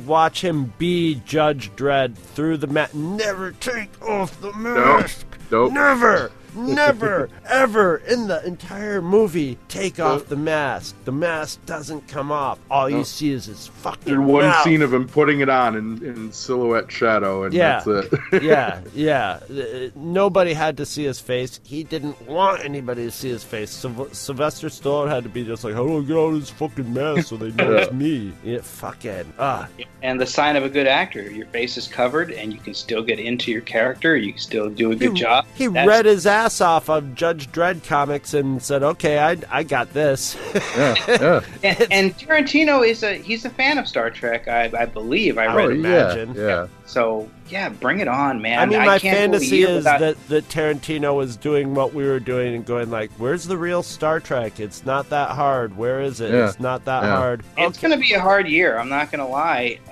watch 0.06 0.44
him 0.44 0.74
be 0.78 1.22
Judge 1.26 1.72
Dredd 1.76 2.16
through 2.16 2.58
the 2.58 2.68
mat. 2.68 2.94
Never 2.94 3.52
take 3.52 3.90
off 4.02 4.40
the 4.42 4.54
mask. 4.54 5.26
Nope. 5.52 5.74
Never, 5.74 6.32
never, 6.60 7.30
ever 7.47 7.97
in 7.97 8.28
the 8.28 8.45
entire 8.45 9.01
movie 9.01 9.57
take 9.68 9.99
off 9.99 10.26
the 10.28 10.36
mask. 10.36 10.95
The 11.05 11.12
mask 11.12 11.66
doesn't 11.66 12.07
come 12.07 12.32
off. 12.32 12.60
All 12.70 12.89
you 12.89 13.03
see 13.03 13.32
is 13.32 13.45
his 13.45 13.68
fucking 13.68 14.01
There's 14.05 14.20
one 14.20 14.43
mouth. 14.45 14.64
scene 14.64 14.82
of 14.82 14.93
him 14.93 15.07
putting 15.07 15.39
it 15.41 15.49
on 15.49 15.76
in, 15.76 16.03
in 16.03 16.32
silhouette 16.32 16.91
shadow, 16.91 17.43
and 17.43 17.53
Yeah. 17.53 17.82
that's 17.86 18.14
it. 18.34 18.43
yeah, 18.43 18.82
yeah. 18.93 19.39
Uh, 19.49 19.89
Nobody 19.95 20.53
had 20.53 20.78
to 20.78 20.86
see 20.86 21.03
his 21.03 21.20
face. 21.20 21.60
He 21.64 21.84
didn't 21.84 22.22
want 22.28 22.64
anybody 22.64 23.05
to 23.05 23.12
see 23.12 23.30
his 23.30 23.43
face. 23.43 23.72
Syl- 23.72 24.10
Sylvester 24.12 24.68
Stallone 24.68 25.10
had 25.10 25.24
to 25.24 25.30
be 25.30 25.43
just 25.43 25.64
like, 25.64 25.74
"How 25.74 25.86
do 25.86 25.97
I 25.97 26.01
get 26.01 26.18
out 26.18 26.34
of 26.34 26.39
this 26.39 26.49
fucking 26.49 26.93
mask 26.93 27.28
so 27.28 27.38
they 27.38 27.51
know 27.51 27.74
it's 27.74 27.91
me?" 27.91 28.32
Yeah, 28.43 28.60
fucking 28.62 29.34
ah. 29.39 29.68
And 30.01 30.20
the 30.20 30.26
sign 30.26 30.55
of 30.55 30.64
a 30.64 30.70
good 30.70 30.88
actor, 30.88 31.22
your 31.30 31.45
face 31.47 31.78
is 31.78 31.88
covered, 31.88 32.32
and 32.32 32.53
you 32.53 32.60
can 32.60 32.74
still 32.74 33.03
get 33.03 33.20
into 33.20 33.51
your 33.51 33.62
character. 33.62 34.16
You 34.16 34.32
can 34.34 34.41
still 34.41 34.70
do 34.70 34.91
a 34.91 34.95
good 34.95 35.14
he, 35.14 35.20
job. 35.20 35.45
He 35.55 35.68
That's- 35.68 35.88
read 35.88 36.05
his 36.05 36.26
ass 36.26 36.49
off 36.62 36.89
of 36.89 37.16
Judge 37.16 37.52
Dredd 37.52 37.84
comics 37.86 38.34
and 38.34 38.62
said, 38.62 38.84
"Okay, 38.84 39.20
I 39.20 39.38
I 39.50 39.64
got 39.64 39.93
this." 39.93 40.36
yeah, 40.54 40.95
yeah. 41.08 41.41
And, 41.64 41.88
and 41.91 42.18
Tarantino 42.18 42.88
is 42.88 43.04
a 43.04 43.14
he's 43.16 43.45
a 43.45 43.50
fan 43.50 43.78
of 43.78 43.88
Star 43.88 44.10
Trek, 44.10 44.47
I, 44.47 44.72
I 44.78 44.86
believe. 44.86 45.38
I 45.38 45.45
I 45.45 45.56
read 45.56 45.68
would 45.68 45.76
imagine. 45.78 46.34
Yeah, 46.36 46.41
yeah. 46.47 46.68
So 46.86 47.30
yeah, 47.50 47.70
bring 47.70 48.00
it 48.00 48.08
on, 48.08 48.41
man. 48.41 48.60
I 48.60 48.66
mean, 48.66 48.80
my 48.86 48.97
can't 49.00 49.18
fantasy 49.18 49.62
is 49.64 49.78
without- 49.78 50.00
that, 50.00 50.28
that 50.30 50.50
Tarantino 50.50 51.16
was 51.16 51.36
doing 51.38 51.74
what 51.76 51.93
we 51.93 52.04
were 52.06 52.20
doing 52.20 52.56
and 52.56 52.66
going 52.66 52.89
like, 52.89 53.12
"Where's 53.18 53.45
the 53.45 53.58
real 53.58 53.84
Star 53.84 54.20
Trek? 54.20 54.60
It's 54.60 54.86
not 54.86 55.10
that 55.10 55.30
hard. 55.32 55.78
Where 55.78 56.02
is 56.02 56.20
it? 56.22 56.32
Yeah. 56.32 56.47
It's 56.50 56.60
not 56.60 56.86
that 56.86 57.04
Yeah. 57.04 57.16
hard." 57.16 57.43
It's 57.58 57.78
going 57.80 57.91
to 57.91 57.97
be 58.00 58.14
a 58.14 58.20
hard 58.22 58.47
year. 58.47 58.78
I'm 58.80 58.90
not 58.90 59.11
going 59.11 59.19
to 59.26 59.32
lie. 59.32 59.80
Uh, 59.88 59.91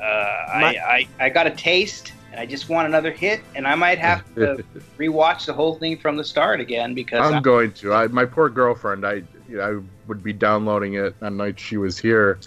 My- 0.59 0.75
I, 0.77 1.07
I 1.19 1.25
I 1.25 1.29
got 1.29 1.45
a 1.47 1.51
taste, 1.51 2.09
and 2.11 2.16
I 2.37 2.45
just 2.45 2.69
want 2.69 2.87
another 2.87 3.11
hit, 3.11 3.41
and 3.55 3.67
I 3.67 3.75
might 3.75 3.97
have 3.97 4.23
to 4.35 4.63
rewatch 4.97 5.45
the 5.45 5.53
whole 5.53 5.75
thing 5.75 5.97
from 5.97 6.17
the 6.17 6.23
start 6.23 6.59
again 6.59 6.93
because 6.93 7.19
I'm 7.19 7.35
I, 7.35 7.39
going 7.41 7.71
to. 7.73 7.93
I, 7.93 8.07
my 8.07 8.25
poor 8.25 8.49
girlfriend. 8.49 9.05
I, 9.05 9.23
you 9.49 9.57
know, 9.57 9.63
I 9.63 9.83
would 10.07 10.23
be 10.23 10.33
downloading 10.33 10.93
it 10.93 11.15
on 11.21 11.37
nights 11.37 11.61
she 11.61 11.77
was 11.77 11.97
here, 11.97 12.39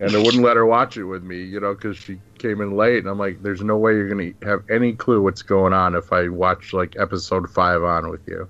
and 0.00 0.14
I 0.14 0.18
wouldn't 0.18 0.42
let 0.42 0.56
her 0.56 0.64
watch 0.64 0.96
it 0.96 1.04
with 1.04 1.22
me. 1.22 1.42
You 1.42 1.60
know, 1.60 1.74
because 1.74 1.98
she 1.98 2.18
came 2.38 2.60
in 2.60 2.76
late, 2.76 2.98
and 2.98 3.08
I'm 3.08 3.18
like, 3.18 3.42
"There's 3.42 3.62
no 3.62 3.76
way 3.76 3.92
you're 3.92 4.08
gonna 4.08 4.32
have 4.42 4.62
any 4.70 4.94
clue 4.94 5.20
what's 5.22 5.42
going 5.42 5.74
on 5.74 5.94
if 5.94 6.12
I 6.12 6.28
watch 6.28 6.72
like 6.72 6.96
episode 6.98 7.50
five 7.50 7.82
on 7.82 8.10
with 8.10 8.26
you." 8.26 8.48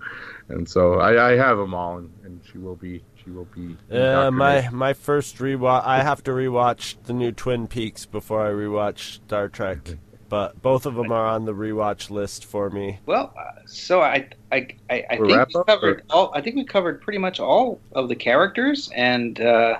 And 0.49 0.69
so 0.69 1.01
I, 1.01 1.33
I 1.33 1.37
have 1.37 1.59
them 1.59 1.75
all, 1.75 1.99
and, 1.99 2.11
and 2.25 2.41
she 2.51 2.59
will 2.59 2.77
be. 2.77 3.03
She 3.25 3.31
will 3.31 3.47
be. 3.47 3.77
Uh, 3.91 4.31
my 4.31 4.69
my 4.71 4.93
first 4.93 5.39
rewatch. 5.39 5.85
I 5.85 6.03
have 6.05 6.23
to 6.25 6.31
rewatch 6.31 6.95
the 7.05 7.13
new 7.13 7.33
Twin 7.33 7.67
Peaks 7.67 8.07
before 8.07 8.47
I 8.47 8.51
rewatch 8.51 9.17
Star 9.25 9.49
Trek, 9.49 9.97
but 10.29 10.61
both 10.63 10.87
of 10.87 10.95
them 10.95 11.13
are 11.13 11.27
on 11.27 11.45
the 11.45 11.55
rewatch 11.55 12.11
list 12.11 12.45
for 12.45 12.71
me. 12.71 12.99
well, 13.07 13.33
uh, 13.39 13.61
so 13.67 14.01
I 14.03 14.29
I 14.53 14.69
I, 14.91 15.05
I 15.11 15.19
We'll 15.19 15.29
think 15.31 15.49
we 15.55 15.65
covered 15.65 16.03
all. 16.11 16.33
I 16.35 16.41
think 16.41 16.57
we 16.57 16.65
covered 16.65 17.01
pretty 17.01 17.19
much 17.19 17.41
all 17.41 17.81
of 17.93 18.09
the 18.09 18.17
characters, 18.17 18.91
and 18.95 19.41
uh, 19.41 19.79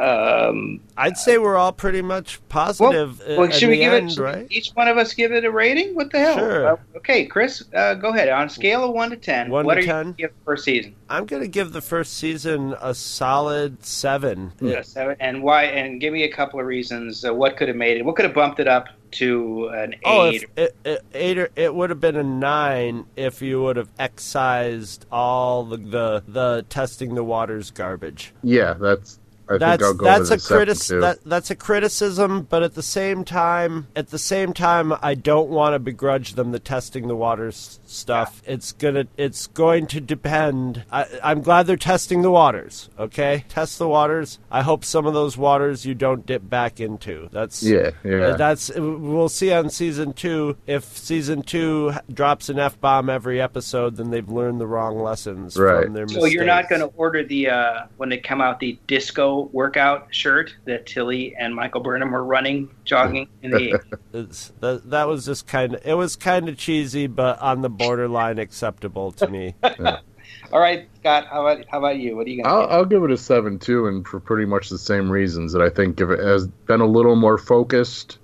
um, 0.00 0.80
I'd 0.96 1.16
say 1.16 1.38
we're 1.38 1.56
all 1.56 1.72
pretty 1.72 2.00
much 2.00 2.40
positive 2.48 3.20
well, 3.26 3.44
at 3.44 3.54
should 3.54 3.70
we 3.70 3.78
give 3.78 3.92
end, 3.92 4.12
it? 4.12 4.18
right? 4.18 4.46
Each 4.50 4.70
one 4.74 4.86
of 4.88 4.96
us 4.96 5.12
give 5.14 5.32
it 5.32 5.44
a 5.44 5.50
rating. 5.50 5.94
What 5.96 6.12
the 6.12 6.20
hell? 6.20 6.38
Sure. 6.38 6.68
Uh, 6.72 6.76
okay, 6.96 7.24
Chris, 7.26 7.64
uh, 7.74 7.94
go 7.94 8.10
ahead. 8.10 8.28
On 8.28 8.46
a 8.46 8.50
scale 8.50 8.84
of 8.84 8.92
one 8.92 9.10
to 9.10 9.16
ten, 9.16 9.50
One 9.50 9.66
what 9.66 9.74
to 9.74 9.80
are 9.80 9.84
10? 9.84 10.06
you 10.08 10.12
give 10.28 10.44
per 10.44 10.56
season? 10.56 10.94
I'm 11.08 11.26
gonna 11.26 11.48
give 11.48 11.72
the 11.72 11.80
first 11.80 12.16
season 12.16 12.74
a 12.80 12.94
solid 12.94 13.84
seven. 13.84 14.52
Uh, 14.62 14.82
seven, 14.82 15.16
and 15.18 15.42
why? 15.42 15.64
And 15.64 16.00
give 16.00 16.12
me 16.12 16.22
a 16.22 16.32
couple 16.32 16.60
of 16.60 16.66
reasons. 16.66 17.24
Uh, 17.24 17.34
what 17.34 17.56
could 17.56 17.68
have 17.68 17.76
made 17.76 17.96
it? 17.96 18.04
What 18.04 18.14
could 18.16 18.24
have 18.24 18.34
bumped 18.34 18.60
it 18.60 18.68
up 18.68 18.86
to 19.12 19.68
an 19.68 19.94
Oh, 20.04 20.26
eight? 20.26 20.42
if 20.42 20.50
it, 20.56 20.76
it, 20.84 21.04
eight 21.14 21.38
or, 21.38 21.50
it 21.56 21.74
would 21.74 21.90
have 21.90 22.00
been 22.00 22.16
a 22.16 22.22
nine 22.22 23.06
if 23.16 23.42
you 23.42 23.62
would 23.62 23.76
have 23.76 23.88
excised 23.98 25.06
all 25.10 25.64
the 25.64 25.76
the, 25.76 26.22
the 26.28 26.64
testing 26.68 27.14
the 27.14 27.24
waters 27.24 27.70
garbage. 27.70 28.32
Yeah, 28.42 28.74
that's. 28.74 29.18
I 29.48 29.58
that's 29.58 29.82
think 29.82 29.88
I'll 29.88 29.94
go 29.94 30.04
that's 30.04 30.30
with 30.30 30.38
a 30.38 30.38
seven, 30.38 30.58
critic 30.66 30.78
too. 30.78 31.00
that 31.00 31.24
that's 31.24 31.50
a 31.50 31.56
criticism, 31.56 32.42
but 32.48 32.62
at 32.62 32.74
the 32.74 32.84
same 32.84 33.24
time, 33.24 33.88
at 33.96 34.10
the 34.10 34.18
same 34.18 34.52
time, 34.52 34.92
I 35.02 35.14
don't 35.16 35.48
want 35.50 35.74
to 35.74 35.80
begrudge 35.80 36.34
them 36.34 36.52
the 36.52 36.60
testing 36.60 37.08
the 37.08 37.16
waters 37.16 37.79
stuff. 37.90 38.42
It's 38.46 38.72
gonna 38.72 39.06
it's 39.16 39.46
going 39.48 39.86
to 39.88 40.00
depend. 40.00 40.84
I, 40.90 41.06
I'm 41.22 41.40
glad 41.42 41.66
they're 41.66 41.76
testing 41.76 42.22
the 42.22 42.30
waters. 42.30 42.88
Okay, 42.98 43.44
test 43.48 43.78
the 43.78 43.88
waters. 43.88 44.38
I 44.50 44.62
hope 44.62 44.84
some 44.84 45.06
of 45.06 45.14
those 45.14 45.36
waters 45.36 45.84
you 45.84 45.94
don't 45.94 46.24
dip 46.24 46.48
back 46.48 46.80
into. 46.80 47.28
That's 47.32 47.62
Yeah, 47.62 47.90
yeah. 48.04 48.16
uh, 48.28 48.36
That's 48.36 48.70
we'll 48.76 49.28
see 49.28 49.52
on 49.52 49.70
season 49.70 50.12
two. 50.12 50.56
If 50.66 50.84
season 50.84 51.42
two 51.42 51.92
drops 52.12 52.48
an 52.48 52.58
f 52.58 52.80
bomb 52.80 53.10
every 53.10 53.40
episode, 53.40 53.96
then 53.96 54.10
they've 54.10 54.28
learned 54.28 54.60
the 54.60 54.66
wrong 54.66 54.98
lessons 54.98 55.56
Right. 55.56 55.84
from 55.84 55.94
their 55.94 56.08
so 56.08 56.24
you're 56.26 56.44
not 56.44 56.68
going 56.68 56.80
to 56.80 56.90
order 56.96 57.24
the 57.24 57.48
uh, 57.50 57.86
when 57.96 58.08
they 58.08 58.18
come 58.18 58.40
out 58.40 58.60
the 58.60 58.78
disco 58.86 59.48
workout 59.52 60.08
shirt 60.14 60.54
that 60.66 60.86
Tilly 60.86 61.34
and 61.36 61.54
Michael 61.54 61.80
Burnham 61.80 62.10
were 62.12 62.24
running, 62.24 62.70
jogging 62.90 63.28
in 63.42 63.52
the. 63.52 63.80
It's, 64.12 64.52
that 64.60 64.90
that 64.90 65.08
was 65.08 65.24
just 65.24 65.46
kind 65.46 65.74
of 65.74 65.86
it 65.86 65.94
was 65.94 66.16
kind 66.16 66.48
of 66.48 66.58
cheesy, 66.58 67.06
but 67.06 67.40
on 67.40 67.62
the 67.62 67.70
borderline 67.70 68.38
acceptable 68.38 69.12
to 69.12 69.28
me. 69.28 69.54
All 70.52 70.60
right, 70.60 70.88
Scott. 70.98 71.26
How 71.28 71.46
about 71.46 71.64
how 71.68 71.78
about 71.78 71.98
you? 71.98 72.16
What 72.16 72.26
are 72.26 72.30
you 72.30 72.42
going 72.42 72.54
I'll, 72.54 72.66
to? 72.66 72.74
I'll 72.74 72.84
give 72.84 73.04
it 73.04 73.10
a 73.10 73.16
seven 73.16 73.58
too, 73.58 73.86
and 73.86 74.06
for 74.06 74.20
pretty 74.20 74.44
much 74.44 74.68
the 74.68 74.78
same 74.78 75.10
reasons 75.10 75.52
that 75.52 75.62
I 75.62 75.70
think 75.70 76.00
if 76.00 76.10
it 76.10 76.18
has 76.18 76.48
been 76.48 76.80
a 76.80 76.86
little 76.86 77.16
more 77.16 77.38
focused, 77.38 78.18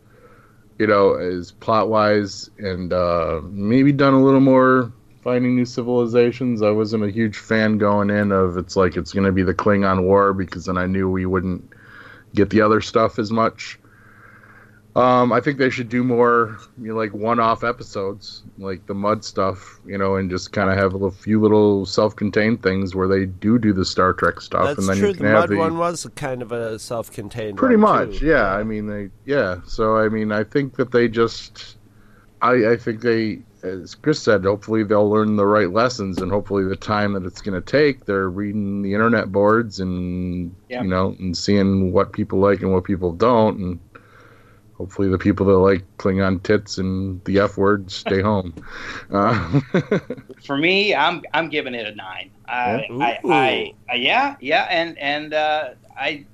you 0.78 0.86
know, 0.86 1.14
as 1.14 1.52
plot 1.52 1.88
wise, 1.88 2.50
and 2.58 2.92
uh, 2.92 3.40
maybe 3.44 3.92
done 3.92 4.14
a 4.14 4.22
little 4.22 4.40
more 4.40 4.92
finding 5.22 5.56
new 5.56 5.64
civilizations. 5.64 6.62
I 6.62 6.70
wasn't 6.70 7.04
a 7.04 7.10
huge 7.10 7.36
fan 7.36 7.78
going 7.78 8.10
in 8.10 8.32
of 8.32 8.56
it's 8.56 8.76
like 8.76 8.96
it's 8.96 9.12
going 9.12 9.26
to 9.26 9.32
be 9.32 9.42
the 9.42 9.54
Klingon 9.54 10.04
War 10.04 10.32
because 10.32 10.66
then 10.66 10.78
I 10.78 10.86
knew 10.86 11.08
we 11.08 11.26
wouldn't 11.26 11.68
get 12.34 12.50
the 12.50 12.60
other 12.60 12.80
stuff 12.80 13.18
as 13.18 13.30
much. 13.30 13.78
Um, 14.96 15.30
I 15.30 15.40
think 15.42 15.58
they 15.58 15.68
should 15.68 15.90
do 15.90 16.02
more, 16.02 16.56
you 16.80 16.88
know, 16.88 16.94
like 16.94 17.12
one-off 17.12 17.62
episodes, 17.62 18.42
like 18.56 18.86
the 18.86 18.94
Mudd 18.94 19.24
stuff, 19.26 19.78
you 19.84 19.98
know, 19.98 20.16
and 20.16 20.30
just 20.30 20.52
kind 20.52 20.70
of 20.70 20.76
have 20.78 20.92
a 20.94 20.96
little, 20.96 21.10
few 21.10 21.38
little 21.38 21.84
self-contained 21.84 22.62
things 22.62 22.94
where 22.94 23.06
they 23.06 23.26
do 23.26 23.58
do 23.58 23.74
the 23.74 23.84
Star 23.84 24.14
Trek 24.14 24.40
stuff, 24.40 24.68
That's 24.68 24.78
and 24.78 24.88
then 24.88 24.96
true. 24.96 25.08
you 25.08 25.12
the 25.12 25.18
can 25.18 25.26
have 25.26 25.40
Mudd 25.40 25.48
the 25.50 25.56
one 25.58 25.76
was 25.76 26.06
kind 26.14 26.40
of 26.40 26.50
a 26.50 26.78
self-contained. 26.78 27.58
pretty 27.58 27.76
one, 27.76 28.08
much, 28.08 28.20
too. 28.20 28.26
yeah. 28.26 28.54
I 28.54 28.62
mean, 28.62 28.86
they, 28.86 29.10
yeah. 29.26 29.56
So 29.66 29.98
I 29.98 30.08
mean, 30.08 30.32
I 30.32 30.44
think 30.44 30.76
that 30.76 30.92
they 30.92 31.08
just, 31.08 31.76
I, 32.40 32.70
I 32.72 32.76
think 32.78 33.02
they, 33.02 33.40
as 33.62 33.94
Chris 33.96 34.22
said, 34.22 34.44
hopefully 34.44 34.84
they'll 34.84 35.10
learn 35.10 35.36
the 35.36 35.46
right 35.46 35.70
lessons, 35.72 36.18
and 36.22 36.30
hopefully 36.30 36.64
the 36.64 36.76
time 36.76 37.12
that 37.14 37.24
it's 37.26 37.42
going 37.42 37.60
to 37.60 37.66
take, 37.70 38.04
they're 38.06 38.30
reading 38.30 38.80
the 38.82 38.94
internet 38.94 39.32
boards 39.32 39.80
and 39.80 40.54
Yeah. 40.68 40.82
you 40.82 40.88
know, 40.88 41.16
and 41.18 41.36
seeing 41.36 41.92
what 41.92 42.12
people 42.12 42.38
like 42.38 42.60
and 42.62 42.72
what 42.72 42.84
people 42.84 43.12
don't, 43.12 43.58
and 43.58 43.78
hopefully 44.78 45.08
the 45.08 45.18
people 45.18 45.46
that 45.46 45.56
like 45.58 45.84
Klingon 45.98 46.42
tits 46.42 46.78
and 46.78 47.22
the 47.24 47.38
F 47.38 47.56
word 47.56 47.90
stay 47.90 48.20
home. 48.22 48.54
Uh, 49.10 49.60
For 50.44 50.56
me, 50.56 50.94
I'm 50.94 51.22
I'm 51.32 51.48
giving 51.48 51.74
it 51.74 51.86
a 51.86 51.94
nine. 51.94 52.30
I, 52.46 52.86
I, 52.90 53.18
I, 53.24 53.74
I 53.90 53.94
yeah 53.94 54.36
yeah, 54.40 54.66
and 54.70 54.98
and 54.98 55.34
uh, 55.34 55.70
I 55.96 56.24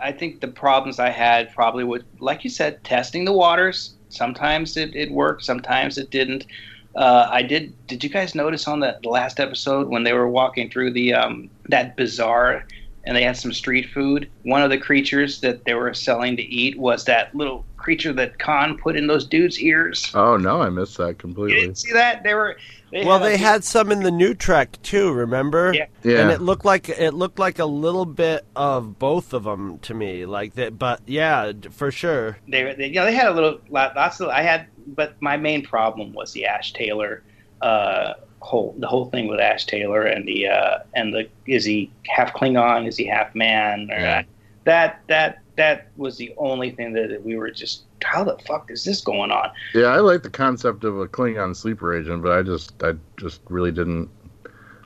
I 0.00 0.12
think 0.12 0.40
the 0.40 0.48
problems 0.48 0.98
I 0.98 1.10
had 1.10 1.52
probably 1.52 1.84
would, 1.84 2.04
like 2.20 2.44
you 2.44 2.50
said, 2.50 2.82
testing 2.84 3.24
the 3.24 3.32
waters. 3.32 3.94
Sometimes 4.10 4.76
it, 4.76 4.94
it 4.94 5.10
worked, 5.10 5.44
sometimes 5.44 5.98
it 5.98 6.10
didn't. 6.10 6.46
Uh, 6.94 7.28
I 7.30 7.42
did. 7.42 7.74
Did 7.86 8.02
you 8.02 8.10
guys 8.10 8.34
notice 8.34 8.66
on 8.66 8.80
the, 8.80 8.98
the 9.02 9.08
last 9.08 9.38
episode 9.38 9.88
when 9.88 10.04
they 10.04 10.12
were 10.12 10.28
walking 10.28 10.70
through 10.70 10.92
the 10.92 11.14
um, 11.14 11.50
that 11.68 11.96
bazaar 11.96 12.64
and 13.04 13.16
they 13.16 13.22
had 13.22 13.36
some 13.36 13.52
street 13.52 13.90
food? 13.90 14.30
One 14.42 14.62
of 14.62 14.70
the 14.70 14.78
creatures 14.78 15.40
that 15.40 15.64
they 15.64 15.74
were 15.74 15.92
selling 15.94 16.36
to 16.36 16.42
eat 16.42 16.78
was 16.78 17.04
that 17.04 17.34
little 17.34 17.64
creature 17.88 18.12
that 18.12 18.38
Khan 18.38 18.76
put 18.76 18.96
in 18.96 19.06
those 19.06 19.26
dudes' 19.26 19.58
ears. 19.60 20.12
oh 20.14 20.36
no, 20.36 20.60
I 20.60 20.68
missed 20.68 20.98
that 20.98 21.08
You 21.08 21.14
completely. 21.14 21.60
didn't 21.60 21.78
see 21.78 21.92
that? 21.94 22.22
They 22.22 22.34
were. 22.34 22.58
They 22.92 23.02
Well, 23.02 23.18
had 23.18 23.26
they 23.26 23.32
big- 23.34 23.40
had 23.40 23.64
some 23.64 23.90
in 23.90 24.02
the 24.02 24.10
new 24.10 24.34
Trek 24.34 24.76
too. 24.82 25.10
Remember? 25.10 25.72
Yeah. 25.74 25.86
Yeah. 26.02 26.18
And 26.20 26.30
it 26.30 26.42
looked 26.42 26.66
like 26.66 26.90
it 26.90 27.12
looked 27.14 27.38
like 27.38 27.58
a 27.58 27.64
little 27.64 28.04
bit 28.04 28.44
of 28.54 28.98
both 28.98 29.32
of 29.32 29.44
them 29.44 29.78
to 29.80 29.94
me. 29.94 30.26
Like 30.26 30.52
that, 30.56 30.78
but 30.78 31.00
yeah, 31.06 31.52
for 31.70 31.90
sure. 31.90 32.36
they, 32.46 32.74
they 32.74 32.88
you 32.88 32.94
know 32.96 33.06
they 33.06 33.14
had 33.14 33.28
a 33.28 33.32
little 33.32 33.58
lot- 33.70 33.96
lots 33.96 34.20
of 34.20 34.28
I 34.28 34.42
had 34.42 34.66
but 34.86 35.16
my 35.22 35.38
main 35.38 35.62
problem 35.64 36.12
was 36.12 36.32
the 36.32 36.44
Ash 36.44 36.74
Tyler 36.74 37.22
uh 37.62 38.12
whole 38.40 38.74
the 38.78 38.86
whole 38.86 39.06
thing 39.06 39.28
with 39.28 39.40
Ash 39.40 39.64
Tyler 39.64 40.02
and 40.02 40.28
the 40.28 40.46
uh 40.48 40.78
and 40.94 41.14
the 41.14 41.26
is 41.46 41.64
he 41.64 41.90
half 42.06 42.34
Klingon 42.34 42.86
is 42.86 42.98
he 42.98 43.06
half 43.06 43.34
man 43.34 43.90
or 43.90 43.98
Yeah. 43.98 44.22
that 44.64 45.00
that 45.08 45.38
that 45.58 45.88
was 45.96 46.16
the 46.16 46.32
only 46.38 46.70
thing 46.70 46.92
that 46.94 47.20
we 47.24 47.36
were 47.36 47.50
just 47.50 47.82
how 48.02 48.24
the 48.24 48.38
fuck 48.46 48.70
is 48.70 48.84
this 48.84 49.00
going 49.02 49.30
on 49.30 49.50
Yeah, 49.74 49.86
I 49.86 49.98
like 49.98 50.22
the 50.22 50.30
concept 50.30 50.84
of 50.84 50.98
a 50.98 51.06
Klingon 51.06 51.54
sleeper 51.54 51.94
agent, 51.94 52.22
but 52.22 52.32
I 52.32 52.42
just, 52.42 52.82
I 52.82 52.92
just 53.18 53.40
really 53.48 53.72
didn't. 53.72 54.08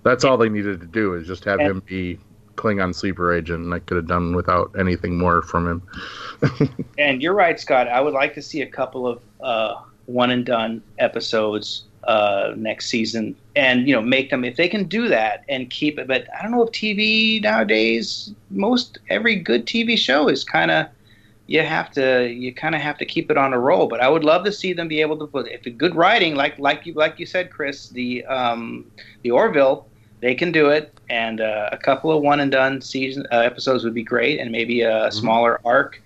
That's 0.03 0.25
all 0.25 0.37
they 0.37 0.49
needed 0.49 0.81
to 0.81 0.87
do 0.87 1.15
is 1.15 1.27
just 1.27 1.45
have 1.45 1.61
And- 1.61 1.69
him 1.71 1.83
be 1.87 2.19
Klingon 2.57 2.95
sleeper 2.95 3.33
agent, 3.33 3.65
and 3.65 3.73
I 3.73 3.79
could 3.79 3.97
have 3.97 4.07
done 4.07 4.35
without 4.35 4.75
anything 4.79 5.17
more 5.19 5.43
from 5.43 5.69
him. 5.69 6.75
and 6.99 7.23
you're 7.23 7.35
right 7.35 7.59
Scott 7.61 7.87
I 7.89 8.01
would 8.01 8.13
like 8.15 8.35
to 8.35 8.43
see 8.43 8.63
a 8.63 8.67
couple 8.67 9.07
of 9.07 9.23
uh 9.41 9.75
one 10.07 10.31
and 10.31 10.45
done 10.45 10.83
episodes 10.99 11.85
uh, 12.05 12.53
next 12.57 12.87
season, 12.87 13.37
and 13.55 13.89
you 13.89 13.95
know 13.95 14.03
make 14.03 14.31
them 14.31 14.45
if 14.45 14.57
they 14.57 14.69
can 14.69 14.85
do 14.85 15.09
that 15.09 15.45
and 15.49 15.71
keep 15.71 15.99
it. 15.99 16.07
But 16.07 16.27
I 16.37 16.43
don't 16.43 16.53
know 16.53 16.63
if 16.63 16.71
TV 16.71 17.41
nowadays, 17.43 18.33
most 18.51 18.99
every 19.09 19.37
good 19.37 19.67
TV 19.67 19.97
show 19.97 20.29
is 20.29 20.45
kind 20.45 20.71
of 20.71 20.87
you 21.47 21.63
have 21.63 21.91
to 21.93 22.29
you 22.29 22.55
kind 22.55 22.75
of 22.75 22.81
have 22.81 22.99
to 22.99 23.05
keep 23.05 23.31
it 23.31 23.37
on 23.37 23.53
a 23.53 23.59
roll. 23.59 23.87
But 23.87 24.01
I 24.01 24.09
would 24.09 24.25
love 24.25 24.45
to 24.45 24.53
see 24.53 24.73
them 24.73 24.89
be 24.89 25.01
able 25.01 25.19
to 25.19 25.27
put 25.27 25.49
if 25.49 25.67
it's 25.67 25.77
good 25.77 25.95
writing, 25.95 26.35
like 26.35 26.59
like 26.59 26.87
you 26.87 26.95
like 26.95 27.19
you 27.19 27.27
said, 27.27 27.51
Chris, 27.51 27.89
the 27.89 28.25
um, 28.27 28.91
the 29.23 29.31
Orville, 29.31 29.87
they 30.21 30.35
can 30.35 30.53
do 30.53 30.71
it, 30.71 30.93
and 31.11 31.41
uh, 31.41 31.69
a 31.73 31.77
couple 31.77 32.11
of 32.11 32.23
one 32.23 32.41
and 32.41 32.51
done 32.51 32.81
season 32.81 33.27
uh, 33.33 33.39
episodes 33.39 33.85
would 33.85 33.95
be 33.95 34.05
great, 34.05 34.41
and 34.41 34.51
maybe 34.51 34.83
a 34.83 35.11
smaller 35.13 35.61
arc 35.65 36.01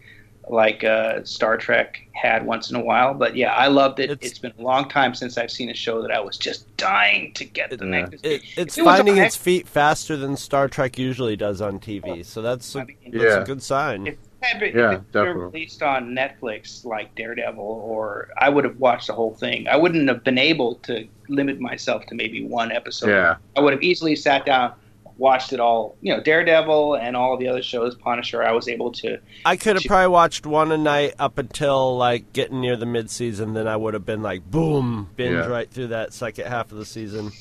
like 0.48 0.84
uh, 0.84 1.24
Star 1.24 1.56
Trek 1.56 2.06
had 2.12 2.46
once 2.46 2.70
in 2.70 2.76
a 2.76 2.80
while. 2.80 3.14
But 3.14 3.34
yeah, 3.36 3.52
I 3.52 3.66
loved 3.68 3.98
it. 4.00 4.10
It's- 4.10 4.30
it's 4.30 4.38
been 4.38 4.52
a 4.58 4.62
long 4.62 4.88
time 4.88 5.14
since 5.14 5.36
I've 5.38 5.50
seen 5.50 5.70
a 5.70 5.74
show 5.74 6.02
that 6.02 6.10
I 6.10 6.20
was 6.20 6.36
just 6.38 6.74
dying 6.76 7.32
to 7.34 7.44
get 7.44 7.70
the 7.70 7.76
Yeah. 7.84 7.90
next. 7.90 8.24
It, 8.24 8.42
it's 8.56 8.78
It 8.78 8.84
finding 8.84 9.18
a- 9.18 9.24
its 9.24 9.36
feet 9.36 9.66
faster 9.68 10.16
than 10.16 10.36
Star 10.36 10.68
Trek 10.68 10.98
usually 10.98 11.36
does 11.36 11.60
on 11.60 11.78
TV, 11.80 12.24
so 12.24 12.42
that's 12.42 12.74
a, 12.74 12.80
I 12.80 12.84
mean, 12.84 12.96
that's 13.12 13.24
Yeah. 13.24 13.40
a 13.42 13.44
good 13.44 13.62
sign. 13.62 14.06
If 14.06 14.14
it 14.14 14.18
had 14.40 14.60
been, 14.60 14.76
Yeah, 14.76 14.90
if 14.92 14.94
it 14.94 14.98
were 14.98 15.24
definitely. 15.24 15.44
released 15.52 15.82
on 15.82 16.14
Netflix 16.14 16.84
like 16.84 17.14
Daredevil, 17.16 17.62
or 17.64 18.28
I 18.38 18.48
would 18.48 18.64
have 18.64 18.78
watched 18.78 19.08
the 19.08 19.14
whole 19.14 19.34
thing. 19.34 19.66
I 19.68 19.76
wouldn't 19.76 20.06
have 20.08 20.22
been 20.22 20.38
able 20.38 20.76
to 20.84 21.06
limit 21.28 21.58
myself 21.58 22.06
to 22.06 22.14
maybe 22.14 22.44
one 22.46 22.70
episode. 22.70 23.08
Yeah. 23.10 23.36
I 23.56 23.60
would 23.60 23.72
have 23.72 23.82
easily 23.82 24.14
sat 24.14 24.46
down, 24.46 24.72
watched 25.18 25.52
it 25.52 25.60
all. 25.60 25.96
You 26.00 26.14
know, 26.14 26.22
Daredevil 26.22 26.94
and 26.96 27.16
all 27.16 27.36
the 27.36 27.48
other 27.48 27.62
shows, 27.62 27.94
Punisher. 27.94 28.42
I 28.42 28.52
was 28.52 28.68
able 28.68 28.92
to. 28.92 29.18
I 29.44 29.56
could 29.56 29.76
have 29.76 29.82
She- 29.82 29.88
probably 29.88 30.08
watched 30.08 30.46
one 30.46 30.70
a 30.72 30.76
night 30.78 31.14
up 31.18 31.38
until 31.38 31.96
like 31.96 32.32
getting 32.32 32.60
near 32.60 32.76
the 32.76 32.86
mid 32.86 33.10
season, 33.10 33.54
then 33.54 33.66
I 33.66 33.76
would 33.76 33.94
have 33.94 34.04
been 34.06 34.22
like 34.22 34.50
boom, 34.50 35.08
binge 35.16 35.32
Yeah. 35.34 35.46
right 35.46 35.70
through 35.70 35.88
that 35.88 36.12
second 36.12 36.46
half 36.46 36.72
of 36.72 36.78
the 36.78 36.84
season. 36.84 37.32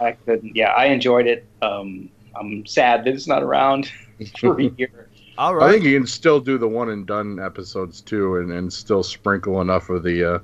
I 0.00 0.12
couldn't. 0.12 0.56
Yeah, 0.56 0.70
I 0.70 0.86
enjoyed 0.86 1.26
it. 1.26 1.46
Um, 1.62 2.08
I'm 2.34 2.64
sad 2.66 3.04
that 3.04 3.14
it's 3.14 3.26
not 3.28 3.42
around 3.42 3.90
for 4.40 4.58
a 4.60 4.64
year. 4.64 5.08
All 5.38 5.62
I 5.62 5.72
think 5.72 5.84
you 5.84 5.96
can 5.98 6.06
still 6.06 6.40
do 6.40 6.58
the 6.58 6.68
one 6.68 6.90
and 6.90 7.06
done 7.06 7.38
episodes 7.38 8.00
too, 8.02 8.36
and, 8.36 8.50
and 8.52 8.72
still 8.72 9.02
sprinkle 9.02 9.60
enough 9.62 9.88
of 9.90 10.02
the 10.02 10.34
uh, 10.34 10.38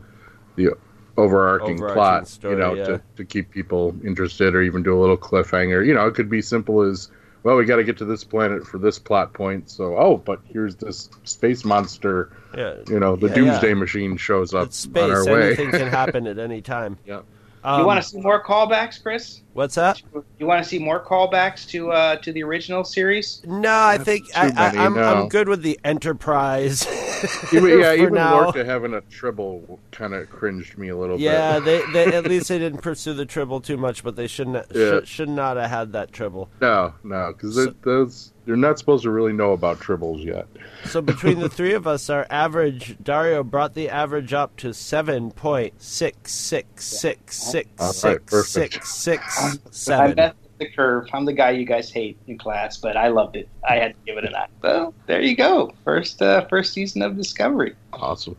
the 0.56 0.72
overarching, 1.19 1.74
Overarching 1.77 1.95
plot, 1.95 2.28
story, 2.28 2.55
you 2.55 2.61
know, 2.61 2.74
yeah. 2.74 2.85
to, 2.85 3.03
to 3.16 3.24
keep 3.24 3.51
people 3.51 3.95
interested, 4.05 4.55
or 4.55 4.62
even 4.62 4.82
do 4.82 4.99
a 4.99 5.01
little 5.01 5.16
cliffhanger. 5.16 5.85
You 5.86 5.93
know, 5.95 6.07
it 6.07 6.15
could 6.15 6.31
be 6.31 6.40
simple 6.40 6.81
as, 6.82 7.11
well, 7.43 7.57
we 7.57 7.65
got 7.65 7.77
to 7.77 7.85
get 7.85 7.99
to 7.99 8.05
this 8.05 8.24
planet 8.24 8.66
for 8.66 8.78
this 8.78 8.99
plot 8.99 9.32
point, 9.32 9.69
so 9.69 9.97
oh, 9.99 10.16
but 10.16 10.40
here's 10.45 10.77
this 10.77 11.11
space 11.24 11.65
monster. 11.65 12.31
yeah. 12.57 12.77
You 12.89 13.01
know, 13.01 13.16
the 13.16 13.28
Yeah, 13.28 13.35
Doomsday 13.35 13.69
yeah. 13.69 13.74
machine 13.74 14.16
shows 14.16 14.55
up 14.55 14.66
It's 14.69 14.86
on 14.86 14.90
space. 14.93 15.11
our 15.11 15.24
way. 15.27 15.47
Anything 15.49 15.70
can 15.73 15.89
happen 15.89 16.27
at 16.27 16.39
any 16.39 16.61
time. 16.74 16.97
Yep. 17.07 17.24
Um, 17.65 17.81
you 17.81 17.86
want 17.86 18.01
to 18.03 18.09
see 18.09 18.20
more 18.20 18.43
callbacks, 18.43 19.03
Chris? 19.03 19.43
What's 19.59 19.74
that? 19.74 20.01
You 20.39 20.47
want 20.47 20.62
to 20.62 20.68
see 20.68 20.78
more 20.78 21.05
callbacks 21.05 21.68
to 21.70 21.90
uh, 21.90 22.14
to 22.18 22.32
the 22.32 22.44
original 22.44 22.85
series? 22.85 23.43
No, 23.44 23.74
I 23.74 23.98
think 23.98 24.26
I, 24.36 24.47
I, 24.51 24.52
many, 24.52 24.78
I'm, 24.78 24.94
no. 24.94 25.02
I'm 25.02 25.28
good 25.28 25.48
with 25.48 25.62
the 25.62 25.80
Enterprise. 25.82 26.86
Even, 27.52 27.80
yeah, 27.80 27.90
for 27.97 28.02
even 28.02 28.14
now. 28.14 28.43
Lorca 28.43 28.64
having 28.64 28.94
a 28.94 29.01
tribble 29.01 29.80
kind 29.90 30.14
of 30.14 30.30
cringed 30.30 30.78
me 30.78 30.90
a 30.90 30.97
little 30.97 31.18
Yeah, 31.18 31.59
bit. 31.59 31.85
they, 31.93 32.05
they 32.10 32.16
at 32.16 32.24
least 32.28 32.47
they 32.48 32.60
didn't 32.60 32.80
pursue 32.82 33.12
the 33.12 33.26
tribble 33.26 33.60
too 33.60 33.76
much, 33.76 34.05
but 34.05 34.14
they 34.14 34.28
shouldn't 34.28 34.55
Yeah. 34.72 34.90
should, 34.90 35.09
should 35.09 35.28
not 35.28 35.56
have 35.56 35.68
had 35.68 35.93
that 35.94 36.12
tribble. 36.12 36.48
No, 36.60 36.94
no, 37.02 37.32
because 37.32 37.56
So- 37.56 37.74
those 37.82 38.32
you're 38.47 38.56
not 38.56 38.78
supposed 38.78 39.02
to 39.02 39.10
really 39.10 39.32
know 39.35 39.52
about 39.52 39.78
tribbles 39.80 40.24
yet. 40.24 40.47
So 40.85 41.02
between 41.02 41.40
the 41.40 41.48
three 41.51 41.74
of 41.74 41.86
us, 41.89 42.09
our 42.09 42.24
average 42.30 42.97
Dario 43.02 43.43
brought 43.43 43.74
the 43.74 43.90
average 43.90 44.32
up 44.32 44.56
to 44.59 44.72
seven 44.72 45.32
point 45.32 45.82
six 45.82 46.32
six 46.32 46.85
six 46.86 47.36
six 47.36 47.68
All 47.80 47.86
right, 47.89 47.94
six 47.94 48.24
perfect. 48.30 48.86
six 48.86 48.94
six 48.94 49.47
I'm 49.52 49.72
seven. 49.72 50.18
at 50.18 50.36
the 50.58 50.66
curve. 50.68 51.08
I'm 51.12 51.24
the 51.24 51.32
guy 51.32 51.50
you 51.50 51.64
guys 51.64 51.90
hate 51.90 52.18
in 52.26 52.36
class, 52.38 52.76
but 52.76 52.96
I 52.96 53.08
loved 53.08 53.36
it. 53.36 53.48
I 53.68 53.76
had 53.76 53.88
to 53.92 53.96
give 54.06 54.18
it 54.18 54.24
a 54.24 54.30
nine. 54.30 54.48
Well, 54.62 54.94
there 55.06 55.20
you 55.22 55.36
go. 55.36 55.72
First 55.84 56.20
uh, 56.22 56.46
first 56.48 56.72
season 56.72 57.02
of 57.02 57.16
Discovery. 57.16 57.74
Awesome. 57.92 58.36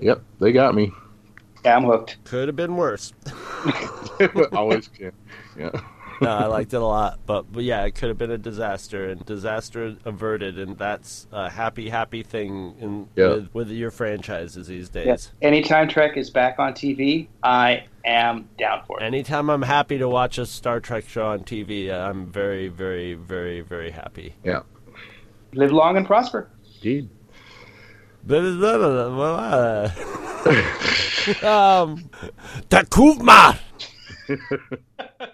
Yep, 0.00 0.22
they 0.40 0.52
got 0.52 0.74
me. 0.74 0.92
Yeah, 1.64 1.76
I'm 1.76 1.84
hooked. 1.84 2.18
Could 2.24 2.48
have 2.48 2.56
been 2.56 2.76
worse. 2.76 3.12
Always 4.52 4.88
can. 4.88 5.12
Yeah. 5.58 5.70
No, 6.20 6.30
I 6.30 6.46
liked 6.46 6.72
it 6.72 6.80
a 6.80 6.84
lot, 6.84 7.18
but, 7.26 7.50
but 7.52 7.64
yeah, 7.64 7.84
it 7.84 7.94
could 7.96 8.08
have 8.08 8.18
been 8.18 8.30
a 8.30 8.38
disaster, 8.38 9.08
and 9.08 9.24
disaster 9.26 9.96
averted, 10.04 10.58
and 10.58 10.78
that's 10.78 11.26
a 11.32 11.50
happy, 11.50 11.88
happy 11.88 12.22
thing 12.22 12.74
in 12.80 13.08
Yeah. 13.16 13.28
with, 13.30 13.54
with 13.54 13.70
your 13.70 13.90
franchises 13.90 14.68
these 14.68 14.88
days. 14.88 15.06
Yes. 15.06 15.32
Anytime 15.42 15.88
Trek 15.88 16.16
is 16.16 16.30
back 16.30 16.58
on 16.58 16.72
TV, 16.72 17.28
I 17.42 17.84
am 18.04 18.48
down 18.58 18.82
for 18.86 19.00
it. 19.00 19.04
Anytime 19.04 19.48
I'm 19.50 19.62
happy 19.62 19.98
to 19.98 20.08
watch 20.08 20.38
a 20.38 20.46
Star 20.46 20.80
Trek 20.80 21.08
show 21.08 21.26
on 21.26 21.40
TV, 21.40 21.92
I'm 21.92 22.26
very, 22.26 22.68
very, 22.68 23.14
very, 23.14 23.60
very 23.60 23.90
happy. 23.90 24.34
Yeah. 24.44 24.60
Live 25.52 25.72
long 25.72 25.96
and 25.96 26.06
prosper. 26.06 26.50
Indeed. 26.76 27.08
Blah, 28.24 28.40
blah, 28.58 28.78
blah, 28.78 29.08
blah, 29.08 29.90
blah. 31.40 31.82
um, 31.82 32.10
Takuma! 32.68 33.58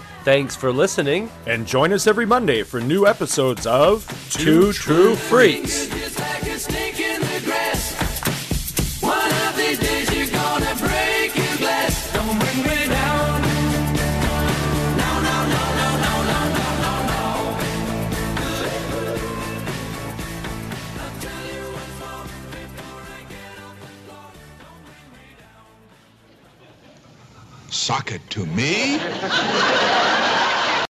Thanks 0.23 0.55
for 0.55 0.71
listening. 0.71 1.29
And 1.47 1.65
join 1.65 1.91
us 1.91 2.05
every 2.05 2.25
Monday 2.25 2.63
for 2.63 2.79
new 2.79 3.07
episodes 3.07 3.65
of 3.65 4.05
Two, 4.29 4.43
Two 4.43 4.73
True, 4.73 4.73
True 4.73 5.15
Freaks. 5.15 5.87
socket 27.81 28.21
to 28.29 28.45
me. 28.45 28.99